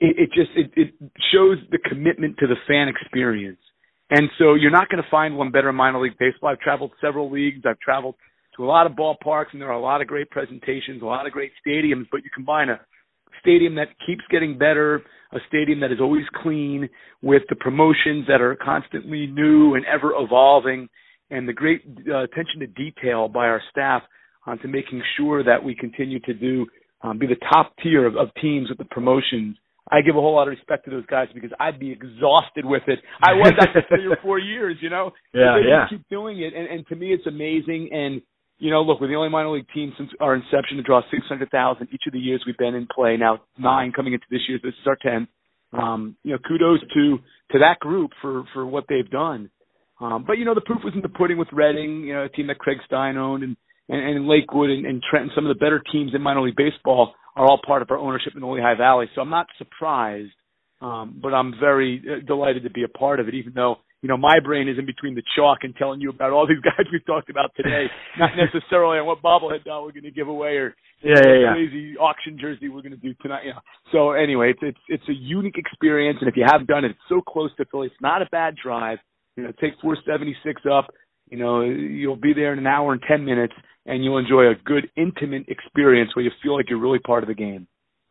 It, 0.00 0.16
it 0.18 0.30
just 0.34 0.50
it, 0.56 0.72
it 0.76 0.94
shows 1.32 1.58
the 1.70 1.78
commitment 1.78 2.36
to 2.38 2.46
the 2.46 2.56
fan 2.66 2.88
experience. 2.88 3.58
And 4.10 4.28
so 4.38 4.54
you're 4.54 4.72
not 4.72 4.88
going 4.88 5.02
to 5.02 5.08
find 5.10 5.36
one 5.36 5.52
better 5.52 5.68
in 5.68 5.76
minor 5.76 6.02
league 6.02 6.18
baseball. 6.18 6.50
I've 6.50 6.58
traveled 6.58 6.90
several 7.00 7.30
leagues. 7.30 7.62
I've 7.64 7.78
traveled 7.78 8.16
to 8.56 8.64
a 8.64 8.66
lot 8.66 8.86
of 8.86 8.92
ballparks, 8.92 9.52
and 9.52 9.60
there 9.60 9.68
are 9.68 9.78
a 9.78 9.80
lot 9.80 10.00
of 10.00 10.08
great 10.08 10.30
presentations, 10.30 11.00
a 11.00 11.04
lot 11.04 11.26
of 11.26 11.32
great 11.32 11.52
stadiums. 11.64 12.06
But 12.10 12.24
you 12.24 12.30
combine 12.34 12.70
a 12.70 12.80
stadium 13.40 13.74
that 13.76 13.88
keeps 14.06 14.22
getting 14.30 14.58
better, 14.58 15.02
a 15.32 15.38
stadium 15.48 15.80
that 15.80 15.92
is 15.92 15.98
always 16.00 16.24
clean, 16.42 16.88
with 17.22 17.42
the 17.48 17.56
promotions 17.56 18.26
that 18.28 18.40
are 18.40 18.56
constantly 18.56 19.26
new 19.26 19.74
and 19.74 19.84
ever 19.86 20.12
evolving, 20.16 20.88
and 21.30 21.48
the 21.48 21.52
great 21.52 21.82
uh, 22.08 22.24
attention 22.24 22.60
to 22.60 22.66
detail 22.66 23.28
by 23.28 23.46
our 23.46 23.62
staff 23.70 24.02
onto 24.46 24.68
making 24.68 25.02
sure 25.16 25.44
that 25.44 25.62
we 25.62 25.74
continue 25.74 26.18
to 26.20 26.34
do 26.34 26.66
um, 27.02 27.18
be 27.18 27.26
the 27.26 27.36
top 27.50 27.74
tier 27.82 28.06
of, 28.06 28.16
of 28.16 28.28
teams 28.40 28.68
with 28.68 28.78
the 28.78 28.84
promotions. 28.84 29.56
I 29.90 30.02
give 30.02 30.16
a 30.16 30.20
whole 30.20 30.36
lot 30.36 30.46
of 30.46 30.50
respect 30.50 30.84
to 30.84 30.90
those 30.90 31.06
guys 31.06 31.28
because 31.34 31.50
I'd 31.58 31.80
be 31.80 31.90
exhausted 31.90 32.64
with 32.64 32.82
it. 32.86 33.00
I 33.22 33.32
was 33.32 33.52
after 33.58 33.82
three 33.88 34.06
or 34.06 34.18
four 34.22 34.38
years, 34.38 34.76
you 34.80 34.90
know. 34.90 35.10
Yeah, 35.34 35.58
they 35.60 35.68
yeah. 35.68 35.86
Keep 35.88 36.08
doing 36.08 36.40
it, 36.40 36.54
and, 36.54 36.68
and 36.68 36.86
to 36.88 36.96
me, 36.96 37.12
it's 37.12 37.26
amazing. 37.26 37.90
And 37.92 38.22
you 38.60 38.70
know, 38.70 38.82
look, 38.82 39.00
we're 39.00 39.08
the 39.08 39.14
only 39.14 39.30
minor 39.30 39.50
league 39.50 39.66
team 39.74 39.92
since 39.96 40.10
our 40.20 40.34
inception 40.34 40.76
to 40.76 40.82
draw 40.82 41.00
600,000 41.10 41.88
each 41.92 42.02
of 42.06 42.12
the 42.12 42.18
years 42.18 42.42
we've 42.46 42.58
been 42.58 42.74
in 42.74 42.86
play. 42.94 43.16
Now 43.16 43.40
nine 43.58 43.90
coming 43.90 44.12
into 44.12 44.26
this 44.30 44.42
year. 44.48 44.60
This 44.62 44.74
is 44.74 44.86
our 44.86 44.96
10th. 44.96 45.28
Um, 45.72 46.16
you 46.24 46.32
know, 46.32 46.38
kudos 46.46 46.80
to 46.94 47.18
to 47.52 47.58
that 47.60 47.78
group 47.80 48.10
for 48.20 48.44
for 48.52 48.66
what 48.66 48.84
they've 48.88 49.08
done. 49.08 49.50
Um, 50.00 50.24
but 50.26 50.38
you 50.38 50.44
know, 50.44 50.54
the 50.54 50.60
proof 50.60 50.80
was 50.84 50.94
in 50.94 51.00
the 51.00 51.08
pudding 51.08 51.38
with 51.38 51.48
Reading, 51.52 52.02
you 52.02 52.14
know, 52.14 52.24
a 52.24 52.28
team 52.28 52.48
that 52.48 52.58
Craig 52.58 52.78
Stein 52.86 53.16
owned, 53.16 53.42
and 53.44 53.56
and, 53.88 54.16
and 54.16 54.26
Lakewood 54.26 54.70
and, 54.70 54.84
and 54.84 55.02
Trenton. 55.08 55.30
Some 55.34 55.46
of 55.46 55.56
the 55.56 55.58
better 55.58 55.82
teams 55.92 56.12
in 56.14 56.22
minor 56.22 56.42
league 56.42 56.56
baseball 56.56 57.14
are 57.36 57.46
all 57.46 57.60
part 57.64 57.82
of 57.82 57.90
our 57.90 57.98
ownership 57.98 58.32
in 58.34 58.40
the 58.40 58.46
Lehigh 58.46 58.76
Valley. 58.76 59.06
So 59.14 59.20
I'm 59.20 59.30
not 59.30 59.46
surprised, 59.58 60.32
um, 60.80 61.18
but 61.22 61.32
I'm 61.32 61.54
very 61.60 62.02
uh, 62.04 62.26
delighted 62.26 62.64
to 62.64 62.70
be 62.70 62.82
a 62.82 62.88
part 62.88 63.20
of 63.20 63.28
it, 63.28 63.34
even 63.34 63.52
though 63.54 63.76
you 64.02 64.08
know, 64.08 64.16
my 64.16 64.40
brain 64.40 64.68
is 64.68 64.78
in 64.78 64.86
between 64.86 65.14
the 65.14 65.22
chalk 65.36 65.58
and 65.62 65.76
telling 65.76 66.00
you 66.00 66.10
about 66.10 66.32
all 66.32 66.46
these 66.46 66.60
guys 66.64 66.86
we've 66.92 67.04
talked 67.04 67.28
about 67.28 67.52
today, 67.56 67.86
not 68.18 68.30
necessarily 68.36 68.98
on 68.98 69.06
what 69.06 69.22
bobblehead 69.22 69.64
doll 69.64 69.84
we're 69.84 69.92
going 69.92 70.04
to 70.04 70.10
give 70.10 70.28
away 70.28 70.56
or 70.56 70.74
yeah, 71.02 71.14
yeah, 71.24 71.34
yeah. 71.34 71.52
crazy 71.52 71.96
auction 71.96 72.38
jersey 72.40 72.68
we're 72.68 72.82
going 72.82 72.92
to 72.92 72.96
do 72.96 73.14
tonight. 73.22 73.44
You 73.44 73.52
know. 73.52 73.60
So 73.92 74.12
anyway, 74.12 74.52
it's 74.52 74.60
it's 74.62 74.80
it's 74.88 75.08
a 75.08 75.14
unique 75.14 75.56
experience, 75.58 76.18
and 76.20 76.28
if 76.28 76.36
you 76.36 76.44
haven't 76.46 76.68
done 76.68 76.84
it, 76.84 76.92
it's 76.92 77.08
so 77.08 77.20
close 77.20 77.50
to 77.56 77.64
Philly. 77.70 77.88
It's 77.88 77.96
not 78.00 78.22
a 78.22 78.26
bad 78.30 78.54
drive. 78.62 78.98
You 79.36 79.44
know, 79.44 79.52
take 79.60 79.74
476 79.80 80.62
up. 80.70 80.88
You 81.30 81.38
know, 81.38 81.62
you'll 81.62 82.16
be 82.16 82.32
there 82.34 82.52
in 82.52 82.58
an 82.58 82.66
hour 82.66 82.92
and 82.92 83.02
ten 83.06 83.24
minutes, 83.24 83.54
and 83.86 84.02
you'll 84.02 84.18
enjoy 84.18 84.48
a 84.50 84.54
good, 84.64 84.90
intimate 84.96 85.44
experience 85.48 86.14
where 86.14 86.24
you 86.24 86.30
feel 86.42 86.56
like 86.56 86.68
you're 86.68 86.80
really 86.80 86.98
part 86.98 87.22
of 87.22 87.28
the 87.28 87.34
game. 87.34 87.66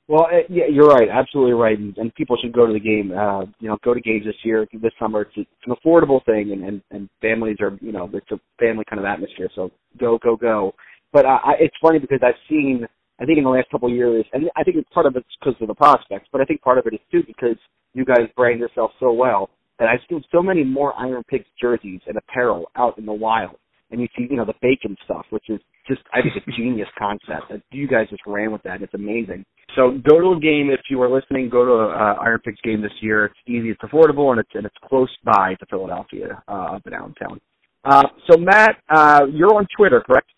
Well, 0.09 0.25
uh, 0.25 0.39
yeah, 0.49 0.63
you're 0.67 0.87
right, 0.87 1.07
absolutely 1.07 1.53
right, 1.53 1.77
and, 1.77 1.95
and 1.99 2.13
people 2.15 2.35
should 2.41 2.51
go 2.51 2.65
to 2.65 2.73
the 2.73 2.79
game. 2.79 3.11
Uh, 3.15 3.41
you 3.59 3.69
know, 3.69 3.77
go 3.83 3.93
to 3.93 4.01
games 4.01 4.25
this 4.25 4.33
year, 4.43 4.67
this 4.81 4.91
summer. 4.99 5.21
It's, 5.21 5.31
it's 5.35 5.49
an 5.67 5.75
affordable 5.75 6.25
thing, 6.25 6.51
and, 6.51 6.63
and 6.63 6.81
and 6.89 7.09
families 7.21 7.57
are, 7.61 7.77
you 7.79 7.91
know, 7.91 8.09
it's 8.11 8.31
a 8.31 8.39
family 8.59 8.83
kind 8.89 8.99
of 8.99 9.05
atmosphere. 9.05 9.51
So 9.53 9.69
go, 9.99 10.17
go, 10.17 10.35
go. 10.35 10.73
But 11.13 11.25
uh, 11.25 11.37
I, 11.45 11.53
it's 11.59 11.75
funny 11.79 11.99
because 11.99 12.21
I've 12.23 12.41
seen, 12.49 12.87
I 13.21 13.25
think 13.25 13.37
in 13.37 13.43
the 13.43 13.51
last 13.51 13.69
couple 13.69 13.87
of 13.87 13.95
years, 13.95 14.25
and 14.33 14.49
I 14.57 14.63
think 14.63 14.77
part 14.89 15.05
of 15.05 15.15
it's 15.15 15.27
because 15.39 15.61
of 15.61 15.67
the 15.67 15.75
prospects, 15.75 16.27
but 16.31 16.41
I 16.41 16.45
think 16.45 16.63
part 16.63 16.79
of 16.79 16.87
it 16.87 16.95
is 16.95 17.01
too 17.11 17.21
because 17.27 17.57
you 17.93 18.03
guys 18.03 18.25
brand 18.35 18.59
yourself 18.59 18.89
so 18.99 19.11
well 19.11 19.51
that 19.77 19.89
I've 19.89 19.99
seen 20.09 20.23
so 20.31 20.41
many 20.41 20.63
more 20.63 20.91
Iron 20.97 21.23
Pigs 21.29 21.45
jerseys 21.61 22.01
and 22.07 22.17
apparel 22.17 22.71
out 22.75 22.97
in 22.97 23.05
the 23.05 23.13
wild 23.13 23.57
and 23.91 24.01
you 24.01 24.07
see, 24.17 24.27
you 24.29 24.37
know, 24.37 24.45
the 24.45 24.53
bacon 24.61 24.95
stuff, 25.03 25.25
which 25.29 25.49
is 25.49 25.59
just, 25.87 26.01
I 26.13 26.21
think, 26.21 26.35
a 26.35 26.51
genius 26.51 26.87
concept. 26.97 27.51
You 27.71 27.87
guys 27.87 28.07
just 28.09 28.21
ran 28.27 28.51
with 28.51 28.63
that. 28.63 28.81
It's 28.81 28.93
amazing. 28.93 29.45
So 29.75 29.97
go 30.07 30.19
to 30.19 30.37
a 30.37 30.39
game 30.39 30.69
if 30.71 30.81
you 30.89 31.01
are 31.01 31.09
listening. 31.09 31.49
Go 31.49 31.65
to 31.65 31.71
a 31.71 31.89
uh, 31.89 32.13
Iron 32.21 32.39
Pigs 32.39 32.59
game 32.63 32.81
this 32.81 32.91
year. 33.01 33.25
It's 33.25 33.35
easy, 33.47 33.69
it's 33.69 33.81
affordable, 33.81 34.31
and 34.31 34.39
it's 34.39 34.49
and 34.53 34.65
it's 34.65 34.75
close 34.83 35.09
by 35.23 35.55
to 35.59 35.65
Philadelphia, 35.69 36.41
uh, 36.47 36.75
up 36.75 36.85
in 36.85 36.91
downtown. 36.91 37.39
Uh, 37.83 38.03
so 38.29 38.37
Matt, 38.37 38.77
uh, 38.89 39.21
you're 39.31 39.53
on 39.53 39.67
Twitter, 39.75 40.01
correct? 40.01 40.29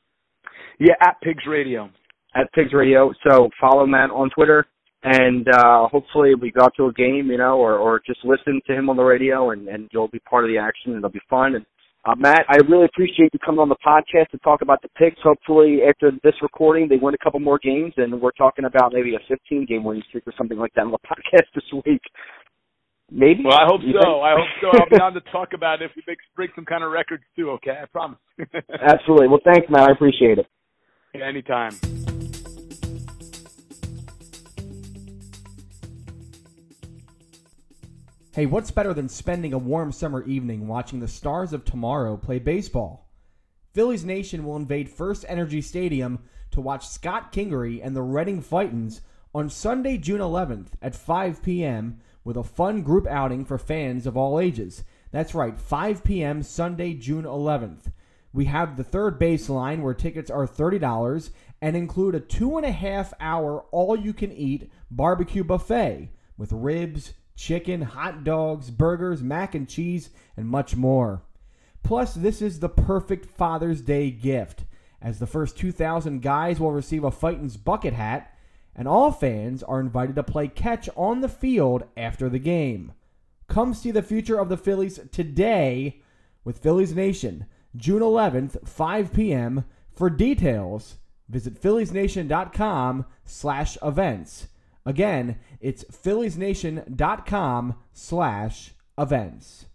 Yeah, 0.79 0.93
at 1.01 1.15
Pigs 1.21 1.43
Radio. 1.47 1.89
At 2.35 2.51
Pigs 2.53 2.73
Radio. 2.73 3.11
So 3.27 3.49
follow 3.59 3.85
Matt 3.85 4.09
on 4.11 4.29
Twitter, 4.29 4.65
and 5.03 5.47
uh, 5.47 5.87
hopefully 5.87 6.35
we 6.35 6.51
go 6.51 6.67
to 6.77 6.87
a 6.87 6.93
game, 6.93 7.27
you 7.27 7.37
know, 7.37 7.57
or 7.57 7.77
or 7.77 8.01
just 8.05 8.19
listen 8.23 8.61
to 8.67 8.73
him 8.73 8.89
on 8.89 8.97
the 8.97 9.03
radio, 9.03 9.51
and 9.51 9.67
and 9.67 9.89
you'll 9.91 10.07
be 10.09 10.19
part 10.19 10.43
of 10.43 10.49
the 10.49 10.57
action, 10.57 10.91
and 10.91 10.97
it'll 10.97 11.09
be 11.09 11.21
fun. 11.29 11.55
And 11.55 11.65
uh, 12.03 12.15
Matt, 12.17 12.45
I 12.49 12.57
really 12.67 12.85
appreciate 12.85 13.29
you 13.31 13.39
coming 13.45 13.59
on 13.59 13.69
the 13.69 13.75
podcast 13.85 14.29
to 14.31 14.37
talk 14.39 14.61
about 14.61 14.81
the 14.81 14.89
picks. 14.97 15.21
Hopefully, 15.21 15.79
after 15.87 16.11
this 16.23 16.33
recording, 16.41 16.87
they 16.89 16.97
win 16.97 17.13
a 17.13 17.23
couple 17.23 17.39
more 17.39 17.59
games, 17.59 17.93
and 17.97 18.19
we're 18.19 18.31
talking 18.31 18.65
about 18.65 18.91
maybe 18.93 19.13
a 19.13 19.19
15 19.27 19.65
game 19.67 19.83
winning 19.83 20.03
streak 20.09 20.25
or 20.25 20.33
something 20.37 20.57
like 20.57 20.73
that 20.73 20.85
on 20.85 20.91
the 20.91 20.97
podcast 21.05 21.45
this 21.53 21.63
week. 21.85 22.01
Maybe. 23.11 23.43
Well, 23.45 23.57
I 23.57 23.65
hope 23.67 23.81
you 23.83 23.93
so. 23.93 23.99
think? 23.99 24.23
I 24.23 24.33
hope 24.33 24.47
so. 24.61 24.79
I'll 24.79 24.89
be 24.89 25.01
on 25.01 25.13
to 25.13 25.21
talk 25.31 25.49
about 25.53 25.81
it 25.81 25.85
if 25.85 25.91
we 25.95 26.03
make 26.07 26.17
break 26.35 26.51
some 26.55 26.65
kind 26.65 26.83
of 26.83 26.91
records 26.91 27.23
too. 27.35 27.51
Okay, 27.51 27.71
I 27.71 27.85
promise. 27.85 28.19
Absolutely. 28.81 29.27
Well, 29.27 29.41
thanks, 29.43 29.67
Matt. 29.69 29.89
I 29.89 29.91
appreciate 29.91 30.39
it. 30.39 30.47
Yeah, 31.13 31.27
anytime. 31.27 32.00
Hey, 38.33 38.45
what's 38.45 38.71
better 38.71 38.93
than 38.93 39.09
spending 39.09 39.51
a 39.51 39.57
warm 39.57 39.91
summer 39.91 40.23
evening 40.23 40.65
watching 40.65 41.01
the 41.01 41.07
stars 41.09 41.51
of 41.51 41.65
tomorrow 41.65 42.15
play 42.15 42.39
baseball? 42.39 43.09
Phillies 43.73 44.05
Nation 44.05 44.45
will 44.45 44.55
invade 44.55 44.87
First 44.87 45.25
Energy 45.27 45.61
Stadium 45.61 46.19
to 46.51 46.61
watch 46.61 46.87
Scott 46.87 47.33
Kingery 47.33 47.81
and 47.83 47.93
the 47.93 48.01
Reading 48.01 48.41
Fightins 48.41 49.01
on 49.35 49.49
Sunday, 49.49 49.97
June 49.97 50.21
11th 50.21 50.67
at 50.81 50.95
5 50.95 51.43
p.m. 51.43 51.99
with 52.23 52.37
a 52.37 52.43
fun 52.43 52.83
group 52.83 53.05
outing 53.05 53.43
for 53.43 53.57
fans 53.57 54.07
of 54.07 54.15
all 54.15 54.39
ages. 54.39 54.85
That's 55.11 55.35
right, 55.35 55.59
5 55.59 56.01
p.m. 56.01 56.41
Sunday, 56.41 56.93
June 56.93 57.25
11th. 57.25 57.91
We 58.31 58.45
have 58.45 58.77
the 58.77 58.85
third 58.85 59.19
baseline 59.19 59.81
where 59.81 59.93
tickets 59.93 60.31
are 60.31 60.47
$30 60.47 61.31
and 61.61 61.75
include 61.75 62.15
a 62.15 62.21
two 62.21 62.55
and 62.55 62.65
a 62.65 62.71
half 62.71 63.13
hour 63.19 63.65
all 63.71 63.97
you 63.97 64.13
can 64.13 64.31
eat 64.31 64.71
barbecue 64.89 65.43
buffet 65.43 66.11
with 66.37 66.53
ribs, 66.53 67.13
chicken, 67.41 67.81
hot 67.81 68.23
dogs, 68.23 68.69
burgers, 68.69 69.23
mac 69.23 69.55
and 69.55 69.67
cheese, 69.67 70.11
and 70.37 70.47
much 70.47 70.75
more. 70.75 71.23
Plus, 71.83 72.13
this 72.13 72.41
is 72.41 72.59
the 72.59 72.69
perfect 72.69 73.25
Father's 73.25 73.81
Day 73.81 74.11
gift, 74.11 74.63
as 75.01 75.17
the 75.17 75.25
first 75.25 75.57
2,000 75.57 76.21
guys 76.21 76.59
will 76.59 76.71
receive 76.71 77.03
a 77.03 77.09
Fightin's 77.11 77.57
bucket 77.57 77.93
hat, 77.93 78.37
and 78.75 78.87
all 78.87 79.11
fans 79.11 79.63
are 79.63 79.79
invited 79.79 80.15
to 80.15 80.23
play 80.23 80.47
catch 80.47 80.87
on 80.95 81.21
the 81.21 81.27
field 81.27 81.83
after 81.97 82.29
the 82.29 82.39
game. 82.39 82.93
Come 83.47 83.73
see 83.73 83.91
the 83.91 84.03
future 84.03 84.39
of 84.39 84.47
the 84.47 84.57
Phillies 84.57 84.99
today 85.11 86.01
with 86.43 86.59
Phillies 86.59 86.95
Nation, 86.95 87.47
June 87.75 88.01
11th, 88.01 88.67
5 88.67 89.11
p.m. 89.11 89.65
For 89.91 90.09
details, 90.09 90.97
Visit 91.31 91.61
philliesnation.com 91.61 93.05
slash 93.23 93.77
events. 93.81 94.47
Again, 94.85 95.37
it's 95.59 95.83
philliesnation.com 96.03 97.75
slash 97.93 98.73
events. 98.97 99.65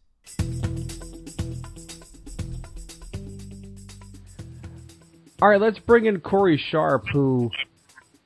All 5.40 5.48
right, 5.50 5.60
let's 5.60 5.78
bring 5.80 6.06
in 6.06 6.20
Corey 6.20 6.60
Sharp, 6.70 7.04
who 7.12 7.50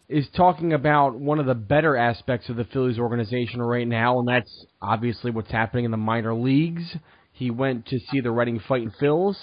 is 0.08 0.26
talking 0.36 0.72
about 0.72 1.18
one 1.18 1.38
of 1.38 1.46
the 1.46 1.54
better 1.54 1.96
aspects 1.96 2.48
of 2.48 2.56
the 2.56 2.64
Phillies 2.64 2.98
organization 2.98 3.60
right 3.60 3.86
now, 3.86 4.18
and 4.18 4.28
that's 4.28 4.66
obviously 4.80 5.30
what's 5.30 5.50
happening 5.50 5.84
in 5.84 5.90
the 5.90 5.96
minor 5.96 6.34
leagues. 6.34 6.96
He 7.32 7.50
went 7.50 7.86
to 7.86 7.98
see 8.10 8.20
the 8.20 8.30
Reading 8.30 8.60
Fighting 8.66 8.92
Phils 9.00 9.36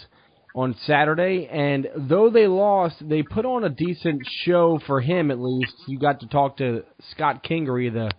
on 0.57 0.75
Saturday, 0.87 1.47
and 1.51 1.87
though 1.95 2.31
they 2.31 2.47
lost, 2.47 2.95
they 3.07 3.21
put 3.21 3.45
on 3.45 3.63
a 3.63 3.69
decent 3.69 4.23
show 4.43 4.79
for 4.87 4.99
him 4.99 5.29
at 5.29 5.39
least. 5.39 5.75
You 5.87 5.99
got 5.99 6.21
to 6.21 6.27
talk 6.27 6.57
to 6.57 6.83
Scott 7.11 7.43
Kingery, 7.43 7.93
the 7.93 8.09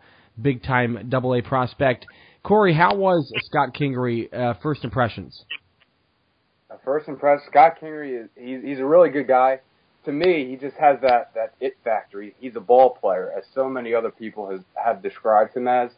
big 0.41 0.63
time 0.63 1.09
Double 1.09 1.35
A 1.35 1.43
prospect. 1.43 2.07
Corey, 2.45 2.73
how 2.73 2.95
was 2.95 3.29
Scott 3.47 3.75
Kingery? 3.75 4.33
Uh, 4.33 4.55
first 4.63 4.85
impressions. 4.85 5.45
First 6.85 7.09
impression, 7.09 7.45
Scott 7.51 7.81
Kingery 7.83 8.23
is 8.23 8.31
he's 8.37 8.63
he's 8.63 8.79
a 8.79 8.87
really 8.87 9.11
good 9.11 9.27
guy. 9.27 9.59
To 10.05 10.13
me, 10.13 10.49
he 10.49 10.55
just 10.55 10.77
has 10.77 11.01
that 11.03 11.35
that 11.35 11.55
it 11.61 11.77
factor. 11.83 12.23
He, 12.23 12.35
he's 12.39 12.55
a 12.55 12.61
ball 12.61 12.91
player, 13.01 13.33
as 13.37 13.43
so 13.53 13.69
many 13.69 13.95
other 13.95 14.13
people 14.13 14.49
has 14.49 14.61
have 14.83 15.03
described 15.03 15.57
him 15.57 15.67
as. 15.67 15.91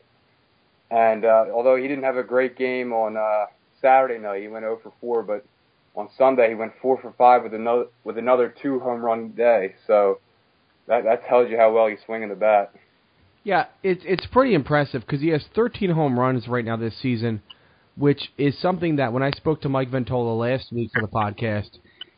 And 0.90 1.26
uh, 1.26 1.44
although 1.52 1.76
he 1.76 1.82
didn't 1.82 2.04
have 2.04 2.16
a 2.16 2.24
great 2.24 2.56
game 2.56 2.94
on 2.94 3.18
uh, 3.18 3.46
Saturday 3.82 4.18
night, 4.18 4.40
he 4.40 4.48
went 4.48 4.64
0 4.64 4.80
for 4.82 4.92
4, 5.00 5.22
but 5.22 5.44
on 5.96 6.08
Sunday 6.16 6.48
he 6.50 6.54
went 6.54 6.72
four 6.80 7.00
for 7.00 7.12
five 7.18 7.42
with 7.42 7.54
another 7.54 7.86
with 8.04 8.18
another 8.18 8.54
two 8.62 8.80
home 8.80 9.02
run 9.02 9.30
day. 9.30 9.74
So 9.86 10.20
that 10.86 11.04
that 11.04 11.26
tells 11.26 11.50
you 11.50 11.56
how 11.56 11.72
well 11.72 11.86
he's 11.86 11.98
swinging 12.04 12.28
the 12.28 12.34
bat. 12.34 12.72
Yeah, 13.42 13.66
it's 13.82 14.02
it's 14.04 14.26
pretty 14.26 14.54
impressive 14.54 15.02
because 15.02 15.20
he 15.20 15.28
has 15.28 15.44
13 15.54 15.90
home 15.90 16.18
runs 16.18 16.46
right 16.46 16.64
now 16.64 16.76
this 16.76 16.96
season, 17.00 17.42
which 17.96 18.32
is 18.36 18.58
something 18.60 18.96
that 18.96 19.12
when 19.12 19.22
I 19.22 19.30
spoke 19.30 19.62
to 19.62 19.68
Mike 19.68 19.90
Ventola 19.90 20.38
last 20.38 20.72
week 20.72 20.90
for 20.92 21.00
the 21.00 21.08
podcast, 21.08 21.70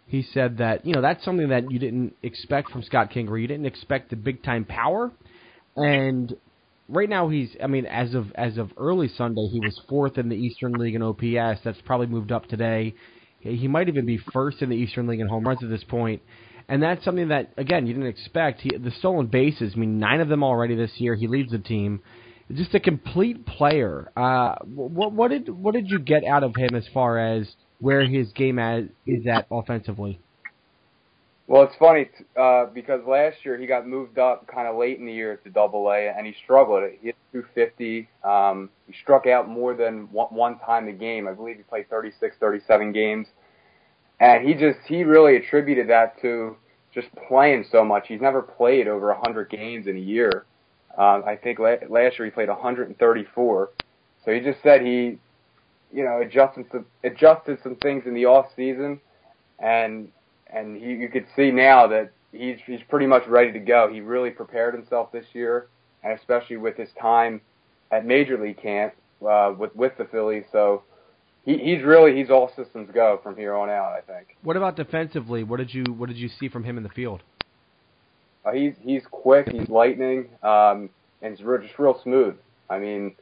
he 0.07 0.23
said 0.23 0.59
that 0.59 0.85
you 0.85 0.95
know 0.95 1.01
that's 1.01 1.25
something 1.25 1.49
that 1.49 1.71
you 1.71 1.79
didn't 1.79 2.17
expect 2.23 2.71
from 2.71 2.83
Scott 2.83 3.11
Kingery. 3.11 3.43
You 3.43 3.49
didn't 3.49 3.67
expect 3.67 4.11
the 4.11 4.17
big 4.17 4.43
time 4.43 4.65
power, 4.65 5.13
and 5.77 6.37
right 6.89 7.09
now 7.09 7.29
he's 7.29 7.57
I 7.63 7.69
mean 7.69 7.87
as 7.87 8.15
of 8.15 8.33
as 8.35 8.59
of 8.59 8.73
early 8.77 9.09
Sunday 9.09 9.47
he 9.47 9.61
was 9.61 9.81
fourth 9.89 10.19
in 10.19 10.29
the 10.29 10.37
Eastern 10.37 10.73
League 10.73 10.95
in 10.95 11.03
OPS. 11.03 11.61
That's 11.65 11.81
probably 11.85 12.09
moved 12.09 12.33
up 12.33 12.47
today. 12.47 12.95
He 13.43 13.69
might 13.69 13.89
even 13.89 14.07
be 14.07 14.19
first 14.33 14.63
in 14.63 14.71
the 14.71 14.77
Eastern 14.77 15.07
League 15.07 15.21
in 15.21 15.27
home 15.27 15.45
runs 15.45 15.63
at 15.63 15.69
this 15.69 15.85
point. 15.85 16.23
And 16.69 16.83
that's 16.83 17.05
something 17.05 17.29
that, 17.29 17.53
again, 17.57 17.87
you 17.87 17.93
didn't 17.93 18.09
expect. 18.09 18.61
He, 18.61 18.77
the 18.77 18.93
stolen 18.93 19.27
bases, 19.27 19.73
I 19.75 19.79
mean, 19.79 19.99
nine 19.99 20.21
of 20.21 20.29
them 20.29 20.45
already 20.45 20.77
this 20.77 20.93
year. 20.97 21.15
He 21.15 21.27
leads 21.27 21.51
the 21.51 21.59
team. 21.59 22.01
Just 22.53 22.75
a 22.75 22.81
complete 22.81 23.45
player. 23.47 24.11
Uh, 24.17 24.57
what, 24.65 25.13
what 25.13 25.31
did 25.31 25.49
what 25.49 25.75
did 25.75 25.89
you 25.89 25.99
get 25.99 26.25
out 26.25 26.45
of 26.45 26.55
him 26.55 26.75
as 26.75 26.87
far 26.93 27.19
as 27.19 27.49
where 27.79 28.05
his 28.07 28.31
game 28.33 28.59
at, 28.59 28.85
is 29.07 29.27
at 29.27 29.47
offensively? 29.51 30.21
Well, 31.53 31.65
it's 31.65 31.77
funny 31.77 32.09
uh, 32.35 32.65
because 32.73 33.03
last 33.07 33.45
year 33.45 33.59
he 33.59 33.67
got 33.67 33.87
moved 33.87 34.19
up 34.19 34.47
kind 34.47 34.67
of 34.67 34.75
late 34.75 34.99
in 34.99 35.05
the 35.05 35.13
year 35.13 35.37
to 35.37 35.51
Double 35.51 35.91
A, 35.91 36.09
and 36.09 36.27
he 36.27 36.35
struggled. 36.43 36.83
He 36.99 37.09
hit 37.09 37.17
250. 37.31 38.09
Um, 38.25 38.71
he 38.87 38.95
struck 39.03 39.27
out 39.27 39.51
more 39.51 39.75
than 39.75 40.11
one, 40.11 40.29
one 40.29 40.59
time 40.61 40.89
a 40.89 40.93
game. 40.93 41.29
I 41.29 41.35
believe 41.35 41.59
he 41.59 41.63
played 41.63 41.91
36, 41.91 42.37
37 42.41 42.93
games, 42.93 43.27
and 44.19 44.49
he 44.49 44.55
just 44.55 44.79
he 44.87 45.05
really 45.05 45.37
attributed 45.37 45.91
that 45.91 46.19
to 46.23 46.57
just 46.95 47.09
playing 47.29 47.67
so 47.71 47.85
much. 47.85 48.09
He's 48.09 48.23
never 48.23 48.41
played 48.41 48.89
over 48.89 49.09
100 49.09 49.51
games 49.51 49.87
in 49.87 49.97
a 49.97 50.01
year. 50.01 50.47
Um, 50.97 51.23
I 51.27 51.37
think 51.37 51.59
la- 51.59 51.87
last 51.87 52.19
year 52.19 52.25
he 52.25 52.31
played 52.31 52.49
134. 52.49 53.71
So 54.25 54.33
he 54.33 54.41
just 54.41 54.63
said 54.63 54.81
he, 54.81 55.19
you 55.93 56.03
know, 56.03 56.23
adjusted 56.23 56.65
some 56.73 56.87
adjusted 57.05 57.59
some 57.63 57.77
things 57.77 58.05
in 58.07 58.15
the 58.15 58.25
off 58.25 58.47
season, 58.57 59.03
and 59.59 60.09
and 60.53 60.77
he, 60.77 60.91
you 60.93 61.09
could 61.09 61.27
see 61.35 61.51
now 61.51 61.87
that 61.89 62.13
he's 62.33 62.59
he's 62.67 62.81
pretty 62.89 63.07
much 63.07 63.27
ready 63.27 63.53
to 63.53 63.59
go. 63.59 63.89
He 63.93 64.01
really 64.01 64.31
prepared 64.31 64.75
himself 64.75 65.13
this 65.13 65.27
year, 65.33 65.69
and 66.03 66.19
especially 66.19 66.57
with 66.57 66.77
his 66.77 66.89
time 67.01 67.41
at 67.91 68.07
Major 68.07 68.39
League 68.43 68.61
camp 68.61 68.95
uh, 69.29 69.53
with 69.57 69.75
with 69.75 69.93
the 69.99 70.05
Phillies. 70.05 70.45
So 70.53 70.83
he, 71.45 71.59
he's 71.59 71.83
really 71.83 72.17
he's 72.17 72.31
all 72.31 72.53
systems 72.57 72.91
go 72.93 73.21
from 73.23 73.37
here 73.37 73.55
on 73.55 73.71
out. 73.71 73.93
I 73.93 74.01
think. 74.01 74.37
What 74.43 74.57
about 74.57 74.77
defensively? 74.77 75.43
What 75.45 75.59
did 75.59 75.73
you 75.73 75.85
what 75.85 76.09
did 76.09 76.19
you 76.19 76.29
see 76.29 76.49
from 76.49 76.65
him 76.65 76.77
in 76.77 76.83
the 76.83 76.91
field? 76.91 77.23
Uh, 78.45 78.53
he's 78.53 78.75
he's 78.83 79.03
quick. 79.11 79.49
He's 79.49 79.69
lightning, 79.69 80.29
um, 80.43 80.91
and 81.21 81.37
he's 81.37 81.39
just 81.39 81.79
real 81.79 82.01
smooth. 82.03 82.35
I 82.69 82.79
mean, 82.79 83.15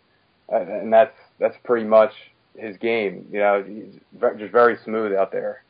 and 0.49 0.93
that's 0.93 1.17
that's 1.39 1.57
pretty 1.65 1.87
much 1.87 2.13
his 2.57 2.77
game. 2.79 3.27
You 3.31 3.41
know, 3.41 3.65
he's 3.67 4.01
just 4.39 4.53
very 4.53 4.77
smooth 4.85 5.13
out 5.13 5.33
there. 5.33 5.65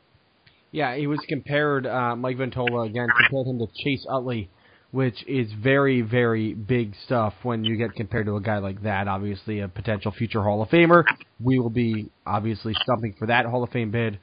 Yeah, 0.71 0.95
he 0.95 1.07
was 1.07 1.19
compared. 1.27 1.85
Uh, 1.85 2.15
Mike 2.15 2.37
Ventola 2.37 2.87
again 2.87 3.07
compared 3.17 3.47
him 3.47 3.59
to 3.59 3.67
Chase 3.83 4.05
Utley, 4.09 4.49
which 4.91 5.21
is 5.27 5.51
very, 5.51 6.01
very 6.01 6.53
big 6.53 6.95
stuff 7.05 7.33
when 7.43 7.65
you 7.65 7.75
get 7.75 7.93
compared 7.93 8.25
to 8.27 8.37
a 8.37 8.41
guy 8.41 8.59
like 8.59 8.81
that. 8.83 9.07
Obviously, 9.07 9.59
a 9.59 9.67
potential 9.67 10.11
future 10.11 10.41
Hall 10.41 10.61
of 10.61 10.69
Famer. 10.69 11.03
We 11.41 11.59
will 11.59 11.69
be 11.69 12.09
obviously 12.25 12.73
stumping 12.83 13.15
for 13.19 13.27
that 13.27 13.45
Hall 13.45 13.63
of 13.63 13.69
Fame 13.71 13.91
bid. 13.91 14.19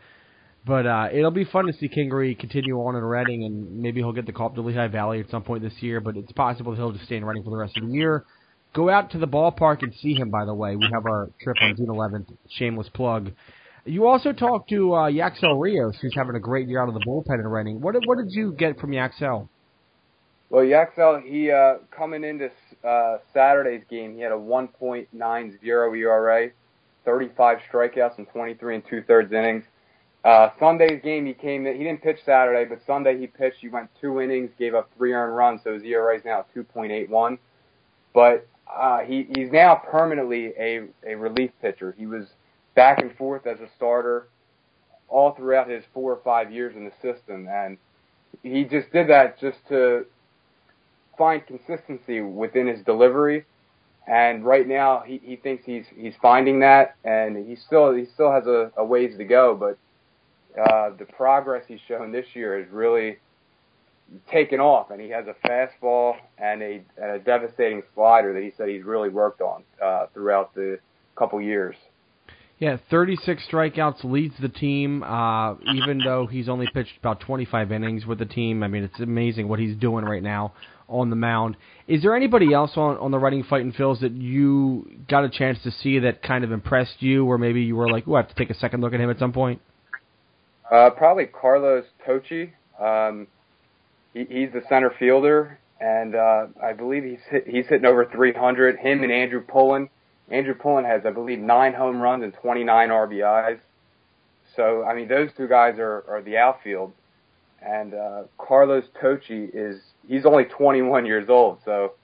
But 0.66 0.86
uh, 0.86 1.08
it'll 1.12 1.30
be 1.30 1.44
fun 1.44 1.66
to 1.66 1.72
see 1.72 1.88
Kingery 1.88 2.38
continue 2.38 2.76
on 2.76 2.96
in 2.96 3.02
Reading, 3.02 3.44
and 3.44 3.80
maybe 3.80 4.00
he'll 4.00 4.12
get 4.12 4.26
the 4.26 4.32
call 4.32 4.46
up 4.46 4.54
to 4.54 4.60
Lehigh 4.60 4.88
Valley 4.88 5.20
at 5.20 5.30
some 5.30 5.42
point 5.42 5.62
this 5.62 5.72
year. 5.80 6.00
But 6.00 6.16
it's 6.16 6.32
possible 6.32 6.74
he'll 6.74 6.92
just 6.92 7.04
stay 7.04 7.16
in 7.16 7.24
Reading 7.24 7.42
for 7.42 7.50
the 7.50 7.56
rest 7.56 7.76
of 7.76 7.86
the 7.86 7.92
year. 7.92 8.24
Go 8.74 8.90
out 8.90 9.10
to 9.12 9.18
the 9.18 9.28
ballpark 9.28 9.82
and 9.82 9.94
see 9.94 10.14
him. 10.14 10.30
By 10.30 10.44
the 10.44 10.54
way, 10.54 10.76
we 10.76 10.88
have 10.92 11.06
our 11.06 11.30
trip 11.40 11.56
on 11.62 11.74
June 11.76 11.86
11th. 11.86 12.36
Shameless 12.50 12.88
plug. 12.90 13.32
You 13.88 14.06
also 14.06 14.32
talked 14.32 14.68
to 14.68 14.94
uh, 14.94 15.06
Yacksel 15.06 15.58
Rios, 15.58 15.96
who's 16.02 16.14
having 16.14 16.36
a 16.36 16.40
great 16.40 16.68
year 16.68 16.82
out 16.82 16.88
of 16.88 16.94
the 16.94 17.00
bullpen 17.00 17.40
in 17.40 17.46
running. 17.48 17.80
What 17.80 17.94
did, 17.94 18.02
what 18.04 18.18
did 18.18 18.30
you 18.30 18.52
get 18.52 18.78
from 18.78 18.90
Yacksel? 18.90 19.48
Well, 20.50 20.62
Yacksel, 20.62 21.22
he 21.24 21.50
uh, 21.50 21.76
coming 21.90 22.22
into 22.22 22.50
uh, 22.86 23.18
Saturday's 23.32 23.84
game, 23.88 24.14
he 24.14 24.20
had 24.20 24.32
a 24.32 24.36
1.90 24.36 25.64
ERA, 25.64 26.50
35 27.06 27.58
strikeouts, 27.72 28.18
and 28.18 28.28
23 28.28 28.74
and 28.74 28.84
two 28.88 29.02
thirds 29.02 29.32
innings. 29.32 29.64
Uh, 30.22 30.50
Sunday's 30.58 31.00
game, 31.02 31.24
he 31.24 31.32
came 31.32 31.66
in. 31.66 31.76
He 31.76 31.84
didn't 31.84 32.02
pitch 32.02 32.18
Saturday, 32.26 32.68
but 32.68 32.80
Sunday 32.86 33.18
he 33.18 33.26
pitched. 33.26 33.58
He 33.60 33.68
went 33.68 33.88
two 34.00 34.20
innings, 34.20 34.50
gave 34.58 34.74
up 34.74 34.90
three 34.98 35.14
earned 35.14 35.34
runs, 35.34 35.62
so 35.64 35.72
his 35.72 35.82
ERA 35.82 36.14
is 36.16 36.24
now 36.24 36.44
2.81. 36.54 37.38
But 38.12 38.46
uh, 38.70 38.98
he 39.00 39.28
he's 39.34 39.50
now 39.50 39.76
permanently 39.90 40.52
a 40.58 40.88
a 41.06 41.14
relief 41.14 41.50
pitcher. 41.62 41.94
He 41.96 42.06
was 42.06 42.26
back 42.78 43.02
and 43.02 43.12
forth 43.16 43.44
as 43.44 43.58
a 43.58 43.66
starter 43.76 44.28
all 45.08 45.34
throughout 45.34 45.68
his 45.68 45.82
four 45.92 46.12
or 46.12 46.20
five 46.22 46.52
years 46.52 46.76
in 46.76 46.84
the 46.84 46.92
system, 47.02 47.48
and 47.48 47.76
he 48.44 48.62
just 48.62 48.92
did 48.92 49.08
that 49.08 49.36
just 49.40 49.58
to 49.68 50.06
find 51.18 51.44
consistency 51.44 52.20
within 52.20 52.68
his 52.68 52.80
delivery. 52.84 53.44
And 54.06 54.44
right 54.44 54.68
now, 54.68 55.02
he, 55.04 55.20
he 55.24 55.34
thinks 55.34 55.64
he's 55.66 55.86
he's 55.96 56.14
finding 56.22 56.60
that, 56.60 56.94
and 57.02 57.48
he 57.48 57.56
still 57.56 57.92
he 57.92 58.06
still 58.14 58.30
has 58.30 58.46
a, 58.46 58.70
a 58.76 58.84
ways 58.84 59.18
to 59.18 59.24
go. 59.24 59.56
But 59.56 59.76
uh, 60.56 60.90
the 60.96 61.04
progress 61.04 61.64
he's 61.66 61.80
shown 61.88 62.12
this 62.12 62.26
year 62.34 62.60
is 62.60 62.70
really 62.70 63.16
taken 64.30 64.60
off, 64.60 64.92
and 64.92 65.00
he 65.00 65.08
has 65.08 65.26
a 65.26 65.34
fastball 65.44 66.14
and 66.38 66.62
a, 66.62 66.80
and 66.96 67.10
a 67.10 67.18
devastating 67.18 67.82
slider 67.96 68.32
that 68.34 68.42
he 68.44 68.52
said 68.56 68.68
he's 68.68 68.84
really 68.84 69.08
worked 69.08 69.40
on 69.40 69.64
uh, 69.82 70.06
throughout 70.14 70.54
the 70.54 70.78
couple 71.16 71.40
years. 71.40 71.74
Yeah, 72.58 72.78
36 72.90 73.44
strikeouts 73.50 74.02
leads 74.02 74.34
the 74.40 74.48
team, 74.48 75.04
uh, 75.04 75.54
even 75.74 75.98
though 76.04 76.26
he's 76.26 76.48
only 76.48 76.66
pitched 76.74 76.98
about 76.98 77.20
25 77.20 77.70
innings 77.70 78.04
with 78.04 78.18
the 78.18 78.26
team. 78.26 78.64
I 78.64 78.68
mean, 78.68 78.82
it's 78.82 78.98
amazing 78.98 79.46
what 79.46 79.60
he's 79.60 79.76
doing 79.76 80.04
right 80.04 80.22
now 80.22 80.54
on 80.88 81.10
the 81.10 81.16
mound. 81.16 81.56
Is 81.86 82.02
there 82.02 82.16
anybody 82.16 82.52
else 82.52 82.72
on, 82.76 82.96
on 82.98 83.12
the 83.12 83.18
Reading 83.18 83.44
Fighting 83.44 83.72
Phils 83.72 84.00
that 84.00 84.12
you 84.12 84.90
got 85.08 85.22
a 85.24 85.28
chance 85.28 85.58
to 85.62 85.70
see 85.70 86.00
that 86.00 86.22
kind 86.22 86.42
of 86.42 86.50
impressed 86.50 87.00
you, 87.00 87.26
or 87.26 87.38
maybe 87.38 87.62
you 87.62 87.76
were 87.76 87.88
like, 87.88 88.04
"Oh, 88.08 88.14
I 88.14 88.22
have 88.22 88.28
to 88.28 88.34
take 88.34 88.50
a 88.50 88.58
second 88.58 88.80
look 88.80 88.92
at 88.92 89.00
him 89.00 89.10
at 89.10 89.18
some 89.18 89.32
point"? 89.32 89.60
Uh, 90.70 90.90
probably 90.90 91.26
Carlos 91.26 91.84
Tocci. 92.06 92.50
Um, 92.80 93.28
he, 94.14 94.26
he's 94.28 94.52
the 94.52 94.62
center 94.68 94.92
fielder, 94.98 95.58
and 95.80 96.14
uh, 96.14 96.46
I 96.62 96.72
believe 96.72 97.04
he's 97.04 97.20
hit, 97.30 97.46
he's 97.46 97.66
hitting 97.68 97.86
over 97.86 98.04
300. 98.04 98.78
Him 98.78 99.04
and 99.04 99.12
Andrew 99.12 99.42
Pullen. 99.42 99.90
Andrew 100.30 100.54
Pullen 100.54 100.84
has, 100.84 101.06
I 101.06 101.10
believe, 101.10 101.38
nine 101.38 101.72
home 101.72 102.00
runs 102.00 102.22
and 102.22 102.34
29 102.34 102.88
RBIs. 102.88 103.58
So, 104.54 104.84
I 104.84 104.94
mean, 104.94 105.08
those 105.08 105.30
two 105.36 105.48
guys 105.48 105.78
are, 105.78 106.04
are 106.08 106.22
the 106.22 106.36
outfield. 106.36 106.92
And 107.62 107.94
uh, 107.94 108.22
Carlos 108.38 108.84
Tocci 109.00 109.50
is, 109.52 109.80
he's 110.06 110.24
only 110.24 110.44
21 110.44 111.06
years 111.06 111.28
old, 111.28 111.58
so 111.64 111.94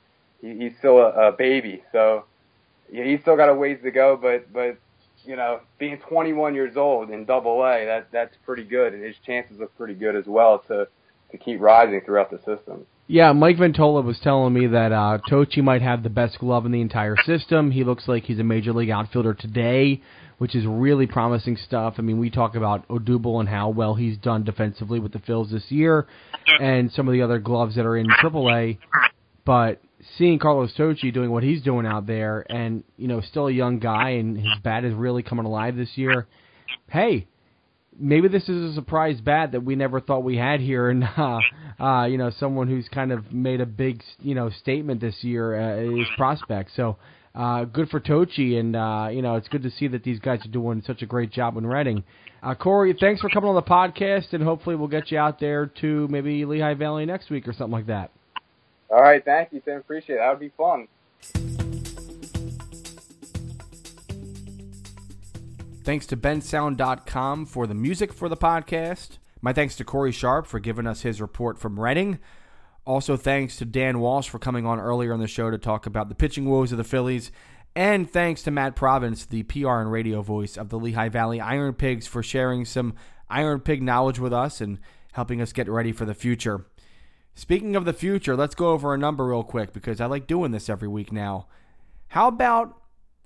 he, 0.41 0.57
he's 0.59 0.73
still 0.79 0.99
a, 0.99 1.29
a 1.29 1.33
baby. 1.33 1.83
So, 1.93 2.25
yeah, 2.91 3.05
he's 3.05 3.21
still 3.21 3.37
got 3.37 3.49
a 3.49 3.55
ways 3.55 3.79
to 3.85 3.91
go, 3.91 4.19
but, 4.21 4.53
but, 4.53 4.79
you 5.25 5.37
know, 5.37 5.61
being 5.79 5.99
21 5.99 6.55
years 6.55 6.77
old 6.77 7.11
in 7.11 7.25
double 7.25 7.63
A, 7.65 7.85
that, 7.87 8.09
that's 8.13 8.37
pretty 8.45 8.65
good. 8.65 8.95
And 8.95 9.05
his 9.05 9.17
chances 9.25 9.59
look 9.59 9.77
pretty 9.77 9.95
good 9.95 10.17
as 10.17 10.27
well 10.27 10.59
to, 10.69 10.89
to 11.31 11.39
keep 11.39 11.61
rising 11.61 12.01
throughout 12.01 12.31
the 12.31 12.39
system. 12.39 12.85
Yeah, 13.07 13.33
Mike 13.33 13.59
Ventola 13.59 14.03
was 14.03 14.19
telling 14.23 14.55
me 14.55 14.67
that 14.69 14.91
uh, 14.91 15.19
Tocci 15.31 15.63
might 15.63 15.83
have 15.83 16.03
the 16.03 16.09
best 16.09 16.39
glove 16.39 16.65
in 16.65 16.73
the 16.73 16.81
entire 16.81 17.17
system. 17.27 17.71
He 17.71 17.85
looks 17.85 18.09
like 18.09 18.25
he's 18.25 18.39
a 18.39 18.45
major 18.45 18.73
league 18.73 18.89
outfielder 18.89 19.35
today, 19.35 20.01
which 20.39 20.55
is 20.55 20.65
really 20.67 21.07
promising 21.07 21.59
stuff. 21.59 21.95
I 21.99 22.03
mean, 22.03 22.19
we 22.19 22.31
talk 22.31 22.55
about 22.55 22.89
Odubel 22.89 23.41
and 23.41 23.49
how 23.49 23.69
well 23.69 23.95
he's 23.95 24.17
done 24.17 24.43
defensively 24.43 25.01
with 25.01 25.13
the 25.13 25.19
Phils 25.19 25.51
this 25.51 25.71
year, 25.71 26.07
and 26.61 26.91
some 26.93 27.07
of 27.07 27.13
the 27.13 27.21
other 27.21 27.39
gloves 27.39 27.77
that 27.77 27.85
are 27.85 27.97
in 27.99 28.07
AAA. 28.07 28.79
But 29.45 29.83
seeing 30.17 30.39
Carlos 30.39 30.73
Tocci 30.75 31.13
doing 31.13 31.31
what 31.31 31.43
he's 31.43 31.61
doing 31.61 31.85
out 31.85 32.07
there, 32.07 32.47
and 32.49 32.85
you 32.97 33.09
know, 33.09 33.21
still 33.21 33.49
a 33.49 33.53
young 33.53 33.81
guy, 33.81 34.11
and 34.11 34.35
his 34.35 34.59
bat 34.63 34.83
is 34.83 34.95
really 34.95 35.23
coming 35.23 35.45
alive 35.45 35.77
this 35.77 35.91
year. 35.97 36.27
Hey, 36.89 37.27
maybe 37.99 38.29
this 38.29 38.49
is 38.49 38.73
a 38.73 38.75
surprise 38.75 39.21
bat 39.21 39.53
that 39.53 39.65
we 39.65 39.77
never 39.77 40.01
thought 40.01 40.25
we 40.25 40.37
had 40.37 40.61
here, 40.61 40.91
and 40.91 41.05
uh, 41.17 41.39
uh, 41.79 42.07
you 42.07 42.19
know, 42.19 42.31
someone 42.39 42.69
who's 42.69 42.89
kind 42.89 43.13
of 43.13 43.33
made 43.33 43.61
a 43.61 43.67
big 43.67 44.03
you 44.21 44.35
know 44.35 44.51
statement 44.51 45.01
this 45.01 45.23
year 45.23 45.55
uh, 45.59 46.01
is 46.01 46.07
prospect. 46.17 46.71
So. 46.77 46.97
Uh, 47.37 47.65
good 47.65 47.89
for 47.89 47.99
Tocci, 47.99 48.61
and 48.61 48.77
uh, 48.77 49.09
you 49.11 49.21
know 49.21 49.35
it's 49.35 49.49
good 49.49 49.65
to 49.65 49.71
see 49.73 49.89
that 49.89 50.05
these 50.05 50.21
guys 50.21 50.47
are 50.47 50.51
doing 50.51 50.85
such 50.87 51.03
a 51.03 51.07
great 51.07 51.33
job 51.33 51.57
in 51.57 51.67
Reading. 51.67 52.05
Uh, 52.45 52.55
Corey, 52.55 52.95
thanks 53.01 53.21
for 53.21 53.29
coming 53.29 53.49
on 53.49 53.57
the 53.57 53.63
podcast, 53.63 54.35
and 54.35 54.45
hopefully 54.45 54.77
we'll 54.77 54.87
get 54.87 55.11
you 55.11 55.19
out 55.19 55.41
there 55.41 55.67
to 55.81 56.07
maybe 56.07 56.45
Lehigh 56.45 56.75
Valley 56.75 57.07
next 57.07 57.31
week 57.31 57.49
or 57.49 57.53
something 57.53 57.73
like 57.73 57.87
that. 57.87 58.13
All 58.89 59.03
right, 59.03 59.25
thank 59.25 59.53
you, 59.53 59.61
Tim. 59.65 59.79
Appreciate 59.79 60.15
it. 60.15 60.19
That 60.19 60.31
would 60.31 60.39
be 60.39 60.53
fun. 60.57 61.64
Thanks 65.85 66.07
to 66.07 66.17
bensound.com 66.17 67.45
for 67.45 67.67
the 67.67 67.75
music 67.75 68.15
for 68.15 68.31
the 68.31 68.39
podcast. 68.39 69.19
My 69.43 69.53
thanks 69.53 69.77
to 69.77 69.85
Corey 69.85 70.13
Sharp 70.13 70.47
for 70.47 70.59
giving 70.59 70.87
us 70.87 71.03
his 71.03 71.21
report 71.21 71.59
from 71.59 71.79
Reading. 71.79 72.21
Also, 72.87 73.19
thanks 73.19 73.57
to 73.59 73.67
Dan 73.67 74.01
Walsh 74.01 74.31
for 74.31 74.39
coming 74.39 74.65
on 74.65 74.81
earlier 74.81 75.13
on 75.13 75.21
the 75.21 75.27
show 75.27 75.51
to 75.51 75.59
talk 75.59 75.85
about 75.85 76.09
the 76.09 76.15
pitching 76.15 76.49
woes 76.49 76.73
of 76.73 76.79
the 76.79 76.85
Phillies. 76.85 77.31
And 77.77 78.11
thanks 78.11 78.43
to 78.45 78.51
Matt 78.51 78.77
Provence, 78.77 79.27
the 79.27 79.43
PR 79.43 79.81
and 79.81 79.93
radio 79.93 80.23
voice 80.23 80.57
of 80.57 80.71
the 80.71 80.79
Lehigh 80.79 81.11
Valley 81.11 81.39
Iron 81.39 81.75
Pigs, 81.75 82.07
for 82.07 82.23
sharing 82.23 82.65
some 82.65 82.95
Iron 83.29 83.61
Pig 83.61 83.83
knowledge 83.83 84.19
with 84.19 84.33
us 84.33 84.63
and 84.63 84.79
helping 85.13 85.43
us 85.43 85.53
get 85.53 85.69
ready 85.69 85.93
for 85.93 86.07
the 86.07 86.15
future. 86.15 86.65
Speaking 87.35 87.77
of 87.77 87.85
the 87.85 87.93
future, 87.93 88.37
let's 88.37 88.55
go 88.55 88.71
over 88.71 88.95
a 88.95 88.99
number 88.99 89.27
real 89.27 89.43
quick 89.43 89.75
because 89.75 90.01
I 90.01 90.07
like 90.07 90.27
doing 90.27 90.51
this 90.51 90.71
every 90.71 90.89
week 90.89 91.13
now. 91.13 91.47
How 92.09 92.29
about 92.29 92.81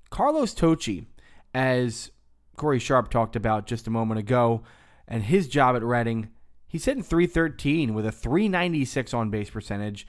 Carlos 0.09 0.53
Tocci, 0.53 1.05
as 1.53 2.11
Corey 2.59 2.77
Sharp 2.77 3.09
talked 3.09 3.35
about 3.35 3.65
just 3.65 3.87
a 3.87 3.91
moment 3.91 4.19
ago, 4.19 4.61
and 5.07 5.23
his 5.23 5.47
job 5.47 5.75
at 5.75 5.83
Reading? 5.83 6.29
He's 6.67 6.85
hitting 6.85 7.01
313 7.01 7.95
with 7.95 8.05
a 8.05 8.11
396 8.11 9.13
on 9.13 9.31
base 9.31 9.49
percentage. 9.49 10.05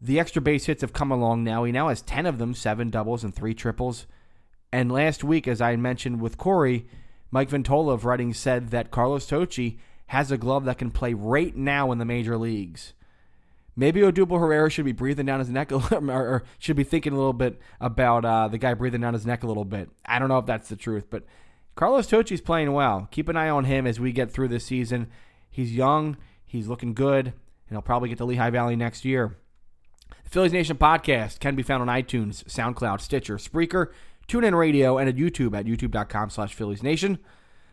The 0.00 0.20
extra 0.20 0.40
base 0.40 0.66
hits 0.66 0.82
have 0.82 0.92
come 0.92 1.10
along 1.10 1.42
now. 1.42 1.64
He 1.64 1.72
now 1.72 1.88
has 1.88 2.02
10 2.02 2.26
of 2.26 2.38
them, 2.38 2.54
seven 2.54 2.90
doubles 2.90 3.24
and 3.24 3.34
three 3.34 3.54
triples. 3.54 4.06
And 4.72 4.92
last 4.92 5.24
week, 5.24 5.48
as 5.48 5.60
I 5.60 5.74
mentioned 5.76 6.20
with 6.20 6.38
Corey, 6.38 6.86
Mike 7.30 7.50
Ventola 7.50 7.94
of 7.94 8.04
Reading 8.04 8.34
said 8.34 8.68
that 8.68 8.90
Carlos 8.90 9.26
Tocci 9.26 9.78
has 10.06 10.30
a 10.30 10.38
glove 10.38 10.64
that 10.66 10.78
can 10.78 10.90
play 10.90 11.14
right 11.14 11.56
now 11.56 11.90
in 11.92 11.98
the 11.98 12.04
major 12.04 12.36
leagues. 12.36 12.92
Maybe 13.74 14.00
Odubel 14.00 14.38
Herrera 14.38 14.68
should 14.68 14.84
be 14.84 14.92
breathing 14.92 15.26
down 15.26 15.38
his 15.38 15.48
neck, 15.48 15.70
little, 15.70 16.10
or 16.10 16.44
should 16.58 16.76
be 16.76 16.84
thinking 16.84 17.12
a 17.12 17.16
little 17.16 17.32
bit 17.32 17.58
about 17.80 18.24
uh, 18.24 18.48
the 18.48 18.58
guy 18.58 18.74
breathing 18.74 19.00
down 19.00 19.14
his 19.14 19.26
neck 19.26 19.42
a 19.42 19.46
little 19.46 19.64
bit. 19.64 19.88
I 20.04 20.18
don't 20.18 20.28
know 20.28 20.38
if 20.38 20.46
that's 20.46 20.68
the 20.68 20.76
truth, 20.76 21.06
but 21.08 21.24
Carlos 21.80 22.06
Tocci's 22.06 22.42
playing 22.42 22.74
well. 22.74 23.08
Keep 23.10 23.30
an 23.30 23.38
eye 23.38 23.48
on 23.48 23.64
him 23.64 23.86
as 23.86 23.98
we 23.98 24.12
get 24.12 24.30
through 24.30 24.48
this 24.48 24.66
season. 24.66 25.06
He's 25.48 25.74
young, 25.74 26.18
he's 26.44 26.68
looking 26.68 26.92
good, 26.92 27.28
and 27.28 27.34
he'll 27.70 27.80
probably 27.80 28.10
get 28.10 28.18
to 28.18 28.26
Lehigh 28.26 28.50
Valley 28.50 28.76
next 28.76 29.06
year. 29.06 29.38
The 30.24 30.28
Phillies 30.28 30.52
Nation 30.52 30.76
podcast 30.76 31.40
can 31.40 31.56
be 31.56 31.62
found 31.62 31.80
on 31.80 31.88
iTunes, 31.88 32.44
SoundCloud, 32.44 33.00
Stitcher, 33.00 33.38
Spreaker, 33.38 33.86
TuneIn 34.28 34.54
Radio, 34.58 34.98
and 34.98 35.08
at 35.08 35.16
YouTube 35.16 35.58
at 35.58 35.64
youtube.com 35.64 36.28
slash 36.28 36.52
Phillies 36.52 36.82
Nation. 36.82 37.18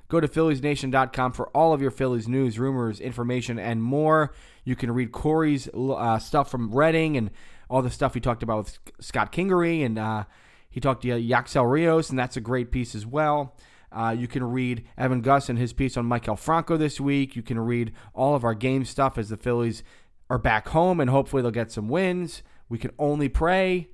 Go 0.08 0.22
to 0.22 0.28
PhilliesNation.com 0.30 1.34
for 1.34 1.50
all 1.50 1.74
of 1.74 1.82
your 1.82 1.92
Phillies 1.92 2.30
news, 2.30 2.58
rumors, 2.58 3.02
information, 3.02 3.60
and 3.60 3.84
more. 3.84 4.34
You 4.64 4.78
can 4.78 4.90
read 4.90 5.12
Corey's 5.12 5.68
uh, 5.74 6.18
stuff 6.20 6.50
from 6.50 6.74
Reading 6.74 7.18
and 7.18 7.30
all 7.70 7.82
the 7.82 7.92
stuff 7.92 8.14
he 8.14 8.22
talked 8.22 8.42
about 8.42 8.60
with 8.60 8.80
Scott 9.02 9.34
Kingery, 9.34 9.86
and 9.86 10.00
uh, 10.00 10.24
he 10.70 10.80
talked 10.80 11.02
to 11.02 11.10
Yacksel 11.10 11.70
Rios, 11.70 12.10
and 12.10 12.18
that's 12.18 12.38
a 12.38 12.42
great 12.42 12.72
piece 12.72 12.96
as 12.96 13.06
well. 13.06 13.54
Uh, 13.92 14.16
you 14.18 14.28
can 14.28 14.44
read 14.44 14.86
Evan 14.98 15.22
Gus 15.22 15.50
and 15.50 15.58
his 15.58 15.74
piece 15.74 15.98
on 15.98 16.06
Maikel 16.06 16.38
Franco 16.38 16.78
this 16.78 17.00
week. 17.00 17.36
You 17.36 17.42
can 17.42 17.60
read 17.60 17.94
all 18.14 18.36
of 18.36 18.44
our 18.44 18.54
game 18.54 18.86
stuff 18.86 19.18
as 19.18 19.30
the 19.30 19.38
Phillies 19.38 19.84
are 20.30 20.38
back 20.38 20.70
home, 20.70 21.00
and 21.00 21.10
hopefully 21.10 21.42
they'll 21.42 21.52
get 21.52 21.72
some 21.72 21.88
wins. 21.88 22.44
We 22.70 22.78
can 22.78 22.92
only 23.00 23.30
pray. 23.30 23.88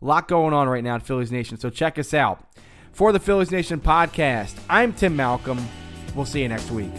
A 0.00 0.04
lot 0.04 0.28
going 0.28 0.54
on 0.54 0.68
right 0.68 0.84
now 0.84 0.96
at 0.96 1.02
Phillies 1.02 1.32
Nation, 1.32 1.58
so 1.58 1.70
check 1.70 1.98
us 1.98 2.14
out. 2.14 2.44
For 2.92 3.12
the 3.12 3.20
Phillies 3.20 3.50
Nation 3.50 3.80
podcast, 3.80 4.58
I'm 4.68 4.92
Tim 4.92 5.16
Malcolm. 5.16 5.58
We'll 6.14 6.26
see 6.26 6.42
you 6.42 6.48
next 6.48 6.70
week. 6.70 6.92